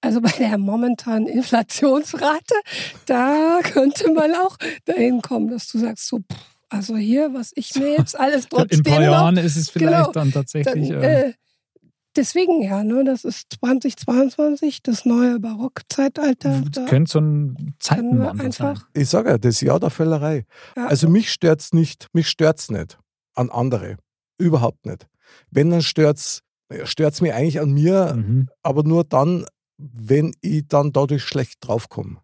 Also 0.00 0.20
bei 0.20 0.30
der 0.30 0.58
momentanen 0.58 1.28
Inflationsrate, 1.28 2.54
da 3.06 3.60
könnte 3.62 4.10
man 4.12 4.34
auch 4.34 4.56
dahin 4.84 5.22
kommen, 5.22 5.48
dass 5.48 5.68
du 5.68 5.78
sagst, 5.78 6.08
so, 6.08 6.18
pff, 6.18 6.51
also 6.72 6.96
hier, 6.96 7.32
was 7.34 7.52
ich 7.54 7.74
mir 7.76 7.92
jetzt 7.92 8.18
alles 8.18 8.44
In 8.50 8.50
trotzdem 8.50 8.80
ein 8.80 8.82
paar 8.84 8.94
noch, 8.96 9.02
Jahren 9.02 9.36
ist 9.36 9.56
es 9.56 9.70
vielleicht 9.70 9.92
Genau. 9.92 10.12
dann 10.12 10.30
dann, 10.30 10.32
tatsächlich. 10.32 10.90
äh, 10.90 11.28
äh, 11.28 11.32
deswegen 12.16 12.62
ja, 12.62 12.82
ne, 12.84 13.04
das 13.04 13.24
ist 13.24 13.52
2022, 13.60 14.82
das 14.82 15.04
neue 15.04 15.38
Barockzeitalter. 15.40 16.62
Da 16.70 16.84
könnte 16.86 17.10
so 17.12 17.20
ein 17.20 17.54
können 17.54 17.66
wir 17.66 17.74
Zeitenwandel 17.80 18.52
sein. 18.52 18.66
einfach, 18.68 18.88
Ich 18.94 19.08
sage 19.08 19.30
ja, 19.30 19.38
das 19.38 19.60
Jahr 19.60 19.80
der 19.80 19.90
Völlerei. 19.90 20.44
ja, 20.76 20.86
Also 20.86 21.08
mich 21.08 21.30
stört's 21.32 21.72
nicht, 21.72 22.08
mich 22.12 22.28
stört's 22.28 22.70
nicht 22.70 22.98
an 23.34 23.50
andere. 23.50 23.96
Überhaupt 24.38 24.86
nicht. 24.86 25.06
Wenn, 25.50 25.70
dann 25.70 25.82
stört's, 25.82 26.42
stört's 26.84 27.20
mich 27.20 27.32
eigentlich 27.32 27.60
an 27.60 27.70
mir, 27.72 28.14
Mhm. 28.14 28.48
aber 28.62 28.82
nur 28.82 29.04
dann, 29.04 29.46
wenn 29.78 30.32
ich 30.40 30.66
dann 30.68 30.92
dadurch 30.92 31.22
schlecht 31.24 31.58
draufkomme. 31.60 32.18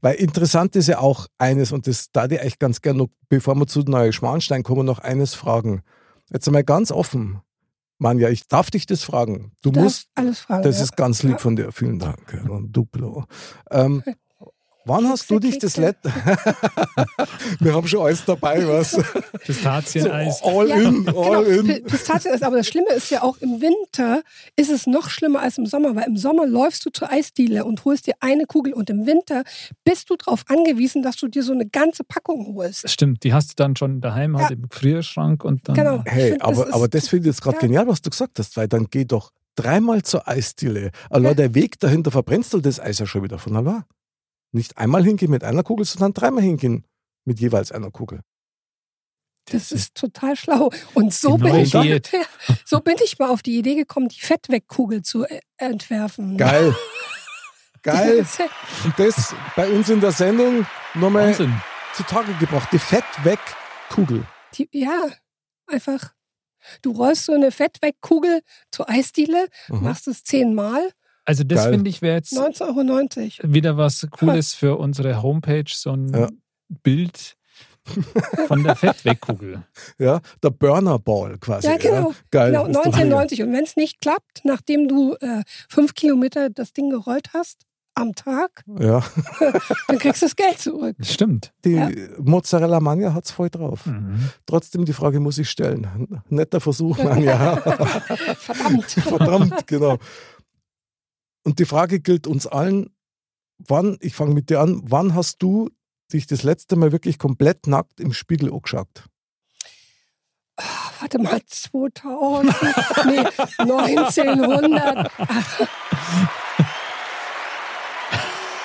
Weil 0.00 0.16
interessant 0.16 0.76
ist 0.76 0.88
ja 0.88 0.98
auch 0.98 1.26
eines, 1.38 1.72
und 1.72 1.86
das 1.86 2.10
da 2.12 2.24
ich 2.26 2.40
eigentlich 2.40 2.58
ganz 2.58 2.80
gerne 2.80 2.98
noch, 2.98 3.08
bevor 3.28 3.54
wir 3.54 3.66
zu 3.66 3.80
neue 3.80 4.12
Schmarnstein 4.12 4.62
kommen, 4.62 4.86
noch 4.86 4.98
eines 5.00 5.34
fragen. 5.34 5.82
Jetzt 6.32 6.46
einmal 6.48 6.64
ganz 6.64 6.90
offen. 6.90 7.40
Manja, 7.98 8.28
ich 8.28 8.48
darf 8.48 8.70
dich 8.70 8.86
das 8.86 9.04
fragen. 9.04 9.52
Du 9.62 9.70
Du 9.70 9.80
musst, 9.80 10.08
alles 10.14 10.40
fragen. 10.40 10.62
das 10.64 10.78
ja. 10.78 10.84
ist 10.84 10.96
ganz 10.96 11.22
lieb 11.22 11.32
Ja. 11.32 11.38
von 11.38 11.56
dir. 11.56 11.70
Vielen 11.72 11.98
Dank. 11.98 12.44
Und 12.48 12.72
Duplo. 12.72 13.24
Ähm, 13.70 14.02
wann 14.84 15.08
hast 15.08 15.30
du 15.30 15.38
dich 15.38 15.58
das 15.58 15.76
letzte... 15.76 16.12
Wir 17.60 17.74
haben 17.74 17.86
schon 17.86 18.04
alles 18.06 18.24
dabei, 18.24 18.66
was? 18.68 18.98
Pistazieneis. 19.44 20.42
all 20.42 20.68
Ja, 20.68 20.76
in, 20.76 21.04
genau, 21.04 21.32
all 21.34 21.46
in. 21.46 21.66
Pi- 21.66 21.80
Pistazien 21.80 22.34
ist, 22.34 22.42
aber 22.42 22.56
das 22.56 22.66
Schlimme 22.66 22.90
ist 22.92 23.10
ja 23.10 23.22
auch 23.22 23.36
im 23.38 23.60
Winter 23.60 24.22
ist 24.56 24.70
es 24.70 24.86
noch 24.86 25.08
schlimmer 25.10 25.40
als 25.40 25.58
im 25.58 25.66
Sommer, 25.66 25.94
weil 25.96 26.06
im 26.06 26.16
Sommer 26.16 26.46
läufst 26.46 26.84
du 26.86 26.90
zur 26.90 27.10
Eisdiele 27.10 27.64
und 27.64 27.84
holst 27.84 28.06
dir 28.06 28.14
eine 28.20 28.44
Kugel 28.46 28.72
und 28.72 28.90
im 28.90 29.06
Winter 29.06 29.44
bist 29.84 30.10
du 30.10 30.16
darauf 30.16 30.44
angewiesen, 30.48 31.02
dass 31.02 31.16
du 31.16 31.28
dir 31.28 31.42
so 31.42 31.52
eine 31.52 31.66
ganze 31.66 32.04
Packung 32.04 32.54
holst. 32.54 32.88
Stimmt, 32.88 33.22
die 33.24 33.32
hast 33.32 33.50
du 33.50 33.54
dann 33.56 33.76
schon 33.76 34.00
daheim 34.00 34.36
halt 34.36 34.50
Ja. 34.50 34.56
im 34.56 34.68
Gefrierschrank 34.68 35.44
und 35.44 35.68
dann. 35.68 35.74
Genau. 35.76 36.02
Hey, 36.06 36.30
find, 36.30 36.42
das 36.42 36.48
aber, 36.48 36.66
ist- 36.68 36.74
aber 36.74 36.88
das 36.88 37.08
finde 37.08 37.28
ich 37.28 37.34
jetzt 37.34 37.42
gerade 37.42 37.56
ja. 37.56 37.60
genial, 37.60 37.86
was 37.86 38.02
du 38.02 38.10
gesagt 38.10 38.38
hast, 38.38 38.56
weil 38.56 38.68
dann 38.68 38.86
geh 38.90 39.04
doch 39.04 39.30
dreimal 39.56 40.02
zur 40.02 40.26
Eisdiele. 40.28 40.90
Allein 41.10 41.36
der 41.36 41.54
Weg 41.54 41.78
dahinter 41.78 42.10
verbrennst 42.10 42.52
du 42.52 42.60
das 42.60 42.80
Eis 42.80 42.98
ja 42.98 43.06
schon 43.06 43.22
wieder 43.22 43.38
von 43.38 43.54
allein. 43.56 43.84
Nicht 44.54 44.78
einmal 44.78 45.02
hingehen 45.04 45.30
mit 45.30 45.42
einer 45.44 45.62
Kugel, 45.64 45.84
sondern 45.84 46.14
dreimal 46.14 46.42
hingehen 46.42 46.84
mit 47.24 47.40
jeweils 47.40 47.72
einer 47.72 47.90
Kugel. 47.90 48.20
Das 49.46 49.72
ist 49.72 49.94
total 49.94 50.36
schlau. 50.36 50.70
Und 50.94 51.12
so 51.12 51.36
Die 51.36 51.42
bin, 51.42 51.56
ich, 51.56 51.72
Diät. 51.72 52.10
so 52.64 52.80
bin 52.80 52.94
ich 53.04 53.18
mal 53.18 53.28
auf 53.28 53.42
die 53.42 53.58
Idee 53.58 53.74
gekommen, 53.74 54.08
die 54.08 54.20
Fettwegkugel 54.20 55.02
zu 55.02 55.24
äh, 55.24 55.40
entwerfen. 55.58 56.38
Geil. 56.38 56.74
Geil. 57.82 58.18
Das 58.20 58.38
Und 58.84 58.98
das 58.98 59.34
bei 59.56 59.68
uns 59.68 59.90
in 59.90 60.00
der 60.00 60.12
Sendung 60.12 60.66
nochmal 60.94 61.34
zutage 61.94 62.32
gebracht. 62.34 62.68
Die 62.72 62.78
Fett-Weg-Kugel. 62.78 64.24
Ja, 64.72 65.08
einfach. 65.66 66.14
Du 66.80 66.92
rollst 66.92 67.26
so 67.26 67.32
eine 67.34 67.50
Fettwegkugel 67.50 68.40
zur 68.70 68.88
Eisdiele, 68.88 69.48
Mhm. 69.68 69.82
machst 69.82 70.08
es 70.08 70.24
zehnmal, 70.24 70.90
Also, 71.24 71.42
das 71.44 71.66
finde 71.66 71.88
ich 71.88 72.02
wäre 72.02 72.16
jetzt 72.16 72.32
19,90 72.32 73.40
Euro. 73.44 73.54
wieder 73.54 73.76
was 73.76 74.06
Cooles 74.10 74.54
für 74.54 74.76
unsere 74.78 75.22
Homepage, 75.22 75.64
so 75.68 75.92
ein 75.92 76.12
Ja. 76.12 76.28
Bild 76.82 77.36
von 78.48 78.62
der 78.64 78.76
Fettwegkugel. 78.76 79.62
Ja, 79.98 80.20
der 80.42 80.50
Burner 80.50 80.98
Ball 80.98 81.38
quasi. 81.38 81.66
Ja, 81.66 81.76
genau. 81.76 82.14
Geil. 82.30 82.52
Genau, 82.52 82.66
ist 82.66 82.76
doch 82.76 82.96
mega. 82.96 83.18
19,90. 83.20 83.42
Und 83.44 83.52
wenn 83.52 83.64
es 83.64 83.76
nicht 83.76 84.00
klappt, 84.00 84.40
nachdem 84.44 84.88
du 84.88 85.14
äh, 85.20 85.42
fünf 85.68 85.94
Kilometer 85.94 86.50
das 86.50 86.72
Ding 86.72 86.90
gerollt 86.90 87.30
hast 87.34 87.62
am 87.96 88.14
Tag, 88.14 88.64
Ja, 88.80 89.04
dann 89.86 89.98
kriegst 90.00 90.20
du 90.22 90.26
das 90.26 90.34
Geld 90.34 90.58
zurück. 90.58 90.96
Das 90.98 91.12
stimmt. 91.12 91.52
die 91.64 91.72
Ja. 91.74 91.90
Mozzarella 92.18 92.80
Mania 92.80 93.14
hat 93.14 93.26
es 93.26 93.30
voll 93.30 93.50
drauf. 93.50 93.86
Mhm. 93.86 94.30
Trotzdem, 94.46 94.84
die 94.84 94.92
Frage 94.92 95.20
muss 95.20 95.38
ich 95.38 95.48
stellen. 95.48 96.20
Netter 96.28 96.60
Versuch, 96.60 96.98
Manja. 96.98 97.56
Verdammt. 98.36 98.90
Verdammt, 98.90 99.66
genau. 99.68 99.98
Und 101.44 101.58
die 101.58 101.66
Frage 101.66 102.00
gilt 102.00 102.26
uns 102.26 102.46
allen, 102.46 102.90
wann, 103.58 103.98
ich 104.00 104.14
fange 104.14 104.34
mit 104.34 104.50
dir 104.50 104.60
an, 104.60 104.80
wann 104.84 105.14
hast 105.14 105.42
du 105.42 105.70
dich 106.12 106.26
das 106.26 106.42
letzte 106.42 106.76
Mal 106.76 106.90
wirklich 106.90 107.18
komplett 107.18 107.66
nackt 107.66 108.00
im 108.00 108.12
Spiegel 108.12 108.52
angeschaut? 108.52 109.04
Warte 111.00 111.18
mal, 111.18 111.40
2000, 111.46 112.54
nee, 113.06 113.24
1900. 113.58 115.10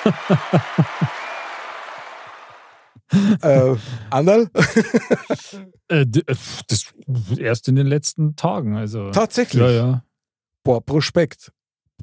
äh, 3.42 3.76
Anderl? 4.10 4.48
Äh, 5.88 6.02
äh, 6.02 6.06
das 6.68 6.94
erst 7.36 7.66
in 7.68 7.74
den 7.74 7.88
letzten 7.88 8.36
Tagen. 8.36 8.76
Also, 8.76 9.10
Tatsächlich? 9.10 9.60
ja, 9.60 9.70
ja. 9.70 10.04
Boah, 10.62 10.84
Prospekt. 10.84 11.50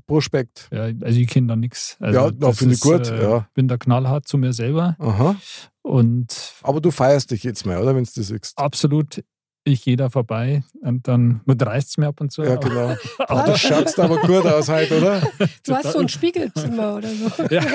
Prospekt. 0.05 0.67
ja 0.71 0.83
also, 0.83 1.19
ich 1.19 1.27
kenne 1.27 1.47
da 1.47 1.55
nichts. 1.55 1.97
Also, 1.99 2.19
Ja, 2.19 2.25
na, 2.37 2.47
das 2.47 2.57
finde 2.59 2.75
ich 2.75 2.79
gut, 2.81 3.07
Äh, 3.09 3.21
ja. 3.21 3.47
bin 3.53 3.67
da 3.67 3.77
knallhart 3.77 4.27
zu 4.27 4.37
mir 4.37 4.53
selber 4.53 4.95
Aha. 4.99 5.35
und 5.81 6.53
Aber 6.63 6.81
du 6.81 6.91
feierst 6.91 7.31
dich 7.31 7.43
jetzt 7.43 7.65
mal, 7.65 7.77
oder? 7.81 7.95
Wenn 7.95 8.03
du 8.03 8.09
das 8.15 8.27
siehst. 8.27 8.57
absolut, 8.57 9.23
ich 9.63 9.83
gehe 9.83 9.97
da 9.97 10.09
vorbei 10.09 10.63
und 10.81 11.09
dann 11.09 11.41
reißt 11.47 11.89
es 11.89 11.97
mir 11.97 12.07
ab 12.07 12.21
und 12.21 12.31
zu. 12.31 12.41
Ja, 12.43 12.51
aber- 12.55 12.69
genau. 12.69 12.95
aber- 13.19 13.51
Du 13.51 13.57
schaust 13.57 13.99
aber 13.99 14.17
gut 14.21 14.45
aus 14.45 14.69
heute, 14.69 14.97
oder? 14.99 15.21
Du 15.65 15.75
hast 15.75 15.91
so 15.91 15.99
ein 15.99 16.07
Spiegelzimmer 16.07 16.95
oder 16.95 17.09
so. 17.09 17.43
Ja, 17.51 17.65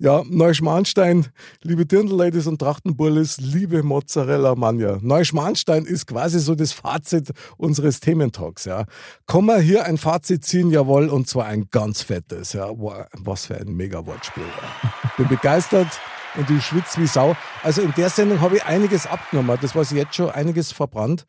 Ja, 0.00 0.22
Neuschmarnstein, 0.28 1.26
liebe 1.62 1.84
Dirndl-Ladies 1.84 2.46
und 2.46 2.60
Trachtenbullis, 2.60 3.38
liebe 3.38 3.82
Mozzarella 3.82 4.54
Manja. 4.54 4.98
Neuschmarnstein 5.00 5.86
ist 5.86 6.06
quasi 6.06 6.38
so 6.38 6.54
das 6.54 6.70
Fazit 6.70 7.32
unseres 7.56 7.98
Thementalks, 7.98 8.64
ja. 8.64 8.84
Kann 9.26 9.46
man 9.46 9.60
hier 9.60 9.86
ein 9.86 9.98
Fazit 9.98 10.44
ziehen, 10.44 10.70
jawohl, 10.70 11.08
und 11.08 11.26
zwar 11.26 11.46
ein 11.46 11.68
ganz 11.72 12.02
fettes, 12.02 12.52
ja. 12.52 12.68
Wow, 12.68 13.06
was 13.14 13.46
für 13.46 13.56
ein 13.56 13.74
mega 13.74 14.06
Wortspiel, 14.06 14.44
ja. 14.44 15.10
Bin 15.16 15.26
begeistert 15.26 15.88
und 16.36 16.48
ich 16.48 16.64
schwitze 16.64 17.00
wie 17.00 17.08
Sau. 17.08 17.36
Also 17.64 17.82
in 17.82 17.92
der 17.96 18.10
Sendung 18.10 18.40
habe 18.40 18.58
ich 18.58 18.64
einiges 18.64 19.04
abgenommen, 19.04 19.58
das 19.60 19.74
ich 19.74 19.98
jetzt 19.98 20.14
schon, 20.14 20.30
einiges 20.30 20.70
verbrannt. 20.70 21.24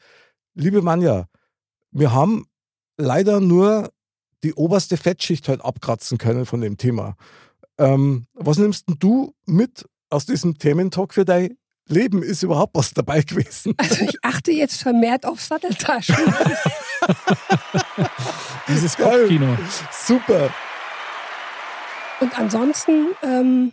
Liebe 0.54 0.84
Manja, 0.84 1.26
wir 1.90 2.14
haben 2.14 2.46
leider 2.98 3.40
nur 3.40 3.90
die 4.44 4.54
oberste 4.54 4.96
Fettschicht 4.96 5.50
halt 5.50 5.66
abkratzen 5.66 6.20
können 6.20 6.46
von 6.46 6.62
dem 6.62 6.78
Thema. 6.78 7.16
Ähm, 7.80 8.26
was 8.34 8.58
nimmst 8.58 8.88
denn 8.88 8.98
du 9.00 9.34
mit 9.46 9.86
aus 10.10 10.26
diesem 10.26 10.58
Thementalk 10.58 11.14
für 11.14 11.24
dein 11.26 11.58
Leben? 11.88 12.22
Ist 12.22 12.44
überhaupt 12.44 12.76
was 12.76 12.94
dabei 12.94 13.22
gewesen? 13.22 13.74
Also 13.78 14.04
ich 14.04 14.24
achte 14.24 14.52
jetzt 14.52 14.82
vermehrt 14.82 15.26
auf 15.26 15.42
Satteltaschen. 15.42 16.16
Dieses 18.68 18.98
Geil. 18.98 19.22
Kopfkino. 19.22 19.58
Super. 19.92 20.54
Und 22.20 22.38
ansonsten, 22.38 23.08
ähm, 23.24 23.72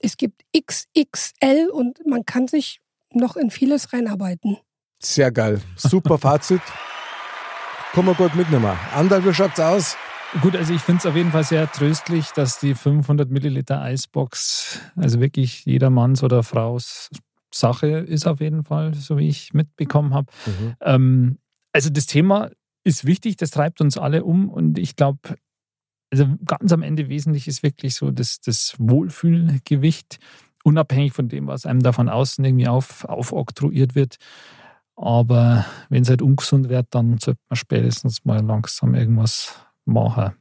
es 0.00 0.18
gibt 0.18 0.42
XXL 0.54 1.70
und 1.72 2.06
man 2.06 2.26
kann 2.26 2.46
sich 2.46 2.80
noch 3.12 3.36
in 3.36 3.50
vieles 3.50 3.92
reinarbeiten. 3.94 4.58
Sehr 5.00 5.32
geil. 5.32 5.62
Super 5.76 6.18
Fazit. 6.18 6.60
Kann 7.92 8.04
man 8.04 8.14
gut 8.14 8.34
mitnehmen. 8.34 8.76
Andal, 8.94 9.24
wie 9.24 9.32
schaut's 9.32 9.58
aus? 9.58 9.96
Gut, 10.42 10.54
also 10.54 10.74
ich 10.74 10.82
finde 10.82 10.98
es 10.98 11.06
auf 11.06 11.16
jeden 11.16 11.32
Fall 11.32 11.44
sehr 11.44 11.70
tröstlich, 11.72 12.30
dass 12.32 12.60
die 12.60 12.74
500 12.74 13.30
Milliliter 13.30 13.80
Eisbox, 13.80 14.80
also 14.94 15.20
wirklich 15.20 15.64
jedermanns 15.64 16.22
oder 16.22 16.42
Fraus 16.42 17.10
Sache 17.52 17.86
ist 17.86 18.26
auf 18.26 18.40
jeden 18.40 18.62
Fall, 18.62 18.92
so 18.92 19.16
wie 19.16 19.28
ich 19.28 19.54
mitbekommen 19.54 20.12
habe. 20.12 20.30
Mhm. 20.46 20.76
Ähm, 20.82 21.38
also 21.72 21.88
das 21.88 22.04
Thema 22.06 22.50
ist 22.84 23.06
wichtig, 23.06 23.36
das 23.36 23.50
treibt 23.50 23.80
uns 23.80 23.96
alle 23.96 24.22
um 24.22 24.50
und 24.50 24.78
ich 24.78 24.96
glaube, 24.96 25.36
also 26.10 26.26
ganz 26.44 26.72
am 26.72 26.82
Ende 26.82 27.08
wesentlich 27.08 27.48
ist 27.48 27.62
wirklich 27.62 27.94
so 27.94 28.10
das, 28.10 28.40
das 28.40 28.74
Wohlfühlgewicht, 28.78 30.18
unabhängig 30.62 31.14
von 31.14 31.28
dem, 31.28 31.46
was 31.46 31.64
einem 31.64 31.80
da 31.80 31.92
von 31.92 32.10
außen 32.10 32.44
irgendwie 32.44 32.68
auf, 32.68 33.04
aufoktroyiert 33.06 33.94
wird. 33.94 34.16
Aber 34.94 35.64
wenn 35.88 36.02
es 36.02 36.10
halt 36.10 36.22
ungesund 36.22 36.68
wird, 36.68 36.88
dann 36.90 37.18
sollte 37.18 37.40
man 37.48 37.56
spätestens 37.56 38.24
mal 38.24 38.44
langsam 38.44 38.94
irgendwas 38.94 39.54
machen. 39.88 40.34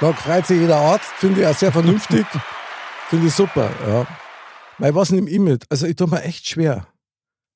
Da 0.00 0.12
freut 0.12 0.46
sich 0.46 0.60
jeder 0.60 0.76
Arzt, 0.78 1.10
finde 1.16 1.40
ich 1.42 1.46
auch 1.46 1.54
sehr 1.56 1.70
vernünftig. 1.72 2.26
finde 3.08 3.26
ich 3.28 3.34
super, 3.34 3.70
ja. 3.86 4.06
Weil 4.78 4.94
was 4.94 5.10
nehme 5.12 5.30
ich 5.30 5.38
mit? 5.38 5.64
Also 5.70 5.86
ich 5.86 5.94
tue 5.96 6.08
mir 6.08 6.22
echt 6.22 6.48
schwer. 6.48 6.88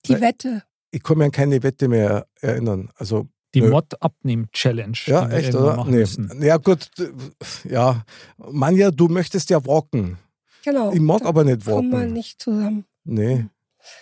Die 0.07 0.13
Weil- 0.15 0.21
Wette. 0.21 0.63
Ich 0.93 1.03
kann 1.03 1.19
mich 1.19 1.25
an 1.27 1.33
keine 1.33 1.63
Wette 1.63 1.89
mehr 1.89 2.27
erinnern. 2.41 2.91
Also 2.95 3.27
Die 3.55 3.61
Nö. 3.61 3.71
Mod-Abnehm-Challenge. 3.71 4.97
Ja, 5.07 5.25
die 5.25 5.31
wir 5.33 5.37
echt, 5.39 5.55
oder? 5.55 5.85
Nee. 5.85 6.47
Ja, 6.47 6.57
gut. 6.59 6.89
Ja. 7.65 8.05
Manja, 8.39 8.91
du 8.93 9.09
möchtest 9.09 9.51
ja 9.51 9.65
walken. 9.67 10.17
Genau. 10.65 10.93
Ich 10.93 11.01
mag 11.01 11.23
Da 11.23 11.29
aber 11.29 11.45
nicht 11.45 11.65
Kommen 11.65 11.91
wir 11.91 11.99
walken. 11.99 12.13
nicht 12.13 12.41
zusammen. 12.41 12.87
Nee. 13.05 13.47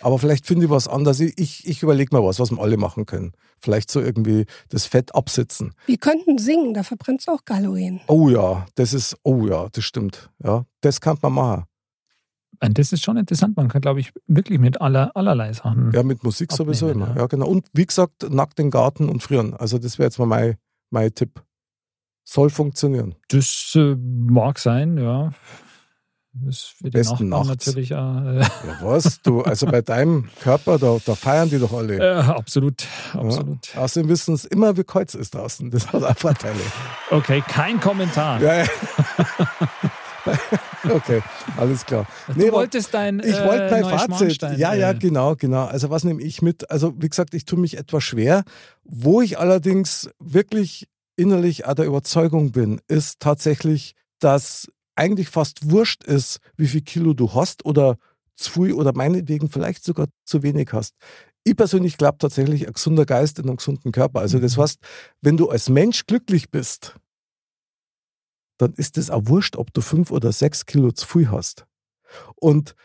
Aber 0.01 0.19
vielleicht 0.19 0.45
finde 0.45 0.65
ich 0.65 0.71
was 0.71 0.87
anderes. 0.87 1.19
Ich, 1.19 1.37
ich, 1.37 1.67
ich 1.67 1.83
überlege 1.83 2.15
mal 2.15 2.23
was, 2.23 2.39
was 2.39 2.51
wir 2.51 2.61
alle 2.61 2.77
machen 2.77 3.05
können. 3.05 3.33
Vielleicht 3.65 3.89
so 3.89 3.99
irgendwie 3.99 4.45
das 4.69 4.85
Fett 4.85 5.15
absitzen. 5.15 5.73
Wir 5.87 5.97
könnten 5.97 6.37
singen, 6.37 6.75
da 6.75 6.83
verbrennt 6.83 7.21
es 7.21 7.27
auch 7.27 7.45
Kalorien. 7.45 7.99
Oh 8.07 8.29
ja, 8.29 8.67
das 8.75 8.93
ist, 8.93 9.17
oh 9.23 9.47
ja, 9.47 9.69
das 9.71 9.83
stimmt. 9.83 10.29
Ja, 10.43 10.65
das 10.81 11.01
kann 11.01 11.17
man 11.23 11.33
machen. 11.33 11.63
Und 12.61 12.77
das 12.77 12.93
ist 12.93 13.03
schon 13.03 13.17
interessant. 13.17 13.57
Man 13.57 13.67
kann, 13.67 13.81
glaube 13.81 14.01
ich, 14.01 14.13
wirklich 14.27 14.59
mit 14.59 14.79
aller, 14.81 15.11
allerlei 15.15 15.51
Sachen. 15.51 15.91
Ja, 15.93 16.03
mit 16.03 16.23
Musik 16.23 16.51
sowieso 16.51 16.89
Abnehmen, 16.89 17.07
immer. 17.07 17.15
ja. 17.15 17.21
Ja, 17.23 17.27
genau. 17.27 17.47
Und 17.47 17.65
wie 17.73 17.87
gesagt, 17.87 18.29
nackt 18.29 18.59
den 18.59 18.69
Garten 18.69 19.09
und 19.09 19.23
frieren. 19.23 19.55
Also 19.55 19.79
das 19.79 19.97
wäre 19.97 20.05
jetzt 20.05 20.19
mal 20.19 20.27
mein, 20.27 20.57
mein 20.91 21.13
Tipp. 21.15 21.43
Soll 22.23 22.51
funktionieren. 22.51 23.15
Das 23.29 23.73
äh, 23.75 23.95
mag 23.95 24.59
sein, 24.59 24.97
ja. 24.99 25.31
Das 26.43 26.55
ist 26.55 26.63
für 26.77 26.83
die 26.85 26.89
Besten 26.91 27.29
Nachbarn 27.29 27.47
nachts. 27.47 27.67
natürlich 27.67 27.91
äh, 27.91 27.95
Ja, 27.95 28.49
was? 28.81 29.21
Du, 29.21 29.41
also 29.41 29.65
bei 29.67 29.81
deinem 29.81 30.29
Körper, 30.41 30.77
da, 30.77 30.97
da 31.05 31.15
feiern 31.15 31.49
die 31.49 31.59
doch 31.59 31.71
alle. 31.71 31.97
äh, 31.97 32.21
absolut, 32.21 32.83
absolut. 33.13 33.73
Ja. 33.73 33.81
Außerdem 33.81 34.09
wissen 34.09 34.35
es 34.35 34.45
immer, 34.45 34.75
wie 34.77 34.83
kalt 34.83 35.09
es 35.09 35.15
ist 35.15 35.35
draußen. 35.35 35.71
Das 35.71 35.91
hat 35.91 36.03
auch 36.03 36.17
Vorteile. 36.17 36.59
Okay, 37.09 37.41
kein 37.47 37.79
Kommentar. 37.79 38.41
Ja, 38.41 38.63
ja. 38.63 38.65
okay, 40.89 41.21
alles 41.57 41.85
klar. 41.85 42.05
du 42.27 42.33
Nee, 42.35 42.47
aber 42.47 42.57
wolltest 42.57 42.93
dein 42.93 43.19
ich 43.19 43.35
äh, 43.35 43.45
wollte 43.45 43.69
mein 43.71 43.83
Fazit. 43.85 44.41
Ja, 44.57 44.73
ja, 44.73 44.91
äh, 44.91 44.95
genau, 44.95 45.35
genau. 45.35 45.65
Also 45.65 45.89
was 45.89 46.03
nehme 46.03 46.21
ich 46.21 46.41
mit? 46.41 46.69
Also 46.69 46.93
wie 46.97 47.09
gesagt, 47.09 47.33
ich 47.33 47.45
tue 47.45 47.59
mich 47.59 47.77
etwas 47.77 48.03
schwer. 48.03 48.43
Wo 48.83 49.21
ich 49.21 49.39
allerdings 49.39 50.09
wirklich 50.19 50.87
innerlich 51.15 51.65
auch 51.65 51.75
der 51.75 51.85
Überzeugung 51.85 52.51
bin, 52.51 52.81
ist 52.87 53.19
tatsächlich, 53.19 53.95
dass 54.19 54.67
eigentlich 54.95 55.29
fast 55.29 55.69
wurscht 55.71 56.03
ist, 56.03 56.39
wie 56.57 56.67
viel 56.67 56.81
Kilo 56.81 57.13
du 57.13 57.33
hast 57.33 57.65
oder 57.65 57.97
zu 58.35 58.51
viel 58.51 58.73
oder 58.73 58.93
meinetwegen 58.93 59.49
vielleicht 59.49 59.83
sogar 59.83 60.07
zu 60.25 60.43
wenig 60.43 60.69
hast. 60.73 60.95
Ich 61.43 61.55
persönlich 61.55 61.97
glaube 61.97 62.17
tatsächlich, 62.19 62.67
ein 62.67 62.73
gesunder 62.73 63.05
Geist 63.05 63.39
in 63.39 63.45
einem 63.47 63.57
gesunden 63.57 63.91
Körper. 63.91 64.19
Also 64.21 64.39
das 64.39 64.57
Mhm. 64.57 64.61
heißt, 64.61 64.79
wenn 65.21 65.37
du 65.37 65.49
als 65.49 65.69
Mensch 65.69 66.05
glücklich 66.07 66.49
bist, 66.49 66.95
dann 68.57 68.73
ist 68.73 68.97
es 68.97 69.09
auch 69.09 69.23
wurscht, 69.25 69.57
ob 69.57 69.73
du 69.73 69.81
fünf 69.81 70.11
oder 70.11 70.31
sechs 70.31 70.65
Kilo 70.65 70.91
zu 70.91 71.05
viel 71.05 71.29
hast. 71.29 71.65
Und 72.35 72.75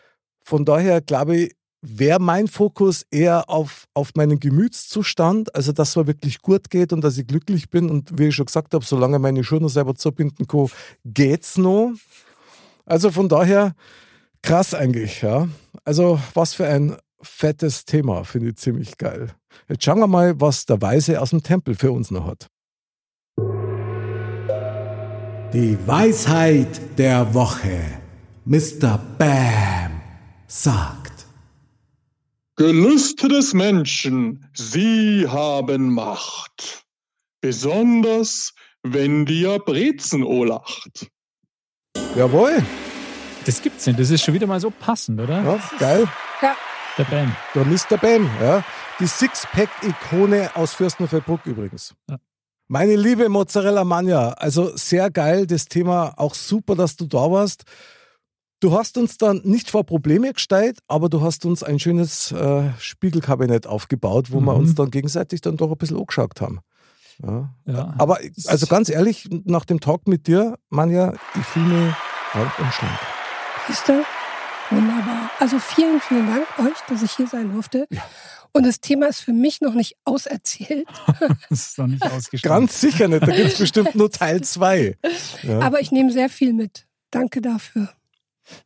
von 0.43 0.65
daher 0.65 1.01
glaube 1.01 1.37
ich, 1.37 1.57
wäre 1.83 2.21
mein 2.21 2.49
Fokus 2.49 3.07
eher 3.11 3.49
auf, 3.49 3.87
auf 3.95 4.11
meinen 4.15 4.39
Gemütszustand, 4.39 5.55
also 5.55 5.73
dass 5.73 5.91
es 5.91 5.97
mir 5.97 6.07
wirklich 6.07 6.43
gut 6.43 6.71
geht 6.71 6.93
und 6.93 7.03
dass 7.03 7.17
ich 7.19 7.27
glücklich 7.27 7.71
bin. 7.71 7.89
Und 7.91 8.19
wie 8.19 8.29
ich 8.29 8.35
schon 8.35 8.47
gesagt 8.47 8.75
habe, 8.75 8.85
solange 8.85 9.19
meine 9.19 9.45
Schuhe 9.45 9.61
noch 9.61 9.69
selber 9.69 9.95
zubinden 9.95 10.47
kann, 10.47 10.69
geht's 11.05 11.57
noch. 11.57 11.93
Also 12.85 13.11
von 13.11 13.29
daher 13.29 13.75
krass 14.43 14.75
eigentlich, 14.75 15.23
ja. 15.23 15.49
Also 15.85 16.21
was 16.35 16.55
für 16.55 16.67
ein 16.67 16.97
fettes 17.23 17.85
Thema, 17.85 18.25
finde 18.25 18.51
ich 18.51 18.57
ziemlich 18.57 18.99
geil. 18.99 19.35
Jetzt 19.69 19.85
schauen 19.85 19.99
wir 19.99 20.07
mal, 20.07 20.41
was 20.41 20.67
der 20.67 20.81
Weise 20.81 21.21
aus 21.21 21.31
dem 21.31 21.43
Tempel 21.43 21.75
für 21.75 21.93
uns 21.93 22.11
noch 22.11 22.27
hat. 22.27 22.47
Die 25.53 25.77
Weisheit 25.87 26.99
der 26.99 27.35
Woche. 27.35 27.81
Mr. 28.45 28.99
Bam 29.19 30.01
sagt. 30.47 31.10
Gelüste 32.61 33.27
des 33.29 33.55
Menschen, 33.55 34.47
sie 34.53 35.27
haben 35.27 35.95
Macht. 35.95 36.85
Besonders, 37.41 38.53
wenn 38.83 39.25
dir 39.25 39.59
Brezen 39.61 40.23
olacht. 40.23 41.09
Jawohl, 42.15 42.63
Das 43.47 43.63
gibt's 43.63 43.87
nicht. 43.87 43.99
Das 43.99 44.11
ist 44.11 44.23
schon 44.23 44.35
wieder 44.35 44.47
mal 44.47 44.61
so 44.61 44.69
passend, 44.69 45.19
oder? 45.23 45.43
ja, 45.43 45.59
geil. 45.79 46.07
Ja, 46.43 46.55
Der 46.99 47.05
Bam. 47.05 47.35
Der 47.55 47.65
Mr. 47.65 47.97
Bam, 47.97 48.29
ja. 48.43 48.63
Die 48.99 49.07
Sixpack-Ikone 49.07 50.51
aus 50.55 50.75
Fürstenfeldbruck 50.75 51.47
übrigens. 51.47 51.95
Ja. 52.11 52.19
Meine 52.69 52.95
liebe 52.95 53.31
Mozzarella 53.31 53.85
Mania, 53.85 54.33
also 54.33 54.77
sehr 54.77 55.11
geil, 55.11 55.47
das 55.47 55.65
Thema, 55.65 56.13
auch 56.19 56.35
super, 56.35 56.77
dass 56.77 56.95
du 56.95 57.07
da 57.07 57.31
warst. 57.31 57.65
Du 58.61 58.73
hast 58.77 58.99
uns 58.99 59.17
dann 59.17 59.41
nicht 59.45 59.71
vor 59.71 59.85
Probleme 59.85 60.33
gestellt, 60.35 60.79
aber 60.87 61.09
du 61.09 61.23
hast 61.23 61.47
uns 61.47 61.63
ein 61.63 61.79
schönes 61.79 62.31
äh, 62.33 62.71
Spiegelkabinett 62.79 63.67
aufgebaut, 63.67 64.31
wo 64.31 64.41
wir 64.41 64.53
Mhm. 64.53 64.61
uns 64.61 64.75
dann 64.75 64.91
gegenseitig 64.91 65.41
dann 65.41 65.57
doch 65.57 65.71
ein 65.71 65.79
bisschen 65.79 65.97
angeschaut 65.99 66.41
haben. 66.43 66.61
Ja. 67.23 67.51
Ja. 67.67 67.95
Aber 67.99 68.19
also 68.47 68.67
ganz 68.67 68.89
ehrlich, 68.91 69.29
nach 69.45 69.65
dem 69.65 69.81
Talk 69.81 70.07
mit 70.07 70.27
dir, 70.27 70.59
Manja, 70.69 71.15
ich 71.39 71.45
fühle 71.47 71.67
mich 71.67 71.95
rank 72.35 72.59
und 72.59 72.73
schlank. 72.73 72.99
siehst 73.67 73.89
du? 73.89 74.05
Wunderbar. 74.71 75.31
Also 75.41 75.59
vielen, 75.59 76.01
vielen 76.01 76.27
Dank 76.29 76.47
euch, 76.59 76.79
dass 76.89 77.03
ich 77.03 77.13
hier 77.13 77.27
sein 77.27 77.53
durfte. 77.53 77.89
Und 78.53 78.65
das 78.67 78.81
Thema 78.81 79.07
ist 79.09 79.21
für 79.21 79.33
mich 79.33 79.61
noch 79.61 79.75
nicht 79.75 79.97
auserzählt. 80.05 80.87
Das 81.49 81.61
ist 81.69 81.79
noch 81.79 81.87
nicht 81.87 82.03
ausgeschlossen. 82.11 82.55
Ganz 82.61 82.81
sicher 82.81 83.09
nicht, 83.09 83.23
da 83.23 83.27
gibt 83.35 83.49
es 83.53 83.59
bestimmt 83.59 83.95
nur 83.95 84.11
Teil 84.11 84.43
2. 84.43 84.99
Ja. 85.45 85.61
Aber 85.61 85.81
ich 85.81 85.91
nehme 85.93 86.13
sehr 86.13 86.29
viel 86.29 86.53
mit. 86.53 86.87
Danke 87.11 87.41
dafür. 87.41 87.89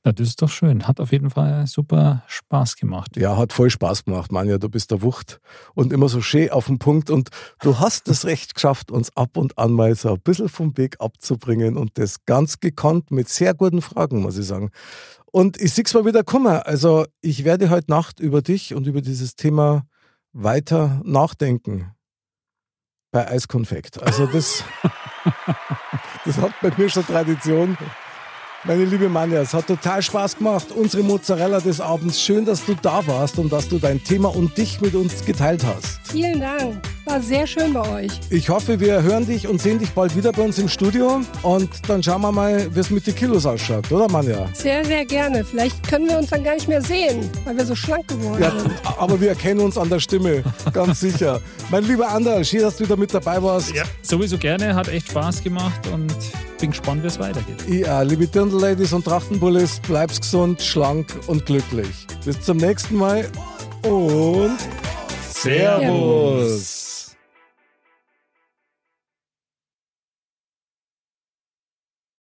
Na, 0.05 0.13
das 0.13 0.29
ist 0.29 0.43
doch 0.43 0.49
schön. 0.49 0.87
Hat 0.87 1.01
auf 1.01 1.13
jeden 1.13 1.31
Fall 1.31 1.67
super 1.67 2.23
Spaß 2.27 2.77
gemacht. 2.77 3.17
Ja, 3.17 3.37
hat 3.37 3.53
voll 3.53 3.71
Spaß 3.71 4.05
gemacht, 4.05 4.33
Manja. 4.33 4.59
Du 4.59 4.69
bist 4.69 4.91
der 4.91 5.03
Wucht 5.03 5.41
und 5.75 5.93
immer 5.93 6.09
so 6.09 6.21
schön 6.21 6.51
auf 6.51 6.67
den 6.67 6.79
Punkt. 6.79 7.11
Und 7.11 7.31
du 7.61 7.79
hast 7.79 8.09
es 8.09 8.25
recht 8.25 8.55
geschafft, 8.55 8.91
uns 8.91 9.17
ab 9.17 9.37
und 9.37 9.59
an 9.59 9.73
mal 9.73 9.95
so 9.95 10.15
ein 10.15 10.21
bisschen 10.21 10.49
vom 10.49 10.77
Weg 10.77 10.97
abzubringen 11.01 11.77
und 11.77 11.99
das 11.99 12.25
ganz 12.27 12.61
gekonnt 12.61 13.11
mit 13.11 13.29
sehr 13.29 13.55
guten 13.55 13.83
Fragen, 13.83 14.21
muss 14.21 14.39
ich 14.39 14.47
sagen. 14.47 14.71
Und 15.35 15.61
ich 15.61 15.73
sehe 15.73 15.85
mal 15.95 16.05
wieder 16.05 16.23
kommen. 16.23 16.47
Also, 16.47 17.07
ich 17.21 17.45
werde 17.45 17.69
heute 17.69 17.91
Nacht 17.91 18.21
über 18.21 18.41
dich 18.41 18.73
und 18.73 18.87
über 18.87 19.01
dieses 19.01 19.35
Thema 19.35 19.85
weiter 20.33 21.01
nachdenken. 21.05 21.93
Bei 23.11 23.29
Eiskonfekt. 23.29 24.01
Also, 24.01 24.27
das, 24.27 24.63
das 26.25 26.39
hat 26.39 26.53
bei 26.63 26.71
mir 26.77 26.89
schon 26.89 27.05
Tradition. 27.05 27.77
Meine 28.67 28.87
liebe 28.87 29.11
Manja, 29.11 29.43
es 29.43 29.53
hat 29.53 29.67
total 29.67 30.01
Spaß 30.01 30.39
gemacht. 30.39 30.69
Unsere 30.75 31.03
Mozzarella 31.03 31.61
des 31.61 31.83
Abends. 31.83 32.19
Schön, 32.19 32.47
dass 32.47 32.65
du 32.65 32.75
da 32.81 33.07
warst 33.07 33.39
und 33.39 33.53
dass 33.53 33.69
du 33.69 33.79
dein 33.79 34.03
Thema 34.03 34.35
und 34.35 34.57
dich 34.57 34.81
mit 34.81 34.95
uns 34.95 35.23
geteilt 35.27 35.63
hast. 35.67 36.01
Vielen 36.11 36.41
Dank. 36.41 36.77
War 37.05 37.21
sehr 37.21 37.47
schön 37.47 37.75
bei 37.75 37.87
euch. 38.05 38.13
Ich 38.31 38.49
hoffe, 38.49 38.81
wir 38.81 39.03
hören 39.03 39.27
dich 39.27 39.47
und 39.47 39.61
sehen 39.61 39.79
dich 39.79 39.91
bald 39.91 40.17
wieder 40.17 40.33
bei 40.33 40.41
uns 40.41 40.59
im 40.59 40.71
Studio. 40.71 41.21
Und 41.43 41.69
dann 41.87 42.03
schauen 42.03 42.23
wir 42.23 42.33
mal, 42.33 42.75
wie 42.75 42.81
es 42.81 42.89
mit 42.89 43.07
den 43.07 43.15
Kilos 43.15 43.45
ausschaut, 43.45 43.93
oder 43.93 44.09
Manja? 44.11 44.49
Sehr, 44.55 44.83
sehr 44.87 45.05
gerne. 45.05 45.45
Vielleicht 45.45 45.87
können 45.87 46.09
wir 46.09 46.17
uns 46.17 46.31
dann 46.31 46.43
gar 46.43 46.55
nicht 46.55 46.67
mehr 46.67 46.81
sehen, 46.81 47.29
weil 47.45 47.59
wir 47.59 47.67
so 47.67 47.75
schlank 47.75 48.09
geworden 48.09 48.43
Ja, 48.43 48.51
sind. 48.59 48.71
aber 48.99 49.21
wir 49.21 49.29
erkennen 49.29 49.61
uns 49.61 49.77
an 49.77 49.91
der 49.91 50.01
Stimme, 50.01 50.43
ganz 50.73 51.01
sicher. 51.01 51.43
Mein 51.71 51.85
lieber 51.85 52.09
Anderl, 52.09 52.43
schön, 52.43 52.63
dass 52.63 52.77
du 52.79 52.85
wieder 52.85 52.97
mit 52.97 53.13
dabei 53.13 53.43
warst. 53.43 53.75
Ja, 53.75 53.83
sowieso 54.01 54.39
gerne. 54.39 54.75
Hat 54.75 54.89
echt 54.89 55.09
Spaß 55.11 55.43
gemacht 55.43 55.87
und 55.93 56.15
bin 56.59 56.71
gespannt, 56.71 57.03
wie 57.03 57.09
es 57.09 57.19
weitergeht. 57.19 57.69
Ja, 57.69 58.01
liebe 58.01 58.27
Dirndl-Ladies 58.55 58.93
und 58.93 59.05
Trachtenbullis, 59.05 59.81
bleib's 59.81 60.21
gesund, 60.21 60.63
schlank 60.63 61.09
und 61.27 61.45
glücklich. 61.45 62.07
Bis 62.25 62.41
zum 62.41 62.59
nächsten 62.59 62.97
Mal 62.97 63.29
und 63.83 64.57
Servus. 65.33 66.84